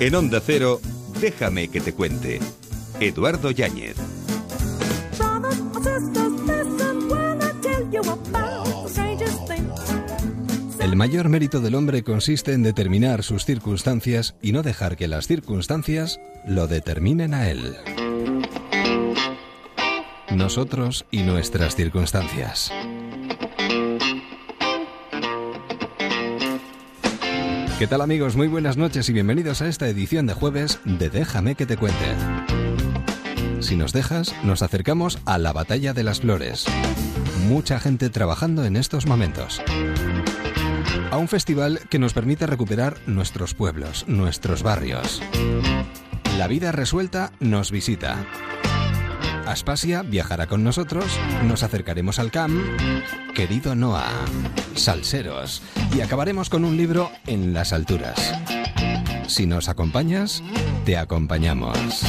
En 0.00 0.14
Onda 0.14 0.40
Cero, 0.40 0.80
déjame 1.20 1.66
que 1.68 1.80
te 1.80 1.92
cuente. 1.92 2.38
Eduardo 3.00 3.50
Yáñez. 3.50 3.96
El 10.78 10.94
mayor 10.94 11.28
mérito 11.28 11.60
del 11.60 11.74
hombre 11.74 12.04
consiste 12.04 12.52
en 12.52 12.62
determinar 12.62 13.24
sus 13.24 13.44
circunstancias 13.44 14.36
y 14.40 14.52
no 14.52 14.62
dejar 14.62 14.96
que 14.96 15.08
las 15.08 15.26
circunstancias 15.26 16.20
lo 16.46 16.68
determinen 16.68 17.34
a 17.34 17.50
él. 17.50 17.74
Nosotros 20.30 21.06
y 21.10 21.22
nuestras 21.22 21.74
circunstancias. 21.74 22.70
¿Qué 27.78 27.86
tal 27.86 28.00
amigos? 28.00 28.34
Muy 28.34 28.48
buenas 28.48 28.76
noches 28.76 29.08
y 29.08 29.12
bienvenidos 29.12 29.62
a 29.62 29.68
esta 29.68 29.86
edición 29.86 30.26
de 30.26 30.34
jueves 30.34 30.80
de 30.84 31.10
Déjame 31.10 31.54
que 31.54 31.64
te 31.64 31.76
cuente. 31.76 32.06
Si 33.60 33.76
nos 33.76 33.92
dejas, 33.92 34.34
nos 34.42 34.62
acercamos 34.62 35.20
a 35.26 35.38
la 35.38 35.52
Batalla 35.52 35.92
de 35.92 36.02
las 36.02 36.18
Flores. 36.18 36.66
Mucha 37.46 37.78
gente 37.78 38.10
trabajando 38.10 38.64
en 38.64 38.74
estos 38.74 39.06
momentos. 39.06 39.62
A 41.12 41.18
un 41.18 41.28
festival 41.28 41.78
que 41.88 42.00
nos 42.00 42.14
permite 42.14 42.48
recuperar 42.48 42.96
nuestros 43.06 43.54
pueblos, 43.54 44.06
nuestros 44.08 44.64
barrios. 44.64 45.22
La 46.36 46.48
vida 46.48 46.72
resuelta 46.72 47.30
nos 47.38 47.70
visita. 47.70 48.26
Aspasia 49.48 50.02
viajará 50.02 50.46
con 50.46 50.62
nosotros, 50.62 51.06
nos 51.44 51.62
acercaremos 51.62 52.18
al 52.18 52.30
CAM, 52.30 52.76
querido 53.34 53.74
Noah, 53.74 54.12
salseros, 54.74 55.62
y 55.96 56.02
acabaremos 56.02 56.50
con 56.50 56.66
un 56.66 56.76
libro 56.76 57.10
en 57.26 57.54
las 57.54 57.72
alturas. 57.72 58.34
Si 59.26 59.46
nos 59.46 59.70
acompañas, 59.70 60.42
te 60.84 60.98
acompañamos. 60.98 62.04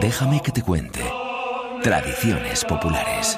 Déjame 0.00 0.40
que 0.40 0.52
te 0.52 0.62
cuente. 0.62 1.02
Tradiciones 1.82 2.64
populares. 2.64 3.36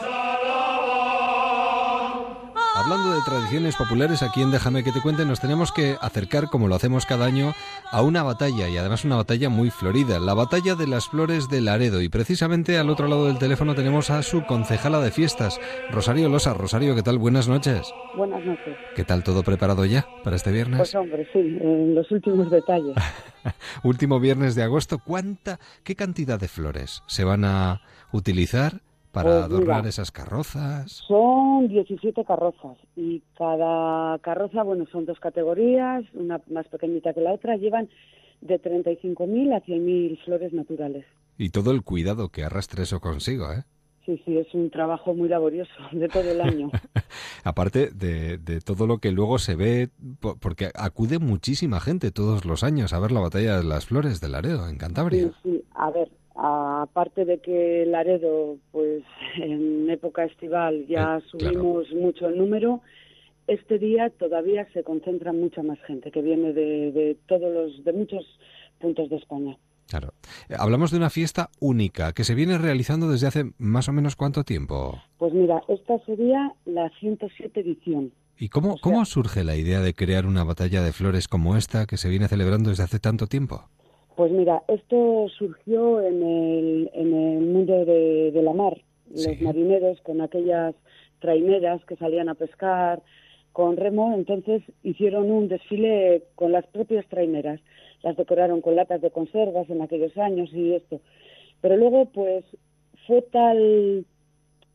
Hablando 2.83 3.15
de 3.15 3.21
tradiciones 3.23 3.77
populares, 3.77 4.25
aquí 4.25 4.43
en 4.43 4.51
Déjame 4.51 4.83
que 4.83 4.91
te 4.91 5.01
cuente, 5.01 5.25
nos 5.25 5.39
tenemos 5.39 5.71
que 5.71 5.97
acercar, 6.01 6.49
como 6.51 6.67
lo 6.67 6.75
hacemos 6.75 7.07
cada 7.07 7.27
año, 7.27 7.53
a 7.93 8.03
una 8.03 8.25
batalla, 8.25 8.69
y 8.69 8.77
además 8.77 9.05
una 9.05 9.15
batalla 9.15 9.49
muy 9.49 9.71
florida, 9.71 10.19
la 10.19 10.35
batalla 10.35 10.75
de 10.75 10.89
las 10.89 11.07
flores 11.07 11.49
de 11.49 11.61
Laredo. 11.61 12.03
Y 12.03 12.09
precisamente 12.09 12.79
al 12.79 12.91
otro 12.91 13.07
lado 13.07 13.29
del 13.29 13.39
teléfono 13.39 13.77
tenemos 13.77 14.11
a 14.11 14.21
su 14.25 14.45
concejala 14.47 14.99
de 14.99 15.13
fiestas, 15.13 15.61
Rosario 15.93 16.29
Losa. 16.29 16.55
Rosario, 16.55 16.97
¿qué 16.97 17.05
tal? 17.05 17.19
Buenas 17.19 17.47
noches. 17.47 17.95
Buenas 18.17 18.45
noches. 18.45 18.77
¿Qué 18.97 19.05
tal 19.05 19.23
todo 19.23 19.45
preparado 19.45 19.85
ya 19.85 20.05
para 20.25 20.35
este 20.35 20.51
viernes? 20.51 20.79
Pues 20.79 20.95
hombre, 20.97 21.29
sí, 21.33 21.39
en 21.39 21.95
los 21.95 22.11
últimos 22.11 22.51
detalles. 22.51 22.97
Último 23.85 24.19
viernes 24.19 24.57
de 24.57 24.65
agosto, 24.65 24.99
¿cuánta, 24.99 25.61
qué 25.85 25.95
cantidad 25.95 26.41
de 26.41 26.49
flores 26.49 27.05
se 27.07 27.23
van 27.23 27.45
a 27.45 27.81
utilizar? 28.11 28.81
Para 29.13 29.31
Pues 29.31 29.45
adornar 29.45 29.77
mira, 29.79 29.89
esas 29.89 30.11
carrozas. 30.11 30.91
Son 31.07 31.69
17 31.69 32.25
carrozas 32.25 32.77
y 32.97 33.23
cada 33.37 34.19
carroza, 34.21 34.63
bueno, 34.63 34.87
son 34.91 35.05
dos 35.07 35.21
categorías, 35.21 36.05
una 36.15 36.41
más 36.51 36.67
pequeñita 36.69 37.13
que 37.15 37.21
la 37.21 37.33
otra, 37.33 37.57
llevan 37.57 37.89
de 38.41 38.61
35.000 38.61 39.53
a 39.55 39.61
100.000 39.61 40.19
flores 40.25 40.53
naturales. 40.53 41.05
Y 41.39 41.51
todo 41.51 41.71
el 41.71 41.83
cuidado 41.83 42.31
que 42.31 42.43
arrastre 42.45 42.83
eso 42.83 43.01
consigo, 43.01 43.53
¿eh? 43.53 43.65
Sí, 44.05 44.21
sí, 44.25 44.37
es 44.37 44.53
un 44.53 44.69
trabajo 44.71 45.15
muy 45.15 45.29
laborioso 45.29 45.71
de 45.93 46.09
todo 46.09 46.29
el 46.29 46.41
año. 46.41 46.71
Aparte 47.45 47.91
de, 47.91 48.39
de 48.39 48.61
todo 48.61 48.87
lo 48.89 48.99
que 48.99 49.13
luego 49.13 49.39
se 49.39 49.55
ve, 49.55 49.91
po- 50.21 50.37
porque 50.41 50.71
acude 50.75 51.19
muchísima 51.21 51.79
gente 51.81 52.11
todos 52.11 52.45
los 52.45 52.65
años 52.65 52.93
a 52.93 52.99
ver 52.99 53.13
la 53.13 53.21
batalla 53.21 53.59
de 53.59 53.65
las 53.65 53.87
flores 53.87 54.21
de 54.21 54.29
Laredo, 54.29 54.69
en 54.69 54.77
Cantabria. 54.79 55.29
Sí, 55.29 55.33
sí, 55.45 55.65
a 55.75 55.91
ver, 55.91 56.11
aparte 56.35 57.25
de 57.25 57.39
que 57.41 57.85
Laredo, 57.87 58.57
pues 58.71 59.03
en 59.37 59.89
época 59.91 60.25
estival 60.25 60.87
ya 60.87 61.19
Eh, 61.19 61.23
claro. 61.39 61.53
subimos 61.53 61.93
mucho 61.93 62.29
el 62.29 62.39
número, 62.39 62.81
este 63.47 63.79
día 63.79 64.11
todavía 64.11 64.67
se 64.73 64.83
concentra 64.85 65.33
mucha 65.33 65.63
más 65.63 65.79
gente 65.87 66.11
que 66.11 66.23
viene 66.23 66.53
de, 66.53 66.93
de 66.93 67.17
todos 67.27 67.53
los, 67.53 67.85
de 67.85 67.93
muchos 67.93 68.25
puntos 68.81 69.11
de 69.11 69.17
España. 69.17 69.57
Claro. 69.89 70.15
Eh, 70.49 70.55
Hablamos 70.59 70.91
de 70.91 70.97
una 70.97 71.11
fiesta 71.11 71.51
única 71.61 72.13
que 72.13 72.25
se 72.25 72.35
viene 72.35 72.57
realizando 72.57 73.11
desde 73.11 73.27
hace 73.27 73.53
más 73.59 73.89
o 73.89 73.93
menos 73.93 74.17
cuánto 74.17 74.43
tiempo. 74.45 75.03
Pues 75.19 75.35
mira, 75.35 75.61
esta 75.69 75.99
sería 76.07 76.53
la 76.65 76.89
107 77.01 77.61
edición. 77.61 78.13
¿Y 78.39 78.49
cómo, 78.49 78.71
O 78.71 78.73
sea- 78.75 78.81
cómo 78.83 79.05
surge 79.05 79.45
la 79.45 79.57
idea 79.57 79.81
de 79.81 79.93
crear 79.93 80.25
una 80.27 80.45
batalla 80.45 80.83
de 80.83 80.93
flores 80.93 81.29
como 81.29 81.57
esta 81.57 81.85
que 81.87 81.97
se 81.99 82.09
viene 82.09 82.29
celebrando 82.29 82.71
desde 82.71 82.85
hace 82.85 82.99
tanto 83.01 83.27
tiempo? 83.27 83.65
Pues 84.17 84.31
mira, 84.31 84.63
esto 84.69 85.29
surgió 85.39 86.01
en 86.01 86.23
el, 86.23 86.91
en 86.93 87.15
el 87.15 87.41
mundo 87.41 87.85
de, 87.85 88.31
de 88.33 88.43
la 88.43 88.53
mar. 88.53 88.81
Los 89.11 89.41
marineros 89.41 90.01
con 90.03 90.21
aquellas 90.21 90.75
traineras 91.21 91.85
que 91.85 91.97
salían 91.97 92.29
a 92.29 92.35
pescar 92.35 93.03
con 93.53 93.77
remo, 93.77 94.15
entonces 94.15 94.63
hicieron 94.83 95.31
un 95.31 95.49
desfile 95.49 96.25
con 96.35 96.53
las 96.53 96.67
propias 96.67 97.07
traineras. 97.09 97.61
Las 98.03 98.17
decoraron 98.17 98.61
con 98.61 98.77
latas 98.77 99.01
de 99.01 99.11
conservas 99.11 99.69
en 99.71 99.83
aquellos 99.83 100.17
años 100.19 100.51
y 100.53 100.75
esto. 100.75 101.01
Pero 101.61 101.77
luego, 101.77 102.07
pues, 102.07 102.45
fue 103.07 103.23
tal 103.23 104.05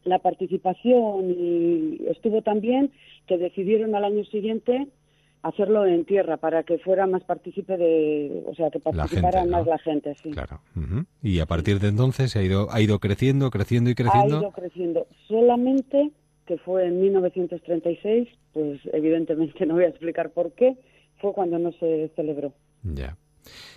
la 0.04 0.20
participación 0.20 1.32
y 1.32 2.08
estuvo 2.08 2.42
tan 2.42 2.62
bien 2.62 2.92
que 3.28 3.38
decidieron 3.38 3.94
al 3.94 4.06
año 4.06 4.24
siguiente 4.26 4.88
hacerlo 5.44 5.86
en 5.86 6.06
tierra 6.06 6.38
para 6.38 6.64
que 6.64 6.78
fuera 6.80 7.08
más 7.08 7.24
partícipe 7.24 7.78
de, 7.78 8.44
o 8.48 8.54
sea, 8.56 8.70
que 8.70 8.80
La 8.80 8.92
participara 8.92 9.40
gente, 9.42 9.52
¿no? 9.52 9.58
más 9.58 9.68
la 9.68 9.78
gente, 9.80 10.16
sí. 10.22 10.32
Claro. 10.32 10.62
Y 11.22 11.40
a 11.40 11.46
partir 11.46 11.80
de 11.80 11.90
entonces 11.90 12.32
se 12.32 12.40
ha 12.40 12.44
ido, 12.44 12.68
ha 12.72 12.82
ido 12.82 13.00
creciendo, 13.00 13.50
creciendo 13.50 13.90
y 13.90 13.94
Ha 13.94 13.96
creciendo. 13.96 14.40
ido 14.42 14.52
creciendo. 14.52 15.08
Solamente 15.28 16.12
que 16.46 16.58
fue 16.60 16.86
en 16.88 17.02
1936, 17.02 18.28
pues 18.54 18.80
evidentemente 18.94 19.66
no 19.66 19.76
voy 19.76 19.84
a 19.84 19.90
explicar 19.90 20.32
por 20.32 20.54
qué, 20.54 20.78
fue 21.20 21.34
cuando 21.34 21.60
no 21.60 21.72
se 21.74 22.12
celebró. 22.16 22.54
Ya. 22.84 23.18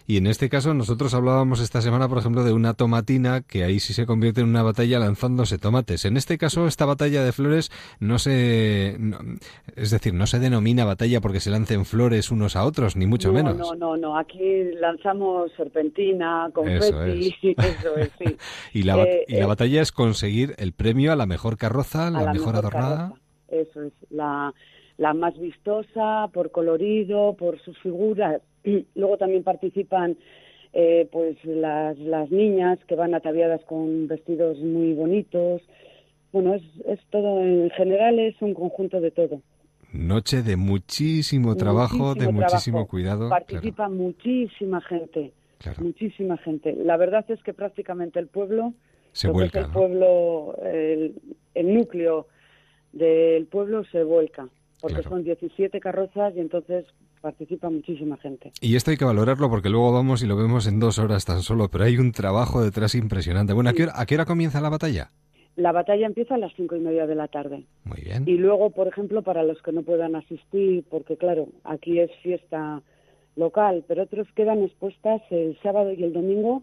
Y 0.06 0.16
en 0.16 0.26
este 0.26 0.48
caso 0.48 0.74
nosotros 0.74 1.14
hablábamos 1.14 1.60
esta 1.60 1.80
semana, 1.80 2.08
por 2.08 2.18
ejemplo, 2.18 2.42
de 2.42 2.52
una 2.52 2.74
tomatina 2.74 3.42
que 3.42 3.62
ahí 3.62 3.78
sí 3.78 3.92
se 3.92 4.06
convierte 4.06 4.40
en 4.40 4.48
una 4.48 4.62
batalla 4.62 4.98
lanzándose 4.98 5.56
tomates. 5.58 6.04
En 6.04 6.16
este 6.16 6.36
caso, 6.36 6.66
esta 6.66 6.84
batalla 6.84 7.22
de 7.22 7.32
flores 7.32 7.70
no 8.00 8.18
se... 8.18 8.96
no- 8.98 9.18
es 9.76 9.90
decir, 9.90 10.12
no 10.14 10.26
se 10.26 10.38
denomina 10.40 10.84
batalla 10.84 11.20
porque 11.20 11.38
se 11.40 11.50
lancen 11.50 11.84
flores 11.84 12.30
unos 12.30 12.56
a 12.56 12.64
otros, 12.64 12.96
ni 12.96 13.06
mucho 13.06 13.28
no, 13.28 13.34
menos. 13.34 13.56
No, 13.56 13.74
no, 13.74 13.96
no. 13.96 14.18
Aquí 14.18 14.64
lanzamos 14.80 15.52
serpentina, 15.56 16.46
Eso 16.46 16.54
confeti, 16.54 17.36
eso 17.56 17.96
es, 17.96 18.10
sí. 18.18 18.36
Y, 18.72 18.82
la, 18.82 19.02
Eh, 19.04 19.24
y 19.28 19.34
la 19.36 19.44
eh, 19.44 19.46
batalla 19.46 19.80
es 19.82 19.92
conseguir 19.92 20.54
el 20.58 20.72
premio 20.72 21.12
a 21.12 21.16
la 21.16 21.26
mejor 21.26 21.56
carroza, 21.56 22.10
la, 22.10 22.32
mejor, 22.32 22.56
adornada. 22.56 22.96
carroza. 22.96 23.20
Eso 23.48 23.82
es, 23.82 23.92
la, 24.10 24.52
la 24.98 25.14
más 25.14 25.38
vistosa 25.38 26.28
por 26.32 26.50
colorido, 26.50 27.34
por 27.36 27.60
sus 27.62 27.78
figuras. 27.78 28.40
Luego 28.94 29.16
también 29.16 29.42
participan 29.42 30.16
eh, 30.72 31.08
pues 31.10 31.36
las, 31.44 31.98
las 31.98 32.30
niñas 32.30 32.78
que 32.86 32.94
van 32.94 33.14
ataviadas 33.14 33.62
con 33.64 34.06
vestidos 34.08 34.58
muy 34.58 34.92
bonitos. 34.94 35.62
Bueno, 36.32 36.54
es, 36.54 36.62
es 36.86 37.00
todo, 37.10 37.40
en 37.42 37.70
general 37.70 38.18
es 38.20 38.40
un 38.40 38.54
conjunto 38.54 39.00
de 39.00 39.10
todo. 39.10 39.40
Noche 39.92 40.42
de 40.42 40.56
muchísimo 40.56 41.56
trabajo, 41.56 42.14
de 42.14 42.30
Muchísimo 42.30 42.76
trabajo. 42.76 42.88
cuidado. 42.90 43.28
Participa 43.28 43.88
muchísima 43.88 44.80
gente, 44.82 45.32
Claro, 45.58 45.82
muchísima 45.82 46.36
gente. 46.38 46.76
La 46.76 46.96
verdad 46.96 47.24
es 47.28 47.42
que 47.42 47.52
prácticamente 47.52 48.20
el 48.20 48.28
pueblo, 48.28 48.72
Se 49.10 49.28
vuelca, 49.28 49.58
es 49.58 49.64
el 49.66 49.72
¿no? 49.72 49.78
pueblo, 49.78 50.56
el, 50.64 51.14
el 51.54 51.74
núcleo 51.74 52.28
del 52.92 53.46
pueblo 53.46 53.82
se 53.90 54.04
vuelca, 54.04 54.48
porque 54.80 54.96
Claro. 55.02 55.10
son 55.10 55.24
17 55.24 55.80
carrozas 55.80 56.34
y 56.36 56.40
entonces 56.40 56.86
participa 57.20 57.68
muchísima 57.70 58.16
gente. 58.16 58.52
Y 58.60 58.76
esto 58.76 58.90
hay 58.90 58.96
que 58.96 59.04
valorarlo 59.04 59.48
porque 59.50 59.68
luego 59.68 59.92
vamos 59.92 60.22
y 60.22 60.26
lo 60.26 60.36
vemos 60.36 60.66
en 60.66 60.80
dos 60.80 60.98
horas 60.98 61.24
tan 61.24 61.42
solo, 61.42 61.68
pero 61.68 61.84
hay 61.84 61.96
un 61.98 62.12
trabajo 62.12 62.62
detrás 62.62 62.94
impresionante. 62.94 63.52
Bueno, 63.52 63.70
¿a 63.70 63.72
qué 63.72 63.84
hora, 63.84 63.92
a 63.96 64.06
qué 64.06 64.14
hora 64.14 64.24
comienza 64.24 64.60
la 64.60 64.68
batalla? 64.70 65.10
La 65.56 65.72
batalla 65.72 66.06
empieza 66.06 66.36
a 66.36 66.38
las 66.38 66.52
cinco 66.54 66.76
y 66.76 66.80
media 66.80 67.06
de 67.06 67.14
la 67.14 67.28
tarde. 67.28 67.64
Muy 67.84 68.00
bien. 68.02 68.24
Y 68.26 68.36
luego, 68.38 68.70
por 68.70 68.88
ejemplo, 68.88 69.22
para 69.22 69.42
los 69.42 69.60
que 69.62 69.72
no 69.72 69.82
puedan 69.82 70.14
asistir, 70.16 70.84
porque 70.88 71.16
claro, 71.16 71.48
aquí 71.64 71.98
es 71.98 72.10
fiesta 72.22 72.82
local, 73.36 73.84
pero 73.86 74.04
otros 74.04 74.28
quedan 74.34 74.62
expuestas 74.62 75.20
el 75.30 75.58
sábado 75.62 75.92
y 75.92 76.02
el 76.02 76.12
domingo 76.12 76.62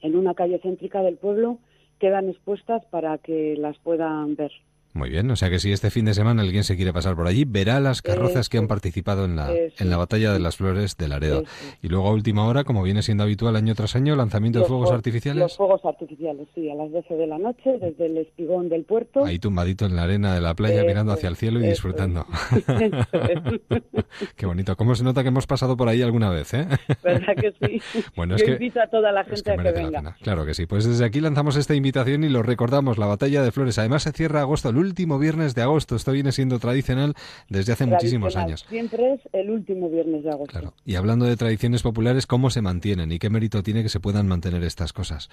en 0.00 0.16
una 0.16 0.34
calle 0.34 0.58
céntrica 0.60 1.02
del 1.02 1.16
pueblo, 1.16 1.58
quedan 1.98 2.28
expuestas 2.28 2.84
para 2.86 3.18
que 3.18 3.56
las 3.58 3.76
puedan 3.78 4.36
ver. 4.36 4.52
Muy 4.98 5.10
bien, 5.10 5.30
o 5.30 5.36
sea 5.36 5.48
que 5.48 5.60
si 5.60 5.70
este 5.70 5.90
fin 5.90 6.04
de 6.06 6.12
semana 6.12 6.42
alguien 6.42 6.64
se 6.64 6.74
quiere 6.74 6.92
pasar 6.92 7.14
por 7.14 7.28
allí, 7.28 7.44
verá 7.44 7.78
las 7.78 8.02
carrozas 8.02 8.48
que 8.48 8.58
han 8.58 8.66
participado 8.66 9.26
en 9.26 9.36
la, 9.36 9.48
en 9.52 9.90
la 9.90 9.96
Batalla 9.96 10.32
de 10.32 10.40
las 10.40 10.56
Flores 10.56 10.96
de 10.96 11.06
Laredo. 11.06 11.44
Y 11.80 11.88
luego 11.88 12.08
a 12.08 12.12
última 12.12 12.44
hora, 12.48 12.64
como 12.64 12.82
viene 12.82 13.02
siendo 13.02 13.22
habitual 13.22 13.54
año 13.54 13.76
tras 13.76 13.94
año, 13.94 14.16
lanzamiento 14.16 14.58
de 14.58 14.64
fuegos 14.64 14.90
artificiales. 14.90 15.40
Los 15.40 15.56
fuegos 15.56 15.84
artificiales, 15.84 16.48
sí, 16.52 16.68
a 16.68 16.74
las 16.74 16.90
12 16.90 17.14
de 17.14 17.26
la 17.28 17.38
noche, 17.38 17.78
desde 17.80 18.06
el 18.06 18.18
espigón 18.18 18.68
del 18.68 18.84
puerto. 18.84 19.24
Ahí 19.24 19.38
tumbadito 19.38 19.86
en 19.86 19.94
la 19.94 20.02
arena 20.02 20.34
de 20.34 20.40
la 20.40 20.54
playa, 20.54 20.82
mirando 20.82 21.12
hacia 21.12 21.28
el 21.28 21.36
cielo 21.36 21.60
y 21.60 21.68
disfrutando. 21.68 22.26
Qué 24.36 24.46
bonito. 24.46 24.76
¿Cómo 24.76 24.96
se 24.96 25.04
nota 25.04 25.22
que 25.22 25.28
hemos 25.28 25.46
pasado 25.46 25.76
por 25.76 25.88
ahí 25.88 26.02
alguna 26.02 26.30
vez, 26.30 26.54
eh? 26.54 26.66
¿Verdad 27.04 27.34
que 27.36 27.54
sí? 27.60 28.02
Bueno, 28.16 28.34
es 28.34 28.42
que, 28.42 28.52
invito 28.52 28.80
a 28.80 28.88
toda 28.88 29.12
la 29.12 29.24
gente 29.24 29.52
a 29.52 29.56
que 29.56 29.70
venga. 29.70 30.16
Claro 30.22 30.44
que 30.44 30.54
sí. 30.54 30.66
Pues 30.66 30.84
desde 30.84 31.04
aquí 31.04 31.20
lanzamos 31.20 31.56
esta 31.56 31.74
invitación 31.74 32.24
y 32.24 32.28
lo 32.28 32.42
recordamos, 32.42 32.98
la 32.98 33.06
Batalla 33.06 33.42
de 33.42 33.52
Flores. 33.52 33.78
Además 33.78 34.02
se 34.02 34.12
cierra 34.12 34.40
agosto, 34.40 34.70
el 34.70 34.76
último 34.88 35.18
viernes 35.18 35.54
de 35.54 35.62
agosto. 35.62 35.96
Esto 35.96 36.12
viene 36.12 36.32
siendo 36.32 36.58
tradicional 36.58 37.14
desde 37.48 37.72
hace 37.72 37.86
muchísimos 37.86 38.36
años. 38.36 38.66
Siempre 38.68 39.14
es 39.14 39.20
el 39.32 39.50
último 39.50 39.88
viernes 39.88 40.24
de 40.24 40.30
agosto. 40.30 40.50
Claro. 40.50 40.74
Y 40.84 40.96
hablando 40.96 41.26
de 41.26 41.36
tradiciones 41.36 41.82
populares, 41.82 42.26
¿cómo 42.26 42.50
se 42.50 42.62
mantienen 42.62 43.12
y 43.12 43.18
qué 43.18 43.30
mérito 43.30 43.62
tiene 43.62 43.82
que 43.82 43.88
se 43.88 44.00
puedan 44.00 44.26
mantener 44.26 44.62
estas 44.64 44.92
cosas? 44.92 45.28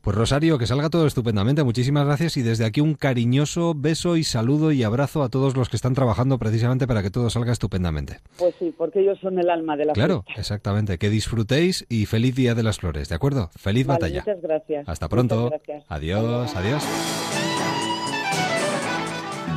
Pues 0.00 0.16
Rosario, 0.16 0.58
que 0.58 0.66
salga 0.66 0.90
todo 0.90 1.06
estupendamente. 1.06 1.64
Muchísimas 1.64 2.06
gracias 2.06 2.36
y 2.36 2.42
desde 2.42 2.64
aquí 2.64 2.80
un 2.80 2.94
cariñoso 2.94 3.74
beso 3.74 4.16
y 4.16 4.24
saludo 4.24 4.72
y 4.72 4.82
abrazo 4.82 5.22
a 5.22 5.28
todos 5.28 5.56
los 5.56 5.68
que 5.68 5.76
están 5.76 5.94
trabajando 5.94 6.38
precisamente 6.38 6.86
para 6.86 7.02
que 7.02 7.10
todo 7.10 7.30
salga 7.30 7.52
estupendamente. 7.52 8.20
Pues 8.38 8.54
sí, 8.58 8.72
porque 8.76 9.00
ellos 9.00 9.18
son 9.20 9.38
el 9.38 9.50
alma 9.50 9.76
de 9.76 9.86
la 9.86 9.92
Claro, 9.94 10.24
exactamente. 10.36 10.98
Que 10.98 11.10
disfrutéis 11.10 11.86
y 11.88 12.06
feliz 12.06 12.34
Día 12.34 12.54
de 12.54 12.62
las 12.62 12.78
Flores, 12.78 13.08
¿de 13.08 13.14
acuerdo? 13.14 13.50
Feliz 13.56 13.86
batalla. 13.86 14.20
Muchas 14.20 14.42
gracias. 14.42 14.88
Hasta 14.88 15.08
pronto. 15.08 15.50
Adiós, 15.88 16.54
adiós. 16.54 16.84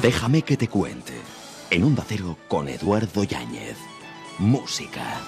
Déjame 0.01 0.41
que 0.41 0.57
te 0.57 0.67
cuente. 0.67 1.13
En 1.69 1.83
un 1.83 1.95
Cero 2.07 2.35
con 2.47 2.67
Eduardo 2.67 3.23
Yáñez. 3.23 3.77
Música. 4.39 5.21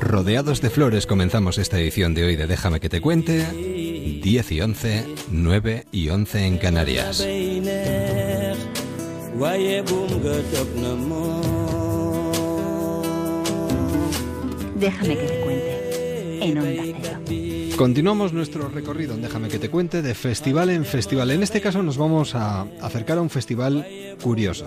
Rodeados 0.00 0.60
de 0.60 0.70
flores 0.70 1.06
comenzamos 1.06 1.58
esta 1.58 1.78
edición 1.78 2.14
de 2.14 2.24
hoy 2.24 2.36
de 2.36 2.48
Déjame 2.48 2.80
que 2.80 2.88
te 2.88 3.00
cuente. 3.00 3.46
10 3.52 4.52
y 4.52 4.60
11, 4.60 5.14
9 5.30 5.86
y 5.92 6.08
11 6.08 6.44
en 6.44 6.58
Canarias. 6.58 7.24
Déjame 14.84 15.16
que 15.16 15.26
te 15.26 15.40
cuente 15.40 16.46
en. 16.46 17.74
Continuamos 17.78 18.34
nuestro 18.34 18.68
recorrido 18.68 19.16
Déjame 19.16 19.48
que 19.48 19.58
te 19.58 19.70
cuente 19.70 20.02
de 20.02 20.14
festival 20.14 20.68
en 20.68 20.84
festival. 20.84 21.30
En 21.30 21.42
este 21.42 21.62
caso 21.62 21.82
nos 21.82 21.96
vamos 21.96 22.34
a 22.34 22.66
acercar 22.82 23.16
a 23.16 23.22
un 23.22 23.30
festival 23.30 23.86
curioso. 24.22 24.66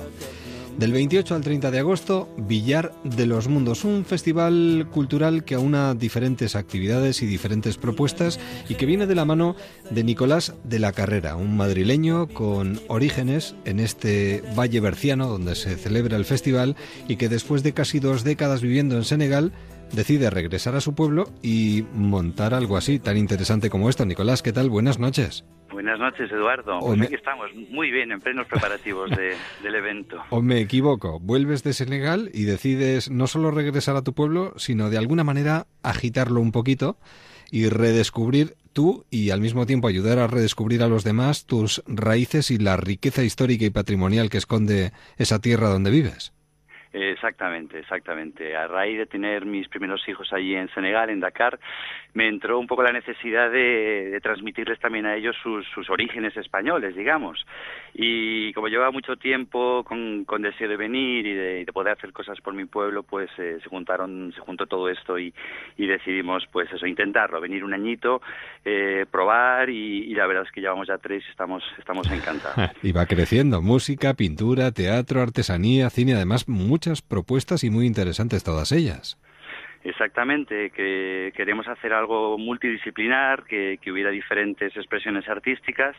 Del 0.80 0.92
28 0.92 1.36
al 1.36 1.42
30 1.42 1.70
de 1.70 1.80
agosto, 1.80 2.30
Villar 2.36 2.94
de 3.04 3.28
los 3.28 3.48
Mundos, 3.48 3.84
un 3.84 4.06
festival 4.06 4.88
cultural 4.92 5.44
que 5.44 5.54
aúna 5.54 5.94
diferentes 5.94 6.56
actividades 6.56 7.22
y 7.22 7.28
diferentes 7.28 7.78
propuestas 7.78 8.40
y 8.70 8.74
que 8.74 8.88
viene 8.88 9.06
de 9.06 9.16
la 9.16 9.26
mano 9.26 9.56
de 9.92 10.04
Nicolás 10.04 10.54
de 10.64 10.80
la 10.80 10.94
Carrera, 10.94 11.36
un 11.36 11.58
madrileño 11.58 12.28
con 12.28 12.80
orígenes 12.88 13.56
en 13.66 13.80
este 13.80 14.44
Valle 14.58 14.80
Berciano 14.80 15.28
donde 15.28 15.56
se 15.56 15.76
celebra 15.78 16.18
el 16.18 16.26
festival 16.26 16.76
y 17.08 17.18
que 17.18 17.30
después 17.30 17.62
de 17.62 17.74
casi 17.74 18.00
dos 18.00 18.24
décadas 18.24 18.62
viviendo 18.62 18.98
en 18.98 19.04
Senegal, 19.04 19.54
decide 19.94 20.30
regresar 20.30 20.76
a 20.76 20.82
su 20.82 20.96
pueblo 20.96 21.26
y 21.42 21.86
montar 21.94 22.54
algo 22.54 22.78
así 22.78 23.00
tan 23.00 23.18
interesante 23.18 23.70
como 23.70 23.90
esto. 23.90 24.06
Nicolás, 24.06 24.42
¿qué 24.42 24.54
tal? 24.54 24.70
Buenas 24.70 25.00
noches. 25.00 25.46
Buenas 25.72 26.00
noches, 26.00 26.32
Eduardo. 26.32 26.80
Pues 26.80 27.02
aquí 27.02 27.16
estamos, 27.16 27.54
muy 27.70 27.92
bien, 27.92 28.12
en 28.12 28.20
plenos 28.20 28.48
preparativos 28.48 29.12
del 29.64 29.76
evento. 29.76 30.18
O 30.30 30.42
me 30.42 30.60
equivoco, 30.60 31.20
vuelves 31.20 31.64
de 31.64 31.74
Senegal 31.74 32.30
y 32.34 32.44
decides 32.44 33.12
no 33.12 33.28
solo 33.28 33.52
regresar 33.52 33.96
a 33.96 34.02
tu 34.02 34.14
pueblo, 34.14 34.54
sino 34.58 34.90
de 34.90 34.98
alguna 34.98 35.24
manera 35.24 35.68
agitarlo 35.84 36.42
un 36.42 36.52
poquito 36.52 36.98
y 37.52 37.70
redescubrir 37.70 38.56
tú 38.74 39.06
y 39.10 39.32
al 39.32 39.42
mismo 39.42 39.66
tiempo 39.66 39.88
ayudar 39.88 40.20
a 40.20 40.28
redescubrir 40.28 40.84
a 40.84 40.88
los 40.88 41.04
demás 41.04 41.46
tus 41.46 41.84
raíces 41.88 42.52
y 42.52 42.58
la 42.58 42.78
riqueza 42.78 43.24
histórica 43.24 43.66
y 43.66 43.70
patrimonial 43.70 44.30
que 44.30 44.38
esconde 44.38 44.92
esa 45.18 45.40
tierra 45.40 45.70
donde 45.70 45.92
vives. 45.92 46.34
Exactamente, 47.00 47.80
exactamente. 47.80 48.56
A 48.56 48.68
raíz 48.68 48.98
de 48.98 49.06
tener 49.06 49.46
mis 49.46 49.68
primeros 49.68 50.08
hijos 50.08 50.32
allí 50.34 50.56
en 50.56 50.68
Senegal, 50.74 51.10
en 51.10 51.20
Dakar, 51.20 51.60
me 52.14 52.28
entró 52.28 52.58
un 52.60 52.66
poco 52.66 52.82
la 52.82 52.92
necesidad 52.92 53.52
de, 53.52 54.20
transmitirles 54.24 54.80
también 54.80 55.06
a 55.06 55.16
ellos 55.16 55.36
sus, 55.44 55.90
orígenes 55.90 56.36
españoles, 56.36 56.96
digamos. 56.96 57.46
Y 57.94 58.54
como 58.54 58.68
llevaba 58.68 58.92
mucho 58.92 59.16
tiempo 59.16 59.84
con, 59.84 60.26
deseo 60.42 60.70
de 60.70 60.78
venir 60.78 61.26
y 61.26 61.34
de, 61.34 61.66
poder 61.74 61.94
hacer 61.94 62.14
cosas 62.14 62.40
por 62.42 62.54
mi 62.54 62.66
pueblo, 62.66 63.04
pues 63.04 63.30
eh, 63.38 63.60
se 63.62 63.70
juntaron, 63.70 64.32
se 64.34 64.42
juntó 64.42 64.66
todo 64.66 64.90
esto 64.90 65.18
y, 65.20 65.34
decidimos, 65.78 66.44
pues 66.52 66.72
eso, 66.72 66.86
intentarlo, 66.86 67.40
venir 67.40 67.64
un 67.64 67.74
añito, 67.74 68.22
eh, 68.66 69.06
probar 69.10 69.70
y, 69.70 70.14
la 70.14 70.28
verdad 70.28 70.44
es 70.46 70.52
que 70.52 70.62
llevamos 70.62 70.88
ya 70.88 70.98
tres 70.98 71.24
y 71.28 71.32
estamos, 71.32 71.64
estamos 71.78 72.10
encantados. 72.12 72.72
y 72.84 72.92
va 72.92 73.06
creciendo, 73.06 73.62
música, 73.62 74.14
pintura, 74.14 74.72
teatro, 74.72 75.22
artesanía, 75.22 75.90
cine, 75.90 76.14
además 76.16 76.48
muchas 76.48 77.02
propuestas 77.02 77.64
y 77.64 77.70
muy 77.70 77.86
interesantes 77.86 78.44
todas 78.44 78.72
ellas. 78.72 79.18
Exactamente, 79.88 80.70
que 80.72 81.32
queremos 81.34 81.66
hacer 81.70 81.94
algo 81.94 82.38
multidisciplinar, 82.38 83.46
que, 83.46 83.80
hubiera 83.90 84.12
diferentes 84.12 84.76
expresiones 84.76 85.30
artísticas. 85.30 85.96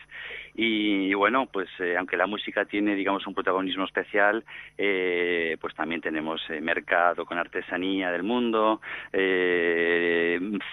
Y, 0.54 1.14
bueno, 1.14 1.46
pues 1.46 1.70
eh, 1.78 1.96
aunque 1.96 2.18
la 2.18 2.26
música 2.26 2.66
tiene, 2.66 2.94
digamos, 2.94 3.26
un 3.26 3.32
protagonismo 3.32 3.86
especial, 3.86 4.44
eh, 4.76 5.56
pues 5.58 5.74
también 5.74 6.02
tenemos 6.02 6.42
eh, 6.50 6.60
mercado 6.60 7.24
con 7.24 7.38
artesanía 7.38 8.10
del 8.10 8.24
mundo, 8.24 8.82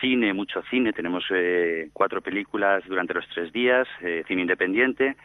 cine, 0.02 0.34
mucho 0.34 0.62
cine, 0.70 0.92
tenemos 0.92 1.24
cuatro 1.94 2.20
películas 2.22 2.84
durante 2.86 3.14
los 3.14 3.26
tres 3.30 3.54
días, 3.54 3.88
cine 4.28 4.42
independiente, 4.42 5.16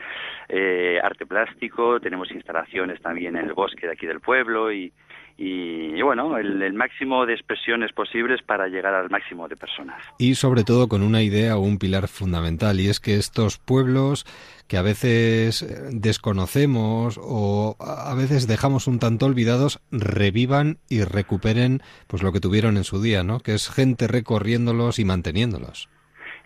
arte 1.03 1.27
plástico, 1.27 1.99
tenemos 1.99 2.31
instalaciones 2.31 3.01
también 3.03 3.37
en 3.37 3.47
el 3.47 3.53
bosque 3.53 3.87
de 3.87 3.93
aquí 3.95 4.07
del 4.07 4.21
pueblo 4.21 4.71
y 4.71 4.93
y, 5.37 6.01
bueno, 6.03 6.37
el, 6.39 6.73
máximo 6.75 7.27
de 7.27 7.35
expresiones 7.35 7.93
posibles 7.93 8.43
para 8.43 8.69
llegar 8.69 8.95
al 8.95 9.11
máximo 9.11 9.49
de 9.49 9.57
personas. 9.57 10.03
Y 10.19 10.35
sobre 10.35 10.65
todo 10.65 10.89
con 10.89 11.03
una 11.03 11.23
idea 11.23 11.57
o 11.57 11.61
un 11.61 11.79
pilar 11.79 12.09
fundamental, 12.09 12.81
y 12.81 12.89
es 12.89 13.01
que 13.01 13.17
estos 13.17 13.59
pueblos 13.59 14.27
que 14.69 14.77
a 14.77 14.83
veces 14.83 15.63
eh, 15.63 15.91
desconocemos 15.93 17.19
o 17.21 17.77
a 17.81 18.15
veces 18.15 18.47
dejamos 18.47 18.87
un 18.87 18.99
tanto 18.99 19.27
olvidados, 19.27 19.81
revivan 19.91 20.79
y 20.89 21.03
recuperen 21.03 21.83
pues 22.07 22.23
lo 22.23 22.33
que 22.33 22.41
tuvieron 22.41 22.77
en 22.77 22.85
su 22.85 23.03
día, 23.03 23.25
¿no? 23.25 23.41
Que 23.41 23.55
es 23.55 23.69
gente 23.69 24.07
recorriéndolos 24.07 24.99
y 24.99 25.05
manteniéndolos. 25.05 25.89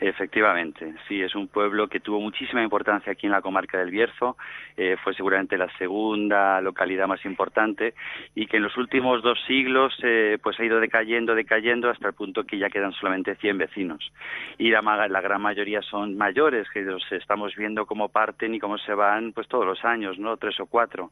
Efectivamente, 0.01 0.95
sí, 1.09 1.23
es 1.23 1.35
un 1.35 1.49
pueblo 1.49 1.89
que 1.89 2.01
tuvo 2.01 2.21
muchísima 2.21 2.63
importancia 2.63 3.13
aquí 3.13 3.27
en 3.27 3.33
la 3.33 3.43
comarca 3.43 3.79
del 3.79 3.91
Bierzo, 3.91 4.37
eh, 4.77 4.97
fue 5.03 5.15
seguramente 5.15 5.57
la 5.57 5.69
segunda 5.79 6.61
localidad 6.61 7.07
más 7.07 7.25
importante 7.25 7.95
y 8.35 8.47
que 8.47 8.57
en 8.57 8.65
los 8.65 8.77
últimos 8.77 9.23
dos 9.23 9.39
siglos 9.47 9.95
eh, 10.03 10.39
pues 10.43 10.59
ha 10.59 10.65
ido 10.65 10.81
decayendo, 10.81 11.35
decayendo 11.35 11.91
hasta 11.91 12.09
el 12.09 12.15
punto 12.15 12.45
que 12.45 12.59
ya 12.59 12.71
quedan 12.71 12.93
solamente 12.93 13.37
100 13.37 13.59
vecinos 13.59 14.13
y 14.59 14.71
la, 14.71 14.81
la 14.83 15.21
gran 15.21 15.41
mayoría 15.41 15.81
son 15.83 16.17
mayores 16.17 16.69
que 16.71 16.83
los 16.83 17.05
estamos 17.13 17.55
viendo 17.55 17.87
cómo 17.87 18.09
parten 18.09 18.55
y 18.55 18.59
cómo 18.59 18.79
se 18.79 18.95
van 18.95 19.33
pues 19.33 19.49
todos 19.49 19.67
los 19.67 19.85
años, 19.85 20.19
¿no? 20.19 20.37
Tres 20.37 20.59
o 20.61 20.67
cuatro. 20.67 21.11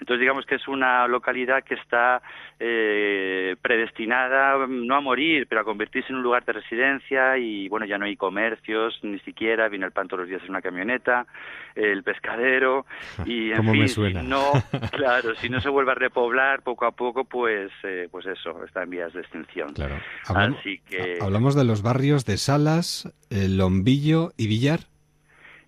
Entonces 0.00 0.20
digamos 0.20 0.44
que 0.46 0.56
es 0.56 0.68
una 0.68 1.06
localidad 1.06 1.62
que 1.62 1.74
está 1.74 2.20
eh, 2.58 3.56
predestinada 3.62 4.66
no 4.66 4.96
a 4.96 5.00
morir, 5.00 5.46
pero 5.48 5.60
a 5.60 5.64
convertirse 5.64 6.10
en 6.10 6.16
un 6.16 6.22
lugar 6.22 6.44
de 6.44 6.52
residencia 6.52 7.38
y 7.38 7.68
bueno 7.68 7.86
ya 7.86 7.98
no 7.98 8.04
hay 8.04 8.16
comercios, 8.24 8.98
ni 9.02 9.18
siquiera, 9.20 9.68
viene 9.68 9.84
el 9.84 9.92
pan 9.92 10.08
todos 10.08 10.20
los 10.20 10.28
días 10.30 10.42
en 10.44 10.50
una 10.50 10.62
camioneta, 10.62 11.26
el 11.74 12.02
pescadero, 12.02 12.86
y 13.26 13.52
en 13.52 13.70
fin, 13.70 13.88
Si 13.88 14.00
no, 14.14 14.52
claro, 14.92 15.34
si 15.36 15.50
no 15.50 15.60
se 15.60 15.68
vuelve 15.68 15.92
a 15.92 15.94
repoblar 15.94 16.62
poco 16.62 16.86
a 16.86 16.92
poco, 16.92 17.24
pues, 17.24 17.70
eh, 17.82 18.08
pues 18.10 18.24
eso, 18.24 18.64
está 18.64 18.84
en 18.84 18.90
vías 18.90 19.12
de 19.12 19.20
extinción. 19.20 19.74
Claro. 19.74 19.96
Hablamos, 20.26 20.60
Así 20.60 20.80
que... 20.88 21.18
hablamos 21.20 21.54
de 21.54 21.64
los 21.64 21.82
barrios 21.82 22.24
de 22.24 22.38
Salas, 22.38 23.12
el 23.28 23.58
Lombillo 23.58 24.32
y 24.38 24.46
Villar. 24.46 24.93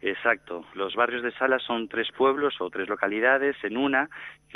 Exacto. 0.08 0.64
Los 0.74 0.94
barrios 0.94 1.24
de 1.24 1.32
Salas 1.32 1.64
son 1.64 1.88
tres 1.88 2.12
pueblos 2.12 2.54
o 2.60 2.70
tres 2.70 2.88
localidades 2.88 3.56
en 3.64 3.76
una 3.76 4.08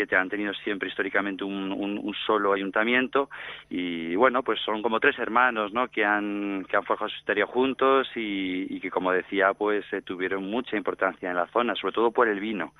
que 0.06 0.16
han 0.16 0.28
tenido 0.28 0.54
siempre 0.54 0.88
históricamente 0.88 1.44
un, 1.44 1.72
un, 1.72 2.14
solo 2.26 2.52
ayuntamiento 2.52 3.28
y 3.68 4.14
bueno, 4.14 4.42
pues 4.42 4.60
son 4.60 4.82
como 4.82 5.00
tres 5.00 5.18
hermanos, 5.18 5.72
¿no? 5.72 5.88
Que 5.88 6.04
han 6.04 6.64
que 6.68 6.76
han 6.76 6.84
forjado 6.84 7.08
su 7.10 7.16
historia 7.18 7.46
juntos 7.46 8.08
y, 8.14 8.76
y 8.76 8.80
que 8.80 8.90
como 8.90 9.12
decía, 9.12 9.52
pues 9.54 9.84
eh, 9.92 10.02
tuvieron 10.02 10.48
mucha 10.48 10.76
importancia 10.76 11.30
en 11.30 11.36
la 11.36 11.46
zona, 11.48 11.74
sobre 11.74 11.94
todo 11.94 12.10
por 12.10 12.28
el 12.28 12.40
vino. 12.40 12.72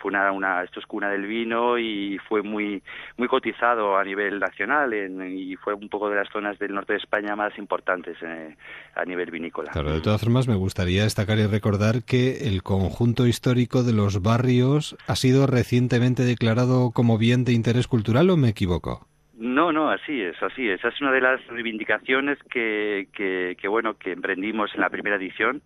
Fue 0.00 0.10
una, 0.10 0.32
una 0.32 0.62
esto 0.62 0.80
es 0.80 0.86
cuna 0.86 1.10
del 1.10 1.26
vino 1.26 1.78
y 1.78 2.18
fue 2.28 2.42
muy 2.42 2.82
muy 3.16 3.28
cotizado 3.28 3.96
a 3.96 4.04
nivel 4.04 4.38
nacional 4.38 4.92
y 4.94 5.56
fue 5.56 5.74
un 5.74 5.88
poco 5.88 6.08
de 6.08 6.16
las 6.16 6.28
zonas 6.30 6.58
del 6.58 6.74
norte 6.74 6.94
de 6.94 6.98
España 6.98 7.36
más 7.36 7.56
importantes 7.58 8.16
eh, 8.22 8.56
a 8.94 9.04
nivel 9.04 9.30
vinícola. 9.30 9.72
Claro, 9.72 9.92
de 9.92 10.00
todas 10.00 10.20
formas 10.20 10.48
me 10.48 10.56
gustaría 10.56 11.04
destacar 11.04 11.38
y 11.38 11.46
recordar 11.46 12.02
que 12.04 12.48
el 12.48 12.62
conjunto 12.62 13.26
histórico 13.26 13.82
de 13.82 13.92
los 13.92 14.22
barrios 14.22 14.96
ha 15.06 15.16
sido 15.16 15.46
recientemente 15.46 16.24
declarado 16.24 16.90
como 16.92 17.18
bien 17.18 17.44
de 17.44 17.52
interés 17.52 17.86
cultural 17.86 18.30
o 18.30 18.36
me 18.36 18.48
equivoco? 18.48 19.06
No, 19.36 19.72
no, 19.72 19.90
así 19.90 20.20
es, 20.20 20.40
así 20.42 20.68
es. 20.68 20.80
Esa 20.80 20.88
es 20.88 21.00
una 21.00 21.12
de 21.12 21.20
las 21.22 21.46
reivindicaciones 21.46 22.38
que, 22.50 23.08
que, 23.12 23.56
que, 23.58 23.68
bueno, 23.68 23.94
que 23.94 24.12
emprendimos 24.12 24.70
en 24.74 24.82
la 24.82 24.90
primera 24.90 25.16
edición 25.16 25.62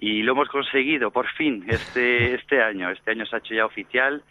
y 0.00 0.22
lo 0.22 0.32
hemos 0.32 0.48
conseguido 0.48 1.10
por 1.10 1.28
fin 1.32 1.64
este, 1.68 2.34
este 2.34 2.62
año. 2.62 2.90
Este 2.90 3.12
año 3.12 3.26
se 3.26 3.36
ha 3.36 3.38
hecho 3.38 3.54
ya 3.54 3.66
oficial 3.66 4.22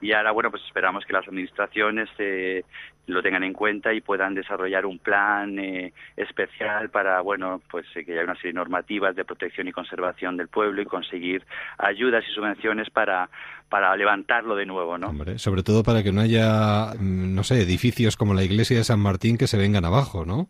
y 0.00 0.12
ahora 0.12 0.30
bueno 0.30 0.50
pues 0.50 0.62
esperamos 0.64 1.04
que 1.04 1.12
las 1.12 1.26
administraciones 1.26 2.08
eh, 2.18 2.64
lo 3.06 3.22
tengan 3.22 3.44
en 3.44 3.52
cuenta 3.52 3.92
y 3.92 4.00
puedan 4.00 4.34
desarrollar 4.34 4.86
un 4.86 4.98
plan 4.98 5.58
eh, 5.58 5.92
especial 6.16 6.90
para 6.90 7.20
bueno 7.20 7.62
pues 7.70 7.86
eh, 7.94 8.04
que 8.04 8.12
haya 8.12 8.24
una 8.24 8.34
serie 8.34 8.52
de 8.52 8.58
normativas 8.58 9.14
de 9.14 9.24
protección 9.24 9.68
y 9.68 9.72
conservación 9.72 10.36
del 10.36 10.48
pueblo 10.48 10.82
y 10.82 10.86
conseguir 10.86 11.44
ayudas 11.78 12.24
y 12.28 12.32
subvenciones 12.32 12.90
para 12.90 13.28
para 13.68 13.96
levantarlo 13.96 14.56
de 14.56 14.66
nuevo 14.66 14.98
no 14.98 15.12
sobre 15.38 15.62
todo 15.62 15.82
para 15.82 16.02
que 16.02 16.12
no 16.12 16.20
haya 16.20 16.94
mm, 16.98 17.34
no 17.34 17.42
sé 17.42 17.62
edificios 17.62 18.16
como 18.16 18.34
la 18.34 18.44
iglesia 18.44 18.76
de 18.76 18.84
San 18.84 19.00
Martín 19.00 19.38
que 19.38 19.46
se 19.46 19.58
vengan 19.58 19.84
abajo 19.84 20.24
no 20.24 20.46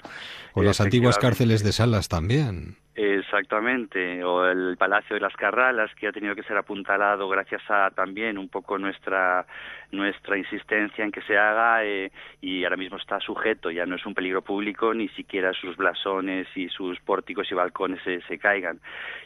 o 0.57 0.63
las 0.63 0.81
antiguas 0.81 1.19
cárceles 1.19 1.63
de 1.63 1.73
Salas 1.73 2.09
también. 2.09 2.77
Exactamente, 2.95 4.25
o 4.25 4.47
el 4.47 4.79
Palacio 4.79 5.15
de 5.15 5.21
las 5.21 5.37
Carralas, 5.37 5.95
que 5.97 6.09
ha 6.09 6.13
tenido 6.13 6.35
que 6.35 6.43
ser 6.45 6.57
apuntalado 6.57 7.29
gracias 7.29 7.61
a 7.69 7.91
también 7.91 8.39
un 8.39 8.49
poco 8.49 8.79
nuestra 8.79 9.47
nuestra 9.93 10.39
insistencia 10.39 11.05
en 11.05 11.13
que 11.13 11.21
se 11.23 11.37
haga 11.37 11.85
eh, 11.85 12.11
y 12.47 12.63
ahora 12.63 12.77
mismo 12.77 12.97
está 12.97 13.19
sujeto, 13.19 13.73
ya 13.73 13.87
no 13.87 13.97
es 13.97 14.07
un 14.07 14.15
peligro 14.15 14.41
público, 14.41 14.95
ni 14.95 15.09
siquiera 15.09 15.53
sus 15.53 15.77
blasones 15.77 16.47
y 16.55 16.69
sus 16.69 17.01
pórticos 17.01 17.51
y 17.51 17.57
balcones 17.57 18.01
se, 18.05 18.21
se 18.23 18.39
caigan. 18.39 18.79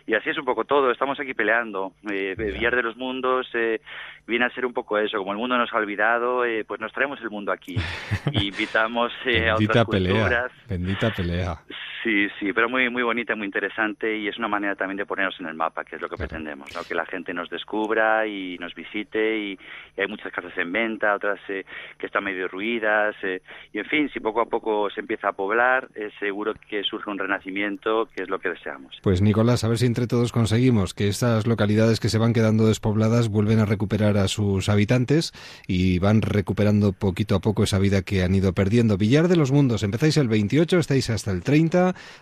Y 0.06 0.14
así 0.14 0.30
es 0.30 0.38
un 0.38 0.46
poco 0.46 0.64
todo, 0.64 0.90
estamos 0.90 1.20
aquí 1.20 1.34
peleando. 1.34 1.92
Eh, 2.10 2.34
Villar 2.34 2.74
de 2.74 2.82
los 2.82 2.96
Mundos 2.96 3.46
eh, 3.52 3.82
viene 4.26 4.46
a 4.46 4.50
ser 4.54 4.64
un 4.64 4.72
poco 4.72 4.96
eso, 4.96 5.18
como 5.18 5.32
el 5.32 5.38
mundo 5.38 5.58
nos 5.58 5.70
ha 5.70 5.76
olvidado, 5.76 6.46
eh, 6.46 6.64
pues 6.64 6.80
nos 6.80 6.94
traemos 6.94 7.20
el 7.20 7.28
mundo 7.28 7.52
aquí. 7.52 7.76
Y 8.32 8.48
invitamos 8.48 9.12
eh, 9.26 9.50
a 9.50 9.56
otras 9.56 9.86
pelea, 9.86 10.48
Bendita 10.68 11.10
pelea. 11.10 11.58
Sí, 12.02 12.28
sí, 12.38 12.52
pero 12.54 12.68
muy 12.68 12.88
muy 12.88 13.02
bonita, 13.02 13.34
muy 13.34 13.44
interesante 13.44 14.16
y 14.16 14.26
es 14.28 14.38
una 14.38 14.48
manera 14.48 14.74
también 14.74 14.96
de 14.96 15.04
ponernos 15.04 15.38
en 15.38 15.46
el 15.46 15.54
mapa, 15.54 15.84
que 15.84 15.96
es 15.96 16.02
lo 16.02 16.08
que 16.08 16.16
pretendemos, 16.16 16.74
¿no? 16.74 16.82
que 16.82 16.94
la 16.94 17.04
gente 17.04 17.34
nos 17.34 17.50
descubra 17.50 18.26
y 18.26 18.56
nos 18.58 18.74
visite 18.74 19.38
y, 19.38 19.58
hay 19.98 20.06
muchas 20.06 20.32
casas 20.32 20.56
en 20.56 20.72
venta, 20.72 21.14
otras 21.14 21.38
eh, 21.48 21.64
que 21.98 22.06
están 22.06 22.24
medio 22.24 22.48
ruidas 22.48 23.09
eh, 23.22 23.42
y 23.72 23.78
en 23.78 23.86
fin, 23.86 24.10
si 24.12 24.20
poco 24.20 24.40
a 24.40 24.46
poco 24.46 24.90
se 24.90 25.00
empieza 25.00 25.28
a 25.28 25.32
poblar, 25.32 25.88
es 25.94 26.12
seguro 26.18 26.54
que 26.68 26.82
surge 26.82 27.10
un 27.10 27.18
renacimiento, 27.18 28.08
que 28.14 28.22
es 28.22 28.28
lo 28.28 28.38
que 28.38 28.50
deseamos. 28.50 28.98
Pues 29.02 29.22
Nicolás, 29.22 29.64
a 29.64 29.68
ver 29.68 29.78
si 29.78 29.86
entre 29.86 30.06
todos 30.06 30.32
conseguimos 30.32 30.94
que 30.94 31.08
estas 31.08 31.46
localidades 31.46 32.00
que 32.00 32.08
se 32.08 32.18
van 32.18 32.32
quedando 32.32 32.66
despobladas 32.66 33.28
vuelven 33.28 33.58
a 33.58 33.66
recuperar 33.66 34.16
a 34.16 34.28
sus 34.28 34.68
habitantes 34.68 35.32
y 35.66 35.98
van 35.98 36.22
recuperando 36.22 36.92
poquito 36.92 37.34
a 37.34 37.40
poco 37.40 37.64
esa 37.64 37.78
vida 37.78 38.02
que 38.02 38.22
han 38.22 38.34
ido 38.34 38.52
perdiendo. 38.52 38.96
Villar 38.96 39.28
de 39.28 39.36
los 39.36 39.52
Mundos, 39.52 39.82
empezáis 39.82 40.16
el 40.16 40.28
28, 40.28 40.78
estáis 40.78 41.10
hasta 41.10 41.30
el 41.30 41.42
30 41.42 41.70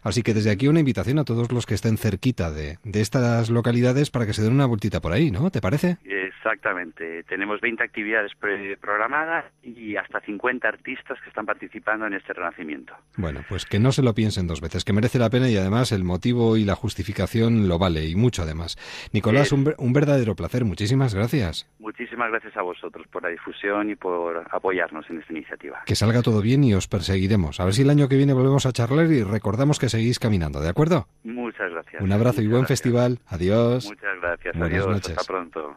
Así 0.03 0.23
que 0.23 0.35
desde 0.35 0.51
aquí 0.51 0.69
una 0.69 0.81
invitación 0.81 1.19
a 1.19 1.25
todos 1.25 1.53
los 1.53 1.67
que 1.67 1.75
estén 1.75 1.97
cerquita 1.97 2.51
de, 2.51 2.79
de 2.85 3.01
estas 3.01 3.51
localidades 3.51 4.11
para 4.11 4.27
que 4.27 4.33
se 4.33 4.43
den 4.43 4.53
una 4.53 4.67
vueltita 4.67 5.01
por 5.01 5.13
ahí, 5.13 5.31
¿no? 5.31 5.51
¿Te 5.51 5.61
parece? 5.61 5.99
Exactamente. 6.05 7.25
Tenemos 7.25 7.61
20 7.61 7.83
actividades 7.83 8.33
programadas 8.81 9.45
y 9.63 9.97
hasta 9.97 10.21
50 10.21 10.69
artistas 10.79 11.19
que 11.23 11.29
están 11.29 11.45
participando 11.47 12.07
en 12.07 12.15
este 12.15 12.33
renacimiento. 12.33 12.95
Bueno, 13.17 13.41
pues 13.49 13.67
que 13.67 13.79
no 13.79 13.93
se 13.93 14.03
lo 14.03 14.15
piensen 14.15 14.47
dos 14.47 14.61
veces, 14.61 14.85
que 14.85 14.93
merece 14.93 15.19
la 15.19 15.31
pena 15.31 15.49
y 15.49 15.57
además 15.57 15.93
el 15.93 16.05
motivo 16.05 16.57
y 16.57 16.65
la 16.65 16.75
justificación 16.75 17.69
lo 17.69 17.79
vale 17.79 18.07
y 18.07 18.15
mucho 18.15 18.43
además. 18.43 18.77
Nicolás, 19.13 19.53
un, 19.53 19.75
un 19.77 19.93
verdadero 19.93 20.35
placer. 20.35 20.65
Muchísimas 20.65 21.15
gracias. 21.15 21.69
Muchísimas 21.79 22.31
gracias 22.31 22.57
a 22.57 22.63
vosotros 22.63 23.07
por 23.09 23.23
la 23.23 23.29
difusión 23.29 23.91
y 23.91 23.97
por 23.97 24.47
apoyarnos 24.51 25.09
en 25.11 25.19
esta 25.21 25.33
iniciativa. 25.33 25.83
Que 25.85 25.95
salga 25.95 26.23
todo 26.23 26.41
bien 26.41 26.65
y 26.65 26.75
os 26.75 26.89
perseguiremos. 26.89 27.61
A 27.61 27.65
ver 27.65 27.75
si 27.75 27.83
el 27.83 27.91
año 27.91 28.09
que 28.09 28.17
viene 28.17 28.33
volvemos 28.33 28.67
a 28.67 28.73
charlar 28.73 29.07
y 29.07 29.23
recordamos 29.23 29.79
que 29.79 29.89
seguís 29.89 30.19
caminando, 30.19 30.61
¿de 30.61 30.69
acuerdo? 30.69 31.09
Muchas 31.25 31.71
gracias. 31.71 32.03
Un 32.03 32.13
abrazo 32.13 32.43
y 32.43 32.47
buen 32.47 32.67
festival. 32.67 33.19
Adiós. 33.27 33.87
Muchas 33.87 34.21
gracias. 34.21 34.57
Adiós. 34.57 35.09
Hasta 35.09 35.25
pronto. 35.25 35.77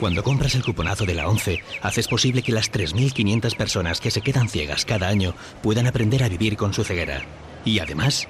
Cuando 0.00 0.22
compras 0.22 0.54
el 0.54 0.64
cuponazo 0.64 1.06
de 1.06 1.14
la 1.14 1.28
ONCE, 1.28 1.62
haces 1.82 2.08
posible 2.08 2.42
que 2.42 2.52
las 2.52 2.70
3.500 2.72 3.56
personas 3.56 4.00
que 4.00 4.10
se 4.10 4.20
quedan 4.20 4.48
ciegas 4.48 4.84
cada 4.84 5.08
año 5.08 5.34
puedan 5.62 5.86
aprender 5.86 6.22
a 6.24 6.28
vivir 6.28 6.56
con 6.56 6.74
su 6.74 6.84
ceguera. 6.84 7.22
Y 7.64 7.78
además... 7.78 8.28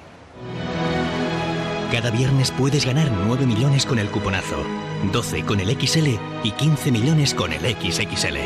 Cada 1.91 2.09
viernes 2.09 2.51
puedes 2.51 2.85
ganar 2.85 3.11
9 3.11 3.45
millones 3.45 3.85
con 3.85 3.99
el 3.99 4.09
cuponazo, 4.09 4.57
12 5.13 5.45
con 5.45 5.59
el 5.59 5.69
XL 5.79 6.09
y 6.43 6.51
15 6.51 6.91
millones 6.91 7.33
con 7.33 7.53
el 7.53 7.61
XXL. 7.61 8.37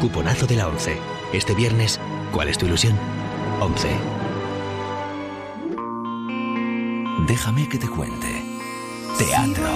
Cuponazo 0.00 0.46
de 0.46 0.56
la 0.56 0.68
11. 0.68 0.96
Este 1.32 1.54
viernes, 1.54 2.00
¿cuál 2.32 2.48
es 2.48 2.56
tu 2.56 2.66
ilusión? 2.66 2.98
11. 3.60 3.88
Déjame 7.26 7.68
que 7.68 7.78
te 7.78 7.88
cuente. 7.88 8.42
Teatro. 9.18 9.68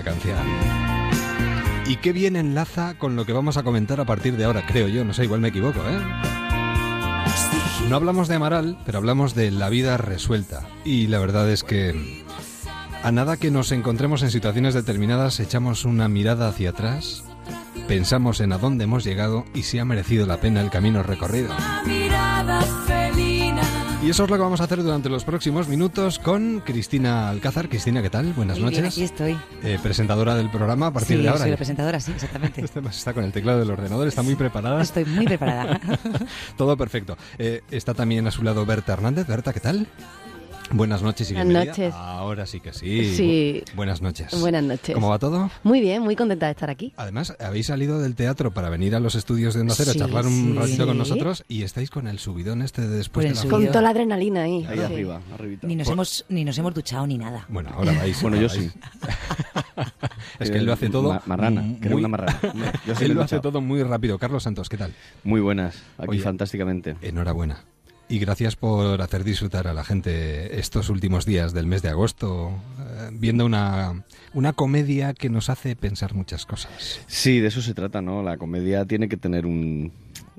Canción. 0.00 0.38
Y 1.86 1.96
qué 1.96 2.14
bien 2.14 2.36
enlaza 2.36 2.94
con 2.94 3.16
lo 3.16 3.26
que 3.26 3.34
vamos 3.34 3.58
a 3.58 3.62
comentar 3.62 4.00
a 4.00 4.06
partir 4.06 4.38
de 4.38 4.44
ahora, 4.44 4.64
creo 4.64 4.88
yo, 4.88 5.04
no 5.04 5.12
sé, 5.12 5.24
igual 5.24 5.40
me 5.40 5.48
equivoco, 5.48 5.80
¿eh? 5.80 6.00
No 7.90 7.96
hablamos 7.96 8.28
de 8.28 8.36
Amaral, 8.36 8.78
pero 8.86 8.96
hablamos 8.96 9.34
de 9.34 9.50
la 9.50 9.68
vida 9.68 9.98
resuelta. 9.98 10.66
Y 10.84 11.08
la 11.08 11.18
verdad 11.18 11.50
es 11.50 11.62
que 11.64 12.24
a 13.02 13.12
nada 13.12 13.36
que 13.36 13.50
nos 13.50 13.72
encontremos 13.72 14.22
en 14.22 14.30
situaciones 14.30 14.74
determinadas, 14.74 15.40
echamos 15.40 15.84
una 15.84 16.08
mirada 16.08 16.48
hacia 16.48 16.70
atrás, 16.70 17.24
pensamos 17.88 18.40
en 18.40 18.52
a 18.52 18.58
dónde 18.58 18.84
hemos 18.84 19.04
llegado 19.04 19.44
y 19.54 19.64
si 19.64 19.78
ha 19.78 19.84
merecido 19.84 20.24
la 20.26 20.40
pena 20.40 20.60
el 20.60 20.70
camino 20.70 21.02
recorrido. 21.02 21.52
Y 24.02 24.10
eso 24.10 24.24
es 24.24 24.30
lo 24.30 24.34
que 24.36 24.42
vamos 24.42 24.60
a 24.60 24.64
hacer 24.64 24.82
durante 24.82 25.08
los 25.08 25.22
próximos 25.22 25.68
minutos 25.68 26.18
con 26.18 26.60
Cristina 26.66 27.28
Alcázar. 27.28 27.68
Cristina, 27.68 28.02
¿qué 28.02 28.10
tal? 28.10 28.32
Buenas 28.32 28.58
noches. 28.58 28.78
Bien, 28.78 28.86
aquí 28.86 29.02
estoy. 29.04 29.38
Eh, 29.62 29.78
presentadora 29.80 30.34
del 30.34 30.50
programa 30.50 30.88
a 30.88 30.92
partir 30.92 31.22
de 31.22 31.28
ahora. 31.28 31.42
Soy 31.42 31.50
la 31.50 31.56
presentadora, 31.56 32.00
sí, 32.00 32.10
exactamente. 32.10 32.60
Este 32.64 32.80
está 32.80 33.14
con 33.14 33.22
el 33.22 33.30
teclado 33.30 33.60
del 33.60 33.70
ordenador, 33.70 34.08
está 34.08 34.22
muy 34.22 34.34
preparada. 34.34 34.82
Estoy 34.82 35.04
muy 35.04 35.24
preparada. 35.24 35.80
Todo 36.56 36.76
perfecto. 36.76 37.16
Eh, 37.38 37.62
está 37.70 37.94
también 37.94 38.26
a 38.26 38.32
su 38.32 38.42
lado 38.42 38.66
Berta 38.66 38.92
Hernández. 38.92 39.28
Berta, 39.28 39.52
¿qué 39.52 39.60
tal? 39.60 39.86
Buenas 40.74 41.02
noches 41.02 41.30
y 41.30 41.34
Buenas 41.34 41.66
noches. 41.66 41.94
Ahora 41.94 42.46
sí 42.46 42.60
que 42.60 42.72
sí. 42.72 43.14
Sí. 43.14 43.62
buenas 43.74 44.00
noches. 44.00 44.28
Buenas 44.40 44.62
noches. 44.62 44.94
¿Cómo 44.94 45.10
va 45.10 45.18
todo? 45.18 45.50
Muy 45.62 45.80
bien, 45.80 46.02
muy 46.02 46.16
contenta 46.16 46.46
de 46.46 46.52
estar 46.52 46.70
aquí. 46.70 46.92
Además, 46.96 47.36
habéis 47.40 47.66
salido 47.66 48.00
del 48.00 48.14
teatro 48.14 48.52
para 48.52 48.70
venir 48.70 48.94
a 48.94 49.00
los 49.00 49.14
estudios 49.14 49.54
de 49.54 49.60
Onda 49.60 49.74
Cero 49.76 49.92
a 49.94 49.94
charlar 49.94 50.26
un 50.26 50.56
ratito 50.56 50.86
con 50.86 50.96
nosotros 50.96 51.44
y 51.48 51.62
estáis 51.62 51.90
con 51.90 52.08
el 52.08 52.18
subidón 52.18 52.62
este 52.62 52.82
de 52.82 52.96
después 52.96 53.26
de 53.26 53.34
la 53.34 53.50
Con 53.50 53.66
toda 53.66 53.82
la 53.82 53.90
adrenalina 53.90 54.44
ahí. 54.44 54.64
Ahí 54.68 54.78
arriba, 54.78 55.20
arribita. 55.34 55.66
Ni 55.66 55.76
nos, 55.76 55.88
hemos, 55.88 56.24
ni 56.28 56.44
nos 56.44 56.56
hemos 56.56 56.74
duchado 56.74 57.06
ni 57.06 57.18
nada. 57.18 57.44
Bueno, 57.48 57.70
ahora 57.74 57.92
vais. 57.92 58.20
bueno, 58.22 58.38
yo 58.38 58.48
sí. 58.48 58.70
es 60.38 60.50
que 60.50 60.58
él 60.58 60.64
lo 60.64 60.72
hace 60.72 60.88
todo. 60.88 61.20
marrana, 61.26 61.62
muy, 61.62 61.92
una 61.92 62.08
marrana. 62.08 62.38
él 63.00 63.12
lo 63.12 63.22
hace 63.22 63.40
todo 63.40 63.60
muy 63.60 63.82
rápido. 63.82 64.18
Carlos 64.18 64.42
Santos, 64.42 64.68
¿qué 64.68 64.78
tal? 64.78 64.94
Muy 65.24 65.40
buenas, 65.40 65.82
aquí 65.98 66.18
fantásticamente. 66.18 66.96
Enhorabuena. 67.02 67.64
Y 68.08 68.18
gracias 68.18 68.56
por 68.56 69.00
hacer 69.00 69.24
disfrutar 69.24 69.66
a 69.66 69.72
la 69.72 69.84
gente 69.84 70.58
estos 70.58 70.90
últimos 70.90 71.24
días 71.24 71.54
del 71.54 71.66
mes 71.66 71.80
de 71.80 71.88
agosto, 71.88 72.50
eh, 72.78 73.08
viendo 73.12 73.46
una, 73.46 74.04
una 74.34 74.52
comedia 74.52 75.14
que 75.14 75.30
nos 75.30 75.48
hace 75.48 75.76
pensar 75.76 76.14
muchas 76.14 76.44
cosas. 76.44 77.00
Sí, 77.06 77.40
de 77.40 77.48
eso 77.48 77.62
se 77.62 77.72
trata, 77.72 78.02
¿no? 78.02 78.22
La 78.22 78.36
comedia 78.36 78.84
tiene 78.84 79.08
que 79.08 79.16
tener 79.16 79.46
un, 79.46 79.92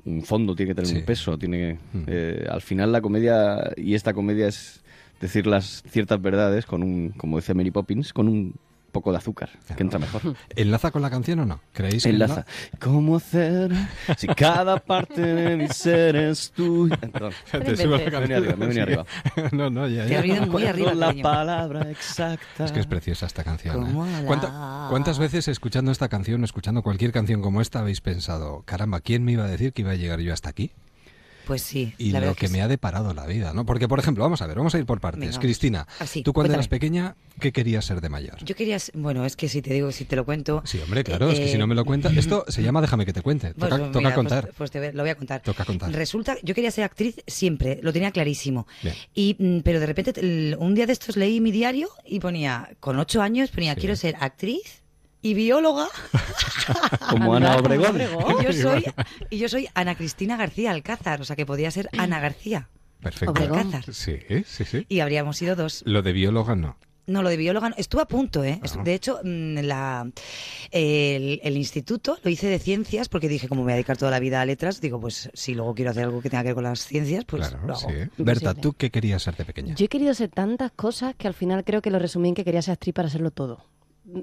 un 0.04 0.22
fondo, 0.22 0.54
tiene 0.54 0.74
que 0.74 0.82
tener 0.82 1.00
un 1.00 1.04
peso, 1.04 1.36
tiene 1.36 1.78
mm. 1.92 2.02
eh, 2.06 2.46
al 2.48 2.60
final 2.60 2.92
la 2.92 3.00
comedia, 3.00 3.72
y 3.76 3.94
esta 3.94 4.12
comedia 4.12 4.46
es 4.46 4.82
decir 5.20 5.46
las 5.46 5.82
ciertas 5.88 6.20
verdades 6.20 6.66
con 6.66 6.82
un, 6.82 7.10
como 7.10 7.38
dice 7.38 7.54
Mary 7.54 7.70
Poppins, 7.70 8.12
con 8.12 8.28
un 8.28 8.54
poco 8.94 9.12
de 9.12 9.18
azúcar, 9.18 9.50
que 9.76 9.82
entra 9.82 9.98
mejor. 9.98 10.22
¿Enlaza 10.56 10.90
con 10.90 11.02
la 11.02 11.10
canción 11.10 11.40
o 11.40 11.44
no? 11.44 11.60
¿Creéis 11.74 12.04
que 12.04 12.08
Enlaza. 12.08 12.46
¿Cómo 12.80 13.16
hacer 13.16 13.72
si 14.16 14.26
cada 14.28 14.78
parte 14.78 15.20
de 15.20 15.56
mi 15.58 15.68
ser 15.68 16.16
es 16.16 16.50
tú? 16.52 16.88
Perdón. 17.12 17.32
Te 17.50 17.76
subo 17.76 17.98
la 17.98 18.20
Me 18.20 18.26
venido 18.56 18.82
arriba, 18.82 19.04
me 19.36 19.48
no, 19.52 19.68
no, 19.68 19.86
ya, 19.88 20.04
Te 20.04 20.10
ya. 20.12 20.20
venido 20.22 20.46
muy 20.46 20.64
arriba, 20.64 20.94
la 20.94 21.12
palabra 21.12 21.90
exacta. 21.90 22.64
Es 22.64 22.72
que 22.72 22.80
es 22.80 22.86
preciosa 22.86 23.26
esta 23.26 23.44
canción. 23.44 23.76
¿eh? 23.76 23.78
Como 23.86 24.06
la- 24.06 24.22
¿Cuánta- 24.24 24.86
¿Cuántas 24.88 25.18
veces 25.18 25.48
escuchando 25.48 25.90
esta 25.92 26.08
canción, 26.08 26.44
escuchando 26.44 26.82
cualquier 26.82 27.12
canción 27.12 27.42
como 27.42 27.60
esta, 27.60 27.80
habéis 27.80 28.00
pensado, 28.00 28.62
caramba, 28.64 29.00
¿quién 29.00 29.24
me 29.24 29.32
iba 29.32 29.44
a 29.44 29.48
decir 29.48 29.72
que 29.74 29.82
iba 29.82 29.90
a 29.90 29.96
llegar 29.96 30.20
yo 30.20 30.32
hasta 30.32 30.48
aquí? 30.48 30.70
Pues 31.46 31.62
sí. 31.62 31.92
Y 31.98 32.10
la 32.10 32.20
lo 32.20 32.34
que, 32.34 32.46
sí. 32.48 32.52
me 32.52 32.62
ha 32.62 32.68
deparado 32.68 33.12
la 33.14 33.26
vida, 33.26 33.52
¿no? 33.52 33.66
Porque, 33.66 33.86
por 33.88 33.98
ejemplo, 33.98 34.24
vamos 34.24 34.40
a 34.42 34.46
ver, 34.46 34.56
vamos 34.56 34.74
a 34.74 34.78
ir 34.78 34.86
por 34.86 35.00
partes. 35.00 35.20
Venga. 35.20 35.40
Cristina, 35.40 35.86
Ah, 35.98 36.06
sí, 36.06 36.22
tú 36.22 36.32
cuando 36.32 36.48
cuéntame. 36.48 36.54
eras 36.54 36.68
pequeña, 36.68 37.16
¿qué 37.40 37.52
querías 37.52 37.84
ser 37.84 38.00
de 38.00 38.08
mayor? 38.08 38.36
Yo 38.44 38.54
quería, 38.54 38.78
bueno, 38.94 39.24
es 39.24 39.36
que 39.36 39.48
si 39.48 39.60
te 39.62 39.74
digo, 39.74 39.92
si 39.92 40.04
te 40.04 40.16
lo 40.16 40.24
cuento. 40.24 40.62
Sí, 40.64 40.78
hombre, 40.82 41.04
claro, 41.04 41.30
es 41.30 41.38
que 41.38 41.46
eh, 41.46 41.52
si 41.52 41.58
no 41.58 41.66
me 41.66 41.74
lo 41.74 41.84
cuentas... 41.84 42.12
Esto 42.16 42.44
se 42.48 42.62
llama 42.62 42.80
Déjame 42.80 43.04
que 43.06 43.12
te 43.12 43.22
cuente. 43.22 43.54
Pues, 43.54 43.70
Toca, 43.70 43.76
pues, 43.78 43.92
toca 43.92 43.98
mira, 43.98 44.14
pues- 44.14 44.14
contar. 44.14 44.50
Pues, 44.56 44.70
te 44.70 44.92
lo 44.92 45.02
voy 45.02 45.10
a 45.10 45.14
contar. 45.16 45.42
Toca 45.42 45.64
contar. 45.64 45.92
Resulta, 45.92 46.36
yo 46.42 46.54
quería 46.54 46.70
ser 46.70 46.84
actriz 46.84 47.16
siempre, 47.26 47.78
lo 47.82 47.92
tenía 47.92 48.10
clarísimo. 48.10 48.66
Bien. 48.82 48.94
Y, 49.14 49.36
mm, 49.38 49.60
pero 49.60 49.80
de 49.80 49.86
repente, 49.86 50.56
un 50.58 50.74
día 50.74 50.86
de 50.86 50.92
estos 50.92 51.16
leí 51.16 51.40
mi 51.40 51.50
diario 51.52 51.88
y 52.06 52.20
ponía, 52.20 52.70
con 52.80 52.98
ocho 52.98 53.20
años, 53.22 53.50
ponía, 53.50 53.74
Sí. 53.74 53.80
quiero 53.80 53.96
ser 53.96 54.16
actriz 54.20 54.82
y 55.24 55.32
bióloga. 55.32 55.88
Como 57.10 57.34
Ana 57.34 57.56
Obregón. 57.56 57.98
y, 57.98 58.44
yo 58.44 58.52
soy, 58.52 58.84
y 59.30 59.38
yo 59.38 59.48
soy 59.48 59.68
Ana 59.74 59.94
Cristina 59.96 60.36
García 60.36 60.70
Alcázar, 60.70 61.22
o 61.22 61.24
sea 61.24 61.34
que 61.34 61.46
podía 61.46 61.70
ser 61.70 61.88
Ana 61.96 62.20
García. 62.20 62.68
Perfecto. 63.00 63.32
Obregón. 63.32 63.58
Alcázar. 63.58 63.94
Sí, 63.94 64.18
sí, 64.46 64.64
sí. 64.66 64.86
Y 64.88 65.00
habríamos 65.00 65.38
sido 65.38 65.56
dos. 65.56 65.82
Lo 65.86 66.02
de 66.02 66.12
bióloga 66.12 66.54
no. 66.54 66.76
No, 67.06 67.22
lo 67.22 67.30
de 67.30 67.38
bióloga 67.38 67.70
no. 67.70 67.74
Estuve 67.78 68.02
a 68.02 68.04
punto, 68.04 68.44
¿eh? 68.44 68.60
Ah. 68.62 68.82
De 68.82 68.92
hecho, 68.92 69.20
mm, 69.24 69.60
la, 69.60 70.10
el, 70.70 71.40
el 71.42 71.56
instituto 71.56 72.18
lo 72.22 72.30
hice 72.30 72.46
de 72.48 72.58
ciencias 72.58 73.08
porque 73.08 73.28
dije, 73.28 73.48
como 73.48 73.62
me 73.62 73.66
voy 73.66 73.72
a 73.72 73.76
dedicar 73.76 73.96
toda 73.96 74.10
la 74.10 74.20
vida 74.20 74.42
a 74.42 74.44
letras, 74.44 74.82
digo, 74.82 75.00
pues 75.00 75.30
si 75.32 75.54
luego 75.54 75.74
quiero 75.74 75.90
hacer 75.90 76.04
algo 76.04 76.20
que 76.20 76.28
tenga 76.28 76.42
que 76.42 76.48
ver 76.48 76.54
con 76.54 76.64
las 76.64 76.84
ciencias, 76.84 77.24
pues 77.24 77.48
claro, 77.48 77.66
lo 77.66 77.74
hago. 77.74 77.88
sí. 77.88 77.96
Berta, 78.18 78.52
¿tú 78.52 78.74
qué 78.74 78.90
querías 78.90 79.22
ser 79.22 79.36
de 79.36 79.46
pequeña? 79.46 79.74
Yo 79.74 79.86
he 79.86 79.88
querido 79.88 80.12
ser 80.12 80.28
tantas 80.28 80.72
cosas 80.72 81.14
que 81.16 81.28
al 81.28 81.34
final 81.34 81.64
creo 81.64 81.80
que 81.80 81.90
lo 81.90 81.98
resumí 81.98 82.28
en 82.28 82.34
que 82.34 82.44
quería 82.44 82.60
ser 82.60 82.72
actriz 82.72 82.94
para 82.94 83.08
hacerlo 83.08 83.30
todo. 83.30 83.64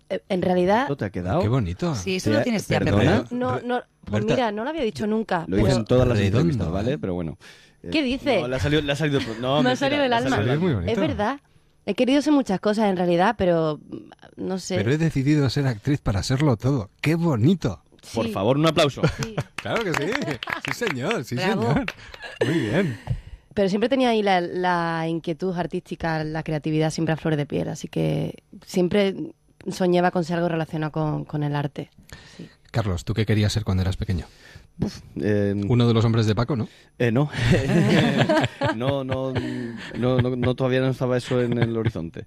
Eh, 0.10 0.22
En 0.30 0.42
realidad, 0.42 0.84
¿Esto 0.84 0.98
te 0.98 1.06
ha 1.06 1.10
quedado? 1.10 1.42
Qué 1.42 1.48
bonito. 1.48 1.96
Sí, 1.96 2.18
eso 2.18 2.30
lo 2.32 2.42
tienes 2.44 2.68
ya 2.68 2.80
¿Perdona? 2.80 3.26
no, 3.32 3.60
no, 3.62 3.82
pues 4.06 4.24
Berta, 4.26 4.34
mira, 4.36 4.52
no 4.52 4.64
lo 4.64 4.70
había 4.70 4.84
dicho 4.84 5.08
nunca. 5.08 5.46
Lo 5.48 5.56
pero- 5.58 5.68
dicen 5.68 5.86
todas 5.86 6.08
las 6.08 6.18
Redondo, 6.18 6.40
entrevistas, 6.40 6.72
¿vale? 6.72 6.98
Pero 6.98 7.14
bueno. 7.16 7.38
Eh, 7.84 7.90
¿Qué 7.92 8.04
dice? 8.04 8.42
No, 8.42 8.48
le 8.48 8.56
ha 8.56 8.60
salido... 8.60 8.82
Le 8.84 8.92
ha 8.92 8.96
salido 8.96 9.20
no, 9.40 9.64
Me 9.64 9.72
ha 9.72 9.76
salido 9.76 10.02
del 10.04 10.14
alma. 10.14 10.30
salido 10.36 10.54
Es 10.54 10.60
muy 10.60 10.74
bonito. 10.74 10.92
Es 10.92 11.00
verdad. 11.00 11.40
He 11.86 11.96
querido 11.96 12.22
ser 12.22 12.34
muchas 12.34 12.60
cosas 12.60 12.86
en 12.90 12.96
realidad, 12.98 13.36
pero 13.38 13.80
mm, 13.90 14.46
no 14.46 14.60
sé. 14.60 14.76
Pero 14.76 14.92
he 14.92 14.98
decidido 15.00 15.50
ser 15.50 15.66
actriz 15.66 16.00
para 16.00 16.22
serlo 16.22 16.58
todo. 16.58 16.90
¡Qué 17.02 17.16
bonito! 17.16 17.82
Por 18.14 18.28
favor, 18.30 18.58
un 18.58 18.68
aplauso. 18.68 19.02
sí. 19.24 19.36
Claro 19.56 19.84
que 19.84 19.94
sí. 19.94 20.12
Sí, 20.66 20.86
señor, 20.86 21.24
sí, 21.24 21.36
Bravo. 21.36 21.62
señor. 21.68 21.86
Muy 22.46 22.60
bien. 22.60 23.00
Pero 23.54 23.70
siempre 23.70 23.90
tenía 23.90 24.10
ahí 24.10 24.24
la, 24.24 24.42
la 24.42 25.06
inquietud 25.08 25.56
artística, 25.56 26.24
la 26.24 26.42
creatividad 26.42 26.90
siempre 26.90 27.14
a 27.14 27.18
flor 27.18 27.36
de 27.36 27.46
piel, 27.46 27.68
así 27.68 27.88
que 27.88 28.44
siempre 28.66 29.14
soñaba 29.70 30.12
con 30.12 30.24
ser 30.24 30.38
algo 30.38 30.50
relacionado 30.50 30.92
con, 30.92 31.26
con 31.26 31.44
el 31.44 31.56
arte. 31.56 31.90
Carlos, 32.72 33.04
¿tú 33.04 33.14
qué 33.14 33.26
querías 33.26 33.52
ser 33.52 33.64
cuando 33.64 33.82
eras 33.82 33.98
pequeño? 33.98 34.26
Eh, 35.22 35.54
Uno 35.68 35.88
de 35.88 35.94
los 35.94 36.06
hombres 36.06 36.26
de 36.26 36.34
Paco, 36.34 36.56
¿no? 36.56 36.68
eh, 36.98 37.12
no. 37.12 37.30
no, 38.76 39.04
no, 39.04 39.34
no, 39.98 40.22
no, 40.22 40.36
no, 40.36 40.56
todavía 40.56 40.80
no 40.80 40.90
estaba 40.90 41.18
eso 41.18 41.42
en 41.42 41.58
el 41.58 41.76
horizonte. 41.78 42.26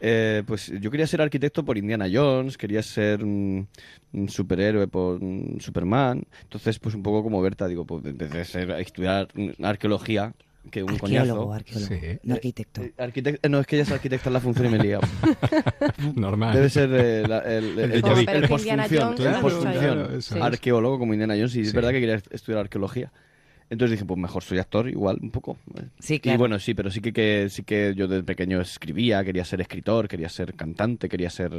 Eh, 0.00 0.42
pues 0.46 0.72
yo 0.80 0.90
quería 0.90 1.06
ser 1.06 1.20
arquitecto 1.22 1.64
por 1.64 1.78
Indiana 1.78 2.08
Jones, 2.12 2.58
quería 2.58 2.82
ser 2.82 3.22
un, 3.22 3.68
un 4.12 4.28
superhéroe 4.28 4.88
por 4.88 5.22
un 5.22 5.58
Superman. 5.60 6.24
Entonces, 6.42 6.78
pues 6.80 6.94
un 6.94 7.02
poco 7.04 7.22
como 7.22 7.40
Berta, 7.40 7.68
digo, 7.68 7.84
pues 7.84 8.04
en 8.06 8.18
vez 8.18 8.30
de 8.30 8.44
ser 8.44 8.70
estudiar 8.72 9.28
arqueología, 9.62 10.34
que 10.70 10.82
un 10.82 10.90
Arqueólogo, 10.90 11.46
coñazo. 11.48 11.52
arqueólogo, 11.52 11.88
Sí. 11.94 12.18
no 12.22 12.34
arquitecto. 12.34 12.82
Eh, 12.82 12.92
arquitect- 12.98 13.38
eh, 13.42 13.48
no, 13.48 13.60
es 13.60 13.66
que 13.66 13.76
ella 13.76 13.82
es 13.82 13.90
arquitecta 13.90 14.28
en 14.28 14.32
la 14.34 14.40
función 14.40 14.66
y 14.66 14.70
me 14.70 14.76
he 14.78 14.82
liado. 14.82 15.02
Normal. 16.14 16.54
Debe 16.54 16.70
ser 16.70 16.90
eh, 16.92 17.26
la- 17.28 17.38
el, 17.40 17.78
el, 17.78 17.78
El 17.78 17.92
el, 17.92 18.28
el 18.28 18.48
postfunción. 18.48 18.80
Eso 20.18 20.34
Sí. 20.34 20.40
Arqueólogo 20.40 20.98
como 20.98 21.12
Indiana 21.12 21.34
Jones, 21.34 21.56
y 21.56 21.60
es 21.60 21.70
Sí. 21.70 21.74
verdad 21.76 21.90
que 21.90 22.00
quería 22.00 22.20
estudiar 22.30 22.60
arqueología. 22.60 23.10
Entonces 23.70 23.92
dije, 23.92 24.04
pues 24.04 24.18
mejor 24.20 24.42
soy 24.42 24.58
actor, 24.58 24.88
igual, 24.88 25.18
un 25.22 25.30
poco. 25.30 25.56
Sí, 25.98 26.14
Y 26.14 26.20
claro. 26.20 26.38
bueno, 26.38 26.58
sí, 26.58 26.74
pero 26.74 26.90
sí 26.90 27.00
que, 27.00 27.12
que- 27.12 27.48
sí 27.50 27.62
que 27.62 27.94
yo 27.96 28.06
desde 28.06 28.22
pequeño 28.22 28.60
escribía, 28.60 29.24
quería 29.24 29.44
ser 29.46 29.60
escritor, 29.62 30.08
quería 30.08 30.28
ser 30.28 30.54
cantante, 30.54 31.08
quería 31.08 31.30
ser... 31.30 31.52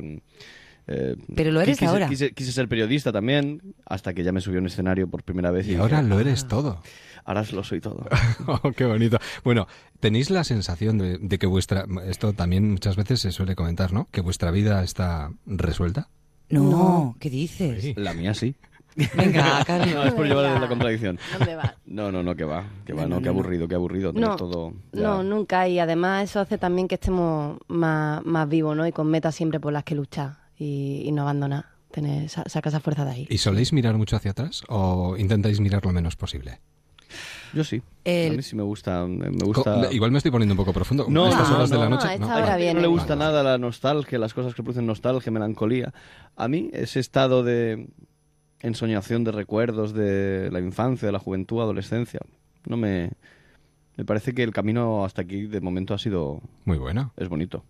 eh, 0.88 1.16
Pero 1.36 1.52
lo 1.52 1.62
eres 1.62 1.78
quise, 1.80 1.90
ahora. 1.90 2.08
Quise, 2.10 2.32
quise 2.34 2.52
ser 2.52 2.68
periodista 2.68 3.12
también, 3.12 3.62
hasta 3.86 4.13
que 4.13 4.24
ya 4.24 4.32
me 4.32 4.41
subió 4.41 4.60
a 4.60 4.62
un 4.62 4.67
escenario 4.67 5.08
por 5.08 5.24
primera 5.24 5.52
vez. 5.52 5.65
Y, 5.65 5.69
Y 5.69 5.72
dije, 5.72 5.82
ahora 5.82 6.02
lo 6.02 6.19
eres 6.19 6.48
todo. 6.48 6.82
ahora 7.26 7.43
lo 7.52 7.63
soy 7.63 7.80
todo. 7.82 8.06
Oh, 8.48 8.72
qué 8.74 8.86
bonito. 8.86 9.17
Bueno, 9.43 9.67
tenéis 10.00 10.30
la 10.30 10.43
sensación 10.43 10.98
de, 10.98 11.17
de 11.17 11.38
que 11.39 11.48
vuestra... 11.48 11.86
Esto 12.06 12.34
también 12.34 12.69
muchas 12.72 12.96
veces 12.98 13.22
se 13.22 13.32
suele 13.32 13.56
comentar, 13.56 13.93
¿no? 13.93 14.08
Que 14.12 14.22
vuestra 14.22 14.52
vida 14.52 14.84
está 14.84 15.32
resuelta. 15.46 16.10
No, 16.50 17.15
¿qué 17.19 17.30
dices? 17.30 17.82
Sí. 17.82 17.93
La 17.96 18.13
mía 18.13 18.34
sí. 18.34 18.56
Venga, 19.15 19.63
Carlos. 19.65 19.96
No, 19.96 20.04
es 20.04 20.13
por 20.13 20.26
llevar 20.28 20.62
la 20.62 20.67
contradicción. 20.67 21.17
¿Dónde 21.39 21.56
va? 21.56 21.76
No, 21.86 22.12
no, 22.12 22.22
no, 22.22 22.36
que 22.36 22.43
va, 22.43 22.65
que 22.86 22.93
va, 22.93 23.04
No, 23.04 23.08
no, 23.08 23.15
no, 23.15 23.22
qué 23.22 23.26
no, 23.28 23.34
no. 23.34 23.39
aburrido, 23.39 23.67
qué 23.67 23.76
aburrido 23.76 24.13
No, 24.13 24.36
todo. 24.36 24.74
ya. 24.91 25.02
no, 25.02 25.24
nunca. 25.24 25.67
Y 25.67 25.80
además 25.80 26.26
eso 26.30 26.41
hace 26.41 26.58
también 26.60 26.88
que 26.88 26.96
estemos 26.96 27.58
más, 27.69 28.24
más 28.24 28.48
vivos, 28.48 28.76
¿no? 28.78 28.86
Y 28.86 28.91
con 28.91 29.08
metas 29.08 29.34
siempre 29.34 29.60
por 29.60 29.74
las 29.74 29.84
que 29.84 29.96
luchar 29.96 30.42
y, 30.63 31.04
y 31.08 31.12
no 31.12 31.23
abandonar. 31.23 31.65
Tener, 31.91 32.28
sa- 32.30 32.43
saca 32.47 32.69
esa 32.69 32.80
fuerza 32.80 33.06
de 33.06 33.12
ahí. 33.12 33.28
¿Y 33.30 33.38
soléis 33.38 33.71
mirar 33.73 33.95
mucho 33.97 34.15
hacia 34.15 34.32
atrás 34.32 34.63
o 34.67 35.15
intentáis 35.17 35.60
mirar 35.60 35.86
lo 35.86 35.91
menos 35.91 36.15
posible? 36.15 36.60
Yo 37.54 37.63
sí. 37.63 37.84
El- 38.04 38.34
A 38.34 38.36
mí 38.38 38.41
sí 38.41 38.56
me 38.56 38.63
gusta, 38.63 39.06
me 39.06 39.30
gusta. 39.30 39.91
Igual 39.91 40.10
me 40.12 40.17
estoy 40.17 40.32
poniendo 40.32 40.54
un 40.54 40.58
poco 40.58 40.73
profundo. 40.73 41.06
No, 41.08 41.30
estas 41.30 41.49
no, 41.49 41.56
horas 41.58 41.69
de 41.69 41.76
no, 41.76 41.84
la 41.84 41.89
no, 41.89 41.95
noche. 41.97 42.17
¿no? 42.17 42.58
viene. 42.58 42.73
no 42.73 42.82
le 42.82 42.88
gusta 42.88 43.15
vale. 43.15 43.19
nada 43.19 43.43
la 43.43 43.58
nostalgia, 43.60 44.17
las 44.17 44.34
cosas 44.34 44.56
que 44.56 44.63
producen 44.63 44.88
nostalgia, 44.88 45.32
melancolía. 45.32 45.93
A 46.36 46.47
mí 46.47 46.71
ese 46.73 46.99
estado 46.99 47.43
de 47.43 47.88
ensoñación 48.62 49.23
de 49.23 49.32
recuerdos 49.32 49.93
de 49.93 50.49
la 50.52 50.60
infancia, 50.60 51.06
de 51.06 51.12
la 51.12 51.19
juventud, 51.19 51.62
adolescencia, 51.62 52.21
no 52.65 52.78
me 52.78 53.12
me 53.95 54.06
parece 54.06 54.34
que 54.34 54.43
el 54.43 54.51
camino 54.51 55.06
hasta 55.06 55.21
aquí 55.21 55.43
de 55.47 55.62
momento 55.62 55.93
ha 55.93 55.97
sido 55.99 56.41
Muy 56.65 56.77
bueno. 56.77 57.13
es 57.17 57.29
bonito. 57.29 57.63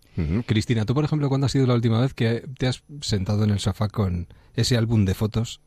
Cristina, 0.46 0.84
tú, 0.84 0.94
por 0.94 1.04
ejemplo, 1.04 1.28
¿cuándo 1.28 1.46
ha 1.46 1.50
sido 1.50 1.66
la 1.66 1.74
última 1.74 2.00
vez 2.00 2.14
que 2.14 2.44
te 2.58 2.66
has 2.66 2.82
sentado 3.02 3.44
en 3.44 3.50
el 3.50 3.58
sofá 3.60 3.88
con 3.88 4.28
ese 4.56 4.76
álbum 4.76 5.04
de 5.04 5.14
fotos 5.14 5.60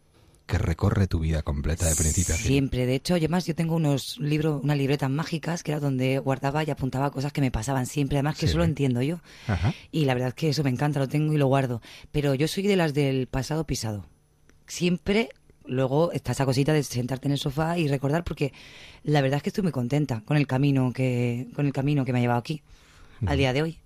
que 0.46 0.58
recorre 0.58 1.08
tu 1.08 1.20
vida 1.20 1.42
completa 1.44 1.86
de 1.88 1.96
principio 1.96 2.34
a 2.34 2.38
fin? 2.38 2.48
Siempre, 2.48 2.86
de 2.86 2.96
hecho, 2.96 3.18
yo 3.18 3.28
más 3.30 3.46
yo 3.46 3.54
tengo 3.54 3.76
unos 3.76 4.18
libros, 4.20 4.64
unas 4.64 4.78
libretas 4.78 5.10
mágicas 5.10 5.62
que 5.62 5.72
era 5.72 5.80
donde 5.82 6.20
guardaba 6.20 6.64
y 6.64 6.72
apuntaba 6.72 7.12
cosas 7.12 7.34
que 7.34 7.42
me 7.42 7.52
pasaban 7.52 7.86
siempre, 7.86 8.18
además 8.18 8.36
que 8.36 8.48
Sí. 8.48 8.52
eso 8.52 8.58
lo 8.60 8.64
entiendo 8.64 9.02
yo. 9.02 9.20
Ajá. 9.48 9.74
Y 9.92 10.06
la 10.06 10.14
verdad 10.14 10.30
es 10.30 10.36
que 10.36 10.50
eso 10.50 10.64
me 10.64 10.70
encanta, 10.70 11.00
lo 11.00 11.08
tengo 11.10 11.34
y 11.34 11.38
lo 11.38 11.48
guardo. 11.48 11.82
Pero 12.12 12.34
yo 12.34 12.48
soy 12.48 12.64
de 12.66 12.78
las 12.78 12.94
del 12.94 13.28
pasado 13.28 13.66
pisado. 13.68 14.06
Siempre, 14.68 15.30
luego 15.68 16.12
está 16.12 16.32
esa 16.32 16.46
cosita 16.46 16.74
de 16.74 16.84
sentarte 16.84 17.28
en 17.28 17.34
el 17.34 17.38
sofá 17.38 17.78
y 17.78 17.88
recordar, 17.88 18.24
porque 18.24 18.54
la 19.04 19.22
verdad 19.22 19.38
es 19.38 19.44
que 19.44 19.50
estoy 19.50 19.64
muy 19.64 19.72
contenta 19.72 20.22
con 20.26 20.38
el 20.38 20.48
camino 20.48 20.92
que, 20.94 21.48
con 21.56 21.66
el 21.66 21.74
camino 21.74 22.04
que 22.06 22.14
me 22.14 22.20
ha 22.20 22.22
llevado 22.22 22.40
aquí, 22.40 22.62
al 23.26 23.38
día 23.38 23.54
de 23.54 23.62
hoy. 23.62 23.80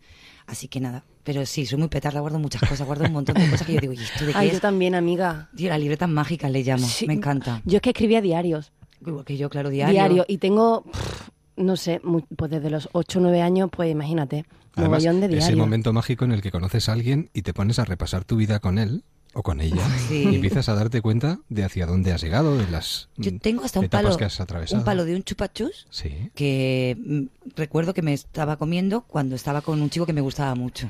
Así 0.47 0.67
que 0.67 0.79
nada. 0.79 1.03
Pero 1.23 1.45
sí, 1.45 1.65
soy 1.67 1.77
muy 1.77 1.87
petarda, 1.87 2.19
guardo 2.19 2.39
muchas 2.39 2.61
cosas, 2.67 2.85
guardo 2.87 3.05
un 3.05 3.13
montón 3.13 3.35
de 3.35 3.47
cosas 3.49 3.65
que 3.67 3.73
yo 3.75 3.79
digo, 3.79 3.93
¿y 3.93 3.97
esto 3.97 4.25
de 4.25 4.31
qué 4.33 4.37
Ay, 4.37 4.47
es? 4.47 4.53
yo 4.55 4.59
también, 4.59 4.95
amiga. 4.95 5.49
Tío, 5.55 5.69
las 5.69 5.79
libretas 5.79 6.09
mágicas 6.09 6.49
le 6.51 6.63
llamo, 6.63 6.87
Sí. 6.87 7.05
me 7.05 7.13
encanta. 7.13 7.61
Yo 7.63 7.75
es 7.77 7.81
que 7.81 7.91
escribía 7.91 8.21
diarios. 8.21 8.71
Igual 9.05 9.23
que 9.23 9.37
yo, 9.37 9.49
claro, 9.49 9.69
diario. 9.69 9.93
Diario. 9.93 10.25
Y 10.27 10.39
tengo, 10.39 10.83
pff, 10.91 11.29
no 11.57 11.75
sé, 11.77 12.01
mu- 12.03 12.21
pues 12.35 12.49
desde 12.49 12.69
los 12.71 12.89
8 12.93 13.19
o 13.19 13.21
9 13.21 13.41
años, 13.41 13.69
pues 13.71 13.91
imagínate, 13.91 14.45
Además, 14.75 15.03
mogollón 15.03 15.19
de 15.21 15.27
ese 15.27 15.35
diario. 15.37 15.57
momento 15.57 15.93
mágico 15.93 16.25
en 16.25 16.31
el 16.31 16.41
que 16.41 16.49
conoces 16.51 16.89
a 16.89 16.93
alguien 16.93 17.29
y 17.33 17.43
te 17.43 17.53
pones 17.53 17.77
a 17.77 17.85
repasar 17.85 18.25
tu 18.25 18.35
vida 18.35 18.59
con 18.59 18.79
él 18.79 19.03
o 19.33 19.43
con 19.43 19.61
ella 19.61 19.87
Sí. 20.09 20.27
y 20.29 20.35
empiezas 20.35 20.67
a 20.69 20.75
darte 20.75 21.01
cuenta 21.01 21.39
de 21.49 21.63
hacia 21.63 21.85
dónde 21.85 22.11
has 22.11 22.21
llegado, 22.21 22.57
de 22.57 22.69
las 22.69 23.09
Yo 23.17 23.31
mm, 23.31 23.39
tengo 23.39 23.63
hasta 23.63 23.79
un 23.79 23.85
etapas 23.85 24.05
palo, 24.05 24.17
que 24.17 24.25
has 24.25 24.39
atravesado. 24.41 24.79
un 24.81 24.85
palo 24.85 25.05
de 25.05 25.15
un 25.15 25.23
chupachus 25.23 25.87
Sí. 25.89 26.29
que 26.35 26.97
mm, 27.03 27.21
recuerdo 27.55 27.93
que 27.93 28.01
me 28.01 28.13
estaba 28.13 28.57
comiendo 28.57 29.01
cuando 29.01 29.35
estaba 29.35 29.61
con 29.61 29.81
un 29.81 29.89
chico 29.89 30.05
que 30.05 30.13
me 30.13 30.21
gustaba 30.21 30.55
mucho. 30.55 30.89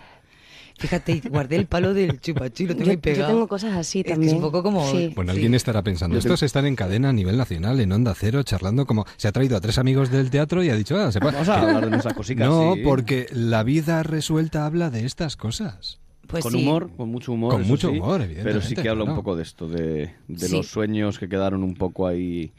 Fíjate, 0.79 1.21
guardé 1.29 1.57
el 1.57 1.67
palo 1.67 1.93
del 1.93 2.19
chupachus 2.19 2.61
y 2.61 2.65
lo 2.67 2.73
tengo 2.73 2.85
Yo, 2.85 2.91
ahí 2.91 2.95
yo 2.95 3.01
pegado. 3.01 3.27
tengo 3.31 3.47
cosas 3.47 3.77
así 3.77 3.99
Es 3.99 4.05
que 4.05 4.11
es 4.13 4.15
también. 4.15 4.35
un 4.37 4.41
poco 4.41 4.63
como- 4.63 4.89
Sí. 4.89 5.11
Bueno, 5.15 5.31
Sí. 5.31 5.37
alguien 5.37 5.53
estará 5.53 5.83
pensando, 5.83 6.17
estos 6.17 6.41
están 6.41 6.65
en 6.65 6.75
cadena 6.75 7.09
a 7.09 7.13
nivel 7.13 7.37
nacional, 7.37 7.79
en 7.81 7.91
Onda 7.91 8.15
Cero, 8.17 8.41
charlando 8.41 8.87
como... 8.87 9.05
Se 9.17 9.27
ha 9.27 9.31
traído 9.31 9.55
a 9.57 9.61
tres 9.61 9.77
amigos 9.77 10.09
del 10.09 10.31
teatro 10.31 10.63
y 10.63 10.69
ha 10.69 10.75
dicho, 10.75 10.97
ah, 10.97 11.11
se 11.11 11.19
puede... 11.19 11.33
Vamos 11.33 11.49
a 11.49 11.61
hablar 11.61 11.83
de 11.85 11.89
nuestras 11.91 12.15
cositas. 12.15 12.47
No, 12.47 12.73
sí. 12.73 12.81
porque 12.83 13.27
la 13.31 13.61
vida 13.61 14.01
resuelta 14.01 14.65
habla 14.65 14.89
de 14.89 15.05
estas 15.05 15.35
cosas. 15.37 15.99
Pues 16.31 16.43
con 16.43 16.53
sí. 16.53 16.59
humor, 16.61 16.89
con 16.95 17.09
mucho 17.09 17.33
humor. 17.33 17.51
Con 17.53 17.67
mucho 17.67 17.89
sí, 17.91 17.99
humor, 17.99 18.19
Pero 18.19 18.29
sí 18.29 18.31
evidentemente, 18.39 18.81
que 18.81 18.89
habla 18.89 19.03
un 19.03 19.15
poco 19.15 19.35
de 19.35 19.43
esto, 19.43 19.67
de, 19.67 20.11
de 20.27 20.47
Sí. 20.47 20.55
los 20.55 20.67
sueños 20.67 21.19
que 21.19 21.27
quedaron 21.29 21.63
un 21.63 21.75
poco 21.75 22.07
ahí 22.07 22.53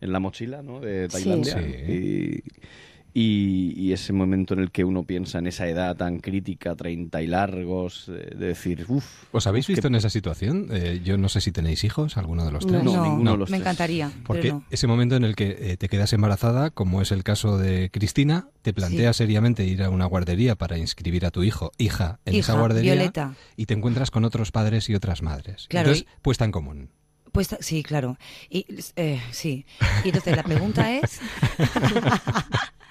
en 0.00 0.12
la 0.12 0.20
mochila, 0.20 0.62
¿no? 0.62 0.80
De 0.80 1.08
Tailandia. 1.08 1.54
Sí. 1.58 2.42
Y, 3.16 3.72
Y, 3.76 3.92
ese 3.92 4.12
momento 4.12 4.54
en 4.54 4.60
el 4.60 4.72
que 4.72 4.84
uno 4.84 5.04
piensa 5.04 5.38
en 5.38 5.46
esa 5.46 5.68
edad 5.68 5.96
tan 5.96 6.18
crítica, 6.18 6.74
30 6.74 7.22
y 7.22 7.26
largos, 7.28 8.06
de, 8.08 8.34
decir, 8.34 8.84
uff. 8.88 9.04
¿Os 9.30 9.46
habéis 9.46 9.68
visto 9.68 9.86
en 9.86 9.94
esa 9.94 10.10
situación? 10.10 10.66
Eh, 10.72 11.00
yo 11.04 11.16
no 11.16 11.28
sé 11.28 11.40
si 11.40 11.52
tenéis 11.52 11.84
hijos, 11.84 12.16
alguno 12.16 12.44
de 12.44 12.50
los 12.50 12.66
tres. 12.66 12.82
No, 12.82 13.04
ninguno 13.04 13.32
de 13.32 13.38
los 13.38 13.50
me 13.50 13.58
encantaría. 13.58 14.10
Porque 14.24 14.54
ese 14.70 14.88
momento 14.88 15.14
en 15.14 15.22
el 15.22 15.36
que 15.36 15.56
eh, 15.60 15.76
te 15.76 15.88
quedas 15.88 16.12
embarazada, 16.12 16.70
como 16.70 17.00
es 17.00 17.12
el 17.12 17.22
caso 17.22 17.56
de 17.56 17.88
Cristina, 17.92 18.48
te 18.62 18.74
planteas 18.74 19.16
seriamente 19.16 19.64
ir 19.64 19.84
a 19.84 19.90
una 19.90 20.06
guardería 20.06 20.56
para 20.56 20.76
inscribir 20.76 21.24
a 21.24 21.30
tu 21.30 21.44
hijo, 21.44 21.70
hija, 21.78 22.18
en 22.24 22.34
esa 22.34 22.58
guardería. 22.58 23.12
Y 23.56 23.66
te 23.66 23.74
encuentras 23.74 24.10
con 24.10 24.24
otros 24.24 24.50
padres 24.50 24.90
y 24.90 24.94
otras 24.96 25.22
madres. 25.22 25.66
Claro, 25.68 25.90
Entonces, 25.90 26.12
puesta 26.20 26.44
en 26.44 26.50
común. 26.50 26.90
Puesta, 27.30 27.58
sí, 27.60 27.84
claro. 27.84 28.18
Y, 28.48 28.66
eh, 28.96 29.20
sí. 29.30 29.66
Y 30.04 30.08
entonces 30.08 30.36
la 30.36 30.42
pregunta 30.42 30.92
es... 30.92 31.20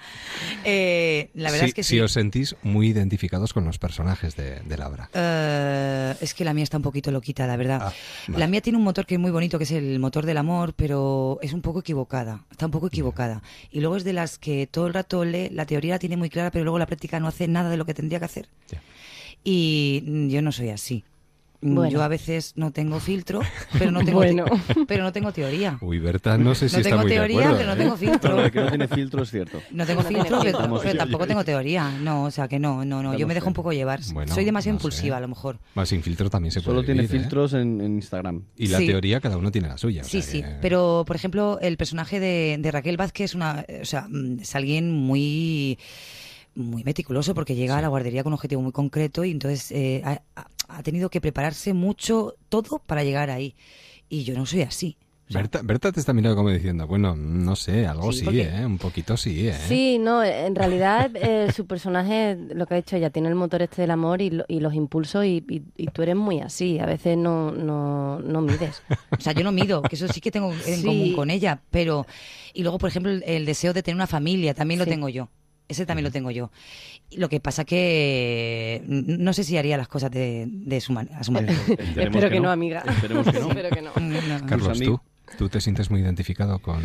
Eh, 0.64 1.30
la 1.34 1.50
verdad 1.50 1.68
es 1.68 1.74
que 1.74 1.82
sí. 1.82 1.94
Si 1.94 2.00
os 2.00 2.12
sentís 2.12 2.56
muy 2.62 2.88
identificados 2.88 3.52
con 3.52 3.64
los 3.64 3.78
personajes 3.78 4.36
de, 4.36 4.60
de 4.60 4.76
Labra. 4.76 5.10
Eh, 5.12 6.14
es 6.20 6.34
que 6.34 6.44
la 6.44 6.54
mía 6.54 6.64
está 6.64 6.76
un 6.76 6.82
poquito 6.82 7.10
loquita, 7.10 7.46
la 7.46 7.56
verdad. 7.56 7.80
Ah, 7.82 7.92
la 8.28 8.46
mía 8.46 8.60
tiene 8.60 8.78
un 8.78 8.84
motor 8.84 9.06
que 9.06 9.14
es 9.14 9.20
muy 9.20 9.30
bonito, 9.30 9.58
que 9.58 9.64
es 9.64 9.72
el 9.72 9.98
motor 9.98 10.26
del 10.26 10.38
amor, 10.38 10.74
pero 10.74 11.38
es 11.42 11.52
un 11.52 11.62
poco 11.62 11.80
equivocada. 11.80 12.44
Está 12.50 12.66
un 12.66 12.72
poco 12.72 12.88
equivocada. 12.88 13.42
Y 13.70 13.80
luego 13.80 13.96
es 13.96 14.04
de 14.04 14.12
las 14.12 14.38
que 14.38 14.66
todo 14.66 14.86
el 14.86 14.94
rato 14.94 15.24
lee, 15.24 15.48
la 15.50 15.66
teoría 15.66 15.94
la 15.94 15.98
tiene 15.98 16.16
muy 16.16 16.30
clara, 16.30 16.50
pero 16.50 16.64
luego 16.64 16.78
la 16.78 16.86
práctica 16.86 17.20
no 17.20 17.28
hace 17.28 17.48
nada 17.48 17.70
de 17.70 17.76
lo 17.76 17.84
que 17.84 17.94
tendría 17.94 18.18
que 18.18 18.24
hacer. 18.24 18.48
Y 19.42 20.28
yo 20.28 20.40
no 20.42 20.52
soy 20.52 20.70
así. 20.70 21.04
Yo 21.64 22.02
a 22.02 22.08
veces 22.08 22.52
no 22.56 22.72
tengo 22.72 23.00
filtro, 23.00 23.40
pero 23.78 23.90
no 23.90 24.00
tengo, 24.04 24.22
pero 24.86 25.02
no 25.02 25.12
tengo 25.12 25.32
teoría. 25.32 25.78
Uy, 25.80 25.98
Berta, 25.98 26.36
no 26.36 26.54
sé 26.54 26.68
si 26.68 26.76
no 26.76 26.82
está 26.82 26.90
tengo 26.90 27.08
teoría, 27.08 27.54
pero 27.56 27.66
no 27.70 27.76
tengo 27.76 27.96
filtro. 27.96 28.50
que 28.50 28.60
no 28.60 28.68
tiene 28.68 28.88
filtro 28.88 29.22
es 29.22 29.30
cierto. 29.30 29.62
No 29.70 29.86
tengo 29.86 30.02
filtro, 30.02 30.40
pero, 30.42 30.58
tampoco 30.96 31.26
tengo 31.26 31.44
teoría. 31.44 31.90
No, 31.90 32.24
o 32.24 32.30
sea 32.30 32.48
que 32.48 32.58
no, 32.58 32.84
no, 32.84 33.02
no. 33.02 33.16
Yo 33.16 33.26
me 33.26 33.34
dejo 33.34 33.48
un 33.48 33.54
poco 33.54 33.72
llevar. 33.72 34.02
Soy 34.02 34.44
demasiado 34.44 34.76
impulsiva, 34.76 35.16
a 35.16 35.20
lo 35.20 35.28
mejor. 35.28 35.58
Más 35.74 35.88
sin 35.88 36.02
filtro 36.02 36.28
también 36.28 36.52
se 36.52 36.60
puede 36.60 36.76
Solo 36.76 36.84
tiene 36.84 37.04
¿eh? 37.04 37.08
filtros 37.08 37.54
en, 37.54 37.80
Instagram. 37.80 38.42
Y 38.56 38.68
la 38.68 38.78
teoría 38.78 39.20
cada 39.20 39.36
uno 39.36 39.50
tiene 39.50 39.68
la 39.68 39.78
suya. 39.78 40.04
Sí, 40.04 40.22
sí. 40.22 40.44
Pero, 40.60 41.04
por 41.06 41.16
ejemplo, 41.16 41.58
el 41.60 41.76
personaje 41.76 42.20
de, 42.20 42.56
de 42.58 42.70
Raquel 42.70 42.96
Vázquez 42.96 43.24
es 43.30 43.34
una, 43.34 43.64
o 43.80 43.84
sea, 43.84 44.06
mm, 44.08 44.40
es 44.40 44.54
alguien 44.54 44.92
muy 44.92 45.78
muy 46.54 46.84
meticuloso 46.84 47.34
porque 47.34 47.54
llega 47.54 47.78
a 47.78 47.82
la 47.82 47.88
guardería 47.88 48.22
con 48.22 48.32
un 48.32 48.34
objetivo 48.34 48.62
muy 48.62 48.72
concreto 48.72 49.24
y 49.24 49.30
entonces 49.30 49.70
eh, 49.72 50.02
ha, 50.76 50.82
tenido 50.82 51.10
que 51.10 51.20
prepararse 51.20 51.72
mucho 51.74 52.36
todo 52.48 52.80
para 52.84 53.04
llegar 53.04 53.30
ahí. 53.30 53.54
Y 54.08 54.24
yo 54.24 54.34
no 54.34 54.46
soy 54.46 54.62
así. 54.62 54.96
Berta, 55.28 55.90
te 55.90 56.00
está 56.00 56.12
mirando 56.12 56.36
como 56.36 56.50
diciendo, 56.50 56.86
bueno, 56.86 57.16
no 57.16 57.56
sé, 57.56 57.86
algo 57.86 58.12
sí, 58.12 58.26
¿eh? 58.40 58.64
Un 58.64 58.76
poquito 58.76 59.16
sí, 59.16 59.48
¿eh? 59.48 59.54
Sí, 59.54 59.98
no, 59.98 60.22
en 60.22 60.54
realidad 60.54 61.10
eh, 61.14 61.50
su 61.50 61.66
personaje, 61.66 62.36
lo 62.54 62.66
que 62.66 62.74
ha 62.74 62.76
dicho 62.76 62.96
ella, 62.96 63.08
tiene 63.08 63.30
el 63.30 63.34
motor 63.34 63.62
este 63.62 63.80
del 63.80 63.90
amor 63.90 64.20
y, 64.20 64.30
los 64.30 64.74
impulsos 64.74 65.24
y, 65.24 65.40
tú 65.92 66.02
eres 66.02 66.14
muy 66.14 66.40
así, 66.40 66.78
a 66.78 66.84
veces 66.84 67.16
no, 67.16 67.52
no, 67.52 68.20
no 68.20 68.42
mides. 68.42 68.82
o 69.10 69.20
sea, 69.20 69.32
yo 69.32 69.42
no 69.44 69.50
mido, 69.50 69.80
que 69.82 69.96
eso 69.96 70.06
sí 70.08 70.20
que 70.20 70.30
tengo 70.30 70.52
en 70.66 70.82
común 70.82 71.12
con 71.14 71.30
ella, 71.30 71.60
pero... 71.70 72.06
Y 72.52 72.62
luego, 72.62 72.78
por 72.78 72.90
ejemplo, 72.90 73.10
el, 73.10 73.46
deseo 73.46 73.72
de 73.72 73.82
tener 73.82 73.96
una 73.96 74.06
familia, 74.06 74.54
también 74.54 74.78
lo 74.78 74.86
tengo 74.86 75.08
yo. 75.08 75.28
Ese 75.68 75.86
también 75.86 76.04
lo 76.04 76.10
tengo 76.10 76.30
yo. 76.30 76.50
Lo 77.12 77.28
que 77.28 77.40
pasa 77.40 77.64
que 77.64 78.82
no 78.86 79.32
sé 79.32 79.44
si 79.44 79.56
haría 79.56 79.76
las 79.76 79.88
cosas 79.88 80.10
de, 80.10 80.80
su 80.80 80.96
a 80.98 81.24
su 81.24 81.32
manera. 81.32 81.54
Espero 81.96 82.30
que, 82.30 82.40
no. 82.40 82.50
amiga. 82.50 82.82
Esperemos 82.86 83.26
que 83.26 83.38
no. 83.38 83.48
Espero 83.48 83.70
que 83.70 83.82
no. 83.82 83.92
Carlos, 84.46 84.80
¿tú? 84.80 85.00
¿tú 85.38 85.48
te 85.48 85.60
sientes 85.60 85.90
muy 85.90 86.00
identificado 86.00 86.58
con...? 86.58 86.82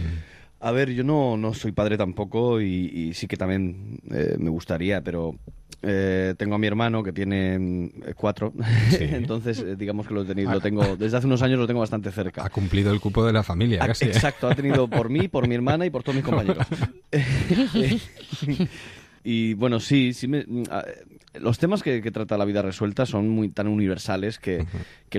A 0.61 0.71
ver, 0.71 0.91
yo 0.91 1.03
no, 1.03 1.37
no 1.37 1.53
soy 1.53 1.71
padre 1.71 1.97
tampoco 1.97 2.59
y, 2.61 3.13
sí 3.13 3.27
que 3.27 3.37
también 3.37 3.99
eh, 4.11 4.35
me 4.37 4.49
gustaría, 4.49 5.01
pero 5.01 5.35
eh, 5.81 6.35
tengo 6.37 6.55
a 6.55 6.57
mi 6.57 6.67
hermano 6.67 7.01
que 7.01 7.13
tiene 7.13 7.57
mm, 7.57 7.89
cuatro, 8.15 8.51
entonces 8.99 9.59
eh, 9.59 9.75
digamos 9.77 10.05
que 10.07 10.13
lo, 10.13 10.25
tenido, 10.25 10.51
lo 10.51 10.59
tengo 10.59 10.97
desde 10.97 11.15
hace 11.15 11.27
unos 11.27 11.41
años 11.41 11.59
lo 11.59 11.67
tengo 11.67 11.79
bastante 11.79 12.11
cerca. 12.11 12.43
Ha 12.43 12.49
cumplido 12.49 12.91
el 12.91 12.99
cupo 12.99 13.25
de 13.25 13.31
la 13.31 13.43
familia, 13.43 13.79
casi. 13.85 14.05
Exacto, 14.05 14.49
ha 14.49 14.55
tenido 14.55 14.89
por 14.89 15.09
mí, 15.09 15.29
por 15.29 15.47
mi 15.47 15.55
hermana 15.55 15.85
y 15.85 15.89
por 15.89 16.03
todos 16.03 16.15
mis 16.15 16.25
compañeros. 16.29 16.67
y 19.23 19.53
bueno, 19.53 19.79
sí, 19.79 20.13
sí 20.13 20.27
me, 20.27 20.45
mm, 20.45 20.63
los 21.35 21.59
temas 21.59 21.83
que, 21.83 22.01
trata 22.11 22.37
la 22.37 22.45
vida 22.45 22.61
resuelta 22.61 23.05
son 23.05 23.29
muy 23.29 23.49
tan 23.49 23.67
universales 23.67 24.39
que, 24.39 24.65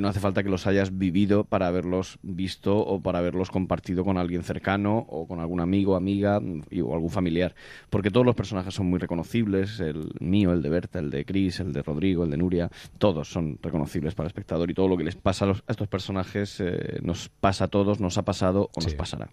no 0.00 0.08
hace 0.08 0.20
falta 0.20 0.42
que 0.42 0.48
los 0.48 0.66
hayas 0.66 0.98
vivido 0.98 1.44
para 1.44 1.68
haberlos 1.68 2.18
visto 2.22 2.78
o 2.78 3.00
para 3.00 3.20
haberlos 3.20 3.50
compartido 3.50 4.04
con 4.04 4.18
alguien 4.18 4.42
cercano 4.42 5.06
o 5.08 5.26
con 5.26 5.40
algún 5.40 5.60
amigo, 5.60 5.94
amiga 5.94 6.38
o 6.38 6.94
algún 6.94 7.10
familiar. 7.10 7.54
Porque 7.90 8.10
todos 8.10 8.26
los 8.26 8.34
personajes 8.34 8.74
son 8.74 8.86
muy 8.86 8.98
reconocibles, 8.98 9.78
el 9.80 10.12
mío, 10.20 10.52
el 10.52 10.62
de 10.62 10.68
Berta, 10.68 10.98
el 10.98 11.10
de 11.10 11.24
Chris, 11.24 11.60
el 11.60 11.72
de 11.72 11.82
Rodrigo, 11.82 12.24
el 12.24 12.30
de 12.30 12.36
Nuria, 12.36 12.70
todos 12.98 13.30
son 13.30 13.58
reconocibles 13.62 14.14
para 14.14 14.26
el 14.26 14.30
espectador 14.30 14.70
y 14.70 14.74
todo 14.74 14.88
lo 14.88 14.96
que 14.96 15.04
les 15.04 15.16
pasa 15.16 15.46
a, 15.46 15.54
estos 15.68 15.88
personajes 15.88 16.60
eh, 16.60 16.98
nos 17.02 17.28
pasa 17.28 17.64
a 17.64 17.68
todos, 17.68 18.00
nos 18.00 18.18
ha 18.18 18.22
pasado 18.22 18.70
o 18.74 18.80
nos 18.80 18.94
pasará. 18.94 19.30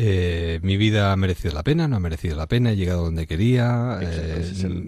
Eh, 0.00 0.60
mi 0.62 0.76
vida 0.76 1.10
ha 1.10 1.16
merecido 1.16 1.52
la 1.54 1.64
pena, 1.64 1.88
no 1.88 1.96
ha 1.96 1.98
merecido 1.98 2.36
la 2.36 2.46
pena, 2.46 2.70
he 2.70 2.76
llegado 2.76 3.02
donde 3.02 3.26
quería, 3.26 3.98
eh, 4.00 4.44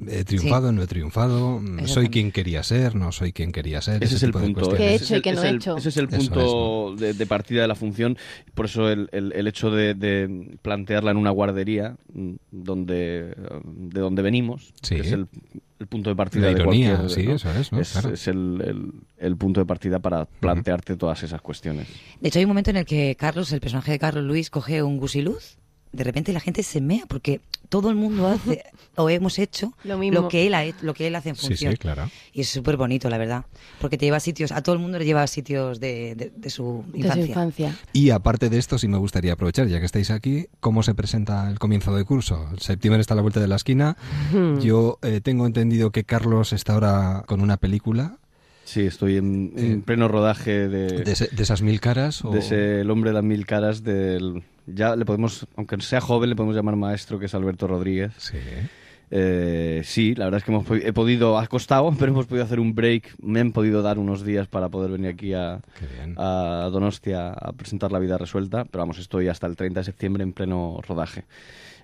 he 0.08 0.22
triunfado, 0.24 0.70
no 0.70 0.84
he 0.84 0.86
triunfado, 0.86 1.60
soy 1.86 2.10
quien 2.10 2.30
quería 2.30 2.62
ser, 2.62 2.94
no 2.94 3.10
soy 3.10 3.32
quien 3.32 3.50
quería 3.50 3.82
ser. 3.82 4.04
Ese, 4.04 4.14
es 4.14 4.22
el 4.22 4.30
punto. 4.30 4.70
¿Qué 4.70 4.90
he 4.90 4.94
hecho 4.94 5.16
y 5.16 5.20
qué 5.20 5.32
no 5.32 5.42
he 5.42 5.50
hecho? 5.50 5.76
Ese 5.76 5.88
es 5.88 5.96
el 5.96 6.06
punto 6.06 6.94
de, 6.94 7.26
partida 7.26 7.62
de 7.62 7.66
la 7.66 7.74
función, 7.74 8.16
por 8.54 8.66
eso 8.66 8.88
el, 8.88 9.08
el, 9.10 9.46
hecho 9.48 9.72
de, 9.72 10.56
plantearla 10.62 11.10
en 11.10 11.16
una 11.16 11.30
guardería 11.30 11.96
mm, 12.12 12.34
donde 12.52 13.34
de 13.64 14.00
donde 14.00 14.22
venimos, 14.22 14.72
que 14.88 15.00
es 15.00 15.10
el 15.10 15.26
el 15.80 15.86
punto 15.86 16.10
de 16.10 16.16
partida 16.16 16.46
la 16.46 16.52
ironía, 16.52 16.96
de 16.98 17.08
sí, 17.08 17.22
eso 17.22 17.50
es, 17.50 17.72
¿no? 17.72 17.80
es, 17.80 18.28
el, 18.28 18.92
el, 19.16 19.36
punto 19.36 19.60
de 19.60 19.66
partida 19.66 19.98
para 19.98 20.26
plantearte 20.26 20.94
todas 20.96 21.22
esas 21.22 21.40
cuestiones. 21.40 21.88
De 22.20 22.28
hecho, 22.28 22.38
hay 22.38 22.44
un 22.44 22.50
momento 22.50 22.70
en 22.70 22.76
el 22.76 22.84
que 22.84 23.16
Carlos, 23.18 23.50
el 23.52 23.60
personaje 23.60 23.92
de 23.92 23.98
Carlos 23.98 24.22
Luis, 24.22 24.50
coge 24.50 24.82
un 24.82 24.98
gusiluz 24.98 25.56
de 25.92 26.04
repente 26.04 26.32
la 26.32 26.40
gente 26.40 26.62
se 26.62 26.80
mea 26.80 27.04
porque 27.08 27.40
todo 27.68 27.90
el 27.90 27.96
mundo 27.96 28.26
hace 28.26 28.62
o 28.96 29.08
hemos 29.08 29.38
hecho 29.38 29.72
lo, 29.84 30.28
que 30.28 30.46
él 30.46 30.54
ha, 30.54 30.64
lo 30.82 30.94
que 30.94 31.06
él 31.06 31.14
hace 31.14 31.30
en 31.30 31.36
función. 31.36 31.72
Sí, 31.72 31.76
sí, 31.76 31.76
claro. 31.76 32.10
Y 32.32 32.42
es 32.42 32.48
súper 32.48 32.76
bonito, 32.76 33.08
la 33.08 33.18
verdad, 33.18 33.44
porque 33.80 33.96
te 33.96 34.06
lleva 34.06 34.18
a 34.18 34.20
sitios, 34.20 34.52
a 34.52 34.62
todo 34.62 34.74
el 34.74 34.80
mundo 34.80 34.98
le 34.98 35.04
lleva 35.04 35.22
a 35.22 35.26
sitios 35.26 35.80
de, 35.80 36.32
su, 36.48 36.84
infancia. 36.94 37.76
Y 37.92 38.10
aparte 38.10 38.50
de 38.50 38.58
esto, 38.58 38.78
sí 38.78 38.88
me 38.88 38.98
gustaría 38.98 39.32
aprovechar, 39.32 39.68
ya 39.68 39.78
que 39.78 39.86
estáis 39.86 40.10
aquí, 40.10 40.46
cómo 40.60 40.82
se 40.82 40.94
presenta 40.94 41.48
el 41.50 41.58
comienzo 41.58 41.94
de 41.94 42.04
curso. 42.04 42.48
El 42.52 42.60
septiembre 42.60 43.00
está 43.00 43.14
a 43.14 43.16
la 43.16 43.22
vuelta 43.22 43.40
de 43.40 43.48
la 43.48 43.56
esquina. 43.56 43.96
Hmm. 44.32 44.58
Yo 44.58 44.98
eh, 45.02 45.20
tengo 45.22 45.46
entendido 45.46 45.90
que 45.90 46.04
Carlos 46.04 46.52
está 46.52 46.74
ahora 46.74 47.24
con 47.26 47.40
una 47.40 47.56
película 47.56 48.18
Sí, 48.70 48.82
estoy 48.82 49.16
en, 49.16 49.52
eh, 49.56 49.82
pleno 49.84 50.06
rodaje 50.06 50.68
de, 50.68 51.02
de, 51.02 51.42
esas 51.42 51.60
mil 51.60 51.80
caras. 51.80 52.22
De 52.30 52.38
ese 52.38 52.82
El 52.82 52.90
hombre 52.92 53.10
de 53.10 53.14
las 53.14 53.24
mil 53.24 53.44
caras 53.44 53.82
del... 53.82 54.44
Ya 54.66 54.96
le 54.96 55.04
podemos, 55.04 55.46
aunque 55.56 55.80
sea 55.80 56.00
joven, 56.00 56.30
le 56.30 56.36
podemos 56.36 56.54
llamar 56.54 56.76
maestro, 56.76 57.18
que 57.18 57.26
es 57.26 57.34
Alberto 57.34 57.66
Rodríguez. 57.66 58.12
Sí. 58.16 58.38
Eh, 59.12 59.82
sí, 59.84 60.14
la 60.14 60.26
verdad 60.26 60.38
es 60.38 60.44
que 60.44 60.52
hemos, 60.52 60.70
he 60.70 60.92
podido, 60.92 61.36
ha 61.38 61.46
costado, 61.48 61.92
pero 61.98 62.12
hemos 62.12 62.26
podido 62.26 62.44
hacer 62.44 62.60
un 62.60 62.74
break. 62.74 63.16
Me 63.20 63.40
han 63.40 63.52
podido 63.52 63.82
dar 63.82 63.98
unos 63.98 64.24
días 64.24 64.46
para 64.46 64.68
poder 64.68 64.92
venir 64.92 65.10
aquí 65.10 65.34
a, 65.34 65.60
a 66.16 66.68
Donostia 66.72 67.30
a 67.30 67.52
presentar 67.52 67.92
La 67.92 67.98
Vida 67.98 68.18
Resuelta. 68.18 68.64
Pero 68.64 68.82
vamos, 68.82 68.98
estoy 68.98 69.28
hasta 69.28 69.46
el 69.46 69.56
30 69.56 69.80
de 69.80 69.84
septiembre 69.84 70.22
en 70.22 70.32
pleno 70.32 70.80
rodaje. 70.86 71.24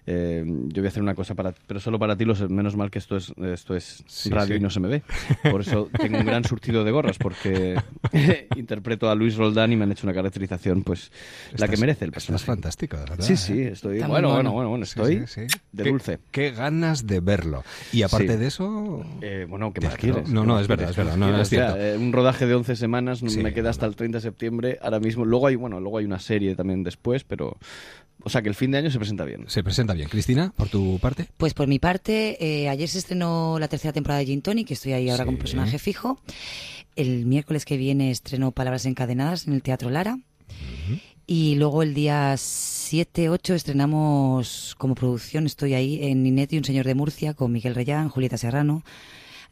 Eh, 0.09 0.45
yo 0.47 0.83
voy 0.83 0.87
a 0.87 0.89
hacer 0.89 1.03
una 1.03 1.17
cosa 1.17 1.35
para 1.35 1.53
pero 1.67 1.81
solo 1.81 1.99
para 1.99 2.17
ti 2.17 2.25
los 2.25 2.49
menos 2.49 2.77
mal 2.77 2.93
que 2.93 3.01
esto 3.01 3.17
es 3.17 3.33
esto 3.39 3.75
es 3.75 4.05
radio 4.31 4.55
y 4.55 4.61
no 4.61 4.71
se 4.71 4.79
me 4.79 4.87
ve. 4.87 5.03
Por 5.51 5.63
eso 5.63 5.89
tengo 6.01 6.19
un 6.19 6.25
gran 6.25 6.45
surtido 6.45 6.85
de 6.85 6.93
gorras 6.93 7.19
porque 7.19 7.77
interpreto 8.57 9.11
a 9.11 9.17
Luis 9.17 9.35
Roldán 9.37 9.73
y 9.73 9.77
me 9.77 9.83
han 9.83 9.91
hecho 9.91 10.07
una 10.07 10.15
caracterización 10.15 10.85
pues 10.85 11.11
la 11.57 11.67
que 11.67 11.77
merece 11.77 12.05
el 12.05 12.13
personaje. 12.13 12.41
estás 12.41 12.47
fantástico 12.47 12.97
verdad 12.97 13.17
sí 13.19 13.37
sí 13.37 13.63
¿eh? 13.63 13.73
estoy 13.73 13.99
bueno, 13.99 14.31
bueno, 14.31 14.53
bueno 14.53 14.69
bueno 14.71 14.85
estoy 14.85 15.25
de 15.73 15.85
dulce. 15.85 16.21
qué 16.31 16.53
ganas 16.53 17.05
de 17.07 17.19
verlo. 17.19 17.65
Y 17.93 18.03
aparte 18.03 18.37
de 18.37 18.47
eso 18.47 19.05
eh, 19.23 19.45
bueno 19.49 19.73
qué 19.73 19.81
más 19.81 19.97
quieres 19.97 20.29
no 20.29 20.45
no 20.45 20.61
es 20.61 20.69
verdad 20.69 20.91
es 20.91 20.97
verdad 20.97 21.17
no, 21.17 21.41
es 21.41 21.49
cierto. 21.49 21.77
un 21.99 22.13
rodaje 22.13 22.47
de 22.47 22.55
11 22.55 22.77
semanas 22.77 23.25
me 23.25 23.53
queda 23.53 23.71
hasta 23.71 23.87
el 23.87 23.97
30 23.97 24.19
de 24.19 24.23
septiembre. 24.23 24.79
Ahora 24.83 25.01
mismo 25.01 25.25
luego 25.25 25.49
hay 25.49 25.57
bueno 25.57 25.81
luego 25.81 25.99
hay 25.99 26.05
una 26.05 26.21
serie 26.21 26.55
también 26.55 26.85
después 26.85 27.25
pero 27.25 27.57
o 28.27 28.29
sea 28.29 28.43
que 28.43 28.49
el 28.49 28.57
fin 28.57 28.73
de 28.73 28.79
año 28.79 28.91
se 28.91 28.99
presenta 28.99 29.25
bien. 29.25 29.45
Se 29.47 29.63
presenta 29.63 29.95
bien. 29.95 30.09
Cristina, 30.09 30.53
por 30.57 30.69
tu 30.69 30.99
parte. 30.99 31.29
Pues 31.37 31.55
por 31.55 31.69
mi 31.69 31.79
parte, 31.79 32.37
eh, 32.45 32.69
ayer 32.69 32.89
se 32.89 32.99
estrenó 32.99 33.57
la 33.61 33.69
tercera 33.69 33.93
temporada 33.93 34.19
de 34.19 34.27
Gin 34.27 34.43
Tony, 34.43 34.65
que 34.65 34.75
estoy 34.75 34.95
ahí 34.95 35.09
ahora 35.09 35.25
como 35.25 35.39
personaje 35.39 35.79
fijo. 35.79 36.19
El 36.97 37.25
miércoles 37.25 37.65
que 37.65 37.77
viene 37.77 38.11
estrenó 38.11 38.51
Palabras 38.51 38.85
Encadenadas 38.85 39.47
en 39.47 39.53
el 39.53 39.63
Teatro 39.63 39.91
Lara. 39.91 40.19
Y 41.25 41.55
luego 41.55 41.85
el 41.85 41.95
día 41.95 42.35
7, 42.37 43.29
8 43.29 43.55
estrenamos 43.55 44.75
como 44.77 44.97
producción, 44.97 45.47
estoy 45.47 45.75
ahí 45.75 46.03
en 46.03 46.27
Inet 46.27 46.53
y 46.53 46.59
un 46.59 46.65
señor 46.65 46.85
de 46.85 46.97
Murcia 46.97 47.33
con 47.35 47.53
Miguel 47.53 47.77
Reyán, 47.77 48.09
Julieta 48.09 48.39
Serrano, 48.39 48.83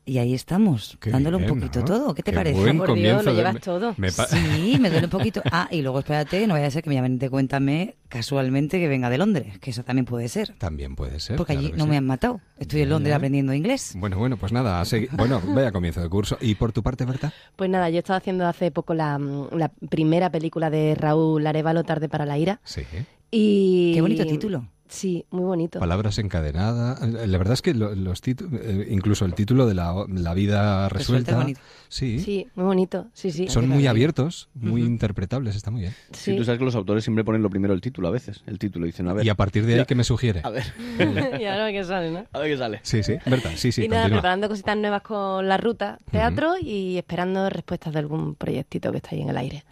y 0.06 0.18
ahí 0.18 0.34
estamos, 0.34 0.98
dándole 1.04 1.38
un 1.38 1.46
poquito 1.46 1.82
todo. 1.82 2.14
¿Qué 2.14 2.22
te 2.22 2.32
parece? 2.32 2.60
Buen 2.60 2.78
Por 2.78 2.94
Dios, 2.94 3.24
lo 3.24 3.32
llevas 3.32 3.60
todo. 3.60 3.94
sí, 3.94 4.76
me 4.78 4.90
duele 4.90 5.06
un 5.06 5.10
poquito. 5.10 5.42
Ah, 5.50 5.68
y 5.70 5.80
luego 5.82 6.00
espérate, 6.00 6.46
no 6.46 6.54
vaya 6.54 6.66
a 6.66 6.70
ser 6.70 6.82
que 6.82 6.90
me 6.90 6.94
llamen 6.96 7.18
de 7.18 7.30
Cuéntame 7.30 7.96
casualmente 8.08 8.78
que 8.78 8.86
venga 8.86 9.10
de 9.10 9.18
Londres, 9.18 9.58
que 9.58 9.70
eso 9.70 9.82
también 9.82 10.04
puede 10.04 10.28
ser. 10.28 10.54
También 10.58 10.94
puede 10.94 11.20
ser. 11.20 11.36
Porque 11.36 11.52
allí 11.52 11.72
no 11.76 11.86
me 11.86 11.96
han 11.96 12.06
matado. 12.06 12.40
Estoy 12.58 12.82
en 12.82 12.90
Londres 12.90 13.14
aprendiendo 13.14 13.54
inglés. 13.54 13.94
Bueno, 13.96 14.18
bueno, 14.18 14.36
pues 14.36 14.52
nada, 14.52 14.82
bueno, 15.12 15.40
vaya 15.46 15.72
comienzo 15.72 16.00
de 16.00 16.08
curso. 16.08 16.36
¿Y 16.40 16.54
por 16.54 16.72
tu 16.72 16.82
parte, 16.82 17.04
Berta? 17.04 17.32
Pues 17.56 17.70
nada, 17.70 17.88
yo 17.88 17.96
he 17.96 17.98
estado 17.98 18.18
haciendo 18.18 18.46
hace 18.46 18.70
poco 18.70 18.94
la, 18.94 19.18
la 19.18 19.68
primera 19.88 20.30
película 20.30 20.70
de 20.70 20.94
Raúl 20.94 21.46
Arevalo, 21.46 21.82
Tarde 21.84 22.08
para 22.08 22.26
la 22.26 22.38
Ira. 22.38 22.60
Sí. 22.64 22.82
Y... 23.30 23.94
Qué 23.94 24.00
bonito 24.00 24.24
título. 24.26 24.68
Sí, 24.94 25.26
muy 25.30 25.42
bonito. 25.42 25.80
Palabras 25.80 26.18
encadenadas. 26.18 27.00
La 27.02 27.36
verdad 27.36 27.54
es 27.54 27.62
que 27.62 27.74
los 27.74 28.20
títulos, 28.20 28.60
eh, 28.62 28.86
incluso 28.90 29.24
el 29.24 29.34
título 29.34 29.66
de 29.66 29.74
la, 29.74 30.34
vida 30.34 30.88
resuelta, 30.88 31.44
sí, 31.88 32.20
sí, 32.20 32.46
muy 32.54 32.66
bonito. 32.66 33.08
Sí, 33.12 33.32
sí. 33.32 33.48
Son 33.48 33.68
muy 33.68 33.88
abiertos, 33.88 34.50
muy 34.54 34.82
interpretables, 34.82 35.56
está 35.56 35.72
muy 35.72 35.80
bien. 35.80 35.94
Sí. 36.12 36.36
tú 36.36 36.44
sabes 36.44 36.60
que 36.60 36.64
los 36.64 36.76
autores 36.76 37.02
siempre 37.02 37.24
ponen 37.24 37.42
lo 37.42 37.50
primero 37.50 37.74
el 37.74 37.80
título 37.80 38.06
a 38.06 38.12
veces. 38.12 38.44
El 38.46 38.60
título 38.60 38.86
dicen, 38.86 39.08
a 39.08 39.14
ver. 39.14 39.26
Y 39.26 39.30
a 39.30 39.34
partir 39.34 39.66
de 39.66 39.80
ahí, 39.80 39.84
¿qué 39.84 39.96
me 39.96 40.04
sugiere? 40.04 40.42
A 40.44 40.50
ver. 40.50 40.64
y 41.40 41.44
ahora 41.44 41.72
qué 41.72 41.82
sale, 41.82 42.12
¿no? 42.12 42.26
A 42.32 42.38
ver 42.38 42.52
qué 42.52 42.56
sale. 42.56 42.78
Sí, 42.84 43.02
sí, 43.02 43.16
verdad, 43.26 43.50
sí, 43.56 43.72
sí. 43.72 43.84
Y 43.86 43.88
nada, 43.88 44.06
preparando 44.06 44.48
cositas 44.48 44.76
nuevas 44.76 45.02
con 45.02 45.48
la 45.48 45.56
ruta, 45.56 45.98
teatro 46.12 46.54
y 46.60 46.98
esperando 46.98 47.50
respuestas 47.50 47.92
de 47.94 47.98
algún 47.98 48.36
proyectito 48.36 48.92
que 48.92 48.98
está 48.98 49.10
ahí 49.10 49.22
en 49.22 49.30
el 49.30 49.36
aire. 49.38 49.64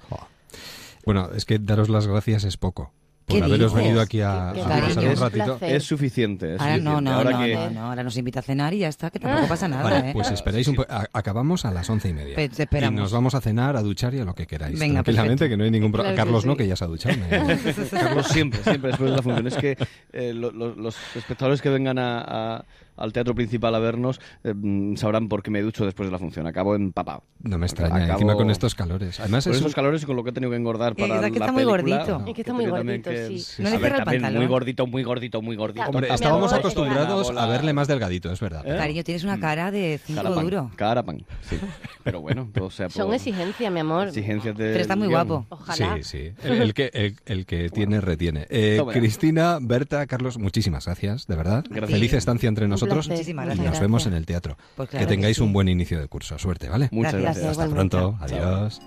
Bueno, 1.05 1.31
es 1.33 1.45
que 1.45 1.61
daros 1.61 1.89
las 1.89 2.09
gracias 2.09 2.43
es 2.43 2.57
poco 2.57 2.93
por 3.27 3.43
haberos 3.43 3.75
venido 3.75 4.01
aquí 4.01 4.21
a, 4.21 4.53
pasar 4.55 5.05
un 5.05 5.17
ratito. 5.17 5.59
Es 5.61 5.85
suficiente. 5.85 6.57
ahora 6.59 6.79
no, 6.79 7.01
no, 7.01 7.13
ahora 7.13 7.31
no, 7.31 7.71
no, 7.71 7.81
ahora 7.87 8.03
nos 8.03 8.17
invita 8.17 8.41
a 8.41 8.43
cenar 8.43 8.75
y 8.75 8.79
ya 8.79 8.89
está, 8.89 9.11
que 9.11 9.19
tampoco 9.19 9.49
pasa 9.49 9.69
nada. 9.69 9.83
Vale, 9.83 10.11
¿eh? 10.11 10.13
pues 10.13 10.31
esperáis 10.31 10.67
un 10.69 10.77
poco. 10.77 10.89
Acabamos 11.13 11.65
a 11.65 11.71
las 11.71 11.89
once 11.89 12.09
y 12.09 12.13
media. 12.13 12.35
Pues 12.35 12.51
y 12.59 12.91
nos 12.91 13.13
vamos 13.13 13.35
a 13.35 13.41
cenar, 13.41 13.77
a 13.77 13.83
duchar 13.83 14.15
y 14.15 14.21
a 14.21 14.25
lo 14.25 14.35
que 14.35 14.47
queráis. 14.47 14.79
Venga, 14.79 15.03
Tranquilamente, 15.03 15.49
que 15.49 15.57
no 15.57 15.65
hay 15.65 15.71
ningún 15.71 15.93
problema. 15.93 16.17
Carlos 16.17 16.45
no, 16.47 16.57
que 16.57 16.67
ya 16.67 16.77
se 16.77 16.85
ha 16.85 16.89
duchado. 16.89 17.17
Carlos 17.91 18.27
siempre, 18.29 18.63
siempre 18.63 18.91
después 18.91 19.11
de 19.11 19.17
la 19.17 19.23
función. 19.23 19.47
Es 19.47 19.57
que 19.57 19.77
eh, 20.13 20.33
los 20.35 20.97
espectadores 21.15 21.61
que 21.61 21.69
vengan 21.69 21.99
a 21.99 22.65
al 22.97 23.13
teatro 23.13 23.35
principal 23.35 23.75
a 23.75 23.79
vernos, 23.79 24.21
eh, 24.45 24.55
mm, 24.55 24.97
sabrán 24.97 25.29
por 25.29 25.43
qué 25.43 25.51
me 25.51 25.63
ducho 25.63 25.85
después 25.85 26.09
de 26.09 26.13
la 26.13 26.19
función. 26.19 26.47
Acabo 26.47 26.75
empapado. 26.75 27.25
No 27.43 27.59
me 27.59 27.67
extraña, 27.67 28.13
encima 28.13 28.35
con 28.35 28.51
estos 28.51 28.75
calores. 28.75 29.19
Además, 29.21 29.45
con 29.45 29.55
estos 29.55 29.75
calores 29.75 30.03
y 30.03 30.07
con 30.07 30.17
lo 30.17 30.23
que 30.23 30.31
he 30.31 30.33
tenido 30.33 30.51
que 30.51 30.57
engordar 30.57 30.95
para 30.95 31.27
es 31.27 31.33
que 31.33 31.39
está 31.39 31.53
muy 31.53 31.65
gordito. 31.65 32.25
Es 32.27 32.35
que 32.35 32.41
está 32.43 32.53
muy 32.53 32.67
gordito, 32.67 33.11
sí. 33.11 33.63
No 33.63 33.71
le 33.71 33.79
cierra 33.79 33.99
el 33.99 34.05
pantalón. 34.05 34.37
Muy 34.37 34.47
gordito, 34.47 34.87
muy 34.87 35.03
gordito, 35.03 35.43
muy 35.43 35.57
gordito. 35.57 35.87
Hombre, 35.87 36.13
estábamos 36.13 36.53
acostumbrados 36.53 37.31
a 37.37 37.47
verle 37.47 37.73
más 37.73 37.89
delgadito, 37.89 38.31
es 38.31 38.41
verdad. 38.41 38.63
¿Eh? 38.67 38.77
Cariño, 38.77 39.05
tienes 39.05 39.25
una 39.25 39.41
cara 39.41 39.71
de 39.71 40.01
cinco 40.05 40.23
duro. 40.41 40.71
Cara 40.77 41.03
pan, 41.03 41.25
sí. 41.43 41.59
Pero 42.05 42.21
bueno, 42.21 42.49
todo 42.53 42.71
sea 42.71 42.87
por... 42.89 42.97
Son 42.97 43.15
exigencias, 43.15 43.73
mi 43.73 43.81
amor. 43.81 44.09
Exigencias 44.09 44.57
de... 44.57 44.65
Pero 44.65 44.81
está 44.81 44.97
muy 44.97 45.09
guapo. 45.09 45.47
Ojalá. 45.49 45.97
Sí, 45.97 46.03
sí. 46.03 46.33
El, 46.43 46.75
que, 46.75 47.15
el, 47.27 47.47
que 47.47 47.69
tiene, 47.71 48.01
retiene. 48.01 48.47
Eh, 48.51 48.83
Cristina, 48.93 49.59
Berta, 49.61 50.07
Carlos, 50.07 50.39
muchísimas 50.39 50.87
gracias, 50.87 51.27
de 51.27 51.37
verdad. 51.37 51.65
Feliz 51.87 52.13
estancia 52.13 52.49
entre 52.49 52.69
nosotros. 52.69 52.82
Muchísimas 52.87 53.47
gracias 53.47 53.67
nos 53.67 53.81
vemos 53.81 54.07
en 54.07 54.15
el 54.15 54.27
teatro. 54.27 54.57
Pues 54.77 54.89
que 54.89 55.07
tengáis 55.07 55.39
un 55.39 55.53
buen 55.53 55.69
inicio 55.69 56.01
de 56.01 56.09
curso. 56.09 56.39
Suerte, 56.39 56.69
¿vale? 56.69 56.89
Muchas 56.93 57.15
gracias. 57.15 57.47
Hasta 57.59 57.69
pronto. 57.69 58.17
Adiós. 58.21 58.81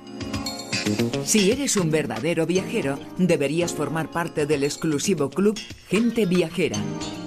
Si 1.23 1.51
eres 1.51 1.75
un 1.77 1.89
verdadero 1.89 2.45
viajero, 2.45 2.99
deberías 3.17 3.73
formar 3.73 4.11
parte 4.11 4.45
del 4.45 4.63
exclusivo 4.63 5.29
club 5.31 5.59
Gente 5.89 6.25
Viajera, 6.27 6.77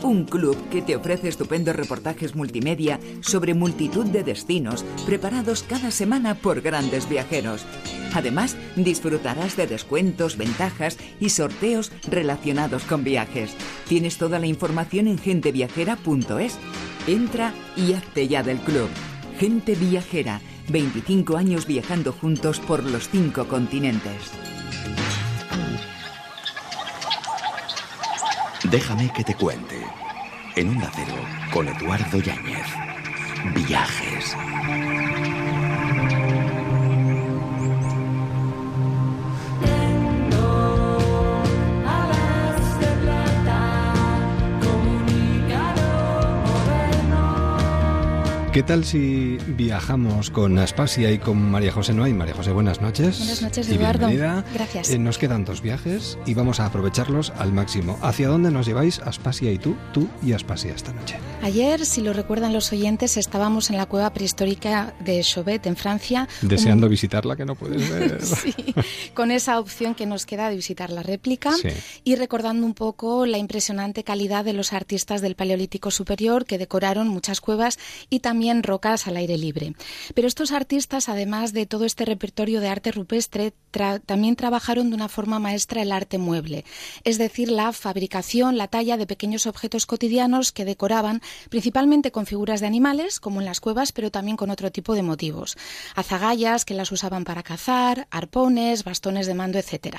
un 0.03 0.25
club 0.25 0.57
que 0.71 0.83
te 0.83 0.94
ofrece 0.94 1.29
estupendos 1.29 1.75
reportajes 1.75 2.37
multimedia 2.37 3.01
sobre 3.21 3.55
multitud 3.55 4.07
de 4.07 4.23
destinos 4.23 4.85
preparados 5.07 5.64
cada 5.64 5.90
semana 5.90 6.37
por 6.37 6.61
grandes 6.61 7.09
viajeros. 7.09 7.66
Además, 8.14 8.57
disfrutarás 8.77 9.57
de 9.57 9.66
descuentos, 9.66 10.37
ventajas 10.37 10.97
y 11.21 11.31
sorteos 11.31 11.90
relacionados 12.09 12.85
con 12.85 13.03
viajes. 13.03 13.51
Tienes 13.88 14.18
toda 14.18 14.38
la 14.38 14.47
información 14.47 15.09
en 15.09 15.18
genteviajera.es. 15.18 16.59
Entra 17.07 17.53
y 17.77 17.94
hazte 17.94 18.29
ya 18.29 18.42
del 18.42 18.59
club. 18.59 18.88
Gente 19.38 19.75
Viajera 19.75 20.40
25 20.68 21.37
años 21.37 21.66
viajando 21.66 22.12
juntos 22.12 22.61
por 22.61 22.85
los 22.85 23.09
cinco 23.09 23.46
continentes. 23.48 24.33
Déjame 28.70 29.11
que 29.14 29.24
te 29.24 29.35
cuente. 29.35 29.81
En 30.57 30.68
un 30.68 30.83
acero 30.83 31.14
con 31.52 31.68
Eduardo 31.68 32.18
Yáñez. 32.18 32.66
Viajes. 33.54 34.37
¿Qué 48.59 48.64
tal 48.64 48.85
si 48.85 49.38
viajamos 49.47 50.33
con 50.33 50.59
Aspasia 50.59 51.12
y 51.12 51.18
con 51.18 51.49
María 51.49 51.71
José 51.71 51.94
Noay? 51.94 52.12
María 52.12 52.35
José, 52.35 52.51
buenas 52.51 52.81
noches. 52.81 53.18
Buenas 53.18 53.40
noches, 53.40 53.68
y 53.68 53.75
Eduardo. 53.77 54.09
Bienvenida. 54.09 54.44
Gracias. 54.53 54.90
Eh, 54.90 54.99
nos 54.99 55.16
quedan 55.16 55.44
dos 55.44 55.62
viajes 55.62 56.18
y 56.27 56.35
vamos 56.35 56.59
a 56.59 56.66
aprovecharlos 56.66 57.31
al 57.38 57.53
máximo. 57.53 58.01
¿Hacia 58.03 58.27
dónde 58.27 58.51
nos 58.51 58.66
lleváis 58.66 58.99
Aspasia 58.99 59.53
y 59.53 59.59
tú? 59.59 59.77
Tú 59.92 60.09
y 60.25 60.33
Aspasia 60.33 60.75
esta 60.75 60.92
noche. 60.92 61.21
Ayer, 61.40 61.87
si 61.87 62.01
lo 62.01 62.12
recuerdan 62.12 62.53
los 62.53 62.73
oyentes, 62.73 63.16
estábamos 63.16 63.71
en 63.71 63.77
la 63.77 63.87
cueva 63.87 64.12
prehistórica 64.12 64.92
de 64.99 65.23
Chauvet, 65.23 65.64
en 65.66 65.77
Francia. 65.77 66.29
Deseando 66.42 66.88
visitarla, 66.88 67.37
que 67.37 67.44
no 67.44 67.55
puedes 67.55 67.88
ver. 67.88 68.21
sí, 68.25 68.75
con 69.14 69.31
esa 69.31 69.61
opción 69.61 69.94
que 69.94 70.05
nos 70.05 70.27
queda 70.27 70.51
de 70.51 70.57
visitar 70.57 70.90
la 70.90 71.05
réplica 71.05 71.53
y 72.03 72.16
recordando 72.16 72.66
un 72.66 72.75
poco 72.75 73.25
la 73.25 73.38
impresionante 73.38 74.03
calidad 74.03 74.44
de 74.44 74.53
los 74.53 74.73
artistas 74.73 75.21
del 75.21 75.37
Paleolítico 75.37 75.92
Superior 75.92 76.44
que 76.44 76.59
decoraron 76.59 77.07
muchas 77.07 77.40
cuevas 77.40 77.79
y 78.11 78.18
también 78.18 78.47
rocas 78.62 79.06
al 79.06 79.16
aire 79.16 79.38
libre. 79.38 79.74
Pero 80.14 80.28
estos 80.28 80.52
artistas, 80.52 81.08
además 81.08 81.52
de 81.52 81.66
todo 81.66 81.84
este 81.84 82.04
repertorio 82.04 82.61
de 82.61 82.68
arte 82.68 82.92
rupestre, 82.92 83.52
también 84.06 84.37
trabajaron 84.37 84.90
de 84.90 84.96
una 84.96 85.08
forma 85.08 85.38
maestra 85.38 85.82
el 85.82 85.92
arte 85.92 86.18
mueble, 86.18 86.64
es 87.04 87.18
decir, 87.18 87.50
la 87.50 87.72
fabricación, 87.72 88.56
la 88.56 88.68
talla 88.68 88.96
de 88.96 89.06
pequeños 89.06 89.46
objetos 89.46 89.87
cotidianos 89.87 90.52
que 90.52 90.64
decoraban 90.64 91.20
principalmente 91.50 92.11
con 92.11 92.26
figuras 92.26 92.61
de 92.61 92.66
animales, 92.66 93.20
como 93.20 93.40
en 93.40 93.46
las 93.46 93.61
cuevas, 93.61 93.92
pero 93.92 94.11
también 94.11 94.37
con 94.37 94.50
otro 94.50 94.72
tipo 94.72 94.94
de 94.94 95.02
motivos. 95.02 95.56
Azagallas 95.94 96.64
que 96.64 96.74
las 96.74 96.90
usaban 96.92 97.24
para 97.24 97.42
cazar, 97.42 98.08
arpones, 98.11 98.84
bastones 98.84 99.26
de 99.26 99.34
mando, 99.34 99.58
etc. 99.58 99.98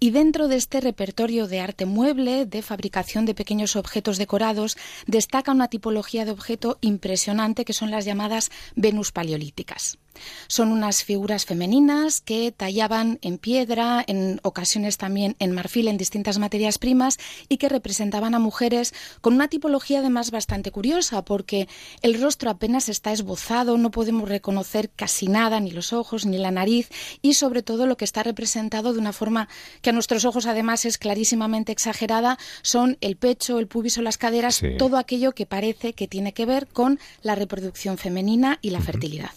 Y 0.00 0.10
dentro 0.10 0.48
de 0.48 0.56
este 0.56 0.80
repertorio 0.80 1.46
de 1.46 1.60
arte 1.60 1.86
mueble, 1.86 2.46
de 2.46 2.62
fabricación 2.62 3.24
de 3.26 3.34
pequeños 3.34 3.76
objetos 3.76 4.18
decorados, 4.18 4.76
destaca 5.06 5.52
una 5.52 5.68
tipología 5.68 6.24
de 6.24 6.32
objeto 6.32 6.78
impresionante 6.80 7.64
que 7.64 7.72
son 7.72 7.83
las 7.90 8.04
llamadas 8.04 8.50
Venus 8.74 9.12
paleolíticas. 9.12 9.98
Son 10.48 10.72
unas 10.72 11.04
figuras 11.04 11.44
femeninas 11.44 12.20
que 12.20 12.52
tallaban 12.52 13.18
en 13.22 13.38
piedra, 13.38 14.04
en 14.06 14.40
ocasiones 14.42 14.98
también 14.98 15.36
en 15.38 15.52
marfil, 15.52 15.88
en 15.88 15.96
distintas 15.96 16.38
materias 16.38 16.78
primas, 16.78 17.18
y 17.48 17.56
que 17.56 17.68
representaban 17.68 18.34
a 18.34 18.38
mujeres 18.38 18.94
con 19.20 19.34
una 19.34 19.48
tipología 19.48 20.00
además 20.00 20.30
bastante 20.30 20.70
curiosa, 20.70 21.24
porque 21.24 21.68
el 22.02 22.20
rostro 22.20 22.50
apenas 22.50 22.88
está 22.88 23.12
esbozado, 23.12 23.76
no 23.78 23.90
podemos 23.90 24.28
reconocer 24.28 24.90
casi 24.90 25.28
nada, 25.28 25.60
ni 25.60 25.70
los 25.70 25.92
ojos, 25.92 26.26
ni 26.26 26.38
la 26.38 26.50
nariz, 26.50 26.90
y 27.22 27.34
sobre 27.34 27.62
todo 27.62 27.86
lo 27.86 27.96
que 27.96 28.04
está 28.04 28.22
representado 28.22 28.92
de 28.92 28.98
una 28.98 29.12
forma 29.12 29.48
que 29.82 29.90
a 29.90 29.92
nuestros 29.92 30.24
ojos 30.24 30.46
además 30.46 30.84
es 30.84 30.98
clarísimamente 30.98 31.72
exagerada, 31.72 32.38
son 32.62 32.98
el 33.00 33.16
pecho, 33.16 33.58
el 33.58 33.66
pubis 33.66 33.98
o 33.98 34.02
las 34.02 34.18
caderas, 34.18 34.62
todo 34.78 34.96
aquello 34.96 35.32
que 35.32 35.46
parece 35.46 35.92
que 35.92 36.08
tiene 36.08 36.32
que 36.32 36.46
ver 36.46 36.66
con 36.66 36.98
la 37.22 37.34
reproducción 37.34 37.98
femenina 37.98 38.58
y 38.62 38.70
la 38.70 38.80
fertilidad. 38.80 39.32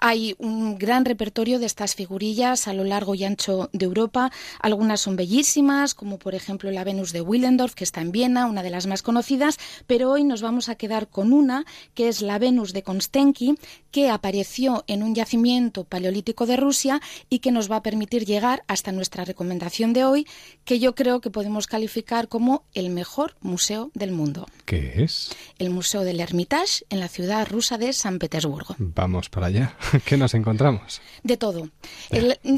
Hay 0.00 0.34
un 0.38 0.78
gran 0.78 1.04
repertorio 1.04 1.58
de 1.58 1.66
estas 1.66 1.94
figurillas 1.94 2.68
a 2.68 2.74
lo 2.74 2.84
largo 2.84 3.14
y 3.14 3.24
ancho 3.24 3.70
de 3.72 3.84
Europa. 3.84 4.30
Algunas 4.60 5.00
son 5.00 5.16
bellísimas, 5.16 5.94
como 5.94 6.18
por 6.18 6.34
ejemplo 6.34 6.70
la 6.70 6.84
Venus 6.84 7.12
de 7.12 7.20
Willendorf, 7.20 7.74
que 7.74 7.84
está 7.84 8.00
en 8.00 8.12
Viena, 8.12 8.46
una 8.46 8.62
de 8.62 8.70
las 8.70 8.86
más 8.86 9.02
conocidas, 9.02 9.58
pero 9.86 10.10
hoy 10.10 10.24
nos 10.24 10.42
vamos 10.42 10.68
a 10.68 10.74
quedar 10.74 11.08
con 11.08 11.32
una, 11.32 11.64
que 11.94 12.08
es 12.08 12.22
la 12.22 12.38
Venus 12.38 12.72
de 12.72 12.82
Konstenki, 12.82 13.56
que 13.90 14.10
apareció 14.10 14.84
en 14.86 15.02
un 15.02 15.14
yacimiento 15.14 15.84
paleolítico 15.84 16.46
de 16.46 16.56
Rusia 16.56 17.00
y 17.30 17.38
que 17.38 17.52
nos 17.52 17.70
va 17.70 17.76
a 17.76 17.82
permitir 17.82 18.24
llegar 18.24 18.64
hasta 18.66 18.92
nuestra 18.92 19.24
recomendación 19.24 19.92
de 19.92 20.04
hoy, 20.04 20.26
que 20.64 20.78
yo 20.78 20.94
creo 20.94 21.20
que 21.20 21.30
podemos 21.30 21.66
calificar 21.66 22.28
como 22.28 22.64
el 22.74 22.90
mejor 22.90 23.36
museo 23.40 23.90
del 23.94 24.12
mundo. 24.12 24.46
¿Qué 24.64 25.02
es? 25.04 25.30
El 25.58 25.70
Museo 25.70 26.02
del 26.02 26.20
Hermitage 26.20 26.84
en 26.88 27.00
la 27.00 27.08
ciudad 27.08 27.46
rusa 27.48 27.76
de 27.78 27.92
San 27.92 28.18
Petersburgo. 28.18 28.74
Vamos 28.78 29.28
para 29.28 29.46
allá. 29.48 29.76
¿Qué 30.04 30.16
nos 30.16 30.34
encontramos? 30.34 31.00
De 31.22 31.36
todo. 31.36 31.68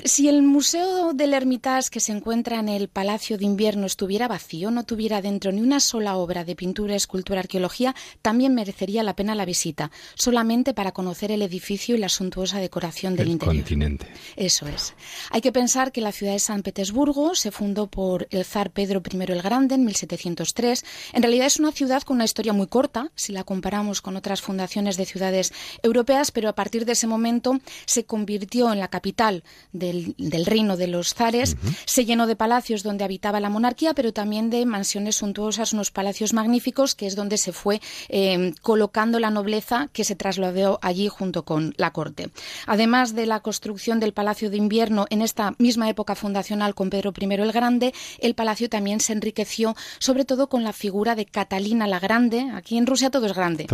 si 0.04 0.28
el 0.28 0.42
Museo 0.42 1.12
del 1.14 1.34
Hermitage 1.34 1.90
que 1.90 2.00
se 2.00 2.12
encuentra 2.12 2.60
en 2.60 2.68
el 2.68 2.88
Palacio 2.88 3.38
de 3.38 3.44
Invierno 3.44 3.86
estuviera 3.86 4.28
vacío, 4.28 4.70
no 4.70 4.84
tuviera 4.84 5.20
dentro 5.20 5.50
ni 5.52 5.60
una 5.60 5.80
sola 5.80 6.16
obra 6.16 6.44
de 6.44 6.54
pintura, 6.54 6.94
escultura, 6.94 7.40
arqueología, 7.40 7.94
también 8.22 8.54
merecería 8.54 9.02
la 9.02 9.16
pena 9.16 9.34
la 9.34 9.44
visita, 9.44 9.90
solamente 10.14 10.74
para 10.74 10.92
conocer 10.92 11.32
el 11.32 11.42
edificio 11.42 11.96
y 11.96 11.98
la 11.98 12.08
suntuosa 12.08 12.60
decoración 12.60 13.16
del 13.16 13.26
el 13.26 13.32
interior. 13.32 13.56
continente. 13.56 14.06
Eso 14.36 14.66
es. 14.68 14.94
Hay 15.30 15.40
que 15.40 15.52
pensar 15.52 15.92
que 15.92 16.00
la 16.00 16.12
ciudad 16.12 16.32
de 16.32 16.38
San 16.38 16.62
Petersburgo 16.62 17.34
se 17.34 17.50
fundó 17.50 17.88
por 17.96 18.28
el 18.30 18.44
zar 18.44 18.72
Pedro 18.72 19.00
I 19.10 19.32
el 19.32 19.40
Grande 19.40 19.74
en 19.74 19.86
1703. 19.86 20.84
En 21.14 21.22
realidad 21.22 21.46
es 21.46 21.58
una 21.58 21.72
ciudad 21.72 22.02
con 22.02 22.16
una 22.16 22.26
historia 22.26 22.52
muy 22.52 22.66
corta, 22.66 23.10
si 23.14 23.32
la 23.32 23.42
comparamos 23.42 24.02
con 24.02 24.16
otras 24.16 24.42
fundaciones 24.42 24.98
de 24.98 25.06
ciudades 25.06 25.54
europeas, 25.82 26.30
pero 26.30 26.50
a 26.50 26.54
partir 26.54 26.84
de 26.84 26.92
ese 26.92 27.06
momento 27.06 27.58
se 27.86 28.04
convirtió 28.04 28.70
en 28.70 28.80
la 28.80 28.88
capital 28.88 29.44
del, 29.72 30.14
reino 30.44 30.76
de 30.76 30.88
los 30.88 31.14
zares, 31.14 31.56
se 31.86 32.04
llenó 32.04 32.26
de 32.26 32.36
palacios 32.36 32.82
donde 32.82 33.02
habitaba 33.02 33.40
la 33.40 33.48
monarquía, 33.48 33.94
pero 33.94 34.12
también 34.12 34.50
de 34.50 34.66
mansiones 34.66 35.16
suntuosas, 35.16 35.72
unos 35.72 35.90
palacios 35.90 36.34
magníficos, 36.34 36.94
que 36.94 37.06
es 37.06 37.16
donde 37.16 37.38
se 37.38 37.52
fue 37.52 37.80
eh, 38.10 38.52
colocando 38.60 39.18
la 39.18 39.30
nobleza 39.30 39.88
que 39.94 40.04
se 40.04 40.16
trasladó 40.16 40.78
allí 40.82 41.08
junto 41.08 41.46
con 41.46 41.72
la 41.78 41.94
corte. 41.94 42.28
Además 42.66 43.14
de 43.14 43.24
la 43.24 43.40
construcción 43.40 44.00
del 44.00 44.12
Palacio 44.12 44.50
de 44.50 44.58
Invierno 44.58 45.06
en 45.08 45.22
esta 45.22 45.54
misma 45.56 45.88
época 45.88 46.14
fundacional 46.14 46.74
con 46.74 46.90
Pedro 46.90 47.14
I 47.18 47.24
el 47.36 47.52
Grande, 47.52 47.85
el 48.18 48.34
palacio 48.34 48.68
también 48.68 49.00
se 49.00 49.12
enriqueció 49.12 49.74
sobre 49.98 50.24
todo 50.24 50.48
con 50.48 50.64
la 50.64 50.72
figura 50.72 51.14
de 51.14 51.26
Catalina 51.26 51.86
la 51.86 51.98
Grande. 51.98 52.50
Aquí 52.54 52.76
en 52.78 52.86
Rusia 52.86 53.10
todo 53.10 53.26
es 53.26 53.34
grande. 53.34 53.66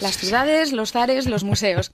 Las 0.00 0.16
ciudades, 0.16 0.72
los 0.72 0.92
zares, 0.92 1.26
los 1.26 1.44
museos. 1.44 1.92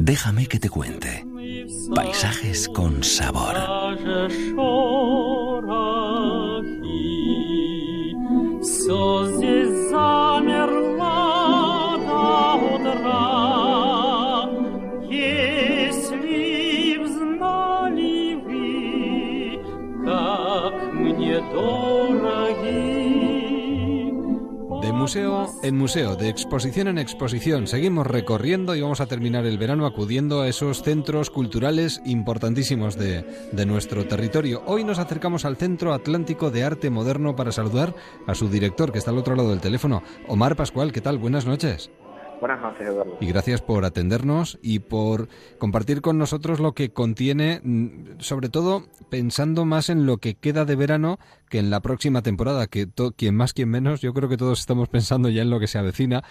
Déjame 0.04 0.46
que 0.46 0.58
te 0.58 0.68
cuente. 0.68 1.24
Paisajes 1.94 2.68
con 2.68 3.02
sabor. 3.02 3.54
Museo 25.04 25.52
en 25.62 25.76
museo, 25.76 26.16
de 26.16 26.30
exposición 26.30 26.88
en 26.88 26.96
exposición. 26.96 27.66
Seguimos 27.66 28.06
recorriendo 28.06 28.74
y 28.74 28.80
vamos 28.80 29.02
a 29.02 29.06
terminar 29.06 29.44
el 29.44 29.58
verano 29.58 29.84
acudiendo 29.84 30.40
a 30.40 30.48
esos 30.48 30.82
centros 30.82 31.28
culturales 31.28 32.00
importantísimos 32.06 32.96
de, 32.96 33.22
de 33.52 33.66
nuestro 33.66 34.06
territorio. 34.06 34.62
Hoy 34.64 34.82
nos 34.82 34.98
acercamos 34.98 35.44
al 35.44 35.58
Centro 35.58 35.92
Atlántico 35.92 36.50
de 36.50 36.64
Arte 36.64 36.88
Moderno 36.88 37.36
para 37.36 37.52
saludar 37.52 37.94
a 38.26 38.34
su 38.34 38.48
director, 38.48 38.92
que 38.92 38.98
está 38.98 39.10
al 39.10 39.18
otro 39.18 39.36
lado 39.36 39.50
del 39.50 39.60
teléfono, 39.60 40.02
Omar 40.26 40.56
Pascual. 40.56 40.90
¿Qué 40.90 41.02
tal? 41.02 41.18
Buenas 41.18 41.44
noches. 41.44 41.90
Buenas 42.44 42.61
noches, 42.61 42.87
Eduardo. 42.87 43.16
Y 43.22 43.26
gracias 43.26 43.62
por 43.62 43.87
atendernos 43.87 44.59
y 44.61 44.80
por 44.80 45.30
compartir 45.57 46.02
con 46.02 46.18
nosotros 46.18 46.61
lo 46.61 46.72
que 46.72 46.92
contiene, 46.92 47.62
mm, 47.64 48.18
sobre 48.20 48.50
todo 48.50 48.85
pensando 49.09 49.64
más 49.64 49.88
en 49.88 50.04
lo 50.04 50.18
que 50.18 50.35
queda 50.35 50.66
de 50.66 50.76
verano 50.76 51.18
que 51.48 51.59
en 51.59 51.70
la 51.70 51.80
próxima 51.80 52.20
temporada, 52.20 52.66
que 52.66 52.87
quien 53.16 53.35
más, 53.35 53.54
quien 53.54 53.70
menos, 53.70 54.02
yo 54.02 54.12
creo 54.12 54.28
que 54.28 54.37
todos 54.37 54.61
estamos 54.61 54.90
pensando 54.90 55.30
ya 55.30 55.40
en 55.40 55.48
lo 55.48 55.59
que 55.59 55.68
se 55.68 55.78
avecina. 55.78 56.22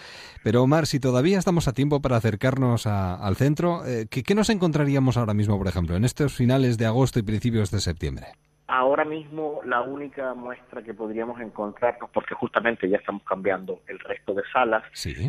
Pero 0.43 0.62
Omar, 0.62 0.86
si 0.86 0.99
todavía 0.99 1.39
estamos 1.39 1.67
a 1.67 1.73
tiempo 1.73 1.99
para 1.99 2.17
acercarnos 2.17 2.86
al 2.86 3.36
centro, 3.36 3.84
eh, 3.84 4.06
¿qué 4.08 4.36
nos 4.36 4.52
encontraríamos 4.52 5.17
ahora 5.17 5.34
mismo, 5.34 5.58
por 5.58 5.67
ejemplo, 5.67 5.95
en 5.95 6.06
estos 6.06 6.36
finales 6.36 6.78
de 6.78 6.86
agosto 6.86 7.17
y 7.17 7.23
principios 7.23 7.71
de 7.71 7.82
septiembre? 7.82 8.28
Ahora 8.75 9.05
mismo 9.05 9.62
la 9.65 9.81
única 9.81 10.33
muestra 10.33 10.81
que 10.81 10.95
podríamos 10.95 11.39
encontrarnos, 11.39 12.09
porque 12.09 12.33
justamente 12.33 12.89
ya 12.89 12.97
estamos 12.97 13.21
cambiando 13.21 13.81
el 13.86 13.99
resto 13.99 14.33
de 14.33 14.41
salas, 14.51 14.81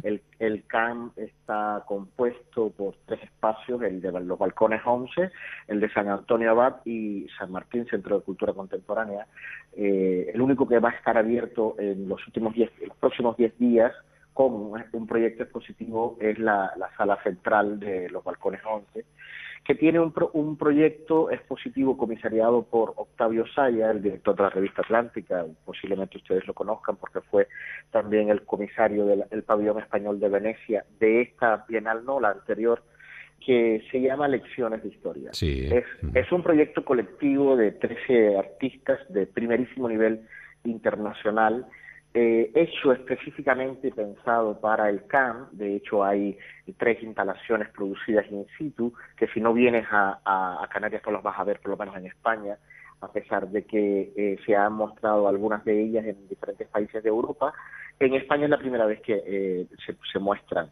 el, 0.02 0.22
el 0.38 0.64
CAM 0.66 1.12
está 1.14 1.85
compuesto 1.87 2.70
por 2.70 2.94
tres 3.04 3.22
espacios, 3.24 3.83
el 3.83 4.00
de 4.00 4.12
los 4.12 4.38
balcones 4.38 4.80
11, 4.83 5.30
el 5.68 5.78
de 5.78 5.92
San 5.92 6.09
Antonio 6.09 6.52
Abad 6.52 6.76
y 6.87 7.26
San 7.38 7.52
Martín, 7.52 7.87
Centro 7.87 8.16
de 8.16 8.24
Cultura 8.24 8.54
Contemporánea. 8.54 9.26
Eh, 9.76 10.30
el 10.33 10.40
único 10.40 10.66
que 10.66 10.78
va 10.78 10.88
a 10.88 10.94
estar 10.94 11.18
abierto 11.18 11.76
en 11.78 12.09
los 12.09 12.26
últimos 12.26 12.54
diez, 12.54 12.70
los 12.80 12.96
próximos 12.96 13.37
10 13.37 13.59
días 13.59 13.92
con 14.33 14.72
un 14.92 15.07
proyecto 15.07 15.42
expositivo 15.42 16.16
es 16.18 16.38
la, 16.38 16.72
la 16.78 16.90
sala 16.96 17.22
central 17.22 17.78
de 17.78 18.09
los 18.09 18.24
balcones 18.24 18.62
11 18.64 19.04
que 19.64 19.74
tiene 19.74 19.98
un, 19.98 20.12
un 20.35 20.57
proyecto 20.57 21.31
expositivo 21.31 21.96
comisariado 21.96 22.62
por 22.62 22.92
Octavio 22.96 23.46
Saya, 23.55 23.90
el 23.90 24.03
director 24.03 24.37
de 24.37 24.42
la 24.42 24.50
revista 24.50 24.83
Atlántica, 24.83 25.46
posiblemente 25.64 26.18
ustedes 26.18 26.46
lo 26.46 26.53
conozcan 26.53 26.96
porque 26.96 27.22
fue 27.22 27.48
también 27.90 28.29
el 28.29 28.42
comisario 28.42 29.07
del 29.07 29.42
pabellón 29.42 29.79
español 29.79 30.20
de 30.20 30.29
Venecia 30.29 30.85
de 31.00 31.22
esta 31.22 31.64
bienal, 31.66 32.05
no 32.05 32.20
la 32.20 32.31
anterior, 32.31 32.83
que 33.44 33.83
se 33.90 34.00
llama 34.00 34.29
Lecciones 34.29 34.83
de 34.83 34.88
Historia. 34.90 35.31
Es, 35.33 35.85
es 36.14 36.33
un 36.33 36.42
proyecto 36.42 36.85
colectivo 36.85 37.57
de 37.57 37.72
13 37.72 38.37
artistas 38.38 39.00
de 39.09 39.27
primerísimo 39.27 39.88
nivel 39.88 40.27
internacional 40.64 41.66
eh, 42.16 42.53
hecho 42.55 42.92
específicamente 42.92 43.90
pensado 43.90 44.60
para 44.60 44.88
el 44.88 45.04
CAM. 45.06 45.48
De 45.50 45.75
hecho, 45.75 46.04
hay 46.04 46.38
tres 46.79 47.02
instalaciones 47.02 47.69
producidas 47.71 48.25
in 48.31 48.46
situ, 48.56 48.94
que 49.17 49.27
si 49.29 49.40
no 49.40 49.52
vienes 49.52 49.85
a, 49.90 50.21
a, 50.25 50.69
Canarias 50.69 51.02
no 51.04 51.10
las 51.10 51.25
vas 51.25 51.38
a 51.38 51.42
ver, 51.42 51.58
por 51.58 51.73
lo 51.73 51.77
menos 51.77 51.96
en 51.96 52.06
España, 52.06 52.56
a 53.00 53.08
pesar 53.08 53.48
de 53.48 53.65
que 53.65 54.12
eh, 54.17 54.38
se 54.46 54.54
han 54.54 54.75
mostrado 54.75 55.27
algunas 55.27 55.65
de 55.65 55.83
ellas 55.83 56.06
en 56.06 56.29
diferentes 56.29 56.69
países 56.69 57.02
de 57.02 57.08
Europa. 57.08 57.52
En 57.98 58.15
España 58.15 58.44
es 58.44 58.50
la 58.50 58.58
primera 58.58 58.87
vez 58.87 59.00
que 59.00 59.21
eh, 59.27 59.67
se, 59.85 59.96
se 60.12 60.21
muestran, 60.21 60.71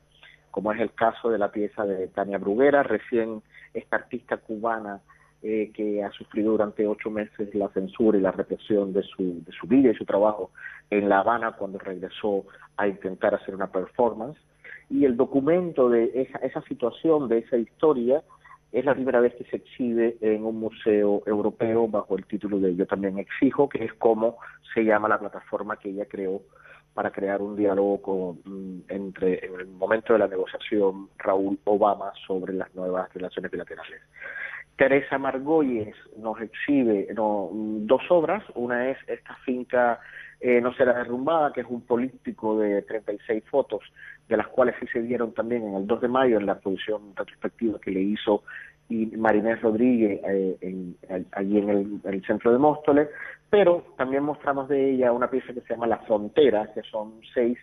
como 0.52 0.72
es 0.72 0.80
el 0.80 0.92
caso 0.92 1.28
de 1.28 1.38
la 1.38 1.50
pieza 1.50 1.84
de 1.84 2.06
Tania 2.06 2.38
Bruguera, 2.38 2.84
recién 2.84 3.42
esta 3.74 3.96
artista 3.96 4.36
cubana 4.36 5.00
eh, 5.42 5.70
que 5.74 6.02
ha 6.04 6.10
sufrido 6.12 6.52
durante 6.52 6.86
ocho 6.86 7.10
meses 7.10 7.54
la 7.54 7.68
censura 7.70 8.18
y 8.18 8.20
la 8.20 8.32
represión 8.32 8.92
de 8.92 9.02
su, 9.02 9.42
de 9.44 9.52
su 9.52 9.66
vida 9.66 9.90
y 9.90 9.94
su 9.94 10.04
trabajo 10.04 10.50
en 10.90 11.08
La 11.08 11.20
Habana 11.20 11.52
cuando 11.52 11.78
regresó 11.78 12.44
a 12.76 12.86
intentar 12.86 13.34
hacer 13.34 13.54
una 13.54 13.70
performance. 13.70 14.38
Y 14.88 15.04
el 15.04 15.16
documento 15.16 15.88
de 15.88 16.10
esa, 16.14 16.38
esa 16.38 16.62
situación, 16.62 17.28
de 17.28 17.38
esa 17.38 17.56
historia, 17.56 18.22
es 18.72 18.84
la 18.84 18.94
primera 18.94 19.20
vez 19.20 19.34
que 19.34 19.44
se 19.44 19.56
exhibe 19.56 20.16
en 20.20 20.44
un 20.44 20.58
museo 20.58 21.22
europeo 21.26 21.88
bajo 21.88 22.16
el 22.16 22.24
título 22.24 22.58
de 22.58 22.74
Yo 22.74 22.86
también 22.86 23.18
exijo, 23.18 23.68
que 23.68 23.84
es 23.84 23.92
como 23.94 24.38
se 24.74 24.84
llama 24.84 25.08
la 25.08 25.18
plataforma 25.18 25.76
que 25.76 25.90
ella 25.90 26.06
creó 26.06 26.42
para 26.94 27.10
crear 27.10 27.40
un 27.40 27.56
diálogo 27.56 28.00
con, 28.02 28.40
mm, 28.44 28.84
entre 28.88 29.44
en 29.46 29.60
el 29.60 29.66
momento 29.66 30.12
de 30.12 30.18
la 30.18 30.28
negociación 30.28 31.08
Raúl 31.18 31.58
Obama 31.64 32.12
sobre 32.26 32.52
las 32.54 32.74
nuevas 32.74 33.12
relaciones 33.14 33.50
bilaterales. 33.50 34.00
Teresa 34.76 35.18
Margolles 35.18 35.94
nos 36.16 36.40
exhibe 36.40 37.08
dos 37.14 38.02
obras. 38.10 38.42
Una 38.54 38.90
es 38.90 38.98
esta 39.06 39.34
finca 39.44 40.00
eh, 40.40 40.60
No 40.60 40.74
será 40.74 40.94
derrumbada, 40.94 41.52
que 41.52 41.60
es 41.60 41.66
un 41.68 41.82
político 41.82 42.58
de 42.58 42.82
36 42.82 43.44
fotos, 43.48 43.82
de 44.28 44.36
las 44.36 44.48
cuales 44.48 44.74
sí 44.80 44.86
se 44.92 45.00
dieron 45.00 45.32
también 45.32 45.62
en 45.62 45.74
el 45.74 45.86
2 45.86 46.00
de 46.00 46.08
mayo 46.08 46.38
en 46.38 46.46
la 46.46 46.58
producción 46.58 47.14
retrospectiva 47.14 47.78
que 47.78 47.92
le 47.92 48.00
hizo 48.00 48.42
y 48.92 49.06
Marinés 49.16 49.60
Rodríguez 49.62 50.20
eh, 50.28 50.94
allí 51.32 51.58
en 51.58 52.00
el, 52.04 52.24
centro 52.26 52.52
de 52.52 52.58
Móstoles, 52.58 53.08
pero 53.48 53.94
también 53.96 54.22
mostramos 54.22 54.68
de 54.68 54.90
ella 54.90 55.12
una 55.12 55.30
pieza 55.30 55.54
que 55.54 55.62
se 55.62 55.74
llama 55.74 55.86
La 55.86 55.98
Frontera, 55.98 56.70
que 56.74 56.82
son 56.82 57.20
seis 57.32 57.58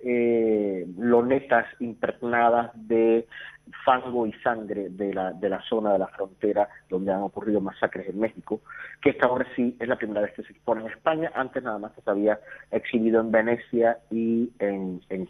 eh, 0.00 0.86
lonetas 0.98 1.66
impregnadas 1.78 2.72
de 2.74 3.26
fango 3.84 4.26
y 4.26 4.32
sangre 4.34 4.88
de 4.90 5.14
la, 5.14 5.32
de 5.32 5.48
la 5.48 5.62
zona 5.62 5.92
de 5.92 5.98
la 5.98 6.08
frontera 6.08 6.68
donde 6.88 7.12
han 7.12 7.22
ocurrido 7.22 7.60
masacres 7.60 8.08
en 8.08 8.20
México, 8.20 8.60
que 9.00 9.10
esta 9.10 9.26
ahora 9.26 9.46
sí 9.56 9.76
es 9.78 9.88
la 9.88 9.96
primera 9.96 10.20
vez 10.20 10.32
que 10.34 10.42
se 10.42 10.52
expone 10.52 10.82
en 10.82 10.90
España, 10.90 11.32
antes 11.34 11.62
nada 11.62 11.78
más 11.78 11.92
que 11.92 12.02
se 12.02 12.10
había 12.10 12.40
exhibido 12.70 13.20
en 13.20 13.30
Venecia 13.30 13.98
y 14.10 14.50
en, 14.58 15.00
en 15.08 15.28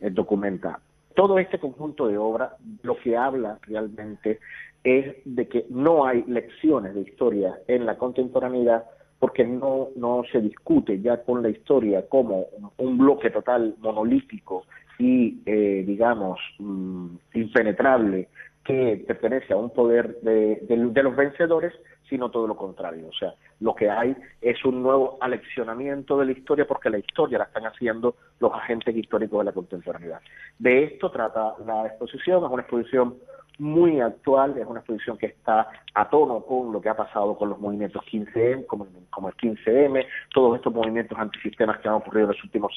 el 0.00 0.14
documenta. 0.14 0.80
Todo 1.14 1.38
este 1.38 1.58
conjunto 1.58 2.08
de 2.08 2.18
obras 2.18 2.52
lo 2.82 2.96
que 2.96 3.16
habla 3.16 3.58
realmente 3.62 4.40
es 4.82 5.16
de 5.24 5.46
que 5.46 5.66
no 5.70 6.06
hay 6.06 6.24
lecciones 6.24 6.94
de 6.94 7.02
historia 7.02 7.58
en 7.68 7.86
la 7.86 7.96
contemporaneidad 7.96 8.84
porque 9.18 9.44
no, 9.44 9.90
no 9.94 10.24
se 10.32 10.40
discute 10.40 11.00
ya 11.00 11.22
con 11.22 11.42
la 11.42 11.48
historia 11.48 12.08
como 12.08 12.46
un 12.78 12.98
bloque 12.98 13.30
total 13.30 13.76
monolítico 13.78 14.64
y, 15.02 15.42
eh, 15.46 15.82
digamos, 15.84 16.38
mm, 16.60 17.16
impenetrable 17.34 18.28
que 18.64 19.04
pertenece 19.04 19.52
a 19.52 19.56
un 19.56 19.70
poder 19.70 20.20
de, 20.20 20.60
de, 20.62 21.02
los 21.02 21.16
vencedores, 21.16 21.72
sino 22.08 22.30
todo 22.30 22.46
lo 22.46 22.56
contrario. 22.56 23.08
O 23.08 23.12
sea, 23.12 23.34
lo 23.58 23.74
que 23.74 23.90
hay 23.90 24.14
es 24.40 24.64
un 24.64 24.80
nuevo 24.80 25.18
aleccionamiento 25.20 26.16
de 26.18 26.26
la 26.26 26.32
historia 26.32 26.68
porque 26.68 26.88
la 26.88 26.98
historia 26.98 27.38
la 27.38 27.44
están 27.44 27.66
haciendo 27.66 28.14
los 28.38 28.52
agentes 28.54 28.94
históricos 28.94 29.40
de 29.40 29.44
la 29.46 29.52
contemporaneidad. 29.52 30.20
De 30.60 30.84
esto 30.84 31.10
trata 31.10 31.54
la 31.66 31.88
exposición, 31.88 32.44
es 32.44 32.50
una 32.52 32.62
exposición 32.62 33.16
muy 33.58 34.00
actual, 34.00 34.56
es 34.56 34.66
una 34.66 34.78
exposición 34.78 35.18
que 35.18 35.26
está 35.26 35.68
a 35.94 36.08
tono 36.08 36.42
con 36.42 36.72
lo 36.72 36.80
que 36.80 36.90
ha 36.90 36.96
pasado 36.96 37.36
con 37.36 37.48
los 37.48 37.58
movimientos 37.58 38.04
15M, 38.04 38.66
como, 38.66 38.86
como 39.10 39.28
el 39.28 39.34
15M, 39.34 40.06
todos 40.32 40.56
estos 40.56 40.72
movimientos 40.72 41.18
antisistemas 41.18 41.80
que 41.80 41.88
han 41.88 41.94
ocurrido 41.94 42.26
en 42.26 42.36
los 42.36 42.44
últimos 42.44 42.72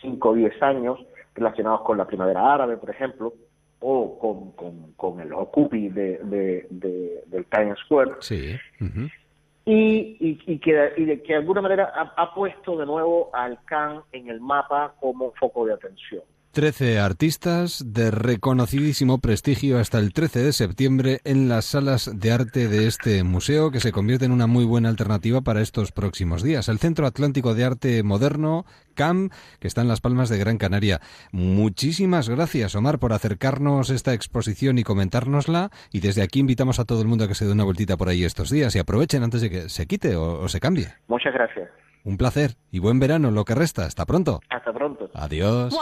5 0.00 0.28
o 0.28 0.34
10 0.34 0.62
años, 0.62 0.98
relacionados 1.34 1.82
con 1.82 1.98
la 1.98 2.06
primavera 2.06 2.52
árabe, 2.52 2.76
por 2.76 2.90
ejemplo, 2.90 3.34
o 3.80 4.18
con, 4.18 4.52
con, 4.52 4.92
con 4.92 5.20
el 5.20 5.32
Occupy 5.32 5.88
de, 5.88 6.20
de, 6.22 7.24
del 7.26 7.46
Times 7.46 7.78
Square. 7.84 8.12
Sí. 8.20 8.56
y, 9.64 10.16
y, 10.20 10.40
y, 10.46 10.58
que, 10.58 10.92
y 10.96 11.04
de 11.04 11.22
que 11.22 11.32
de 11.32 11.38
alguna 11.38 11.62
manera 11.62 11.92
ha, 11.94 12.22
ha 12.22 12.34
puesto 12.34 12.76
de 12.76 12.86
nuevo 12.86 13.30
al 13.32 13.62
CAN 13.64 14.02
en 14.12 14.28
el 14.28 14.40
mapa 14.40 14.94
como 15.00 15.32
foco 15.32 15.66
de 15.66 15.74
atención. 15.74 16.22
Trece 16.52 16.98
artistas 16.98 17.80
de 17.94 18.10
reconocidísimo 18.10 19.18
prestigio 19.18 19.78
hasta 19.78 20.00
el 20.00 20.12
13 20.12 20.40
de 20.40 20.52
septiembre 20.52 21.20
en 21.22 21.48
las 21.48 21.64
salas 21.64 22.10
de 22.12 22.32
arte 22.32 22.66
de 22.66 22.88
este 22.88 23.22
museo 23.22 23.70
que 23.70 23.78
se 23.78 23.92
convierte 23.92 24.24
en 24.24 24.32
una 24.32 24.48
muy 24.48 24.64
buena 24.64 24.88
alternativa 24.88 25.42
para 25.42 25.60
estos 25.60 25.92
próximos 25.92 26.42
días. 26.42 26.68
El 26.68 26.80
Centro 26.80 27.06
Atlántico 27.06 27.54
de 27.54 27.64
Arte 27.64 28.02
Moderno, 28.02 28.64
CAM, 29.00 29.30
que 29.60 29.66
está 29.66 29.80
en 29.80 29.88
Las 29.88 30.02
Palmas 30.02 30.28
de 30.28 30.36
Gran 30.36 30.58
Canaria. 30.58 31.00
Muchísimas 31.32 32.28
gracias, 32.28 32.74
Omar, 32.74 32.98
por 32.98 33.14
acercarnos 33.14 33.88
esta 33.88 34.12
exposición 34.12 34.78
y 34.78 34.84
comentárnosla. 34.84 35.70
Y 35.90 36.00
desde 36.00 36.20
aquí 36.20 36.40
invitamos 36.40 36.78
a 36.80 36.84
todo 36.84 37.00
el 37.00 37.08
mundo 37.08 37.24
a 37.24 37.28
que 37.28 37.34
se 37.34 37.46
dé 37.46 37.52
una 37.52 37.64
vueltita 37.64 37.96
por 37.96 38.10
ahí 38.10 38.24
estos 38.24 38.50
días 38.50 38.76
y 38.76 38.78
aprovechen 38.78 39.22
antes 39.22 39.40
de 39.40 39.48
que 39.48 39.68
se 39.70 39.86
quite 39.86 40.16
o, 40.16 40.42
o 40.42 40.48
se 40.50 40.60
cambie. 40.60 40.88
Muchas 41.08 41.32
gracias. 41.32 41.70
Un 42.02 42.16
placer 42.16 42.56
y 42.70 42.78
buen 42.78 42.98
verano 42.98 43.30
lo 43.30 43.44
que 43.44 43.54
resta. 43.54 43.84
Hasta 43.84 44.06
pronto. 44.06 44.40
Hasta 44.48 44.72
pronto. 44.72 45.10
Adiós. 45.14 45.74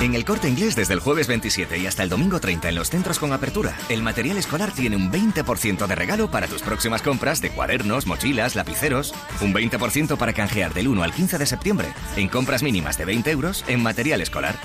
En 0.00 0.14
el 0.14 0.24
corte 0.24 0.48
inglés 0.48 0.76
desde 0.76 0.94
el 0.94 1.00
jueves 1.00 1.28
27 1.28 1.76
y 1.78 1.86
hasta 1.86 2.02
el 2.02 2.08
domingo 2.08 2.40
30 2.40 2.70
en 2.70 2.74
los 2.76 2.88
centros 2.88 3.18
con 3.18 3.32
apertura, 3.32 3.74
el 3.90 4.02
material 4.02 4.38
escolar 4.38 4.72
tiene 4.72 4.96
un 4.96 5.12
20% 5.12 5.86
de 5.86 5.94
regalo 5.94 6.30
para 6.30 6.46
tus 6.46 6.62
próximas 6.62 7.02
compras 7.02 7.42
de 7.42 7.50
cuadernos, 7.50 8.06
mochilas, 8.06 8.56
lapiceros. 8.56 9.14
Un 9.42 9.52
20% 9.52 10.16
para 10.16 10.32
canjear 10.32 10.72
del 10.72 10.88
1 10.88 11.02
al 11.02 11.12
15 11.12 11.36
de 11.36 11.46
septiembre 11.46 11.61
en 12.16 12.28
compras 12.28 12.62
mínimas 12.62 12.98
de 12.98 13.04
20 13.04 13.30
euros 13.30 13.64
en 13.68 13.82
material 13.82 14.20
escolar. 14.20 14.56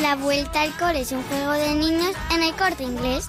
La 0.00 0.16
vuelta 0.16 0.62
al 0.62 0.72
cole 0.78 1.00
es 1.00 1.12
un 1.12 1.22
juego 1.24 1.52
de 1.52 1.74
niños 1.74 2.14
en 2.34 2.42
el 2.42 2.54
corte 2.54 2.84
inglés. 2.84 3.28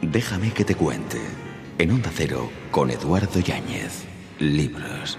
Déjame 0.00 0.52
que 0.52 0.64
te 0.64 0.74
cuente. 0.74 1.20
En 1.78 1.92
Onda 1.92 2.10
Cero, 2.12 2.50
con 2.70 2.90
Eduardo 2.90 3.38
Yáñez. 3.40 4.04
Libros. 4.38 5.18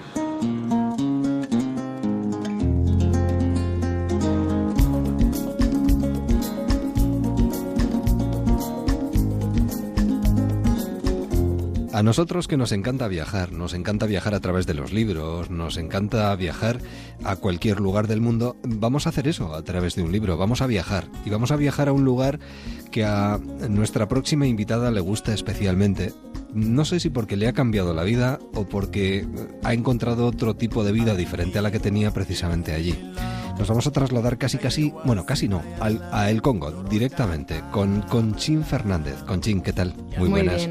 A 11.94 12.02
nosotros 12.02 12.48
que 12.48 12.58
nos 12.58 12.72
encanta 12.72 13.08
viajar, 13.08 13.52
nos 13.52 13.76
encanta 13.76 14.08
viajar 14.08 14.34
a 14.34 14.40
través 14.40 14.66
de 14.66 14.74
los 14.74 14.92
libros, 14.92 15.52
nos 15.52 15.78
encanta 15.78 16.36
viajar 16.36 16.80
a 17.24 17.36
cualquier 17.36 17.80
lugar 17.80 18.08
del 18.08 18.20
mundo, 18.20 18.58
vamos 18.64 19.06
a 19.06 19.10
hacer 19.10 19.28
eso 19.28 19.54
a 19.54 19.62
través 19.62 19.94
de 19.94 20.02
un 20.02 20.12
libro, 20.12 20.36
vamos 20.36 20.64
a 20.64 20.68
viajar 20.68 21.06
y 21.24 21.30
vamos 21.30 21.52
a 21.52 21.56
viajar 21.56 21.90
a 21.90 21.94
un 21.94 22.04
lugar 22.04 22.40
que 22.90 23.06
a 23.06 23.40
nuestra 23.70 24.08
próxima 24.08 24.48
invitada 24.48 24.90
le 24.90 25.02
gusta 25.02 25.36
especialmente. 25.36 26.14
No 26.52 26.84
sé 26.84 27.00
si 27.00 27.12
porque 27.12 27.38
le 27.38 27.48
ha 27.48 27.54
cambiado 27.54 27.94
la 27.94 28.04
vida 28.04 28.40
o 28.56 28.66
porque 28.66 29.28
ha 29.64 29.76
encontrado 29.76 30.26
otro 30.26 30.56
tipo 30.56 30.84
de 30.84 30.94
vida 30.94 31.14
diferente 31.14 31.60
a 31.60 31.62
la 31.62 31.70
que 31.70 31.80
tenía 31.80 32.10
precisamente 32.10 32.74
allí 32.74 32.98
nos 33.58 33.68
vamos 33.68 33.86
a 33.88 33.92
trasladar 33.92 34.38
casi 34.38 34.58
casi, 34.58 34.94
bueno, 35.06 35.26
casi 35.26 35.48
no, 35.48 35.62
al, 35.80 36.02
a 36.12 36.30
El 36.30 36.42
Congo 36.42 36.84
directamente 36.90 37.62
con 37.72 38.02
Conchín 38.02 38.64
Fernández. 38.64 39.22
Conchín, 39.24 39.62
¿qué 39.62 39.74
tal? 39.74 39.94
Muy, 40.18 40.30
buenas. 40.30 40.68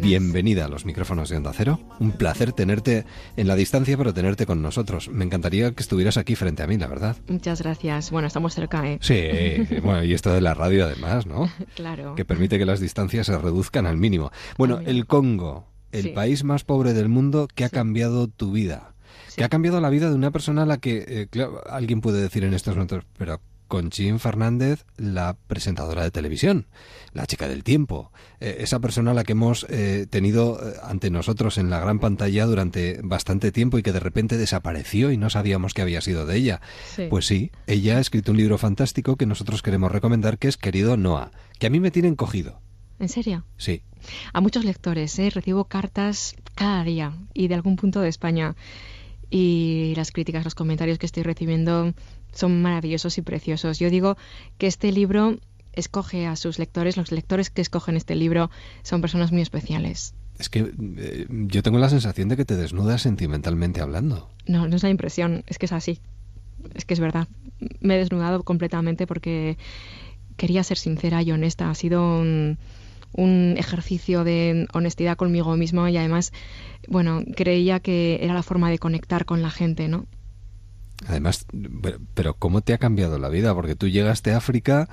Bienvenida 0.00 0.66
a 0.66 0.68
los 0.68 0.86
micrófonos 0.86 1.28
de 1.28 1.36
Onda 1.36 1.52
Cero. 1.54 1.80
Un 1.98 2.12
placer 2.12 2.52
tenerte 2.52 3.04
en 3.36 3.48
la 3.48 3.56
distancia, 3.56 3.96
pero 3.96 4.14
tenerte 4.14 4.46
con 4.46 4.62
nosotros. 4.62 5.08
Me 5.08 5.24
encantaría 5.24 5.72
que 5.72 5.82
estuvieras 5.82 6.16
aquí 6.16 6.36
frente 6.36 6.62
a 6.62 6.66
mí, 6.66 6.78
la 6.78 6.86
verdad. 6.86 7.16
Muchas 7.28 7.60
gracias. 7.60 8.10
Bueno, 8.10 8.28
estamos 8.28 8.54
cerca, 8.54 8.88
¿eh? 8.88 8.98
Sí, 9.00 9.80
bueno, 9.82 10.04
y 10.04 10.14
esto 10.14 10.32
de 10.32 10.40
la 10.40 10.54
radio 10.54 10.84
además, 10.84 11.26
¿no? 11.26 11.50
claro. 11.74 12.14
Que 12.14 12.24
permite 12.24 12.58
que 12.58 12.66
las 12.66 12.80
distancias 12.80 13.26
se 13.26 13.36
reduzcan 13.36 13.86
al 13.86 13.96
mínimo. 13.96 14.30
Bueno, 14.56 14.80
el 14.86 15.06
Congo, 15.06 15.66
el 15.90 16.12
país 16.12 16.44
más 16.44 16.62
pobre 16.64 16.92
del 16.94 17.08
mundo 17.08 17.48
que 17.52 17.64
ha 17.64 17.68
cambiado 17.68 18.28
tu 18.28 18.52
vida 18.52 18.91
que 19.36 19.44
ha 19.44 19.48
cambiado 19.48 19.80
la 19.80 19.90
vida 19.90 20.08
de 20.08 20.14
una 20.14 20.30
persona 20.30 20.62
a 20.62 20.66
la 20.66 20.78
que, 20.78 21.04
eh, 21.06 21.26
claro, 21.30 21.62
alguien 21.68 22.00
puede 22.00 22.20
decir 22.20 22.44
en 22.44 22.54
estos 22.54 22.74
momentos, 22.74 23.04
pero 23.16 23.40
Conchín 23.72 24.18
Fernández, 24.18 24.84
la 24.98 25.34
presentadora 25.46 26.02
de 26.02 26.10
televisión, 26.10 26.66
la 27.14 27.26
chica 27.26 27.48
del 27.48 27.64
tiempo, 27.64 28.12
eh, 28.38 28.58
esa 28.60 28.80
persona 28.80 29.12
a 29.12 29.14
la 29.14 29.24
que 29.24 29.32
hemos 29.32 29.64
eh, 29.70 30.06
tenido 30.10 30.60
eh, 30.60 30.74
ante 30.82 31.08
nosotros 31.08 31.56
en 31.56 31.70
la 31.70 31.80
gran 31.80 31.98
pantalla 31.98 32.44
durante 32.44 33.00
bastante 33.02 33.50
tiempo 33.50 33.78
y 33.78 33.82
que 33.82 33.94
de 33.94 34.00
repente 34.00 34.36
desapareció 34.36 35.10
y 35.10 35.16
no 35.16 35.30
sabíamos 35.30 35.72
qué 35.72 35.80
había 35.80 36.02
sido 36.02 36.26
de 36.26 36.36
ella. 36.36 36.60
Pues 37.08 37.26
sí, 37.26 37.50
ella 37.66 37.96
ha 37.96 38.00
escrito 38.00 38.32
un 38.32 38.36
libro 38.36 38.58
fantástico 38.58 39.16
que 39.16 39.24
nosotros 39.24 39.62
queremos 39.62 39.90
recomendar 39.90 40.36
que 40.36 40.48
es 40.48 40.58
Querido 40.58 40.98
Noah, 40.98 41.30
que 41.58 41.68
a 41.68 41.70
mí 41.70 41.80
me 41.80 41.90
tiene 41.90 42.08
encogido. 42.08 42.60
¿En 42.98 43.08
serio? 43.08 43.46
Sí. 43.56 43.84
A 44.34 44.42
muchos 44.42 44.66
lectores, 44.66 45.16
recibo 45.32 45.64
cartas 45.64 46.36
cada 46.54 46.84
día 46.84 47.14
y 47.32 47.48
de 47.48 47.54
algún 47.54 47.76
punto 47.76 48.02
de 48.02 48.10
España 48.10 48.54
y 49.34 49.94
las 49.96 50.12
críticas, 50.12 50.44
los 50.44 50.54
comentarios 50.54 50.98
que 50.98 51.06
estoy 51.06 51.22
recibiendo 51.22 51.94
son 52.32 52.60
maravillosos 52.60 53.16
y 53.16 53.22
preciosos. 53.22 53.78
Yo 53.78 53.88
digo 53.88 54.18
que 54.58 54.66
este 54.66 54.92
libro 54.92 55.38
escoge 55.72 56.26
a 56.26 56.36
sus 56.36 56.58
lectores, 56.58 56.98
los 56.98 57.10
lectores 57.10 57.48
que 57.48 57.62
escogen 57.62 57.96
este 57.96 58.14
libro 58.14 58.50
son 58.82 59.00
personas 59.00 59.32
muy 59.32 59.40
especiales. 59.40 60.14
Es 60.38 60.50
que 60.50 60.70
eh, 60.98 61.26
yo 61.30 61.62
tengo 61.62 61.78
la 61.78 61.88
sensación 61.88 62.28
de 62.28 62.36
que 62.36 62.44
te 62.44 62.56
desnudas 62.56 63.00
sentimentalmente 63.00 63.80
hablando. 63.80 64.28
No, 64.46 64.68
no 64.68 64.76
es 64.76 64.82
la 64.82 64.90
impresión, 64.90 65.44
es 65.46 65.56
que 65.56 65.64
es 65.64 65.72
así. 65.72 65.98
Es 66.74 66.84
que 66.84 66.92
es 66.92 67.00
verdad. 67.00 67.26
Me 67.80 67.94
he 67.94 67.98
desnudado 67.98 68.42
completamente 68.42 69.06
porque 69.06 69.56
quería 70.36 70.62
ser 70.62 70.76
sincera 70.76 71.22
y 71.22 71.32
honesta. 71.32 71.70
Ha 71.70 71.74
sido 71.74 72.02
un, 72.18 72.58
un 73.12 73.54
ejercicio 73.58 74.24
de 74.24 74.66
honestidad 74.72 75.16
conmigo 75.16 75.56
mismo 75.56 75.86
y 75.88 75.96
además, 75.96 76.32
bueno, 76.88 77.22
creía 77.36 77.80
que 77.80 78.18
era 78.22 78.34
la 78.34 78.42
forma 78.42 78.70
de 78.70 78.78
conectar 78.78 79.24
con 79.24 79.42
la 79.42 79.50
gente, 79.50 79.88
¿no? 79.88 80.06
Además, 81.06 81.46
pero 82.14 82.34
¿cómo 82.34 82.60
te 82.60 82.74
ha 82.74 82.78
cambiado 82.78 83.18
la 83.18 83.28
vida? 83.28 83.54
Porque 83.54 83.74
tú 83.74 83.88
llegaste 83.88 84.32
a 84.32 84.36
África 84.36 84.88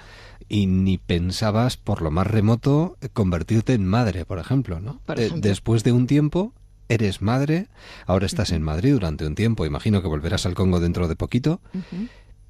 y 0.47 0.65
ni 0.65 0.97
pensabas, 0.97 1.77
por 1.77 2.01
lo 2.01 2.09
más 2.09 2.25
remoto, 2.25 2.97
convertirte 3.13 3.73
en 3.73 3.85
madre, 3.85 4.25
por 4.25 4.39
ejemplo, 4.39 4.79
¿no? 4.79 5.01
Eh, 5.15 5.29
después 5.35 5.83
de 5.83 5.91
un 5.91 6.07
tiempo, 6.07 6.53
eres 6.87 7.21
madre, 7.21 7.67
ahora 8.07 8.25
estás 8.25 8.51
en 8.51 8.63
Madrid 8.63 8.93
durante 8.93 9.25
un 9.25 9.35
tiempo, 9.35 9.65
imagino 9.65 10.01
que 10.01 10.07
volverás 10.07 10.47
al 10.47 10.55
Congo 10.55 10.79
dentro 10.79 11.07
de 11.07 11.15
poquito 11.15 11.61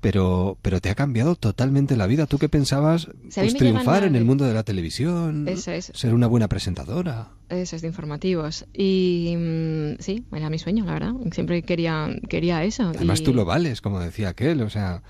pero, 0.01 0.57
pero 0.61 0.79
te 0.79 0.89
ha 0.89 0.95
cambiado 0.95 1.35
totalmente 1.35 1.97
la 1.97 2.07
vida. 2.07 2.25
¿Tú 2.25 2.37
qué 2.37 2.49
pensabas? 2.49 3.09
pues 3.33 3.55
triunfar 3.55 4.03
en 4.03 4.15
el 4.15 4.25
mundo 4.25 4.45
de 4.45 4.53
la 4.53 4.63
televisión, 4.63 5.47
ser 5.57 6.13
una 6.13 6.27
buena 6.27 6.47
presentadora. 6.47 7.29
Eso 7.49 7.75
es 7.75 7.81
de 7.81 7.87
informativos. 7.87 8.65
Y 8.73 9.35
mm, 9.37 9.95
sí, 9.99 10.23
era 10.31 10.49
mi 10.49 10.59
sueño, 10.59 10.85
la 10.85 10.93
verdad. 10.93 11.13
Siempre 11.31 11.63
quería, 11.63 12.09
quería 12.29 12.63
eso. 12.63 12.83
Además 12.95 13.23
tú 13.23 13.33
lo 13.33 13.45
vales, 13.45 13.81
como 13.81 13.99
decía 13.99 14.29
aquel, 14.29 14.61
o 14.61 14.69
sea... 14.69 15.01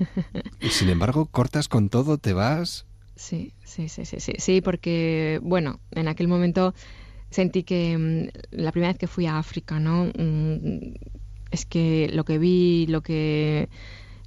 y 0.60 0.70
sin 0.70 0.88
embargo, 0.88 1.26
cortas 1.26 1.68
con 1.68 1.88
todo, 1.88 2.18
te 2.18 2.32
vas... 2.32 2.86
Sí, 3.16 3.52
sí, 3.64 3.88
sí, 3.88 4.04
sí, 4.04 4.18
sí, 4.18 4.32
sí, 4.38 4.60
porque, 4.60 5.38
bueno, 5.40 5.78
en 5.92 6.08
aquel 6.08 6.26
momento 6.26 6.74
sentí 7.30 7.62
que 7.62 7.96
mm, 7.96 8.56
la 8.62 8.72
primera 8.72 8.92
vez 8.92 8.98
que 8.98 9.06
fui 9.06 9.26
a 9.26 9.38
África, 9.38 9.78
¿no? 9.78 10.06
Mm, 10.06 10.94
es 11.52 11.64
que 11.64 12.10
lo 12.12 12.24
que 12.24 12.38
vi, 12.38 12.86
lo 12.88 13.02
que 13.02 13.68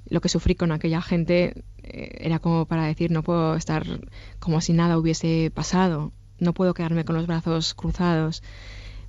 lo 0.08 0.20
que 0.20 0.28
sufrí 0.28 0.54
con 0.54 0.72
aquella 0.72 1.00
gente 1.00 1.64
eh, 1.82 2.18
era 2.20 2.38
como 2.38 2.66
para 2.66 2.84
decir, 2.84 3.10
no 3.10 3.22
puedo 3.22 3.54
estar 3.54 3.84
como 4.38 4.60
si 4.60 4.72
nada 4.72 4.98
hubiese 4.98 5.50
pasado, 5.54 6.12
no 6.38 6.54
puedo 6.54 6.74
quedarme 6.74 7.04
con 7.04 7.16
los 7.16 7.26
brazos 7.26 7.74
cruzados. 7.74 8.42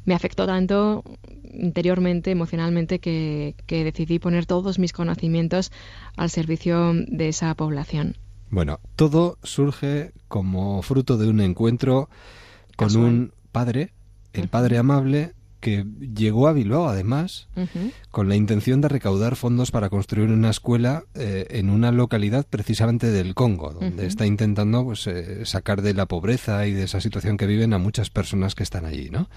Me 0.05 0.15
afectó 0.15 0.45
tanto 0.45 1.03
interiormente, 1.51 2.31
emocionalmente, 2.31 2.99
que, 2.99 3.55
decidí 3.67 4.19
poner 4.19 4.45
todos 4.45 4.79
mis 4.79 4.93
conocimientos 4.93 5.71
al 6.15 6.29
servicio 6.29 6.93
de 6.93 7.29
esa 7.29 7.53
población. 7.55 8.17
Bueno, 8.49 8.79
todo 8.95 9.37
surge 9.43 10.13
como 10.27 10.81
fruto 10.81 11.17
de 11.17 11.29
un 11.29 11.41
encuentro 11.41 12.09
con 12.75 12.95
un 12.95 13.33
padre, 13.51 13.93
el 14.33 14.47
padre 14.47 14.77
amable, 14.77 15.33
que 15.59 15.85
llegó 16.15 16.47
a 16.47 16.53
Bilbao, 16.53 16.87
además, 16.87 17.47
con 18.11 18.29
la 18.29 18.35
intención 18.35 18.81
de 18.81 18.87
recaudar 18.87 19.35
fondos 19.35 19.71
para 19.71 19.89
construir 19.89 20.29
una 20.29 20.49
escuela 20.49 21.03
eh, 21.15 21.47
en 21.51 21.69
una 21.69 21.91
localidad 21.91 22.45
precisamente 22.49 23.11
del 23.11 23.35
Congo, 23.35 23.71
donde 23.71 24.05
está 24.05 24.25
intentando 24.25 24.83
pues, 24.83 25.07
eh, 25.07 25.45
sacar 25.45 25.81
de 25.81 25.93
la 25.93 26.05
pobreza 26.05 26.65
y 26.67 26.73
de 26.73 26.83
esa 26.83 27.01
situación 27.01 27.37
que 27.37 27.45
viven 27.45 27.73
a 27.73 27.77
muchas 27.77 28.09
personas 28.09 28.55
que 28.55 28.63
están 28.63 28.85
allí, 28.85 29.09
¿no? 29.09 29.29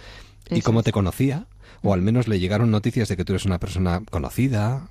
y 0.50 0.62
como 0.62 0.82
te 0.82 0.92
conocía, 0.92 1.46
o 1.82 1.94
al 1.94 2.02
menos 2.02 2.28
le 2.28 2.38
llegaron 2.38 2.70
noticias 2.70 3.08
de 3.08 3.16
que 3.16 3.24
tú 3.24 3.32
eres 3.32 3.44
una 3.44 3.58
persona 3.58 4.02
conocida, 4.10 4.90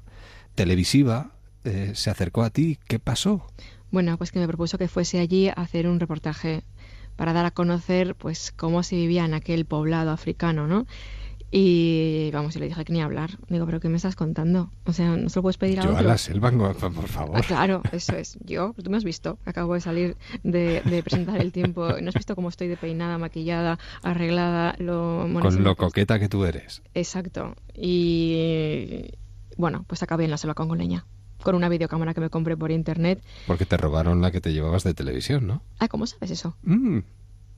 televisiva, 0.55 1.31
eh, 1.63 1.91
se 1.95 2.09
acercó 2.09 2.43
a 2.43 2.49
ti. 2.49 2.79
¿Qué 2.87 2.99
pasó? 2.99 3.45
Bueno, 3.91 4.17
pues 4.17 4.31
que 4.31 4.39
me 4.39 4.47
propuso 4.47 4.77
que 4.77 4.87
fuese 4.87 5.19
allí 5.19 5.49
a 5.49 5.53
hacer 5.53 5.87
un 5.87 5.99
reportaje 5.99 6.63
para 7.15 7.33
dar 7.33 7.45
a 7.45 7.51
conocer 7.51 8.15
pues 8.15 8.51
cómo 8.55 8.83
se 8.83 8.95
vivía 8.95 9.25
en 9.25 9.33
aquel 9.33 9.65
poblado 9.65 10.11
africano, 10.11 10.67
¿no? 10.67 10.87
Y 11.53 12.31
vamos, 12.31 12.53
yo 12.53 12.61
le 12.61 12.69
dije 12.69 12.85
que 12.85 12.93
ni 12.93 13.01
hablar. 13.01 13.31
Digo, 13.49 13.65
¿pero 13.65 13.81
qué 13.81 13.89
me 13.89 13.97
estás 13.97 14.15
contando? 14.15 14.71
O 14.85 14.93
sea, 14.93 15.17
no 15.17 15.27
se 15.27 15.37
lo 15.37 15.41
puedes 15.43 15.57
pedir 15.57 15.81
a 15.81 15.83
yo 15.83 15.89
otro. 15.89 15.99
a 15.99 16.03
la 16.03 16.17
selva, 16.17 16.49
por 16.49 17.07
favor. 17.07 17.37
Ah, 17.37 17.41
claro, 17.45 17.81
eso 17.91 18.15
es. 18.15 18.39
Yo, 18.45 18.73
tú 18.81 18.89
me 18.89 18.95
has 18.95 19.03
visto. 19.03 19.37
Acabo 19.45 19.73
de 19.73 19.81
salir 19.81 20.15
de, 20.43 20.81
presentar 21.03 21.41
el 21.41 21.51
tiempo. 21.51 21.89
¿No 22.01 22.07
has 22.07 22.15
visto 22.15 22.35
cómo 22.35 22.47
estoy 22.47 22.69
de 22.69 22.77
peinada, 22.77 23.17
maquillada, 23.17 23.79
arreglada? 24.01 24.75
Lo 24.79 25.27
Con 25.41 25.63
lo 25.63 25.75
coqueta 25.75 26.19
que 26.19 26.29
tú 26.29 26.45
eres. 26.45 26.81
Exacto. 26.93 27.55
Y 27.75 29.11
bueno, 29.57 29.83
pues 29.87 30.01
acabé 30.03 30.23
en 30.23 30.31
la 30.31 30.37
selva 30.37 30.53
congoleña 30.53 31.05
con 31.43 31.55
una 31.55 31.69
videocámara 31.69 32.13
que 32.13 32.21
me 32.21 32.29
compré 32.29 32.55
por 32.55 32.71
internet. 32.71 33.21
Porque 33.47 33.65
te 33.65 33.75
robaron 33.75 34.21
la 34.21 34.31
que 34.31 34.41
te 34.41 34.53
llevabas 34.53 34.83
de 34.83 34.93
televisión, 34.93 35.47
¿no? 35.47 35.63
Ah, 35.79 35.87
¿cómo 35.87 36.05
sabes 36.05 36.31
eso? 36.31 36.55
Mm. 36.63 36.99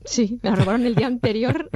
Sí, 0.04 0.38
me 0.42 0.50
la 0.50 0.56
robaron 0.56 0.84
el 0.84 0.94
día 0.94 1.06
anterior. 1.06 1.70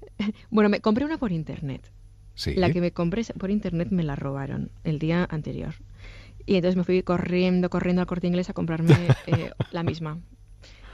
bueno, 0.50 0.68
me 0.68 0.80
compré 0.80 1.04
una 1.04 1.18
por 1.18 1.32
internet. 1.32 1.90
Sí. 2.34 2.54
La 2.54 2.72
que 2.72 2.80
me 2.80 2.92
compré 2.92 3.22
por 3.38 3.50
internet 3.50 3.88
me 3.90 4.02
la 4.02 4.16
robaron 4.16 4.70
el 4.84 4.98
día 4.98 5.26
anterior. 5.30 5.74
Y 6.46 6.56
entonces 6.56 6.76
me 6.76 6.84
fui 6.84 7.02
corriendo, 7.02 7.70
corriendo 7.70 8.00
al 8.00 8.06
corte 8.06 8.26
inglés 8.26 8.50
a 8.50 8.54
comprarme 8.54 8.94
eh, 9.26 9.52
la 9.70 9.82
misma. 9.82 10.20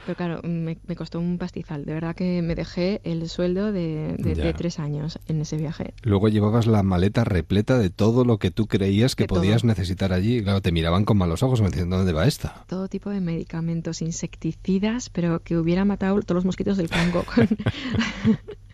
Pero 0.07 0.17
claro, 0.17 0.41
me, 0.45 0.77
costó 0.95 1.19
un 1.19 1.37
pastizal. 1.37 1.85
De 1.85 1.93
verdad 1.93 2.15
que 2.15 2.41
me 2.41 2.55
dejé 2.55 3.01
el 3.03 3.29
sueldo 3.29 3.73
de, 3.73 4.55
tres 4.57 4.79
años 4.79 5.19
en 5.27 5.41
ese 5.41 5.57
viaje. 5.57 5.95
Luego 6.03 6.29
llevabas 6.29 6.69
la 6.69 6.85
maleta 6.85 7.25
repleta 7.25 7.77
de 7.77 7.91
todo 7.91 8.25
lo 8.25 8.39
que 8.39 8.53
tú 8.53 8.69
creías 8.69 9.17
que 9.17 9.27
podías 9.27 9.65
necesitar 9.65 10.13
allí. 10.13 10.43
Claro, 10.45 10.63
te 10.63 10.71
miraban 10.71 11.05
con 11.05 11.19
malos 11.19 11.43
ojos, 11.43 11.61
me 11.61 11.71
diciendo, 11.71 11.97
¿dónde 11.97 12.13
va 12.13 12.27
esta? 12.29 12.65
Todo 12.69 12.87
tipo 12.87 13.11
de 13.11 13.21
medicamentos, 13.21 14.01
insecticidas, 14.01 15.11
pero 15.11 15.43
que 15.43 15.57
hubiera 15.57 15.85
matado 15.85 16.21
todos 16.23 16.37
los 16.37 16.45
mosquitos 16.45 16.77
del 16.77 16.89
Congo. 16.89 17.25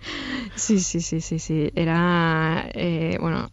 sí, 0.55 0.81
sí, 0.81 1.01
sí, 1.01 1.21
sí, 1.21 1.39
sí. 1.39 1.71
Era, 1.75 2.69
eh, 2.75 3.17
bueno, 3.21 3.51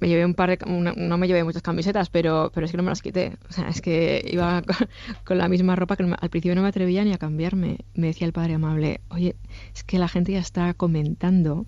me 0.00 0.08
llevé 0.08 0.24
un 0.24 0.34
par 0.34 0.50
de, 0.50 0.58
no 0.66 1.18
me 1.18 1.28
llevé 1.28 1.44
muchas 1.44 1.62
camisetas, 1.62 2.10
pero, 2.10 2.50
pero 2.54 2.66
es 2.66 2.72
que 2.72 2.76
no 2.76 2.82
me 2.82 2.90
las 2.90 3.02
quité. 3.02 3.36
O 3.48 3.52
sea, 3.52 3.68
es 3.68 3.80
que 3.80 4.24
iba 4.30 4.62
con, 5.24 5.38
la 5.38 5.48
misma 5.48 5.76
ropa 5.76 5.96
que 5.96 6.02
al 6.02 6.30
principio 6.30 6.54
no 6.54 6.62
me 6.62 6.68
atrevía 6.68 7.04
ni 7.04 7.12
a 7.12 7.18
cambiarme. 7.18 7.78
Me 7.94 8.08
decía 8.08 8.26
el 8.26 8.32
padre 8.32 8.54
amable, 8.54 9.00
oye, 9.10 9.36
es 9.74 9.84
que 9.84 9.98
la 9.98 10.08
gente 10.08 10.32
ya 10.32 10.40
está 10.40 10.74
comentando 10.74 11.66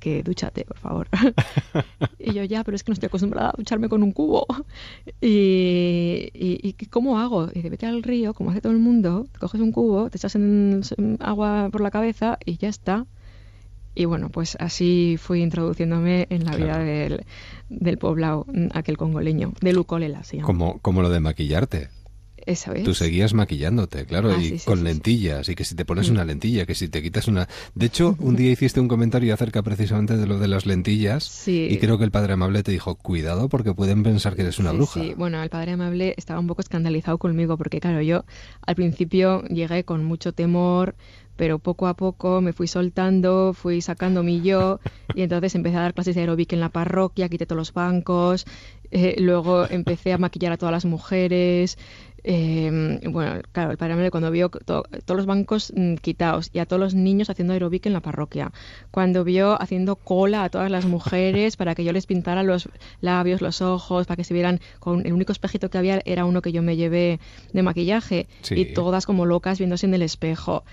que 0.00 0.22
dúchate, 0.22 0.64
por 0.64 0.78
favor. 0.78 1.08
y 2.18 2.32
yo 2.32 2.44
ya, 2.44 2.64
pero 2.64 2.76
es 2.76 2.84
que 2.84 2.90
no 2.90 2.94
estoy 2.94 3.08
acostumbrada 3.08 3.50
a 3.50 3.54
ducharme 3.56 3.88
con 3.88 4.02
un 4.02 4.12
cubo. 4.12 4.46
Y, 5.20 6.30
y, 6.32 6.72
¿cómo 6.90 7.18
hago? 7.18 7.48
Y 7.50 7.54
dice, 7.56 7.70
vete 7.70 7.86
al 7.86 8.02
río, 8.02 8.32
como 8.32 8.50
hace 8.50 8.60
todo 8.60 8.72
el 8.72 8.78
mundo, 8.78 9.26
te 9.32 9.38
coges 9.38 9.60
un 9.60 9.72
cubo, 9.72 10.08
te 10.08 10.18
echas 10.18 10.34
en 10.34 10.82
agua 11.20 11.68
por 11.72 11.80
la 11.80 11.90
cabeza 11.90 12.38
y 12.44 12.56
ya 12.56 12.68
está. 12.68 13.06
Y 13.96 14.04
bueno, 14.04 14.28
pues 14.28 14.58
así 14.60 15.16
fui 15.18 15.42
introduciéndome 15.42 16.26
en 16.28 16.44
la 16.44 16.54
vida 16.54 16.78
del, 16.78 17.24
del, 17.70 17.96
poblado, 17.96 18.44
aquel 18.74 18.98
congoleño, 18.98 19.54
de 19.62 19.72
Lucolela 19.72 20.20
llama. 20.20 20.44
Como, 20.44 20.78
como 20.80 21.00
lo 21.00 21.08
de 21.08 21.18
maquillarte. 21.18 21.88
Esa 22.44 22.72
vez. 22.72 22.84
Tú 22.84 22.94
seguías 22.94 23.32
maquillándote, 23.32 24.04
claro, 24.04 24.30
ah, 24.30 24.40
y 24.40 24.58
con 24.60 24.84
lentillas, 24.84 25.48
y 25.48 25.54
que 25.56 25.64
si 25.64 25.74
te 25.74 25.84
pones 25.84 26.10
mm. 26.10 26.12
una 26.12 26.24
lentilla, 26.26 26.66
que 26.66 26.74
si 26.76 26.88
te 26.88 27.02
quitas 27.02 27.26
una... 27.26 27.48
De 27.74 27.86
hecho, 27.86 28.16
un 28.20 28.36
día 28.36 28.52
hiciste 28.52 28.78
un 28.78 28.86
comentario 28.86 29.32
acerca 29.32 29.62
precisamente 29.62 30.16
de 30.16 30.26
lo 30.26 30.38
de 30.38 30.46
las 30.46 30.66
lentillas, 30.66 31.48
y 31.48 31.76
creo 31.78 31.96
que 31.98 32.04
el 32.04 32.12
Padre 32.12 32.34
Amable 32.34 32.62
te 32.62 32.70
dijo, 32.70 32.96
cuidado 32.96 33.48
porque 33.48 33.72
pueden 33.72 34.02
pensar 34.02 34.36
que 34.36 34.42
eres 34.42 34.58
una 34.58 34.72
bruja. 34.72 35.00
Sí, 35.00 35.14
bueno, 35.16 35.42
el 35.42 35.48
Padre 35.48 35.72
Amable 35.72 36.14
estaba 36.18 36.38
un 36.38 36.46
poco 36.46 36.60
escandalizado 36.60 37.16
conmigo, 37.16 37.56
porque 37.56 37.80
claro, 37.80 38.02
yo 38.02 38.24
al 38.60 38.76
principio 38.76 39.42
llegué 39.48 39.84
con 39.84 40.04
mucho 40.04 40.32
temor, 40.32 40.94
pero 41.36 41.58
poco 41.58 41.86
a 41.86 41.94
poco 41.94 42.40
me 42.40 42.52
fui 42.52 42.66
soltando, 42.66 43.52
fui 43.52 43.80
sacando 43.80 44.22
mi 44.22 44.42
yo 44.42 44.80
y 45.14 45.22
entonces 45.22 45.54
empecé 45.54 45.76
a 45.76 45.80
dar 45.80 45.94
clases 45.94 46.14
de 46.14 46.22
aeróbic 46.22 46.52
en 46.52 46.60
la 46.60 46.70
parroquia, 46.70 47.28
quité 47.28 47.46
todos 47.46 47.58
los 47.58 47.72
bancos, 47.72 48.46
eh, 48.90 49.16
luego 49.18 49.66
empecé 49.68 50.12
a 50.12 50.18
maquillar 50.18 50.52
a 50.52 50.56
todas 50.56 50.72
las 50.72 50.84
mujeres, 50.84 51.78
Eh, 52.28 52.98
bueno, 53.08 53.40
claro, 53.52 53.70
el 53.70 53.76
padre 53.76 54.10
cuando 54.10 54.32
vio 54.32 54.48
todos 54.48 54.84
los 55.06 55.26
bancos 55.26 55.72
mm, 55.76 55.94
quitados 55.94 56.50
y 56.52 56.58
a 56.58 56.66
todos 56.66 56.80
los 56.80 56.92
niños 56.92 57.30
haciendo 57.30 57.52
aeróbic 57.52 57.86
en 57.86 57.92
la 57.92 58.00
parroquia, 58.00 58.50
cuando 58.90 59.22
vio 59.22 59.62
haciendo 59.62 59.94
cola 59.94 60.42
a 60.42 60.48
todas 60.50 60.68
las 60.68 60.86
mujeres 60.86 61.56
para 61.56 61.76
que 61.76 61.84
yo 61.84 61.92
les 61.92 62.06
pintara 62.06 62.42
los 62.42 62.68
labios, 63.00 63.42
los 63.42 63.62
ojos, 63.62 64.08
para 64.08 64.16
que 64.16 64.24
se 64.24 64.34
vieran 64.34 64.58
con 64.80 65.06
el 65.06 65.12
único 65.12 65.30
espejito 65.30 65.70
que 65.70 65.78
había 65.78 66.02
era 66.04 66.24
uno 66.24 66.42
que 66.42 66.50
yo 66.50 66.62
me 66.62 66.74
llevé 66.74 67.20
de 67.52 67.62
maquillaje 67.62 68.26
y 68.50 68.74
todas 68.74 69.06
como 69.06 69.24
locas 69.24 69.58
viéndose 69.58 69.86
en 69.86 69.94
el 69.94 70.02
espejo. 70.02 70.64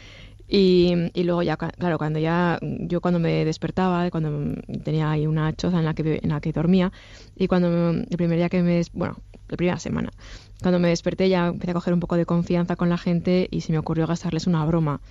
Y, 0.56 1.24
luego 1.24 1.42
ya, 1.42 1.58
claro, 1.58 1.98
cuando 1.98 2.20
ya, 2.20 2.60
yo 2.62 3.02
cuando 3.02 3.20
me 3.20 3.44
despertaba, 3.44 4.12
cuando 4.12 4.62
tenía 4.84 5.10
ahí 5.10 5.26
una 5.26 5.52
choza 5.54 5.80
en 5.80 5.86
la 5.86 5.96
que, 5.96 6.20
en 6.22 6.30
la 6.30 6.42
que 6.42 6.54
dormía, 6.54 6.92
y 7.36 7.48
cuando 7.48 7.90
el 7.90 8.18
primer 8.18 8.38
día 8.38 8.50
que 8.50 8.62
me, 8.62 8.84
bueno, 8.94 9.18
la 9.50 9.58
primera 9.58 9.80
semana, 9.80 10.12
cuando 10.62 10.78
me 10.78 10.90
desperté 10.90 11.28
ya 11.28 11.48
empecé 11.48 11.72
a 11.72 11.74
coger 11.74 11.96
un 11.96 12.00
poco 12.00 12.18
de 12.18 12.28
confianza 12.28 12.76
con 12.76 12.88
la 12.88 13.00
gente 13.00 13.48
y 13.50 13.62
se 13.62 13.72
me 13.72 13.80
ocurrió 13.80 14.06
gastarles 14.06 14.46
una 14.46 14.64
broma. 14.64 15.02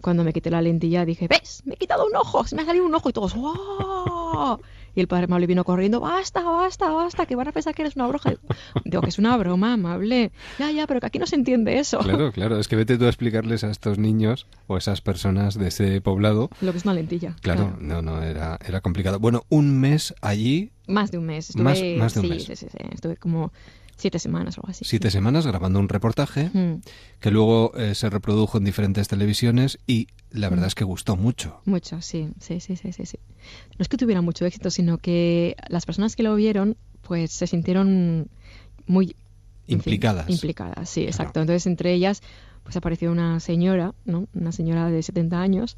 Cuando 0.00 0.24
me 0.24 0.32
quité 0.32 0.50
la 0.50 0.60
lentilla 0.60 1.04
dije, 1.04 1.28
¿ves? 1.28 1.62
Me 1.66 1.74
he 1.74 1.76
quitado 1.76 2.04
un 2.04 2.16
ojo, 2.16 2.44
se 2.44 2.56
me 2.56 2.62
ha 2.62 2.64
salido 2.64 2.84
un 2.84 2.94
ojo 2.94 3.10
y 3.10 3.12
todos, 3.12 3.36
¡wow! 3.36 4.58
Y 4.94 5.00
el 5.00 5.08
padre 5.08 5.24
amable 5.24 5.46
vino 5.46 5.64
corriendo, 5.64 6.00
basta, 6.00 6.42
basta, 6.42 6.90
basta, 6.90 7.26
que 7.26 7.36
van 7.36 7.48
a 7.48 7.52
pensar 7.52 7.74
que 7.74 7.82
eres 7.82 7.96
una 7.96 8.06
bruja. 8.06 8.34
Digo 8.84 9.02
que 9.02 9.08
es 9.08 9.18
una 9.18 9.36
broma, 9.36 9.74
amable. 9.74 10.32
Ya, 10.58 10.70
ya, 10.70 10.86
pero 10.86 11.00
que 11.00 11.06
aquí 11.06 11.18
no 11.18 11.26
se 11.26 11.36
entiende 11.36 11.78
eso. 11.78 11.98
Claro, 11.98 12.32
claro, 12.32 12.58
es 12.58 12.68
que 12.68 12.76
vete 12.76 12.98
tú 12.98 13.04
a 13.04 13.08
explicarles 13.08 13.64
a 13.64 13.70
estos 13.70 13.98
niños 13.98 14.46
o 14.66 14.76
esas 14.76 15.00
personas 15.00 15.58
de 15.58 15.68
ese 15.68 16.00
poblado. 16.00 16.50
Lo 16.60 16.72
que 16.72 16.78
es 16.78 16.84
una 16.84 16.94
lentilla. 16.94 17.36
Claro, 17.42 17.76
no, 17.80 18.02
no, 18.02 18.22
era, 18.22 18.58
era 18.66 18.80
complicado. 18.80 19.18
Bueno, 19.18 19.44
un 19.48 19.78
mes 19.78 20.14
allí. 20.20 20.72
Más 20.86 21.10
de 21.10 21.18
un 21.18 21.26
mes. 21.26 21.54
más, 21.56 21.80
más 21.98 22.14
de 22.14 22.20
un 22.20 22.28
mes. 22.28 22.44
Sí, 22.44 22.56
sí, 22.56 22.66
sí. 22.70 22.78
Estuve 22.92 23.16
como 23.16 23.52
siete 24.00 24.18
semanas 24.18 24.58
o 24.58 24.62
algo 24.62 24.70
así. 24.70 24.84
Siete 24.84 25.10
semanas 25.10 25.46
grabando 25.46 25.78
un 25.78 25.88
reportaje 25.88 26.50
que 27.20 27.30
luego 27.30 27.72
eh, 27.76 27.94
se 27.94 28.10
reprodujo 28.10 28.58
en 28.58 28.64
diferentes 28.64 29.08
televisiones 29.08 29.78
y 29.86 30.08
la 30.30 30.48
verdad 30.48 30.66
es 30.66 30.74
que 30.74 30.84
gustó 30.84 31.16
mucho. 31.16 31.60
Mucho, 31.64 32.00
sí, 32.00 32.30
sí, 32.40 32.60
sí, 32.60 32.76
sí, 32.76 32.92
sí, 32.92 33.18
No 33.78 33.82
es 33.82 33.88
que 33.88 33.96
tuviera 33.96 34.22
mucho 34.22 34.46
éxito, 34.46 34.70
sino 34.70 34.98
que 34.98 35.56
las 35.68 35.86
personas 35.86 36.16
que 36.16 36.22
lo 36.22 36.34
vieron 36.34 36.76
pues 37.02 37.32
se 37.32 37.46
sintieron 37.46 38.28
muy 38.86 39.16
implicadas. 39.66 40.28
implicadas, 40.28 40.88
sí, 40.88 41.02
exacto. 41.02 41.40
Entonces 41.40 41.66
entre 41.66 41.92
ellas 41.92 42.22
pues 42.62 42.76
apareció 42.76 43.10
una 43.10 43.40
señora, 43.40 43.94
¿no? 44.04 44.28
Una 44.34 44.52
señora 44.52 44.90
de 44.90 45.02
70 45.02 45.40
años 45.40 45.76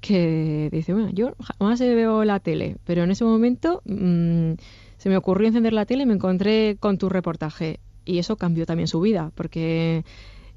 que 0.00 0.70
dice, 0.72 0.92
bueno, 0.92 1.10
yo 1.10 1.34
jamás 1.38 1.80
veo 1.80 2.24
la 2.24 2.40
tele, 2.40 2.76
pero 2.84 3.04
en 3.04 3.10
ese 3.10 3.24
momento 3.24 3.82
mm, 3.84 4.52
se 5.00 5.08
me 5.08 5.16
ocurrió 5.16 5.48
encender 5.48 5.72
la 5.72 5.86
tele 5.86 6.02
y 6.02 6.06
me 6.06 6.12
encontré 6.12 6.76
con 6.78 6.98
tu 6.98 7.08
reportaje. 7.08 7.80
Y 8.04 8.18
eso 8.18 8.36
cambió 8.36 8.66
también 8.66 8.86
su 8.86 9.00
vida, 9.00 9.32
porque 9.34 10.04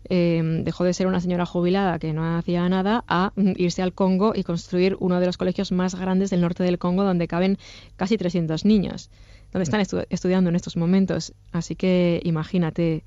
em, 0.10 0.66
dejó 0.66 0.84
de 0.84 0.94
ser 0.94 1.08
una 1.08 1.22
señora 1.22 1.46
jubilada 1.46 1.98
que 1.98 2.12
no 2.12 2.38
hacía 2.38 2.68
nada 2.68 3.06
a 3.08 3.32
irse 3.56 3.82
al 3.82 3.94
Congo 3.94 4.34
y 4.36 4.44
construir 4.44 4.98
uno 5.00 5.22
de 5.22 5.28
los 5.28 5.38
colegios 5.38 5.72
más 5.72 5.96
grandes 5.96 6.30
del 6.30 6.42
norte 6.42 6.62
del 6.64 6.78
Congo, 6.78 7.06
donde 7.06 7.30
caben 7.30 7.58
casi 7.96 8.18
300 8.18 8.66
niños, 8.66 9.10
donde 9.54 9.64
están 9.64 9.80
estudiando 10.10 10.50
en 10.50 10.58
estos 10.58 10.76
momentos. 10.76 11.34
Así 11.54 11.78
que 11.78 12.20
imagínate 12.26 13.06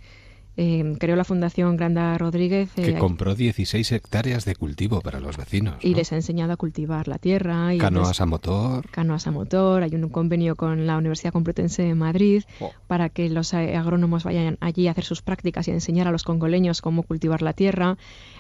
eh, 0.57 0.97
creó 0.99 1.17
la 1.17 1.25
Fundación 1.25 1.77
Granda 1.77 2.17
Rodríguez. 2.19 2.71
que 2.75 2.91
eh, 2.91 2.99
compró 2.99 3.35
16 3.35 3.93
hectáreas 3.93 4.45
de 4.45 4.57
cultivo 4.57 5.01
para 5.01 5.21
los 5.21 5.37
vecinos. 5.37 5.77
Y 5.83 5.95
les 5.95 6.13
ha 6.13 6.17
enseñado 6.17 6.53
a 6.53 6.57
cultivar 6.57 7.09
la 7.09 7.19
tierra. 7.19 7.75
Y 7.75 7.79
canoas 7.79 8.21
a 8.21 8.27
motor. 8.27 8.89
Canoas 8.91 9.27
a 9.27 9.31
motor. 9.31 9.83
Hay 9.83 9.95
un 9.95 10.09
convenio 10.09 10.57
con 10.57 10.87
la 10.87 10.97
Universidad 10.97 11.33
Complutense 11.33 11.83
de 11.83 11.95
Madrid 11.95 12.45
oh. 12.61 12.73
para 12.87 13.09
que 13.09 13.29
los 13.29 13.53
agrónomos 13.55 14.25
vayan 14.25 14.57
allí 14.61 14.89
a 14.89 14.93
hacer 14.93 15.05
sus 15.05 15.23
prácticas 15.23 15.69
y 15.69 15.73
a 15.73 15.75
enseñar 15.75 16.09
a 16.09 16.13
los 16.13 16.23
congoleños 16.23 16.81
cómo 16.81 17.03
cultivar 17.03 17.43
la 17.43 17.53
tierra. 17.53 17.97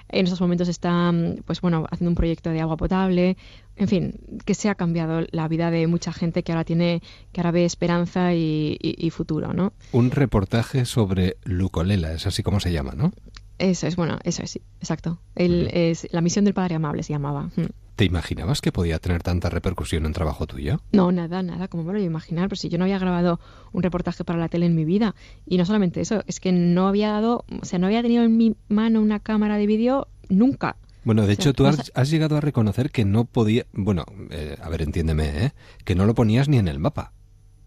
En 0.08 0.24
estos 0.24 0.40
momentos 0.40 0.68
está 0.68 1.12
pues 1.44 1.60
bueno, 1.60 1.86
haciendo 1.90 2.10
un 2.10 2.14
proyecto 2.14 2.50
de 2.50 2.60
agua 2.60 2.76
potable 2.76 3.36
en 3.76 3.88
fin, 3.88 4.14
que 4.44 4.54
se 4.54 4.68
ha 4.68 4.74
cambiado 4.74 5.26
la 5.30 5.48
vida 5.48 5.70
de 5.70 5.86
mucha 5.86 6.12
gente 6.12 6.42
que 6.42 6.52
ahora 6.52 6.64
tiene, 6.64 7.02
que 7.32 7.40
ahora 7.40 7.50
ve 7.50 7.64
esperanza 7.64 8.34
y, 8.34 9.10
futuro, 9.10 9.52
¿no? 9.52 9.72
Un 9.92 10.10
reportaje 10.10 10.84
sobre 10.84 11.36
Lucolela, 11.44 12.12
es 12.12 12.26
así 12.26 12.42
como 12.42 12.60
se 12.60 12.72
llama, 12.72 12.92
¿no? 12.96 13.12
Eso 13.58 13.86
es, 13.86 13.96
bueno, 13.96 14.18
eso 14.24 14.42
es, 14.42 14.50
sí, 14.50 14.62
exacto. 14.80 15.18
El, 15.34 15.68
es, 15.72 16.08
la 16.10 16.20
misión 16.20 16.44
del 16.44 16.54
Padre 16.54 16.74
Amable 16.74 17.02
se 17.02 17.12
llamaba. 17.12 17.50
Mm. 17.96 17.98
¿Te 17.98 18.04
imaginabas 18.04 18.60
que 18.60 18.72
podía 18.72 18.98
tener 18.98 19.22
tanta 19.22 19.48
repercusión 19.48 20.04
en 20.04 20.12
trabajo 20.12 20.46
tuyo? 20.46 20.80
No, 20.92 21.12
nada, 21.12 21.42
nada, 21.42 21.68
como 21.68 21.82
me 21.82 21.92
lo 21.92 21.98
iba 21.98 22.04
a 22.04 22.10
imaginar, 22.10 22.48
pero 22.48 22.56
si 22.56 22.68
yo 22.68 22.78
no 22.78 22.84
había 22.84 22.98
grabado 22.98 23.40
un 23.72 23.82
reportaje 23.82 24.22
para 24.22 24.38
la 24.38 24.48
tele 24.48 24.66
en 24.66 24.74
mi 24.74 24.84
vida, 24.84 25.14
y 25.46 25.56
no 25.56 25.64
solamente 25.64 26.00
eso, 26.00 26.22
es 26.26 26.38
que 26.38 26.52
no 26.52 26.88
había 26.88 27.10
dado, 27.10 27.44
o 27.60 27.64
sea, 27.64 27.78
no 27.78 27.86
había 27.86 28.02
tenido 28.02 28.22
en 28.22 28.36
mi 28.36 28.54
mano 28.68 29.00
una 29.00 29.20
cámara 29.20 29.56
de 29.56 29.66
vídeo 29.66 30.08
nunca. 30.28 30.76
Bueno, 31.04 31.26
de 31.26 31.34
hecho, 31.34 31.52
tú 31.52 31.66
has, 31.66 32.10
llegado 32.10 32.36
a 32.36 32.40
reconocer 32.40 32.90
que 32.90 33.04
no 33.04 33.24
podía. 33.26 33.64
Bueno, 33.72 34.04
eh, 34.30 34.56
a 34.60 34.68
ver, 34.68 34.82
entiéndeme, 34.82 35.44
¿eh? 35.44 35.52
Que 35.84 35.94
no 35.94 36.04
lo 36.04 36.16
ponías 36.16 36.48
ni 36.48 36.58
en 36.58 36.66
el 36.66 36.80
mapa. 36.80 37.12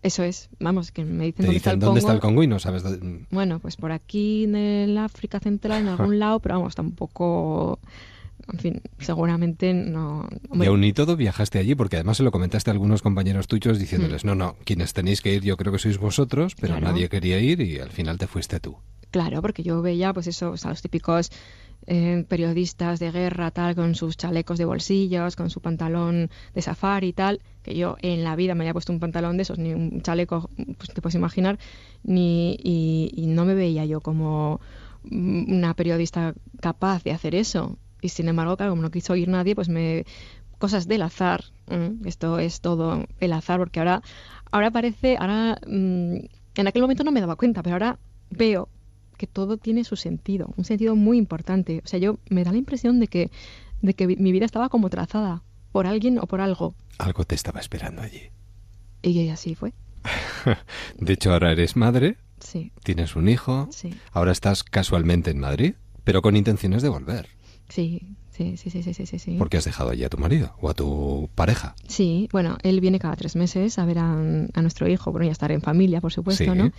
Eso 0.01 0.23
es, 0.23 0.49
vamos, 0.59 0.91
que 0.91 1.05
me 1.05 1.25
dicen, 1.25 1.45
dónde, 1.45 1.57
está 1.57 1.71
el, 1.71 1.79
dónde 1.79 1.99
está 1.99 2.11
el 2.11 2.19
Congo 2.19 2.43
y 2.43 2.47
no 2.47 2.59
sabes. 2.59 2.83
Dónde... 2.83 3.25
Bueno, 3.31 3.59
pues 3.59 3.77
por 3.77 3.93
aquí 3.93 4.43
en 4.43 4.55
el 4.55 4.97
África 4.97 5.39
Central, 5.39 5.81
en 5.81 5.87
algún 5.87 6.19
lado, 6.19 6.39
pero 6.41 6.55
vamos, 6.55 6.75
tampoco. 6.75 7.79
En 8.51 8.59
fin, 8.59 8.81
seguramente 8.99 9.73
no. 9.73 10.27
Y 10.53 10.65
aún 10.65 10.81
ni 10.81 10.93
todo 10.93 11.15
viajaste 11.15 11.59
allí, 11.59 11.75
porque 11.75 11.97
además 11.97 12.17
se 12.17 12.23
lo 12.23 12.31
comentaste 12.31 12.69
a 12.69 12.73
algunos 12.73 13.01
compañeros 13.01 13.47
tuyos 13.47 13.79
diciéndoles: 13.79 14.23
mm. 14.23 14.27
no, 14.27 14.35
no, 14.35 14.55
quienes 14.65 14.93
tenéis 14.93 15.21
que 15.21 15.33
ir, 15.33 15.43
yo 15.43 15.57
creo 15.57 15.71
que 15.71 15.79
sois 15.79 15.97
vosotros, 15.97 16.55
pero 16.59 16.79
nadie 16.79 17.09
quería 17.09 17.39
ir 17.39 17.61
y 17.61 17.79
al 17.79 17.89
final 17.89 18.17
te 18.17 18.27
fuiste 18.27 18.59
tú. 18.59 18.77
Claro, 19.11 19.41
porque 19.41 19.63
yo 19.63 19.81
veía, 19.81 20.13
pues 20.13 20.27
eso, 20.27 20.51
o 20.51 20.57
sea, 20.57 20.69
los 20.69 20.81
típicos 20.81 21.31
eh, 21.87 22.25
periodistas 22.27 22.99
de 22.99 23.11
guerra, 23.11 23.51
tal, 23.51 23.73
con 23.73 23.95
sus 23.95 24.17
chalecos 24.17 24.59
de 24.59 24.65
bolsillos, 24.65 25.35
con 25.35 25.49
su 25.49 25.61
pantalón 25.61 26.29
de 26.53 26.61
safari 26.61 27.07
y 27.07 27.13
tal, 27.13 27.41
que 27.63 27.75
yo 27.75 27.97
en 28.01 28.23
la 28.23 28.35
vida 28.35 28.53
me 28.53 28.63
había 28.63 28.73
puesto 28.73 28.93
un 28.93 28.99
pantalón 28.99 29.37
de 29.37 29.43
esos, 29.43 29.57
ni 29.57 29.73
un 29.73 30.01
chaleco, 30.01 30.49
pues 30.77 30.89
te 30.93 31.01
puedes 31.01 31.15
imaginar, 31.15 31.57
ni, 32.03 32.57
y, 32.61 33.25
no 33.27 33.45
me 33.45 33.55
veía 33.55 33.85
yo 33.85 34.01
como 34.01 34.59
una 35.09 35.73
periodista 35.73 36.35
capaz 36.61 37.03
de 37.03 37.11
hacer 37.11 37.33
eso. 37.33 37.79
Y 38.01 38.09
sin 38.09 38.27
embargo, 38.27 38.55
claro, 38.57 38.71
como 38.71 38.81
no 38.81 38.91
quiso 38.91 39.13
oír 39.13 39.27
nadie, 39.27 39.55
pues 39.55 39.69
me 39.69 40.05
cosas 40.57 40.87
del 40.87 41.01
azar. 41.01 41.45
Esto 42.05 42.39
es 42.39 42.61
todo 42.61 43.05
el 43.19 43.33
azar, 43.33 43.59
porque 43.59 43.79
ahora, 43.79 44.01
ahora 44.51 44.71
parece, 44.71 45.17
ahora 45.17 45.59
mm, 45.65 46.15
en 46.55 46.67
aquel 46.67 46.81
momento 46.81 47.03
no 47.03 47.11
me 47.11 47.21
daba 47.21 47.35
cuenta, 47.35 47.63
pero 47.63 47.75
ahora 47.75 47.99
veo 48.29 48.69
que 49.17 49.27
todo 49.27 49.57
tiene 49.57 49.83
su 49.83 49.95
sentido, 49.95 50.53
un 50.57 50.65
sentido 50.65 50.95
muy 50.95 51.17
importante. 51.17 51.81
O 51.83 51.87
sea, 51.87 51.99
yo 51.99 52.19
me 52.29 52.43
da 52.43 52.51
la 52.51 52.57
impresión 52.57 52.99
de 52.99 53.07
que, 53.07 53.31
de 53.81 53.93
que 53.93 54.07
mi 54.07 54.31
vida 54.31 54.45
estaba 54.45 54.69
como 54.69 54.89
trazada 54.89 55.43
por 55.71 55.87
alguien 55.87 56.19
o 56.19 56.27
por 56.27 56.41
algo. 56.41 56.75
Algo 56.97 57.23
te 57.25 57.35
estaba 57.35 57.59
esperando 57.59 58.01
allí. 58.01 58.31
Y 59.01 59.29
así 59.29 59.55
fue. 59.55 59.73
de 60.99 61.13
hecho, 61.13 61.31
ahora 61.31 61.51
eres 61.51 61.75
madre. 61.75 62.17
Sí. 62.39 62.71
Tienes 62.83 63.15
un 63.15 63.29
hijo. 63.29 63.67
Sí. 63.71 63.93
Ahora 64.11 64.31
estás 64.31 64.63
casualmente 64.63 65.31
en 65.31 65.39
Madrid, 65.39 65.75
pero 66.03 66.21
con 66.21 66.35
intenciones 66.35 66.81
de 66.81 66.89
volver. 66.89 67.27
Sí, 67.69 68.15
sí, 68.31 68.57
sí, 68.57 68.69
sí, 68.69 68.81
sí, 68.81 68.93
sí. 68.93 69.19
sí. 69.19 69.37
¿Por 69.37 69.49
qué 69.49 69.57
has 69.57 69.65
dejado 69.65 69.91
allí 69.91 70.03
a 70.03 70.09
tu 70.09 70.17
marido 70.17 70.55
o 70.59 70.69
a 70.69 70.73
tu 70.73 71.29
pareja? 71.35 71.75
Sí, 71.87 72.27
bueno, 72.31 72.57
él 72.63 72.81
viene 72.81 72.99
cada 72.99 73.15
tres 73.15 73.35
meses 73.35 73.79
a 73.79 73.85
ver 73.85 73.99
a, 73.99 74.15
nuestro 74.15 74.87
hijo, 74.87 75.11
bueno, 75.11 75.25
y 75.25 75.29
a 75.29 75.31
estar 75.31 75.51
en 75.51 75.61
familia, 75.61 76.01
por 76.01 76.11
supuesto, 76.11 76.55
¿no? 76.55 76.71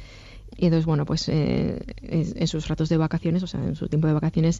Y 0.57 0.66
entonces, 0.66 0.84
bueno, 0.84 1.07
pues 1.07 1.28
eh, 1.28 1.78
en 2.03 2.46
sus 2.46 2.68
ratos 2.68 2.88
de 2.88 2.96
vacaciones, 2.96 3.42
o 3.42 3.46
sea, 3.46 3.62
en 3.62 3.76
su 3.76 3.88
tiempo 3.88 4.09
de 4.09 4.12
vacaciones, 4.12 4.59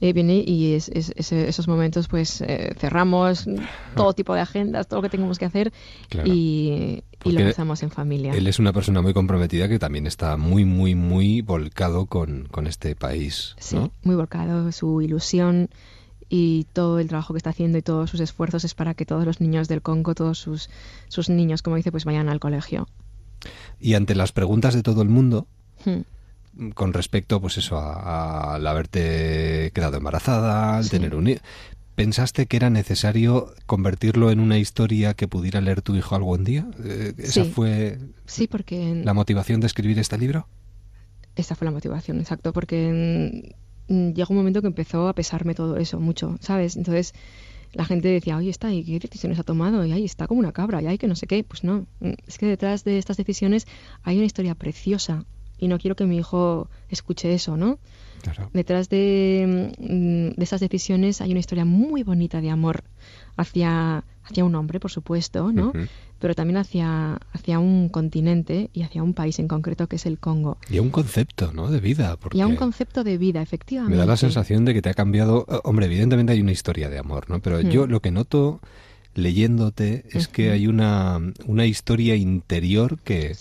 eh, 0.00 0.12
viene 0.12 0.42
y 0.44 0.74
es, 0.74 0.88
esos 0.88 1.68
momentos, 1.68 2.08
pues 2.08 2.40
eh, 2.40 2.74
cerramos 2.78 3.46
todo 3.94 4.12
tipo 4.12 4.34
de 4.34 4.40
agendas, 4.40 4.88
todo 4.88 4.98
lo 4.98 5.02
que 5.02 5.10
tengamos 5.10 5.38
que 5.38 5.44
hacer 5.44 5.72
y, 6.24 7.02
lo 7.24 7.40
empezamos 7.40 7.82
en 7.82 7.90
familia. 7.90 8.32
Él 8.32 8.46
es 8.46 8.58
una 8.58 8.72
persona 8.72 9.02
muy 9.02 9.12
comprometida 9.12 9.68
que 9.68 9.78
también 9.78 10.06
está 10.06 10.36
muy, 10.36 10.64
muy, 10.64 10.94
muy 10.94 11.42
volcado 11.42 12.06
con, 12.06 12.46
con 12.50 12.66
este 12.66 12.96
país. 12.96 13.54
Sí, 13.58 13.78
muy 14.02 14.16
volcado, 14.16 14.70
su 14.72 15.00
ilusión 15.02 15.68
y 16.28 16.66
todo 16.72 16.98
el 16.98 17.08
trabajo 17.08 17.34
que 17.34 17.38
está 17.38 17.50
haciendo 17.50 17.78
y 17.78 17.82
todos 17.82 18.10
sus 18.10 18.20
esfuerzos 18.20 18.64
es 18.64 18.74
para 18.74 18.94
que 18.94 19.06
todos 19.06 19.24
los 19.24 19.40
niños 19.40 19.68
del 19.68 19.82
Congo, 19.82 20.14
todos 20.14 20.38
sus, 20.38 20.70
sus 21.08 21.28
niños, 21.28 21.62
como 21.62 21.76
dice, 21.76 21.92
pues 21.92 22.04
vayan 22.04 22.28
al 22.28 22.40
colegio. 22.40 22.88
Y 23.80 23.94
ante 23.94 24.14
las 24.14 24.32
preguntas 24.32 24.74
de 24.74 24.82
todo 24.82 25.02
el 25.02 25.08
mundo, 25.08 25.46
hmm. 25.84 26.70
con 26.70 26.92
respecto, 26.92 27.40
pues 27.40 27.58
eso, 27.58 27.78
al 27.78 28.66
haberte 28.66 29.70
quedado 29.74 29.96
embarazada, 29.98 30.78
al 30.78 30.88
tener 30.88 31.14
un 31.14 31.38
¿Pensaste 31.96 32.44
que 32.44 32.58
era 32.58 32.68
necesario 32.68 33.54
convertirlo 33.64 34.30
en 34.30 34.38
una 34.38 34.58
historia 34.58 35.14
que 35.14 35.28
pudiera 35.28 35.62
leer 35.62 35.80
tu 35.80 35.96
hijo 35.96 36.14
algún 36.14 36.44
día? 36.44 36.68
Eh, 36.84 37.14
¿Esa 37.16 37.44
fue 37.46 37.98
sí, 38.26 38.46
porque 38.46 39.00
la 39.02 39.14
motivación 39.14 39.60
de 39.60 39.66
escribir 39.66 39.98
este 39.98 40.18
libro? 40.18 40.46
Esa 41.36 41.54
fue 41.54 41.64
la 41.64 41.70
motivación, 41.70 42.20
exacto, 42.20 42.52
porque 42.52 43.54
llegó 43.88 44.26
un 44.30 44.36
momento 44.36 44.60
que 44.60 44.66
empezó 44.66 45.08
a 45.08 45.14
pesarme 45.14 45.54
todo 45.54 45.78
eso 45.78 45.98
mucho, 45.98 46.36
¿sabes? 46.40 46.76
Entonces 46.76 47.14
la 47.72 47.84
gente 47.84 48.08
decía, 48.08 48.36
oye, 48.36 48.50
está, 48.50 48.72
¿y 48.72 48.84
qué 48.84 48.98
decisiones 48.98 49.38
ha 49.38 49.42
tomado? 49.42 49.84
Y 49.84 49.92
ahí 49.92 50.04
está 50.04 50.26
como 50.26 50.40
una 50.40 50.52
cabra, 50.52 50.82
y 50.82 50.86
hay 50.86 50.98
que 50.98 51.08
no 51.08 51.16
sé 51.16 51.26
qué. 51.26 51.44
Pues 51.44 51.64
no, 51.64 51.86
es 52.26 52.38
que 52.38 52.46
detrás 52.46 52.84
de 52.84 52.98
estas 52.98 53.16
decisiones 53.16 53.66
hay 54.02 54.16
una 54.16 54.26
historia 54.26 54.54
preciosa 54.54 55.24
y 55.58 55.68
no 55.68 55.78
quiero 55.78 55.96
que 55.96 56.04
mi 56.04 56.18
hijo 56.18 56.68
escuche 56.88 57.32
eso, 57.32 57.56
¿no? 57.56 57.78
Detrás 58.52 58.88
de, 58.88 59.72
mm, 59.78 60.38
de 60.38 60.44
esas 60.44 60.60
decisiones 60.60 61.20
hay 61.20 61.30
una 61.30 61.40
historia 61.40 61.64
muy 61.64 62.02
bonita 62.02 62.40
de 62.40 62.50
amor 62.50 62.84
hacia, 63.36 64.04
hacia 64.24 64.44
un 64.44 64.54
hombre, 64.54 64.80
por 64.80 64.90
supuesto, 64.90 65.52
¿no? 65.52 65.72
Pero 66.18 66.34
también 66.34 66.56
hacia, 66.56 67.20
hacia 67.32 67.58
un 67.58 67.88
continente 67.90 68.70
y 68.72 68.82
hacia 68.82 69.02
un 69.02 69.12
país 69.12 69.38
en 69.38 69.48
concreto 69.48 69.86
que 69.86 69.96
es 69.96 70.06
el 70.06 70.18
Congo. 70.18 70.56
Y 70.70 70.78
a 70.78 70.82
un 70.82 70.90
concepto, 70.90 71.52
¿no? 71.52 71.70
De 71.70 71.80
vida. 71.80 72.16
Y 72.32 72.40
a 72.40 72.46
un 72.46 72.56
concepto 72.56 73.04
de 73.04 73.18
vida, 73.18 73.42
efectivamente. 73.42 73.94
Me 73.94 73.98
da 73.98 74.06
la 74.06 74.16
sensación 74.16 74.64
de 74.64 74.72
que 74.72 74.82
te 74.82 74.88
ha 74.88 74.94
cambiado. 74.94 75.46
Eh, 75.48 75.58
hombre, 75.64 75.86
evidentemente 75.86 76.32
hay 76.32 76.40
una 76.40 76.52
historia 76.52 76.88
de 76.88 76.98
amor, 76.98 77.28
¿no? 77.28 77.40
Pero 77.40 77.60
yo 77.60 77.86
lo 77.86 78.00
que 78.00 78.10
noto 78.10 78.60
leyéndote 79.14 80.04
es 80.12 80.28
que 80.28 80.50
hay 80.50 80.66
una, 80.66 81.20
una 81.46 81.66
historia 81.66 82.16
interior 82.16 82.98
que, 82.98 83.34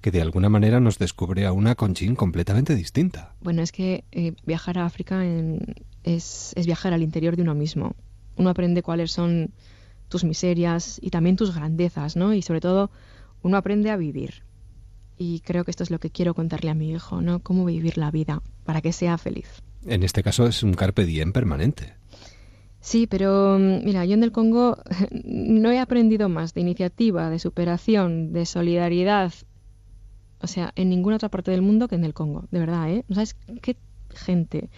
que 0.00 0.10
de 0.10 0.20
alguna 0.20 0.48
manera 0.48 0.80
nos 0.80 0.98
descubre 0.98 1.46
a 1.46 1.52
una 1.52 1.74
Conchín 1.74 2.14
completamente 2.14 2.74
distinta. 2.74 3.34
Bueno, 3.40 3.62
es 3.62 3.72
que 3.72 4.04
eh, 4.12 4.34
viajar 4.44 4.78
a 4.78 4.86
África 4.86 5.24
es, 6.04 6.52
es 6.54 6.66
viajar 6.66 6.92
al 6.92 7.02
interior 7.02 7.36
de 7.36 7.42
uno 7.42 7.54
mismo 7.54 7.94
uno 8.36 8.50
aprende 8.50 8.82
cuáles 8.82 9.12
son 9.12 9.50
tus 10.08 10.24
miserias 10.24 10.98
y 11.02 11.10
también 11.10 11.36
tus 11.36 11.54
grandezas, 11.54 12.16
¿no? 12.16 12.34
Y 12.34 12.42
sobre 12.42 12.60
todo, 12.60 12.90
uno 13.42 13.56
aprende 13.56 13.90
a 13.90 13.96
vivir. 13.96 14.44
Y 15.16 15.40
creo 15.40 15.64
que 15.64 15.70
esto 15.70 15.82
es 15.82 15.90
lo 15.90 15.98
que 15.98 16.10
quiero 16.10 16.34
contarle 16.34 16.70
a 16.70 16.74
mi 16.74 16.90
hijo, 16.90 17.20
¿no? 17.20 17.40
Cómo 17.40 17.64
vivir 17.64 17.98
la 17.98 18.10
vida 18.10 18.42
para 18.64 18.80
que 18.80 18.92
sea 18.92 19.16
feliz. 19.18 19.62
En 19.86 20.02
este 20.02 20.22
caso 20.22 20.46
es 20.46 20.62
un 20.62 20.74
carpe 20.74 21.04
diem 21.04 21.32
permanente. 21.32 21.94
Sí, 22.80 23.06
pero 23.06 23.58
mm, 23.58 23.84
mira, 23.84 24.04
yo 24.04 24.14
en 24.14 24.22
el 24.22 24.32
Congo 24.32 24.78
no 25.24 25.70
he 25.70 25.78
aprendido 25.78 26.28
más 26.28 26.54
de 26.54 26.60
iniciativa, 26.60 27.30
de 27.30 27.38
superación, 27.38 28.32
de 28.32 28.44
solidaridad, 28.46 29.32
o 30.40 30.46
sea, 30.46 30.72
en 30.76 30.90
ninguna 30.90 31.16
otra 31.16 31.30
parte 31.30 31.50
del 31.50 31.62
mundo 31.62 31.88
que 31.88 31.94
en 31.94 32.04
el 32.04 32.12
Congo, 32.12 32.46
de 32.50 32.58
verdad, 32.58 32.90
¿eh? 32.90 33.04
¿Sabes 33.08 33.36
qué 33.62 33.76
gente. 34.14 34.68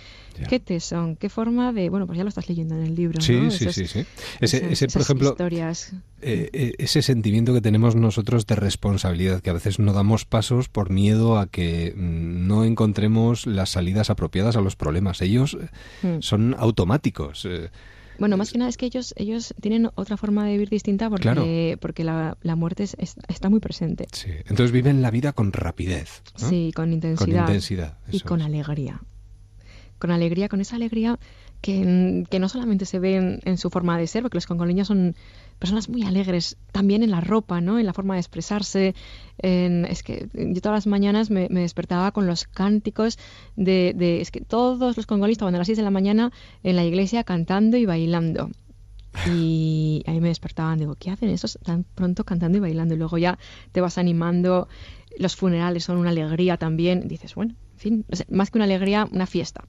Qué 0.49 0.61
tesón, 0.61 1.17
qué 1.17 1.29
forma 1.29 1.73
de... 1.73 1.89
Bueno, 1.89 2.07
pues 2.07 2.19
ya 2.19 2.25
lo 2.25 2.29
estás 2.29 2.49
leyendo 2.49 2.77
en 2.77 2.83
el 2.83 2.95
libro. 2.95 3.21
Sí, 3.21 3.51
sí, 3.51 3.73
sí, 3.73 3.87
sí. 3.87 4.05
Ese, 4.41 4.89
por 4.89 5.03
ejemplo, 5.03 5.31
historias... 5.31 5.93
Eh, 6.21 6.51
eh, 6.53 6.73
ese 6.79 7.03
sentimiento 7.03 7.53
que 7.55 7.61
tenemos 7.61 7.97
nosotros 7.97 8.47
de 8.47 8.57
responsabilidad, 8.57 9.41
que 9.41 9.51
a 9.51 9.55
veces 9.55 9.79
no 9.79 9.93
damos 9.93 10.25
pasos 10.25 10.69
por 10.69 10.91
miedo 10.91 11.39
a 11.39 11.47
que 11.47 11.95
mm, 11.97 12.47
no 12.47 12.65
encontremos 12.65 13.47
las 13.47 13.71
salidas 13.71 14.11
apropiadas 14.11 14.57
a 14.57 14.61
los 14.61 14.77
problemas. 14.77 15.23
Ellos 15.23 15.57
eh, 15.61 16.07
hmm. 16.07 16.21
son 16.21 16.55
automáticos. 16.59 17.49
Bueno, 18.19 18.37
más 18.37 18.51
que 18.51 18.59
nada 18.59 18.71
es 18.71 18.77
que 18.77 18.87
ellos, 18.87 19.13
ellos 19.17 19.55
tienen 19.61 19.91
otra 19.95 20.17
forma 20.17 20.47
de 20.47 20.53
vivir 20.53 20.71
distinta 20.71 21.11
porque, 21.11 21.77
porque 21.81 22.05
la, 22.05 22.39
la 22.43 22.57
muerte 22.57 22.85
está 22.85 23.51
muy 23.51 23.61
presente. 23.61 24.07
Sí. 24.13 24.31
Entonces 24.47 24.73
viven 24.73 25.03
la 25.03 25.11
vida 25.11 25.33
con 25.33 25.53
rapidez. 25.53 26.23
Sí, 26.35 26.73
con 26.75 26.93
intensidad. 26.93 27.45
Con 27.45 27.55
intensidad. 27.55 27.99
Y 28.11 28.21
con 28.21 28.41
alegría 28.41 29.03
con 29.99 30.11
alegría, 30.11 30.49
con 30.49 30.61
esa 30.61 30.77
alegría 30.77 31.19
que, 31.61 32.25
que 32.31 32.39
no 32.39 32.49
solamente 32.49 32.85
se 32.85 32.99
ve 32.99 33.41
en, 33.43 33.59
su 33.59 33.71
forma 33.71 33.99
de 33.99 34.07
ser, 34.07 34.23
porque 34.23 34.37
los 34.37 34.47
congoleños 34.47 34.89
son 34.89 35.17
personas 35.59 35.89
muy 35.89 36.03
alegres, 36.03 36.57
también 36.73 37.03
en 37.03 37.11
la 37.11 37.21
ropa, 37.21 37.61
¿no? 37.61 37.79
En 37.79 37.87
la 37.87 37.93
forma 37.93 38.15
de 38.15 38.21
expresarse. 38.21 38.95
es 39.39 40.03
que 40.03 40.29
yo 40.35 40.61
todas 40.61 40.77
las 40.77 40.87
mañanas 40.87 41.31
me, 41.31 41.49
despertaba 41.49 42.13
con 42.13 42.27
los 42.27 42.45
cánticos 42.45 43.19
de, 43.57 43.95
de, 43.97 44.21
Es 44.21 44.31
que 44.31 44.41
todos 44.41 44.97
los 44.97 45.07
congoleños 45.07 45.37
estaban 45.37 45.55
a 45.55 45.59
las 45.59 45.67
6 45.67 45.79
de 45.79 45.85
la 45.85 45.91
mañana 45.91 46.33
en 46.63 46.77
la 46.77 46.85
iglesia 46.85 47.25
cantando 47.25 47.77
y 47.77 47.87
bailando. 47.87 48.51
Y 49.25 50.03
ahí 50.07 50.21
me 50.21 50.29
despertaban, 50.29 50.79
digo, 50.79 50.95
¿qué 50.95 51.11
hacen 51.11 51.31
esos 51.31 51.59
tan 51.65 51.85
pronto 51.85 52.25
cantando 52.25 52.59
y 52.59 52.61
bailando? 52.61 52.95
Y 52.95 52.99
luego 52.99 53.19
ya 53.19 53.39
te 53.73 53.81
vas 53.81 53.99
animando, 53.99 54.69
los 55.19 55.37
funerales 55.37 55.85
son 55.85 55.97
una 55.97 56.11
alegría 56.11 56.59
también. 56.59 57.09
Dices, 57.09 57.35
bueno, 57.35 57.55
en 57.73 57.79
fin, 57.79 58.05
más 58.29 58.51
que 58.51 58.59
una 58.59 58.65
alegría, 58.65 59.09
una 59.11 59.27
fiesta. 59.27 59.65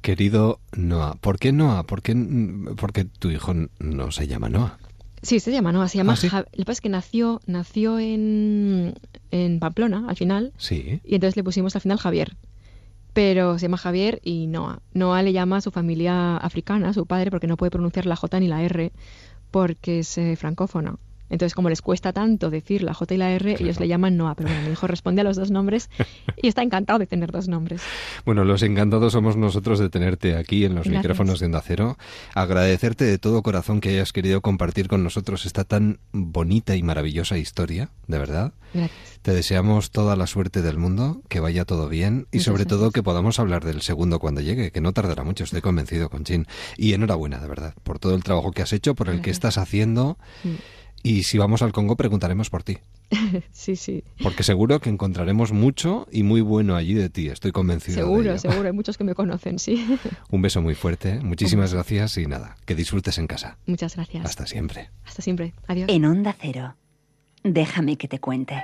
Querido 0.00 0.60
Noah, 0.76 1.16
¿por 1.20 1.38
qué 1.38 1.52
Noah? 1.52 1.84
¿Por 1.84 2.02
qué, 2.02 2.14
porque 2.76 3.04
tu 3.04 3.30
hijo 3.30 3.52
no 3.78 4.10
se 4.12 4.26
llama 4.28 4.48
Noah? 4.48 4.78
Sí, 5.22 5.40
se 5.40 5.50
llama 5.50 5.72
Noah, 5.72 5.88
se 5.88 5.98
llama 5.98 6.14
¿Ah, 6.30 6.38
Lo 6.38 6.44
que 6.52 6.64
pasa 6.64 6.72
es 6.72 6.80
que 6.80 6.88
nació, 6.88 7.40
nació 7.46 7.98
en, 7.98 8.94
en 9.32 9.58
Pamplona, 9.58 10.04
al 10.08 10.16
final. 10.16 10.52
Sí. 10.58 11.00
Y 11.04 11.14
entonces 11.16 11.36
le 11.36 11.42
pusimos 11.42 11.74
al 11.74 11.82
final 11.82 11.98
Javier. 11.98 12.36
Pero 13.12 13.58
se 13.58 13.62
llama 13.62 13.78
Javier 13.78 14.20
y 14.22 14.46
Noah. 14.46 14.80
Noah 14.92 15.22
le 15.22 15.32
llama 15.32 15.56
a 15.56 15.60
su 15.62 15.70
familia 15.70 16.36
africana, 16.36 16.90
a 16.90 16.92
su 16.92 17.06
padre, 17.06 17.30
porque 17.30 17.46
no 17.46 17.56
puede 17.56 17.70
pronunciar 17.70 18.06
la 18.06 18.14
J 18.14 18.38
ni 18.40 18.46
la 18.46 18.62
R, 18.62 18.92
porque 19.50 20.00
es 20.00 20.18
eh, 20.18 20.36
francófono. 20.36 21.00
Entonces, 21.30 21.54
como 21.54 21.68
les 21.68 21.82
cuesta 21.82 22.12
tanto 22.12 22.50
decir 22.50 22.82
la 22.82 22.94
J 22.94 23.14
y 23.14 23.16
la 23.16 23.30
R, 23.32 23.56
ellos 23.58 23.80
le 23.80 23.88
llaman 23.88 24.16
Noah. 24.16 24.34
Pero 24.34 24.48
bueno, 24.48 24.64
mi 24.66 24.72
hijo 24.72 24.86
responde 24.86 25.20
a 25.22 25.24
los 25.24 25.36
dos 25.36 25.50
nombres 25.50 25.90
y 26.42 26.48
está 26.48 26.62
encantado 26.62 26.98
de 26.98 27.06
tener 27.06 27.32
dos 27.32 27.48
nombres. 27.48 27.82
Bueno, 28.24 28.44
los 28.44 28.62
encantados 28.62 29.12
somos 29.12 29.36
nosotros 29.36 29.78
de 29.78 29.88
tenerte 29.88 30.36
aquí 30.36 30.64
en 30.64 30.74
los 30.74 30.86
micrófonos 30.86 31.40
de 31.40 31.46
Onda 31.46 31.62
Cero. 31.64 31.98
Agradecerte 32.34 33.04
de 33.04 33.18
todo 33.18 33.42
corazón 33.42 33.80
que 33.80 33.90
hayas 33.90 34.12
querido 34.12 34.40
compartir 34.40 34.88
con 34.88 35.02
nosotros 35.02 35.46
esta 35.46 35.64
tan 35.64 35.98
bonita 36.12 36.76
y 36.76 36.82
maravillosa 36.82 37.38
historia, 37.38 37.90
de 38.06 38.18
verdad. 38.18 38.52
Gracias. 38.74 39.16
Te 39.22 39.32
deseamos 39.32 39.90
toda 39.90 40.14
la 40.14 40.26
suerte 40.26 40.62
del 40.62 40.78
mundo, 40.78 41.22
que 41.28 41.40
vaya 41.40 41.64
todo 41.64 41.88
bien 41.88 42.28
y 42.30 42.40
sobre 42.40 42.64
todo 42.64 42.92
que 42.92 43.02
podamos 43.02 43.40
hablar 43.40 43.64
del 43.64 43.82
segundo 43.82 44.20
cuando 44.20 44.40
llegue, 44.40 44.70
que 44.70 44.80
no 44.80 44.92
tardará 44.92 45.24
mucho, 45.24 45.44
estoy 45.44 45.60
convencido, 45.60 46.10
Conchín. 46.10 46.46
Y 46.76 46.92
enhorabuena, 46.92 47.40
de 47.40 47.48
verdad, 47.48 47.74
por 47.82 47.98
todo 47.98 48.14
el 48.14 48.22
trabajo 48.22 48.52
que 48.52 48.62
has 48.62 48.72
hecho, 48.72 48.94
por 48.94 49.08
el 49.08 49.22
que 49.22 49.30
estás 49.30 49.58
haciendo. 49.58 50.18
Y 51.06 51.22
si 51.22 51.38
vamos 51.38 51.62
al 51.62 51.70
Congo, 51.70 51.94
preguntaremos 51.94 52.50
por 52.50 52.64
ti. 52.64 52.78
sí, 53.52 53.76
sí. 53.76 54.02
Porque 54.24 54.42
seguro 54.42 54.80
que 54.80 54.90
encontraremos 54.90 55.52
mucho 55.52 56.08
y 56.10 56.24
muy 56.24 56.40
bueno 56.40 56.74
allí 56.74 56.94
de 56.94 57.08
ti, 57.08 57.28
estoy 57.28 57.52
convencido. 57.52 57.98
Seguro, 57.98 58.36
seguro, 58.38 58.66
hay 58.66 58.72
muchos 58.72 58.98
que 58.98 59.04
me 59.04 59.14
conocen, 59.14 59.60
sí. 59.60 59.86
Un 60.30 60.42
beso 60.42 60.62
muy 60.62 60.74
fuerte, 60.74 61.20
muchísimas 61.20 61.72
gracias 61.72 62.18
y 62.18 62.26
nada, 62.26 62.56
que 62.64 62.74
disfrutes 62.74 63.18
en 63.18 63.28
casa. 63.28 63.56
Muchas 63.66 63.94
gracias. 63.94 64.24
Hasta 64.24 64.48
siempre. 64.48 64.90
Hasta 65.04 65.22
siempre, 65.22 65.54
adiós. 65.68 65.88
En 65.88 66.06
Onda 66.06 66.34
Cero, 66.40 66.74
déjame 67.44 67.96
que 67.98 68.08
te 68.08 68.18
cuente. 68.18 68.60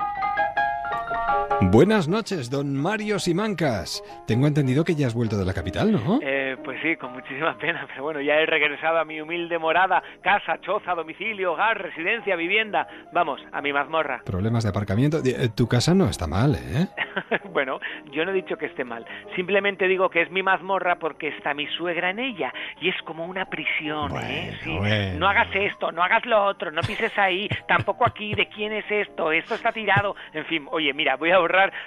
Buenas 1.70 2.08
noches, 2.08 2.50
don 2.50 2.74
Mario 2.74 3.18
Simancas. 3.18 4.02
Tengo 4.26 4.46
entendido 4.46 4.84
que 4.84 4.94
ya 4.94 5.06
has 5.06 5.14
vuelto 5.14 5.38
de 5.38 5.44
la 5.44 5.54
capital, 5.54 5.92
¿no? 5.92 6.18
Eh, 6.22 6.56
pues 6.64 6.78
sí, 6.82 6.96
con 6.96 7.12
muchísima 7.12 7.56
pena, 7.56 7.86
pero 7.88 8.02
bueno, 8.02 8.20
ya 8.20 8.34
he 8.34 8.46
regresado 8.46 8.98
a 8.98 9.04
mi 9.04 9.20
humilde 9.20 9.58
morada, 9.58 10.02
casa, 10.22 10.60
choza, 10.60 10.94
domicilio, 10.94 11.52
hogar, 11.52 11.80
residencia, 11.80 12.36
vivienda. 12.36 12.86
Vamos, 13.12 13.40
a 13.52 13.62
mi 13.62 13.72
mazmorra. 13.72 14.22
Problemas 14.26 14.64
de 14.64 14.70
aparcamiento. 14.70 15.18
Eh, 15.24 15.48
tu 15.54 15.68
casa 15.68 15.94
no 15.94 16.08
está 16.08 16.26
mal, 16.26 16.56
¿eh? 16.56 16.88
bueno, 17.52 17.80
yo 18.10 18.24
no 18.24 18.32
he 18.32 18.34
dicho 18.34 18.56
que 18.56 18.66
esté 18.66 18.84
mal. 18.84 19.06
Simplemente 19.36 19.86
digo 19.86 20.10
que 20.10 20.22
es 20.22 20.30
mi 20.30 20.42
mazmorra 20.42 20.96
porque 20.96 21.28
está 21.28 21.54
mi 21.54 21.66
suegra 21.68 22.10
en 22.10 22.18
ella 22.18 22.52
y 22.80 22.88
es 22.88 22.96
como 23.02 23.24
una 23.24 23.46
prisión, 23.46 24.12
¿eh? 24.16 24.58
Sí. 24.62 24.78
No 25.18 25.28
hagas 25.28 25.48
esto, 25.54 25.92
no 25.92 26.02
hagas 26.02 26.26
lo 26.26 26.44
otro, 26.44 26.70
no 26.70 26.82
pises 26.82 27.16
ahí, 27.18 27.48
tampoco 27.68 28.06
aquí, 28.06 28.34
¿de 28.34 28.46
quién 28.48 28.72
es 28.72 28.84
esto? 28.90 29.32
Esto 29.32 29.54
está 29.54 29.72
tirado. 29.72 30.16
En 30.32 30.44
fin, 30.46 30.66
oye, 30.70 30.92
mira, 30.92 31.16
voy 31.16 31.30
a 31.30 31.38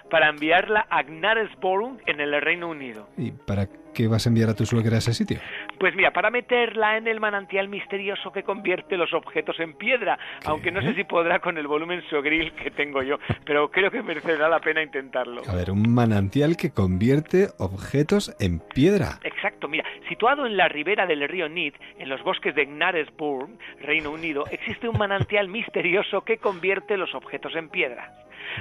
para 0.09 0.29
enviarla 0.29 0.85
a 0.89 1.03
Gnaresborough 1.03 1.99
en 2.05 2.19
el 2.19 2.41
Reino 2.41 2.69
Unido. 2.69 3.07
¿Y 3.17 3.31
para 3.31 3.67
qué 3.95 4.07
vas 4.07 4.25
a 4.25 4.29
enviar 4.29 4.49
a 4.49 4.53
tu 4.53 4.65
suegra 4.65 4.95
a 4.95 4.99
ese 4.99 5.13
sitio? 5.13 5.39
Pues 5.79 5.95
mira, 5.95 6.11
para 6.11 6.29
meterla 6.29 6.97
en 6.97 7.07
el 7.07 7.19
manantial 7.19 7.67
misterioso 7.67 8.31
que 8.31 8.43
convierte 8.43 8.97
los 8.97 9.13
objetos 9.13 9.59
en 9.59 9.73
piedra, 9.73 10.19
aunque 10.45 10.71
no 10.71 10.81
sé 10.81 10.93
si 10.93 11.03
podrá 11.03 11.39
con 11.39 11.57
el 11.57 11.67
volumen 11.67 12.03
sogril 12.09 12.53
que 12.53 12.71
tengo 12.71 13.01
yo, 13.01 13.17
pero 13.45 13.69
creo 13.71 13.89
que 13.89 14.03
merecerá 14.03 14.49
la 14.49 14.59
pena 14.59 14.83
intentarlo. 14.83 15.41
A 15.47 15.55
ver, 15.55 15.71
un 15.71 15.93
manantial 15.93 16.57
que 16.57 16.71
convierte 16.71 17.47
objetos 17.57 18.35
en 18.39 18.59
piedra. 18.59 19.19
Exacto, 19.23 19.67
mira, 19.67 19.85
situado 20.09 20.45
en 20.45 20.57
la 20.57 20.67
ribera 20.67 21.05
del 21.07 21.27
río 21.27 21.49
Nid, 21.49 21.73
en 21.97 22.09
los 22.09 22.21
bosques 22.23 22.53
de 22.53 22.65
Gnaresburg, 22.65 23.49
Reino 23.81 24.11
Unido, 24.11 24.45
existe 24.51 24.87
un 24.87 24.97
manantial 24.97 25.47
misterioso 25.47 26.21
que 26.21 26.37
convierte 26.37 26.97
los 26.97 27.13
objetos 27.15 27.55
en 27.55 27.69
piedra. 27.69 28.13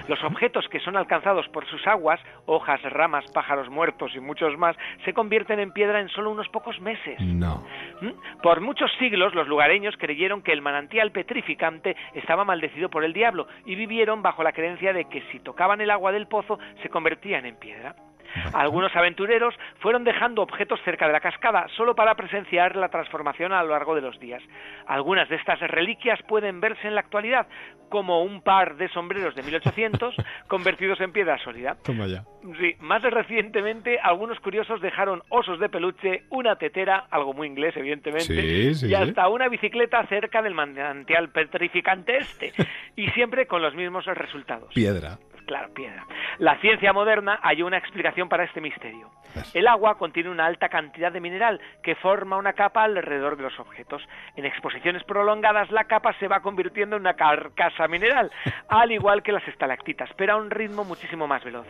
Los 0.09 0.23
objetos 0.25 0.69
que 0.69 0.81
son 0.81 0.97
alcanzados 0.97 1.49
por 1.49 1.67
sus 1.67 1.87
aguas, 1.87 2.21
hojas, 2.47 2.83
ramas, 2.83 3.25
pájaros 3.33 3.69
muertos 3.69 4.15
y 4.15 4.21
muchos 4.21 4.57
más, 4.57 4.77
se 5.05 5.13
convierten 5.13 5.61
en 5.61 5.73
piedra 5.73 6.01
en 6.01 6.09
solo 6.09 6.31
unos 6.31 6.49
pocos 6.49 6.81
meses. 6.81 7.21
No. 7.21 7.65
¿Mm? 8.01 8.41
Por 8.43 8.61
muchos 8.61 8.91
siglos 8.99 9.35
los 9.35 9.49
lugareños 9.49 9.95
creyeron 9.99 10.43
que 10.43 10.53
el 10.53 10.63
manantial 10.63 11.13
petrificante 11.13 11.97
estaba 12.15 12.45
maldecido 12.45 12.91
por 12.91 13.05
el 13.05 13.13
diablo 13.13 13.47
y 13.65 13.75
vivieron 13.75 14.23
bajo 14.23 14.43
la 14.43 14.53
creencia 14.53 14.93
de 14.93 15.07
que 15.07 15.23
si 15.33 15.41
tocaban 15.41 15.81
el 15.81 15.91
agua 15.91 16.13
del 16.13 16.27
pozo 16.27 16.59
se 16.83 16.89
convertían 16.89 17.47
en 17.47 17.57
piedra. 17.57 17.95
Algunos 18.53 18.95
aventureros 18.95 19.55
fueron 19.81 20.05
dejando 20.05 20.43
objetos 20.43 20.81
cerca 20.85 21.07
de 21.07 21.13
la 21.13 21.21
cascada 21.21 21.67
solo 21.77 21.95
para 21.95 22.15
presenciar 22.15 22.77
la 22.77 22.89
transformación 22.89 23.53
a 23.53 23.63
lo 23.63 23.71
largo 23.71 23.95
de 23.95 24.01
los 24.01 24.19
días. 24.21 24.43
Algunas 24.87 25.29
de 25.29 25.37
estas 25.37 25.61
reliquias 25.61 26.21
pueden 26.29 26.61
verse 26.61 26.87
en 26.87 26.95
la 26.95 27.01
actualidad, 27.01 27.47
como 27.89 28.23
un 28.23 28.43
par 28.43 28.77
de 28.77 28.89
sombreros 28.89 29.35
de 29.35 29.43
1800 29.43 30.15
convertidos 30.49 31.01
en 31.01 31.13
piedra 31.13 31.39
sólida. 31.39 31.77
Toma 31.83 32.07
ya. 32.07 32.25
Sí, 32.59 32.75
más 32.81 33.03
recientemente 33.03 33.99
algunos 33.99 34.39
curiosos 34.41 34.81
dejaron 34.81 35.23
osos 35.29 35.59
de 35.61 35.69
peluche, 35.69 36.25
una 36.31 36.57
tetera, 36.57 37.07
algo 37.11 37.33
muy 37.33 37.49
inglés 37.49 37.75
evidentemente, 37.77 38.35
y 38.35 38.95
hasta 38.95 39.29
una 39.29 39.49
bicicleta 39.49 40.05
cerca 40.07 40.43
del 40.43 40.55
manantial 40.55 41.31
petrificante 41.31 42.19
este, 42.19 42.53
y 42.97 43.09
siempre 43.11 43.47
con 43.47 43.63
los 43.63 43.75
mismos 43.75 44.05
resultados. 44.07 44.73
Piedra 44.75 45.19
Claro, 45.47 45.73
piedra. 45.75 46.07
La 46.39 46.59
ciencia 46.61 46.93
moderna 46.93 47.39
halló 47.43 47.67
una 47.67 47.77
explicación 47.77 48.29
para 48.29 48.45
este 48.45 48.61
misterio. 48.61 49.11
El 49.53 49.67
agua 49.67 49.99
contiene 49.99 50.31
una 50.31 50.47
alta 50.47 50.69
cantidad 50.69 51.13
de 51.13 51.21
mineral 51.21 51.61
que 51.83 51.95
forma 51.97 52.37
una 52.37 52.55
capa 52.55 52.85
alrededor 52.85 53.37
de 53.37 53.43
los 53.43 53.59
objetos. 53.59 54.03
En 54.37 54.47
exposiciones 54.47 55.05
prolongadas 55.05 55.71
la 55.71 55.85
capa 55.85 56.15
se 56.19 56.29
va 56.29 56.41
convirtiendo 56.41 56.97
en 56.97 57.03
una 57.03 57.15
carcasa 57.15 57.89
mineral, 57.89 58.31
al 58.69 58.93
igual 58.93 59.23
que 59.23 59.33
las 59.33 59.47
estalactitas, 59.47 60.11
pero 60.17 60.35
a 60.35 60.37
un 60.37 60.51
ritmo 60.51 60.85
muchísimo 60.85 61.27
más 61.27 61.45
veloz 61.45 61.67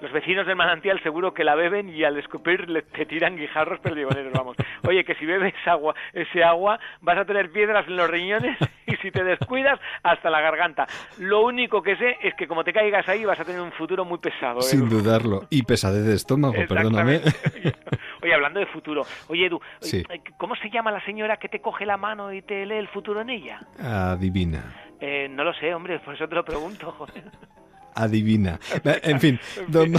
los 0.00 0.12
vecinos 0.12 0.46
del 0.46 0.56
manantial 0.56 1.02
seguro 1.02 1.32
que 1.32 1.44
la 1.44 1.54
beben 1.54 1.88
y 1.88 2.04
al 2.04 2.18
escupir 2.18 2.68
le, 2.68 2.82
te 2.82 3.06
tiran 3.06 3.36
guijarros 3.36 3.80
perdigoneros, 3.80 4.32
vamos. 4.32 4.56
Oye, 4.86 5.04
que 5.04 5.14
si 5.14 5.26
bebes 5.26 5.54
agua, 5.66 5.94
ese 6.12 6.44
agua, 6.44 6.78
vas 7.00 7.18
a 7.18 7.24
tener 7.24 7.50
piedras 7.50 7.86
en 7.88 7.96
los 7.96 8.08
riñones 8.08 8.58
y 8.86 8.96
si 8.96 9.10
te 9.10 9.24
descuidas, 9.24 9.80
hasta 10.02 10.30
la 10.30 10.40
garganta. 10.40 10.86
Lo 11.18 11.44
único 11.44 11.82
que 11.82 11.96
sé 11.96 12.18
es 12.22 12.34
que 12.34 12.46
como 12.46 12.64
te 12.64 12.72
caigas 12.72 13.08
ahí 13.08 13.24
vas 13.24 13.40
a 13.40 13.44
tener 13.44 13.60
un 13.60 13.72
futuro 13.72 14.04
muy 14.04 14.18
pesado. 14.18 14.60
¿eh? 14.60 14.62
Sin 14.62 14.88
dudarlo. 14.88 15.46
Y 15.50 15.62
pesadez 15.62 16.04
de 16.04 16.14
estómago, 16.14 16.54
perdóname. 16.68 17.20
Oye, 18.22 18.34
hablando 18.34 18.60
de 18.60 18.66
futuro. 18.66 19.02
Oye, 19.28 19.46
Edu, 19.46 19.60
eh, 19.82 20.02
¿cómo 20.36 20.56
se 20.56 20.70
llama 20.70 20.90
la 20.90 21.04
señora 21.04 21.36
que 21.36 21.48
te 21.48 21.60
coge 21.60 21.86
la 21.86 21.96
mano 21.96 22.32
y 22.32 22.42
te 22.42 22.66
lee 22.66 22.76
el 22.76 22.88
futuro 22.88 23.20
en 23.20 23.30
ella? 23.30 23.60
Adivina. 23.78 24.74
Eh, 25.00 25.28
no 25.28 25.44
lo 25.44 25.52
sé, 25.54 25.74
hombre, 25.74 25.98
por 26.00 26.14
eso 26.14 26.26
te 26.26 26.34
lo 26.34 26.44
pregunto, 26.44 26.90
joder 26.92 27.24
adivina. 27.96 28.60
En 29.02 29.20
fin, 29.20 29.40
don, 29.68 29.94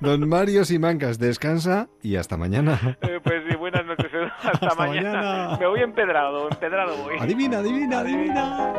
don 0.00 0.28
Mario 0.28 0.64
Simancas, 0.64 1.18
descansa 1.18 1.88
y 2.02 2.16
hasta 2.16 2.36
mañana. 2.36 2.96
Eh, 3.02 3.20
pues 3.22 3.42
sí, 3.48 3.56
buenas 3.56 3.84
noches. 3.84 4.10
Hasta, 4.42 4.74
mañana. 4.74 5.56
Me 5.58 5.66
voy 5.66 5.80
empedrado, 5.80 6.48
empedrado 6.50 6.96
voy. 6.96 7.18
Adivina, 7.18 7.58
adivina, 7.58 8.00
adivina. 8.00 8.72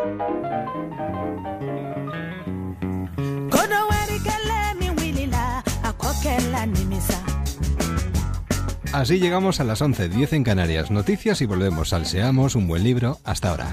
Así 8.94 9.20
llegamos 9.20 9.60
a 9.60 9.64
las 9.64 9.82
11.10 9.82 10.34
en 10.34 10.44
Canarias. 10.44 10.92
Noticias 10.92 11.42
y 11.42 11.48
volvemos 11.48 11.94
al 11.94 12.06
Seamos 12.06 12.56
un 12.56 12.68
buen 12.68 12.84
libro. 12.84 13.18
Hasta 13.24 13.50
ahora. 13.50 13.66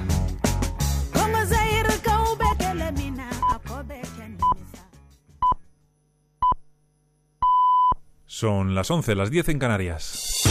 Son 8.41 8.75
las 8.75 8.91
11, 8.91 9.17
las 9.17 9.31
10 9.31 9.51
en 9.51 9.59
Canarias. 9.59 10.45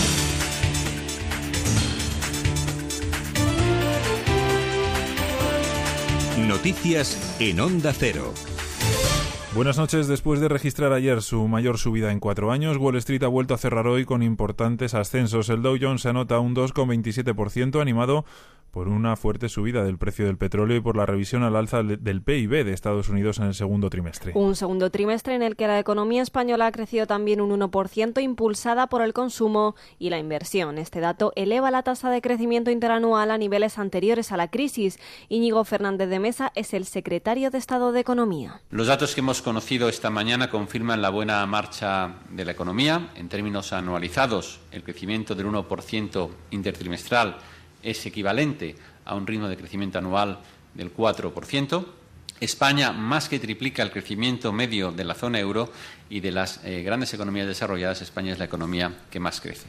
Noticias 6.37 7.35
en 7.39 7.59
Onda 7.59 7.91
Cero. 7.91 8.31
Buenas 9.55 9.79
noches. 9.79 10.07
Después 10.07 10.39
de 10.39 10.47
registrar 10.47 10.93
ayer 10.93 11.23
su 11.23 11.47
mayor 11.47 11.79
subida 11.79 12.11
en 12.11 12.19
cuatro 12.19 12.51
años, 12.51 12.77
Wall 12.77 12.97
Street 12.97 13.23
ha 13.23 13.27
vuelto 13.27 13.55
a 13.55 13.57
cerrar 13.57 13.87
hoy 13.87 14.05
con 14.05 14.21
importantes 14.21 14.93
ascensos. 14.93 15.49
El 15.49 15.63
Dow 15.63 15.75
Jones 15.81 16.03
se 16.03 16.09
anota 16.09 16.39
un 16.39 16.55
2,27%, 16.55 17.81
animado 17.81 18.25
por 18.71 18.87
una 18.87 19.15
fuerte 19.15 19.49
subida 19.49 19.83
del 19.83 19.97
precio 19.97 20.25
del 20.25 20.37
petróleo 20.37 20.77
y 20.77 20.81
por 20.81 20.95
la 20.95 21.05
revisión 21.05 21.43
al 21.43 21.55
alza 21.55 21.83
del 21.83 22.21
PIB 22.21 22.63
de 22.63 22.73
Estados 22.73 23.09
Unidos 23.09 23.39
en 23.39 23.45
el 23.45 23.53
segundo 23.53 23.89
trimestre. 23.89 24.31
Un 24.35 24.55
segundo 24.55 24.91
trimestre 24.91 25.35
en 25.35 25.41
el 25.41 25.55
que 25.55 25.67
la 25.67 25.79
economía 25.79 26.21
española 26.21 26.67
ha 26.67 26.71
crecido 26.71 27.07
también 27.07 27.41
un 27.41 27.59
1%, 27.59 28.21
impulsada 28.21 28.87
por 28.87 29.01
el 29.01 29.13
consumo 29.13 29.75
y 29.97 30.09
la 30.09 30.19
inversión. 30.19 30.77
Este 30.77 30.99
dato 30.99 31.33
eleva 31.35 31.71
la 31.71 31.83
tasa 31.83 32.09
de 32.09 32.21
crecimiento 32.21 32.71
interanual 32.71 33.31
a 33.31 33.37
niveles 33.37 33.77
anteriores 33.77 34.31
a 34.31 34.37
la 34.37 34.49
crisis. 34.49 34.99
Íñigo 35.29 35.63
Fernández 35.63 36.09
de 36.09 36.19
Mesa 36.19 36.51
es 36.55 36.73
el 36.73 36.85
secretario 36.85 37.49
de 37.51 37.57
Estado 37.57 37.91
de 37.91 37.99
Economía. 37.99 38.61
Los 38.69 38.87
datos 38.87 39.15
que 39.15 39.21
hemos 39.21 39.38
conocido 39.41 39.89
esta 39.89 40.09
mañana 40.09 40.49
confirman 40.49 41.01
la 41.01 41.09
buena 41.09 41.45
marcha 41.45 42.15
de 42.29 42.45
la 42.45 42.51
economía. 42.51 43.09
En 43.15 43.29
términos 43.29 43.73
anualizados, 43.73 44.59
el 44.71 44.83
crecimiento 44.83 45.35
del 45.35 45.47
1% 45.47 46.29
intertrimestral 46.51 47.37
es 47.83 48.05
equivalente 48.05 48.75
a 49.05 49.15
un 49.15 49.25
ritmo 49.25 49.47
de 49.47 49.57
crecimiento 49.57 49.97
anual 49.99 50.39
del 50.73 50.95
4%. 50.95 51.85
España 52.39 52.91
más 52.91 53.27
que 53.27 53.39
triplica 53.39 53.83
el 53.83 53.91
crecimiento 53.91 54.53
medio 54.53 54.91
de 54.91 55.03
la 55.03 55.13
zona 55.13 55.39
euro 55.39 55.71
y 56.09 56.19
de 56.21 56.31
las 56.31 56.61
eh, 56.63 56.83
grandes 56.83 57.13
economías 57.13 57.47
desarrolladas, 57.47 58.01
España 58.01 58.31
es 58.31 58.39
la 58.39 58.45
economía 58.45 58.93
que 59.09 59.19
más 59.19 59.41
crece. 59.41 59.67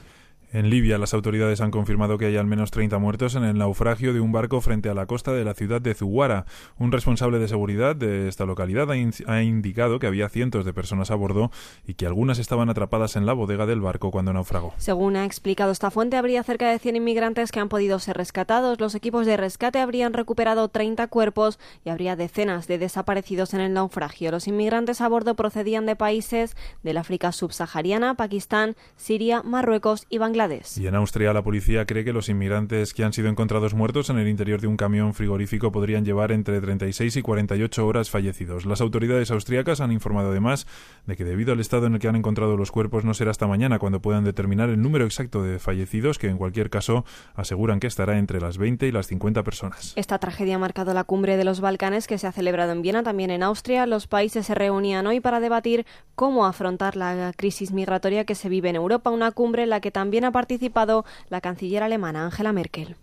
En 0.52 0.68
Libia, 0.68 0.98
las 0.98 1.14
autoridades 1.14 1.60
han 1.60 1.70
confirmado 1.70 2.18
que 2.18 2.26
hay 2.26 2.36
al 2.36 2.46
menos 2.46 2.72
30 2.72 2.98
muertos 2.98 3.36
en 3.36 3.44
el 3.44 3.56
naufragio 3.56 4.12
de 4.12 4.18
un 4.18 4.32
barco 4.32 4.60
frente 4.60 4.88
a 4.88 4.94
la 4.94 5.06
costa 5.06 5.32
de 5.32 5.44
la 5.44 5.54
ciudad 5.54 5.80
de 5.80 5.94
Zuwara. 5.94 6.44
Un 6.76 6.90
responsable 6.90 7.38
de 7.38 7.46
seguridad 7.46 7.94
de 7.94 8.26
esta 8.26 8.46
localidad 8.46 8.90
ha, 8.90 9.42
indicado 9.42 10.00
que 10.00 10.08
había 10.08 10.28
cientos 10.28 10.64
de 10.64 10.72
personas 10.72 11.12
a 11.12 11.14
bordo 11.14 11.52
y 11.86 11.94
que 11.94 12.04
algunas 12.04 12.40
estaban 12.40 12.68
atrapadas 12.68 13.14
en 13.14 13.26
la 13.26 13.32
bodega 13.32 13.64
del 13.64 13.80
barco 13.80 14.10
cuando 14.10 14.32
naufragó. 14.32 14.74
Según 14.76 15.14
ha 15.14 15.24
explicado 15.24 15.70
esta 15.70 15.92
fuente, 15.92 16.16
habría 16.16 16.42
cerca 16.42 16.68
de 16.68 16.80
100 16.80 16.96
inmigrantes 16.96 17.52
que 17.52 17.60
han 17.60 17.68
podido 17.68 18.00
ser 18.00 18.16
rescatados. 18.16 18.80
Los 18.80 18.96
equipos 18.96 19.26
de 19.26 19.36
rescate 19.36 19.78
habrían 19.78 20.14
recuperado 20.14 20.66
30 20.68 21.06
cuerpos 21.06 21.60
y 21.84 21.90
habría 21.90 22.16
decenas 22.16 22.66
de 22.66 22.78
desaparecidos 22.78 23.54
en 23.54 23.60
el 23.60 23.72
naufragio. 23.72 24.32
Los 24.32 24.48
inmigrantes 24.48 25.00
a 25.00 25.08
bordo 25.08 25.36
procedían 25.36 25.86
de 25.86 25.94
países 25.94 26.56
del 26.82 26.96
África 26.96 27.30
subsahariana, 27.30 28.14
Pakistán, 28.14 28.74
Siria, 28.96 29.44
Marruecos 29.44 30.06
y 30.10 30.18
Bangladesh. 30.18 30.39
Y 30.76 30.86
en 30.86 30.94
Austria 30.94 31.32
la 31.32 31.42
policía 31.42 31.86
cree 31.86 32.04
que 32.04 32.12
los 32.12 32.28
inmigrantes 32.28 32.94
que 32.94 33.04
han 33.04 33.12
sido 33.12 33.28
encontrados 33.28 33.74
muertos 33.74 34.10
en 34.10 34.18
el 34.18 34.28
interior 34.28 34.60
de 34.60 34.66
un 34.66 34.76
camión 34.76 35.14
frigorífico 35.14 35.72
podrían 35.72 36.04
llevar 36.04 36.32
entre 36.32 36.60
36 36.60 37.16
y 37.16 37.22
48 37.22 37.86
horas 37.86 38.10
fallecidos. 38.10 38.64
Las 38.64 38.80
autoridades 38.80 39.30
austriacas 39.30 39.80
han 39.80 39.92
informado 39.92 40.30
además 40.30 40.66
de 41.06 41.16
que 41.16 41.24
debido 41.24 41.52
al 41.52 41.60
estado 41.60 41.86
en 41.86 41.94
el 41.94 42.00
que 42.00 42.08
han 42.08 42.16
encontrado 42.16 42.56
los 42.56 42.70
cuerpos 42.70 43.04
no 43.04 43.14
será 43.14 43.30
hasta 43.30 43.46
mañana 43.46 43.78
cuando 43.78 44.00
puedan 44.00 44.24
determinar 44.24 44.70
el 44.70 44.80
número 44.80 45.04
exacto 45.04 45.42
de 45.42 45.58
fallecidos, 45.58 46.18
que 46.18 46.28
en 46.28 46.38
cualquier 46.38 46.70
caso 46.70 47.04
aseguran 47.34 47.80
que 47.80 47.86
estará 47.86 48.18
entre 48.18 48.40
las 48.40 48.58
20 48.58 48.86
y 48.86 48.92
las 48.92 49.06
50 49.06 49.42
personas. 49.42 49.92
Esta 49.96 50.18
tragedia 50.18 50.56
ha 50.56 50.58
marcado 50.58 50.94
la 50.94 51.04
cumbre 51.04 51.36
de 51.36 51.44
los 51.44 51.60
Balcanes 51.60 52.06
que 52.06 52.18
se 52.18 52.26
ha 52.26 52.32
celebrado 52.32 52.72
en 52.72 52.82
Viena, 52.82 53.02
también 53.02 53.30
en 53.30 53.42
Austria. 53.42 53.86
Los 53.86 54.06
países 54.06 54.46
se 54.46 54.54
reunían 54.54 55.06
hoy 55.06 55.20
para 55.20 55.40
debatir 55.40 55.86
cómo 56.14 56.46
afrontar 56.46 56.96
la 56.96 57.32
crisis 57.36 57.72
migratoria 57.72 58.24
que 58.24 58.34
se 58.34 58.48
vive 58.48 58.68
en 58.68 58.76
Europa, 58.76 59.10
una 59.10 59.30
cumbre 59.30 59.64
en 59.64 59.70
la 59.70 59.80
que 59.80 59.90
también 59.90 60.24
ha 60.30 60.32
participado 60.32 61.04
la 61.28 61.40
canciller 61.40 61.82
alemana 61.82 62.24
Angela 62.24 62.52
Merkel. 62.52 62.96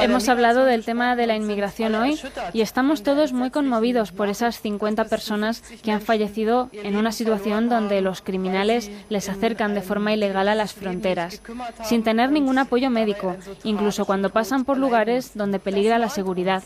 Hemos 0.00 0.28
hablado 0.28 0.64
del 0.64 0.84
tema 0.84 1.16
de 1.16 1.26
la 1.26 1.36
inmigración 1.36 1.94
hoy 1.94 2.18
y 2.52 2.62
estamos 2.62 3.02
todos 3.02 3.32
muy 3.32 3.50
conmovidos 3.50 4.10
por 4.10 4.28
esas 4.28 4.60
50 4.60 5.04
personas 5.04 5.62
que 5.82 5.92
han 5.92 6.00
fallecido 6.00 6.70
en 6.72 6.96
una 6.96 7.12
situación 7.12 7.68
donde 7.68 8.00
los 8.00 8.22
criminales 8.22 8.90
les 9.10 9.28
acercan 9.28 9.74
de 9.74 9.82
forma 9.82 10.12
ilegal 10.12 10.48
a 10.48 10.54
las 10.54 10.72
fronteras, 10.72 11.42
sin 11.84 12.02
tener 12.02 12.30
ningún 12.32 12.58
apoyo 12.58 12.90
médico, 12.90 13.36
incluso 13.64 14.06
cuando 14.06 14.30
pasan 14.30 14.64
por 14.64 14.78
lugares 14.78 15.32
donde 15.34 15.58
peligra 15.58 15.98
la 15.98 16.08
seguridad. 16.08 16.62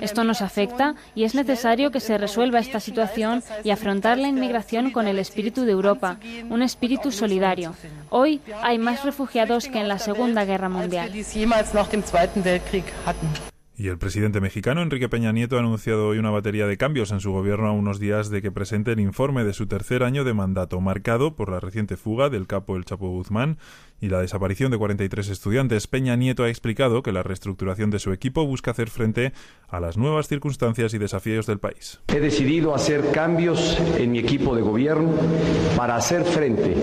Esto 0.00 0.22
nos 0.22 0.42
afecta 0.42 0.94
y 1.14 1.24
es 1.24 1.34
necesario 1.34 1.90
que 1.90 2.00
se 2.00 2.18
resuelva 2.18 2.60
esta 2.60 2.80
situación 2.80 3.42
y 3.64 3.70
afrontar 3.70 4.18
la 4.18 4.28
inmigración 4.28 4.90
con 4.90 5.08
el 5.08 5.18
espíritu 5.18 5.62
de 5.64 5.72
Europa, 5.72 6.18
un 6.50 6.62
espíritu 6.62 7.10
solidario. 7.10 7.74
Hoy 8.10 8.40
hay 8.62 8.78
más 8.78 9.04
refugiados 9.04 9.68
que 9.68 9.80
en 9.80 9.88
la 9.88 9.98
Segunda 9.98 10.25
Segunda 10.26 10.44
Guerra 10.44 10.68
Mundial. 10.68 11.04
Als 11.04 11.14
wir 11.14 11.22
dies 11.22 11.34
jemals 11.34 11.72
nach 11.72 11.88
dem 11.88 12.04
Zweiten 12.04 12.44
Weltkrieg 12.44 12.84
hatten. 13.04 13.28
Y 13.78 13.88
el 13.88 13.98
presidente 13.98 14.40
mexicano 14.40 14.80
Enrique 14.80 15.10
Peña 15.10 15.32
Nieto 15.32 15.56
ha 15.56 15.60
anunciado 15.60 16.08
hoy 16.08 16.18
una 16.18 16.30
batería 16.30 16.66
de 16.66 16.78
cambios 16.78 17.10
en 17.10 17.20
su 17.20 17.30
gobierno 17.30 17.68
a 17.68 17.72
unos 17.72 18.00
días 18.00 18.30
de 18.30 18.40
que 18.40 18.50
presente 18.50 18.92
el 18.92 19.00
informe 19.00 19.44
de 19.44 19.52
su 19.52 19.66
tercer 19.66 20.02
año 20.02 20.24
de 20.24 20.32
mandato, 20.32 20.80
marcado 20.80 21.36
por 21.36 21.50
la 21.50 21.60
reciente 21.60 21.98
fuga 21.98 22.30
del 22.30 22.46
capo 22.46 22.76
El 22.76 22.86
Chapo 22.86 23.10
Guzmán 23.10 23.58
y 24.00 24.08
la 24.08 24.20
desaparición 24.20 24.70
de 24.70 24.78
43 24.78 25.28
estudiantes. 25.28 25.86
Peña 25.86 26.16
Nieto 26.16 26.44
ha 26.44 26.48
explicado 26.48 27.02
que 27.02 27.12
la 27.12 27.22
reestructuración 27.22 27.90
de 27.90 27.98
su 27.98 28.12
equipo 28.12 28.46
busca 28.46 28.70
hacer 28.70 28.88
frente 28.88 29.34
a 29.68 29.78
las 29.78 29.98
nuevas 29.98 30.26
circunstancias 30.28 30.94
y 30.94 30.98
desafíos 30.98 31.46
del 31.46 31.58
país. 31.58 32.00
He 32.08 32.20
decidido 32.20 32.74
hacer 32.74 33.10
cambios 33.12 33.78
en 33.98 34.12
mi 34.12 34.18
equipo 34.18 34.54
de 34.56 34.62
gobierno 34.62 35.12
para 35.76 35.96
hacer 35.96 36.24
frente 36.24 36.74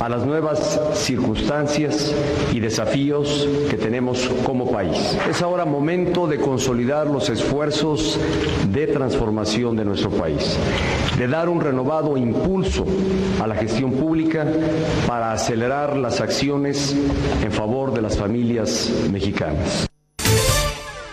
a 0.00 0.08
las 0.08 0.24
nuevas 0.24 0.80
circunstancias 0.94 2.14
y 2.52 2.60
desafíos 2.60 3.48
que 3.68 3.76
tenemos 3.76 4.28
como 4.44 4.70
país. 4.70 5.16
Es 5.28 5.42
ahora 5.42 5.64
momento 5.64 6.26
de 6.26 6.35
consolidar 6.38 7.06
los 7.06 7.28
esfuerzos 7.28 8.18
de 8.70 8.86
transformación 8.86 9.76
de 9.76 9.84
nuestro 9.84 10.10
país, 10.10 10.58
de 11.18 11.28
dar 11.28 11.48
un 11.48 11.60
renovado 11.60 12.16
impulso 12.16 12.84
a 13.40 13.46
la 13.46 13.54
gestión 13.54 13.92
pública 13.92 14.46
para 15.06 15.32
acelerar 15.32 15.96
las 15.96 16.20
acciones 16.20 16.96
en 17.42 17.52
favor 17.52 17.92
de 17.92 18.02
las 18.02 18.16
familias 18.16 18.92
mexicanas. 19.10 19.88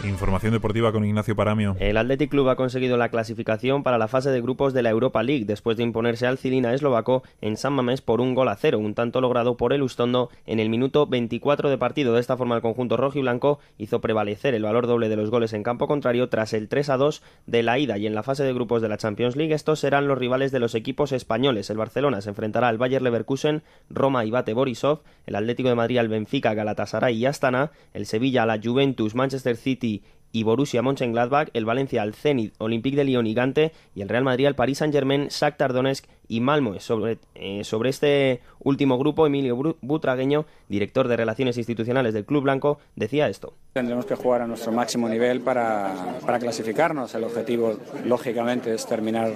Información 0.04 0.52
deportiva 0.52 0.92
con 0.92 1.06
Ignacio 1.06 1.36
Paramio. 1.36 1.78
El 1.80 1.96
Athletic 1.96 2.30
Club 2.30 2.50
ha 2.50 2.58
conseguido 2.58 2.98
la 2.98 3.10
clasificación 3.10 3.84
para 3.84 3.98
la 3.98 4.10
fase 4.10 4.32
de 4.32 4.42
grupos 4.42 4.74
de 4.74 4.84
la 4.84 4.90
Europa 4.90 5.24
League 5.24 5.46
después 5.46 5.78
de 5.78 5.84
imponerse 5.84 6.28
al 6.28 6.38
Cilina 6.38 6.74
eslovaco 6.74 7.24
en 7.42 7.56
San 7.56 7.74
Mamés 7.74 8.02
por 8.02 8.20
un 8.20 8.36
gol 8.36 8.50
a 8.50 8.56
cero, 8.56 8.80
un 8.80 8.96
tanto 8.96 9.22
logrado 9.22 9.56
por 9.56 9.72
el 9.72 9.82
Ustondo 9.82 10.30
en 10.46 10.60
el 10.60 10.70
minuto 10.70 11.08
24 11.08 11.70
de 11.70 11.78
partido. 11.78 12.14
De 12.14 12.20
esta 12.20 12.36
forma 12.36 12.56
el 12.56 12.62
conjunto 12.62 12.98
rojo 12.98 13.18
y 13.18 13.22
blanco 13.22 13.60
hizo 13.78 14.02
prevalecer 14.02 14.54
el 14.56 14.64
valor 14.64 14.88
doble 14.88 15.08
de 15.08 15.16
los 15.16 15.30
goles 15.30 15.54
en 15.54 15.64
campo 15.64 15.88
contrario 15.88 16.28
tras 16.28 16.54
el 16.54 16.68
3 16.68 16.90
a 16.90 16.98
2 16.98 17.24
de 17.46 17.64
la 17.64 17.80
ida 17.80 17.98
y 17.98 18.06
en 18.06 18.16
la 18.16 18.24
fase 18.24 18.44
de 18.44 18.54
grupos 18.54 18.82
de 18.82 18.90
la 18.90 18.98
Champions 18.98 19.36
League 19.38 19.54
estos 19.54 19.80
serán 19.80 20.08
los 20.08 20.18
rivales 20.18 20.52
de 20.52 20.60
los 20.60 20.76
equipos 20.76 21.14
españoles. 21.14 21.70
El 21.70 21.78
Barcelona 21.78 22.22
se 22.22 22.30
enfrentará 22.30 22.68
al 22.68 22.78
Bayer 22.78 23.02
Leverkusen, 23.02 23.64
Roma 23.90 24.26
y 24.26 24.32
Bate 24.32 24.54
Borisov, 24.54 25.00
el 25.28 25.36
Atlético 25.36 25.70
de 25.70 25.76
Madrid 25.76 26.00
al 26.00 26.10
Benfica, 26.10 26.54
Galatasaray 26.54 27.16
y 27.16 27.26
Astana, 27.26 27.72
el 27.94 28.06
Sevilla 28.06 28.44
a 28.44 28.46
la 28.46 28.60
Juventus, 28.62 29.16
Manchester 29.16 29.56
City 29.56 29.93
y 30.34 30.44
Borussia 30.44 30.82
Mönchengladbach, 30.82 31.48
el 31.54 31.64
Valencia 31.64 32.02
al 32.02 32.14
Zenit, 32.14 32.54
Olympique 32.58 32.98
de 32.98 33.06
Lyon 33.06 33.28
y 33.28 33.34
Gante 33.34 33.72
y 33.96 34.02
el 34.02 34.10
Real 34.10 34.26
Madrid 34.26 34.48
al 34.48 34.56
Paris 34.56 34.80
Saint-Germain, 34.80 35.28
Shakhtar 35.30 35.72
Donetsk 35.72 36.06
y 36.28 36.40
Malmo. 36.40 36.80
Sobre, 36.80 37.18
eh, 37.36 37.64
sobre 37.64 37.90
este 37.90 38.42
último 38.60 38.98
grupo, 38.98 39.28
Emilio 39.28 39.76
Butragueño, 39.82 40.46
director 40.70 41.08
de 41.08 41.18
Relaciones 41.18 41.58
Institucionales 41.58 42.14
del 42.14 42.26
Club 42.26 42.44
Blanco, 42.44 42.80
decía 42.96 43.28
esto. 43.28 43.54
Tendremos 43.74 44.06
que 44.06 44.16
jugar 44.16 44.42
a 44.42 44.48
nuestro 44.48 44.72
máximo 44.72 45.10
nivel 45.10 45.42
para, 45.42 46.18
para 46.26 46.40
clasificarnos. 46.40 47.14
El 47.16 47.24
objetivo, 47.24 47.78
lógicamente, 48.06 48.74
es 48.74 48.86
terminar 48.86 49.34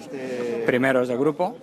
primeros 0.65 1.07
de 1.07 1.17
grupo, 1.17 1.57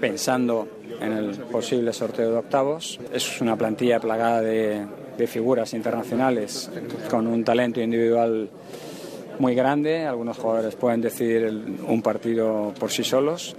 pensando 0.00 0.68
en 1.00 1.12
el 1.12 1.36
posible 1.36 1.92
sorteo 1.92 2.30
de 2.30 2.36
octavos. 2.38 3.00
Es 3.12 3.40
una 3.40 3.56
plantilla 3.56 4.00
plagada 4.00 4.40
de, 4.40 4.86
de 5.16 5.26
figuras 5.26 5.74
internacionales 5.74 6.70
con 7.10 7.26
un 7.26 7.44
talento 7.44 7.80
individual 7.80 8.50
muy 9.38 9.54
grande. 9.54 10.06
Algunos 10.06 10.38
jugadores 10.38 10.76
pueden 10.76 11.00
decidir 11.00 11.46
un 11.86 12.02
partido 12.02 12.72
por 12.78 12.90
sí 12.90 13.02
solos 13.04 13.56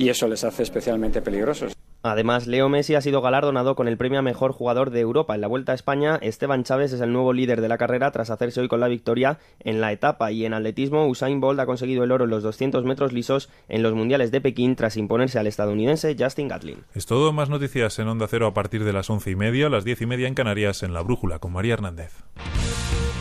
y 0.00 0.08
eso 0.08 0.26
les 0.26 0.42
hace 0.44 0.62
especialmente 0.62 1.20
peligrosos. 1.20 1.74
Además, 2.02 2.46
Leo 2.46 2.68
Messi 2.70 2.94
ha 2.94 3.02
sido 3.02 3.20
galardonado 3.20 3.74
con 3.74 3.86
el 3.86 3.98
premio 3.98 4.20
a 4.20 4.22
mejor 4.22 4.52
jugador 4.52 4.90
de 4.90 5.00
Europa. 5.00 5.34
En 5.34 5.42
la 5.42 5.48
Vuelta 5.48 5.72
a 5.72 5.74
España, 5.74 6.18
Esteban 6.22 6.64
Chávez 6.64 6.92
es 6.92 7.00
el 7.00 7.12
nuevo 7.12 7.34
líder 7.34 7.60
de 7.60 7.68
la 7.68 7.76
carrera 7.76 8.10
tras 8.10 8.30
hacerse 8.30 8.62
hoy 8.62 8.68
con 8.68 8.80
la 8.80 8.88
victoria 8.88 9.38
en 9.60 9.80
la 9.82 9.92
etapa. 9.92 10.32
Y 10.32 10.46
en 10.46 10.54
atletismo, 10.54 11.06
Usain 11.06 11.40
Bolt 11.40 11.60
ha 11.60 11.66
conseguido 11.66 12.02
el 12.04 12.12
oro 12.12 12.24
en 12.24 12.30
los 12.30 12.42
200 12.42 12.84
metros 12.84 13.12
lisos 13.12 13.50
en 13.68 13.82
los 13.82 13.94
Mundiales 13.94 14.30
de 14.30 14.40
Pekín 14.40 14.76
tras 14.76 14.96
imponerse 14.96 15.38
al 15.38 15.46
estadounidense 15.46 16.16
Justin 16.18 16.48
Gatlin. 16.48 16.84
Es 16.94 17.04
todo. 17.04 17.32
Más 17.32 17.50
noticias 17.50 17.98
en 17.98 18.08
Onda 18.08 18.26
Cero 18.28 18.46
a 18.46 18.54
partir 18.54 18.82
de 18.84 18.92
las 18.92 19.10
once 19.10 19.30
y 19.30 19.36
media, 19.36 19.68
las 19.68 19.84
diez 19.84 20.00
y 20.00 20.06
media 20.06 20.26
en 20.26 20.34
Canarias, 20.34 20.82
en 20.82 20.94
La 20.94 21.02
Brújula, 21.02 21.38
con 21.38 21.52
María 21.52 21.74
Hernández. 21.74 22.12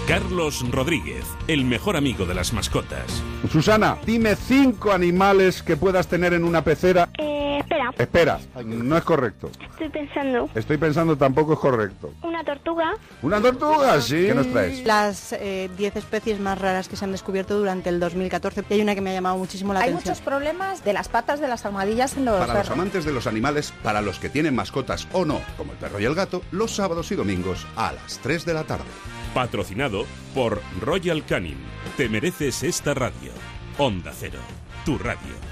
Carlos 0.08 0.66
Rodríguez, 0.72 1.26
el 1.48 1.66
mejor 1.66 1.96
amigo 1.96 2.26
de 2.26 2.34
las 2.34 2.54
mascotas. 2.54 3.24
Susana, 3.52 4.00
dime 4.06 4.36
cinco 4.36 4.92
animales 4.92 5.62
que 5.62 5.78
puedas 5.78 6.08
tener 6.08 6.34
en 6.34 6.44
una 6.44 6.64
pecera. 6.64 7.10
Eh, 7.20 7.49
espera. 7.60 7.92
Espera, 7.98 8.40
no 8.66 8.98
es 8.98 9.04
correcto. 9.04 9.50
Estoy 9.72 9.90
pensando. 9.90 10.50
Estoy 10.56 10.78
pensando 10.78 11.18
tampoco 11.18 11.54
es 11.54 11.60
correcto. 11.60 12.14
Una 12.24 12.44
tortuga. 12.44 12.94
¿Una 13.22 13.42
tortuga? 13.42 14.02
Sí. 14.02 14.28
¿Qué 14.28 14.34
nos 14.34 14.48
traes? 14.52 14.86
Las 14.86 15.32
10 15.32 15.42
eh, 15.42 15.92
especies 15.96 16.40
más 16.40 16.60
raras 16.60 16.88
que 16.88 16.96
se 16.96 17.06
han 17.06 17.12
descubierto 17.12 17.58
durante 17.58 17.90
el 17.90 18.00
2014. 18.00 18.66
Y 18.70 18.74
hay 18.74 18.82
una 18.82 18.96
que 18.96 19.02
me 19.02 19.12
ha 19.12 19.14
llamado 19.14 19.38
muchísimo 19.38 19.74
la 19.74 19.80
hay 19.80 19.90
atención. 19.90 20.14
Hay 20.14 20.20
muchos 20.20 20.26
problemas 20.26 20.84
de 20.84 20.94
las 20.94 21.10
patas 21.10 21.40
de 21.40 21.48
las 21.48 21.66
almohadillas 21.66 22.18
en 22.18 22.26
los 22.26 22.40
Para 22.40 22.60
los 22.60 22.70
amantes 22.70 23.06
de 23.06 23.12
los 23.12 23.28
animales, 23.28 23.74
para 23.84 24.02
los 24.02 24.20
que 24.20 24.30
tienen 24.30 24.56
mascotas 24.56 25.08
o 25.14 25.26
no, 25.26 25.42
como 25.58 25.72
el 25.74 25.78
perro 25.78 26.00
y 26.00 26.06
el 26.06 26.16
gato, 26.16 26.42
los 26.52 26.76
sábados 26.76 27.12
y 27.12 27.16
domingos 27.16 27.68
a 27.76 27.94
las 27.94 28.20
3 28.20 28.46
de 28.46 28.54
la 28.54 28.64
tarde. 28.64 28.86
Patrocinado 29.34 30.06
por 30.34 30.62
Royal 30.82 31.24
Canin. 31.26 31.58
Te 31.98 32.10
mereces 32.10 32.64
esta 32.64 32.94
radio. 32.94 33.32
Onda 33.78 34.12
Cero, 34.14 34.40
tu 34.86 34.98
radio. 34.98 35.49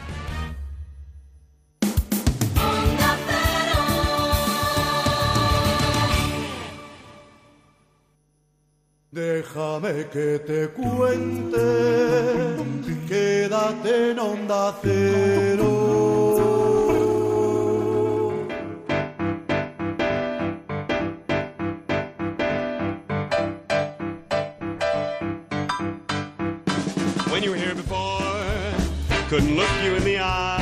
Déjame 9.09 10.05
que 10.11 10.37
te 10.39 10.67
cuente, 10.67 11.57
quédate 13.07 14.11
en 14.11 14.19
onda 14.19 14.75
cero. 14.81 15.63
When 27.31 27.43
you 27.43 27.51
were 27.51 27.57
here 27.57 27.73
before, 27.75 28.19
couldn't 29.29 29.55
look 29.55 29.69
you 29.85 29.95
in 29.95 30.03
the 30.03 30.19
eye. 30.19 30.56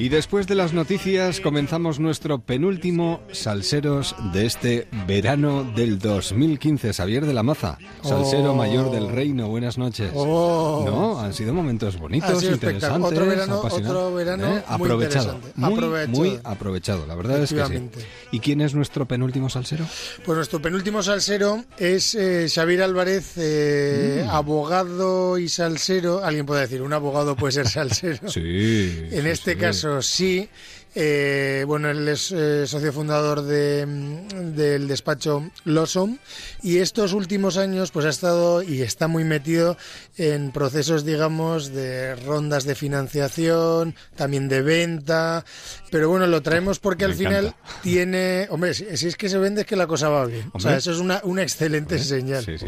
Y 0.00 0.08
después 0.08 0.46
de 0.46 0.54
las 0.54 0.72
noticias 0.72 1.40
comenzamos 1.40 2.00
nuestro 2.00 2.38
penúltimo 2.38 3.20
Salseros 3.32 4.16
de 4.32 4.46
este 4.46 4.88
verano 5.06 5.62
del 5.76 5.98
2015. 5.98 6.94
Xavier 6.94 7.26
de 7.26 7.34
la 7.34 7.42
Maza, 7.42 7.76
Salsero 8.02 8.52
Oh. 8.52 8.54
Mayor 8.54 8.90
del 8.90 9.10
Reino, 9.10 9.48
buenas 9.48 9.76
noches. 9.76 10.10
Oh. 10.14 10.84
No, 10.86 11.20
han 11.20 11.34
sido 11.34 11.52
momentos 11.52 11.98
bonitos, 11.98 12.42
interesantes. 12.42 13.10
Otro 13.12 13.26
verano- 13.26 13.60
otro 13.60 14.14
verano 14.14 14.46
¿eh? 14.46 14.50
muy 14.50 14.62
aprovechado, 14.86 15.38
muy, 15.54 15.72
Aprovechado. 15.74 16.08
muy 16.18 16.40
aprovechado. 16.44 17.06
La 17.06 17.14
verdad 17.14 17.42
es 17.42 17.52
que 17.52 17.66
sí. 17.66 17.90
¿Y 18.32 18.40
quién 18.40 18.62
es 18.62 18.74
nuestro 18.74 19.06
penúltimo 19.06 19.50
Salsero? 19.50 19.84
Pues 20.24 20.34
nuestro 20.34 20.62
penúltimo 20.62 21.02
salsero 21.02 21.62
es 21.76 22.14
eh, 22.14 22.46
Xavier 22.48 22.84
Álvarez, 22.84 23.32
eh, 23.36 24.24
Mm. 24.26 24.30
abogado 24.30 25.36
y 25.36 25.50
salsero. 25.50 26.24
Alguien 26.24 26.46
puede 26.46 26.62
decir, 26.62 26.80
un 26.80 26.94
abogado 26.94 27.36
puede 27.36 27.52
ser 27.52 27.68
salsero. 27.68 28.28
Sí. 28.30 29.08
En 29.10 29.26
este 29.26 29.52
sí. 29.52 29.58
caso 29.58 29.89
sí. 30.02 30.48
Eh, 30.94 31.64
bueno, 31.66 31.88
él 31.90 32.06
es 32.08 32.32
eh, 32.32 32.66
socio 32.66 32.92
fundador 32.92 33.42
de, 33.42 33.86
mm, 33.86 34.56
del 34.56 34.88
despacho 34.88 35.50
Lawson 35.64 36.18
y 36.62 36.78
estos 36.78 37.12
últimos 37.12 37.56
años 37.56 37.90
pues 37.90 38.06
ha 38.06 38.10
estado 38.10 38.62
y 38.62 38.82
está 38.82 39.06
muy 39.06 39.24
metido 39.24 39.76
en 40.16 40.50
procesos, 40.50 41.04
digamos, 41.04 41.72
de 41.72 42.16
rondas 42.16 42.64
de 42.64 42.74
financiación, 42.74 43.94
también 44.16 44.48
de 44.48 44.62
venta, 44.62 45.44
pero 45.90 46.08
bueno, 46.08 46.26
lo 46.26 46.42
traemos 46.42 46.78
porque 46.78 47.06
Me 47.06 47.12
al 47.12 47.16
final 47.18 47.54
tiene, 47.82 48.48
hombre, 48.50 48.74
si, 48.74 48.96
si 48.96 49.06
es 49.06 49.16
que 49.16 49.28
se 49.28 49.38
vende 49.38 49.60
es 49.62 49.66
que 49.66 49.76
la 49.76 49.86
cosa 49.86 50.08
va 50.08 50.26
bien, 50.26 50.50
o 50.52 50.60
sea, 50.60 50.76
eso 50.76 50.90
es 50.90 50.98
una, 50.98 51.20
una 51.24 51.42
excelente 51.42 51.98
señal. 51.98 52.44
Sí, 52.44 52.58
sí. 52.58 52.66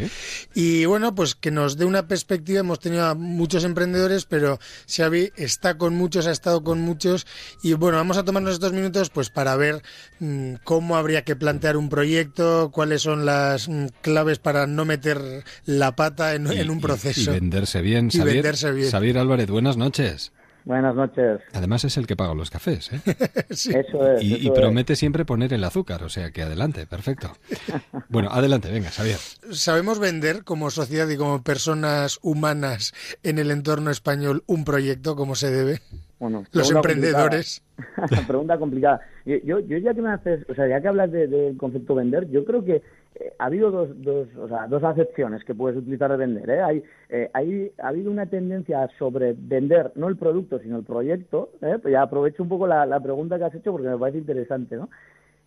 Y 0.53 0.85
bueno, 0.85 1.13
pues 1.15 1.35
que 1.35 1.51
nos 1.51 1.77
dé 1.77 1.85
una 1.85 2.07
perspectiva. 2.07 2.59
Hemos 2.59 2.79
tenido 2.79 3.05
a 3.05 3.15
muchos 3.15 3.63
emprendedores, 3.63 4.25
pero 4.25 4.59
Xavi 4.87 5.31
está 5.35 5.77
con 5.77 5.95
muchos, 5.95 6.27
ha 6.27 6.31
estado 6.31 6.63
con 6.63 6.81
muchos. 6.81 7.25
Y 7.61 7.73
bueno, 7.73 7.97
vamos 7.97 8.12
a 8.17 8.25
tomarnos 8.25 8.53
estos 8.53 8.73
minutos 8.73 9.09
pues 9.09 9.29
para 9.29 9.55
ver 9.55 9.81
mm, 10.19 10.55
cómo 10.63 10.97
habría 10.97 11.23
que 11.23 11.35
plantear 11.35 11.77
un 11.77 11.89
proyecto, 11.89 12.71
cuáles 12.71 13.01
son 13.01 13.25
las 13.25 13.69
mm, 13.69 13.87
claves 14.01 14.39
para 14.39 14.67
no 14.67 14.85
meter 14.85 15.43
la 15.65 15.95
pata 15.95 16.35
en, 16.35 16.47
en 16.51 16.69
un 16.69 16.81
proceso. 16.81 17.31
Y 17.31 17.39
venderse 17.39 17.81
bien. 17.81 18.07
Y 18.11 18.17
Xavier, 18.17 18.35
venderse 18.35 18.71
bien. 18.71 18.89
Xavier 18.89 19.17
Álvarez, 19.17 19.49
buenas 19.49 19.77
noches. 19.77 20.31
Buenas 20.65 20.95
noches. 20.95 21.41
Además 21.51 21.83
es 21.83 21.97
el 21.97 22.07
que 22.07 22.15
paga 22.15 22.33
los 22.33 22.49
cafés, 22.49 22.89
¿eh? 22.93 23.01
Eso 23.49 23.71
es. 24.13 24.23
Y, 24.23 24.27
y 24.27 24.35
eso 24.35 24.53
es. 24.53 24.59
promete 24.59 24.95
siempre 24.95 25.25
poner 25.25 25.51
el 25.51 25.63
azúcar, 25.63 26.03
o 26.03 26.09
sea 26.09 26.31
que 26.31 26.41
adelante, 26.41 26.85
perfecto. 26.87 27.31
Bueno, 28.09 28.29
adelante, 28.31 28.69
venga, 28.71 28.91
Xavier. 28.91 29.17
¿Sabemos 29.51 29.97
vender 29.97 30.43
como 30.43 30.69
sociedad 30.69 31.09
y 31.09 31.17
como 31.17 31.41
personas 31.41 32.19
humanas 32.21 32.93
en 33.23 33.39
el 33.39 33.49
entorno 33.49 33.89
español 33.89 34.43
un 34.45 34.65
proyecto 34.65 35.15
como 35.15 35.33
se 35.35 35.49
debe? 35.49 35.81
Bueno, 36.23 36.43
Los 36.53 36.71
emprendedores. 36.71 37.61
complicada. 37.75 38.23
pregunta 38.27 38.57
complicada. 38.57 39.01
Yo, 39.25 39.59
ya 39.59 39.93
que 39.93 40.01
me 40.01 40.09
haces, 40.09 40.45
o 40.49 40.55
sea, 40.55 40.67
ya 40.69 40.79
que 40.79 40.87
hablas 40.87 41.11
de- 41.11 41.27
del 41.27 41.57
concepto 41.57 41.95
vender, 41.95 42.29
yo 42.29 42.45
creo 42.45 42.63
que 42.63 42.81
eh, 43.15 43.33
ha 43.39 43.45
habido 43.47 43.71
dos, 43.71 43.89
dos, 44.01 44.27
o 44.37 44.47
sea, 44.47 44.67
dos 44.67 44.81
acepciones 44.85 45.43
que 45.43 45.53
puedes 45.53 45.77
utilizar 45.77 46.09
de 46.11 46.15
vender. 46.17 46.49
¿eh? 46.49 46.61
Hay, 46.61 46.83
eh, 47.09 47.29
hay, 47.33 47.71
ha 47.77 47.89
habido 47.89 48.09
una 48.09 48.25
tendencia 48.27 48.89
sobre 48.97 49.35
vender 49.37 49.91
no 49.95 50.07
el 50.07 50.15
producto, 50.15 50.59
sino 50.59 50.77
el 50.77 50.83
proyecto. 50.85 51.49
¿eh? 51.61 51.77
Pues 51.81 51.91
ya 51.91 52.03
aprovecho 52.03 52.41
un 52.41 52.49
poco 52.49 52.67
la, 52.67 52.85
la 52.85 53.01
pregunta 53.01 53.37
que 53.37 53.43
has 53.43 53.55
hecho 53.55 53.73
porque 53.73 53.89
me 53.89 53.97
parece 53.97 54.19
interesante, 54.19 54.77
¿no? 54.77 54.89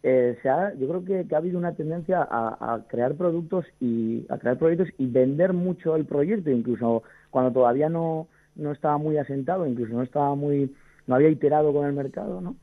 Se 0.02 0.48
ha- 0.48 0.72
yo 0.74 0.86
creo 0.88 1.04
que, 1.04 1.26
que 1.26 1.34
ha 1.34 1.38
habido 1.38 1.58
una 1.58 1.72
tendencia 1.74 2.22
a, 2.22 2.74
a 2.74 2.82
crear 2.86 3.14
productos 3.14 3.64
y 3.80 4.24
a 4.28 4.36
crear 4.38 4.56
proyectos 4.58 4.88
y 4.98 5.06
vender 5.06 5.52
mucho 5.54 5.96
el 5.96 6.04
proyecto, 6.04 6.50
incluso 6.50 7.02
cuando 7.30 7.50
todavía 7.50 7.88
no, 7.88 8.28
no 8.56 8.72
estaba 8.72 8.98
muy 8.98 9.18
asentado, 9.18 9.66
incluso 9.66 9.94
no 9.94 10.02
estaba 10.02 10.34
muy, 10.34 10.74
no 11.06 11.14
había 11.14 11.28
iterado 11.28 11.72
con 11.72 11.86
el 11.86 11.92
mercado, 11.92 12.40
¿no? 12.40 12.56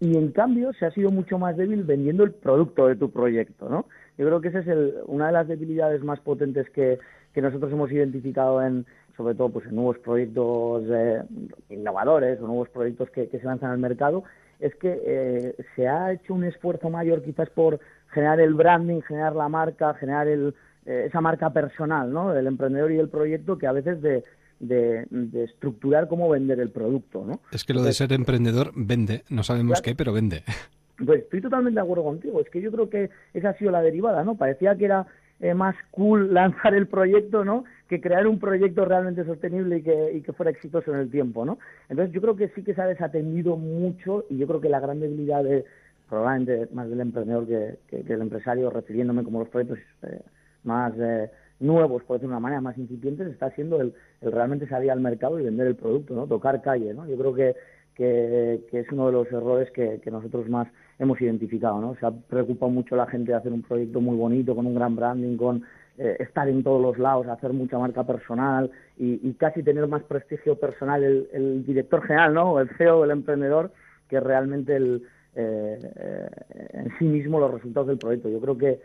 Y 0.00 0.16
en 0.16 0.32
cambio 0.32 0.72
se 0.72 0.86
ha 0.86 0.90
sido 0.92 1.10
mucho 1.10 1.38
más 1.38 1.56
débil 1.56 1.84
vendiendo 1.84 2.24
el 2.24 2.32
producto 2.32 2.86
de 2.86 2.96
tu 2.96 3.10
proyecto, 3.10 3.68
¿no? 3.68 3.84
Yo 4.16 4.26
creo 4.26 4.40
que 4.40 4.48
esa 4.48 4.60
es 4.60 4.68
el, 4.68 4.94
una 5.06 5.26
de 5.26 5.32
las 5.32 5.48
debilidades 5.48 6.02
más 6.02 6.20
potentes 6.20 6.68
que, 6.70 6.98
que 7.34 7.42
nosotros 7.42 7.70
hemos 7.72 7.92
identificado 7.92 8.62
en, 8.62 8.86
sobre 9.16 9.34
todo 9.34 9.50
pues 9.50 9.66
en 9.66 9.74
nuevos 9.74 9.98
proyectos 9.98 10.84
eh, 10.88 11.22
innovadores 11.68 12.40
o 12.40 12.46
nuevos 12.46 12.70
proyectos 12.70 13.10
que, 13.10 13.28
que 13.28 13.38
se 13.38 13.46
lanzan 13.46 13.70
al 13.70 13.78
mercado, 13.78 14.24
es 14.58 14.74
que 14.76 15.00
eh, 15.04 15.54
se 15.76 15.88
ha 15.88 16.12
hecho 16.12 16.34
un 16.34 16.44
esfuerzo 16.44 16.88
mayor 16.90 17.22
quizás 17.22 17.50
por 17.50 17.80
generar 18.12 18.40
el 18.40 18.54
branding, 18.54 19.00
generar 19.02 19.34
la 19.36 19.48
marca, 19.48 19.94
generar 19.94 20.28
el, 20.28 20.54
eh, 20.86 21.04
esa 21.08 21.20
marca 21.20 21.50
personal, 21.50 22.12
¿no? 22.12 22.32
Del 22.32 22.46
emprendedor 22.46 22.90
y 22.92 22.96
del 22.96 23.08
proyecto 23.08 23.58
que 23.58 23.66
a 23.66 23.72
veces 23.72 24.00
de, 24.00 24.24
de, 24.60 25.06
de 25.10 25.44
estructurar 25.44 26.06
cómo 26.06 26.28
vender 26.28 26.60
el 26.60 26.70
producto, 26.70 27.24
¿no? 27.26 27.40
Es 27.50 27.64
que 27.64 27.74
lo 27.74 27.82
de 27.82 27.92
ser 27.92 28.12
emprendedor 28.12 28.72
vende, 28.76 29.24
no 29.28 29.42
sabemos 29.42 29.82
qué, 29.82 29.94
pero 29.94 30.12
vende. 30.12 30.44
Pues 31.04 31.22
estoy 31.22 31.40
totalmente 31.40 31.80
de 31.80 31.82
acuerdo 31.82 32.04
contigo. 32.04 32.42
Es 32.42 32.50
que 32.50 32.60
yo 32.60 32.70
creo 32.70 32.90
que 32.90 33.08
esa 33.32 33.48
ha 33.48 33.54
sido 33.54 33.70
la 33.70 33.80
derivada, 33.80 34.22
¿no? 34.22 34.36
Parecía 34.36 34.76
que 34.76 34.84
era 34.84 35.06
eh, 35.40 35.54
más 35.54 35.74
cool 35.90 36.34
lanzar 36.34 36.74
el 36.74 36.88
proyecto, 36.88 37.42
¿no? 37.42 37.64
Que 37.88 38.02
crear 38.02 38.26
un 38.26 38.38
proyecto 38.38 38.84
realmente 38.84 39.24
sostenible 39.24 39.78
y 39.78 39.82
que, 39.82 40.12
y 40.12 40.20
que 40.20 40.34
fuera 40.34 40.50
exitoso 40.50 40.92
en 40.92 41.00
el 41.00 41.10
tiempo, 41.10 41.46
¿no? 41.46 41.58
Entonces 41.88 42.12
yo 42.12 42.20
creo 42.20 42.36
que 42.36 42.48
sí 42.50 42.62
que 42.62 42.74
se 42.74 42.82
ha 42.82 42.86
desatendido 42.86 43.56
mucho 43.56 44.26
y 44.28 44.36
yo 44.36 44.46
creo 44.46 44.60
que 44.60 44.68
la 44.68 44.80
gran 44.80 45.00
debilidad 45.00 45.42
de 45.42 45.64
probablemente 46.06 46.68
más 46.74 46.90
del 46.90 47.00
emprendedor 47.00 47.46
que, 47.46 47.78
que, 47.88 48.02
que 48.02 48.12
del 48.12 48.22
empresario, 48.22 48.68
refiriéndome 48.68 49.24
como 49.24 49.40
los 49.40 49.48
proyectos 49.48 49.78
eh, 50.02 50.20
más 50.64 50.92
eh, 50.98 51.30
nuevos, 51.60 52.02
por 52.04 52.16
decirlo 52.16 52.32
de 52.32 52.38
una 52.38 52.40
manera, 52.40 52.60
más 52.60 52.76
incipientes, 52.78 53.28
está 53.28 53.50
siendo 53.50 53.80
el, 53.80 53.94
el 54.20 54.32
realmente 54.32 54.66
salir 54.66 54.90
al 54.90 55.00
mercado 55.00 55.38
y 55.38 55.44
vender 55.44 55.66
el 55.66 55.76
producto, 55.76 56.14
¿no? 56.14 56.26
Tocar 56.26 56.60
calle, 56.62 56.92
¿no? 56.94 57.06
Yo 57.06 57.16
creo 57.16 57.34
que, 57.34 57.54
que, 57.94 58.80
es 58.80 58.90
uno 58.92 59.06
de 59.06 59.12
los 59.12 59.26
errores 59.30 59.70
que, 59.72 60.00
nosotros 60.10 60.48
más 60.48 60.68
hemos 60.98 61.20
identificado, 61.20 61.80
¿no? 61.80 61.94
Se 61.96 62.06
ha 62.06 62.10
preocupado 62.10 62.72
mucho 62.72 62.96
la 62.96 63.06
gente 63.06 63.32
de 63.32 63.38
hacer 63.38 63.52
un 63.52 63.62
proyecto 63.62 64.00
muy 64.00 64.16
bonito, 64.16 64.54
con 64.54 64.66
un 64.66 64.74
gran 64.74 64.96
branding, 64.96 65.36
con 65.36 65.62
eh, 65.98 66.16
estar 66.18 66.48
en 66.48 66.62
todos 66.62 66.80
los 66.80 66.98
lados, 66.98 67.26
hacer 67.26 67.52
mucha 67.52 67.78
marca 67.78 68.04
personal 68.04 68.70
y, 68.96 69.20
y 69.28 69.34
casi 69.34 69.62
tener 69.62 69.86
más 69.86 70.02
prestigio 70.04 70.58
personal 70.58 71.04
el, 71.04 71.28
el, 71.32 71.66
director 71.66 72.02
general, 72.02 72.32
¿no? 72.32 72.58
El 72.58 72.70
CEO, 72.78 73.04
el 73.04 73.10
emprendedor, 73.10 73.70
que 74.08 74.18
realmente 74.18 74.76
el, 74.76 75.02
eh, 75.34 75.78
eh, 75.96 76.28
en 76.72 76.98
sí 76.98 77.04
mismo 77.04 77.38
los 77.38 77.52
resultados 77.52 77.88
del 77.88 77.98
proyecto. 77.98 78.28
Yo 78.28 78.40
creo 78.40 78.58
que 78.58 78.80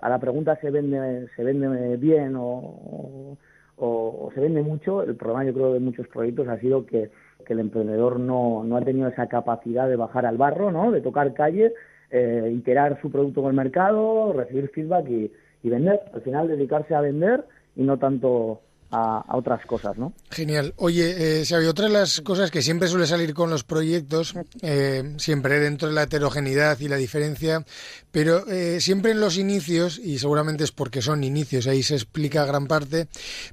a 0.00 0.08
la 0.08 0.18
pregunta 0.18 0.56
se 0.56 0.70
vende 0.70 1.28
se 1.34 1.44
vende 1.44 1.96
bien 1.96 2.34
o, 2.36 3.36
o, 3.76 4.30
se 4.34 4.40
vende 4.40 4.62
mucho, 4.62 5.02
el 5.02 5.16
problema 5.16 5.44
yo 5.44 5.54
creo 5.54 5.72
de 5.72 5.80
muchos 5.80 6.06
proyectos 6.08 6.48
ha 6.48 6.58
sido 6.58 6.86
que 6.86 7.10
el 7.52 7.60
emprendedor 7.60 8.18
no, 8.18 8.64
no 8.64 8.76
ha 8.76 8.82
tenido 8.82 9.08
esa 9.08 9.28
capacidad 9.28 9.88
de 9.88 9.96
bajar 9.96 10.26
al 10.26 10.38
barro, 10.38 10.72
¿no? 10.72 10.90
de 10.90 11.00
tocar 11.00 11.32
calle, 11.34 11.72
eh, 12.10 12.52
iterar 12.52 13.00
su 13.00 13.10
producto 13.10 13.42
con 13.42 13.50
el 13.50 13.56
mercado, 13.56 14.32
recibir 14.32 14.70
feedback 14.70 15.08
y 15.08 15.68
vender. 15.68 16.00
Al 16.12 16.22
final 16.22 16.48
dedicarse 16.48 16.94
a 16.94 17.00
vender 17.00 17.44
y 17.76 17.82
no 17.82 17.98
tanto 17.98 18.60
a, 18.92 19.36
otras 19.36 19.64
cosas, 19.66 19.96
¿no? 19.96 20.12
Genial. 20.30 20.74
Oye, 20.76 21.40
eh, 21.40 21.44
Xavi, 21.46 21.66
otra 21.66 21.86
de 21.86 21.92
las 21.92 22.20
cosas 22.20 22.50
que 22.50 22.62
siempre 22.62 22.88
suele 22.88 23.06
salir 23.06 23.34
con 23.34 23.50
los 23.50 23.64
proyectos, 23.64 24.34
eh, 24.60 25.14
siempre 25.18 25.58
dentro 25.58 25.88
de 25.88 25.94
la 25.94 26.02
heterogeneidad 26.02 26.78
y 26.80 26.88
la 26.88 26.96
diferencia, 26.96 27.64
pero 28.10 28.46
eh, 28.48 28.80
siempre 28.80 29.12
en 29.12 29.20
los 29.20 29.38
inicios, 29.38 29.98
y 29.98 30.18
seguramente 30.18 30.64
es 30.64 30.72
porque 30.72 31.00
son 31.00 31.24
inicios, 31.24 31.66
ahí 31.66 31.82
se 31.82 31.94
explica 31.94 32.44
gran 32.44 32.66
parte, 32.66 33.08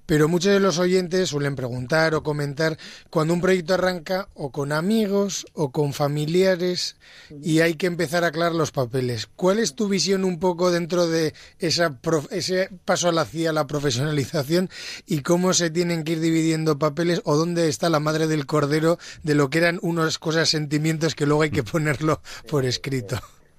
pero 0.06 0.28
muchos 0.28 0.52
de 0.52 0.60
los 0.60 0.78
oyentes 0.78 1.30
suelen 1.30 1.56
preguntar 1.56 2.14
o 2.16 2.24
comentar 2.24 2.78
cuando 3.10 3.34
un 3.34 3.42
proyecto 3.42 3.74
arranca 3.74 4.28
o 4.34 4.52
con 4.52 4.72
amigos 4.72 5.46
o 5.54 5.72
con 5.72 5.94
familiares 5.94 6.98
y 7.42 7.62
hay 7.62 7.76
que 7.76 7.88
empezar 7.88 8.24
a 8.24 8.28
aclarar 8.28 8.54
los 8.54 8.72
papeles. 8.72 9.28
¿Cuál 9.36 9.60
es 9.60 9.76
tu 9.76 9.88
visión 9.88 10.26
un 10.26 10.40
poco 10.40 10.72
dentro 10.72 11.08
de 11.08 11.34
esa 11.60 11.98
ese 12.32 12.70
paso 12.86 13.10
hacia 13.10 13.54
la 13.54 13.66
profesionalización 13.66 14.70
y 15.06 15.22
cómo 15.30 15.54
se 15.54 15.70
tienen 15.70 16.04
que 16.04 16.14
ir 16.14 16.22
dividiendo 16.22 16.80
papeles 16.80 17.22
o 17.24 17.36
dónde 17.36 17.70
está 17.70 17.88
la 17.88 18.00
madre 18.00 18.26
del 18.26 18.48
cordero 18.48 18.98
de 19.24 19.36
lo 19.36 19.52
que 19.52 19.60
eran 19.60 19.78
unas 19.84 20.18
cosas, 20.18 20.50
sentimientos 20.50 21.14
que 21.14 21.28
luego 21.28 21.44
hay 21.44 21.52
que 21.52 21.62
ponerlo 21.62 22.18
por 22.50 22.66
escrito. 22.66 23.18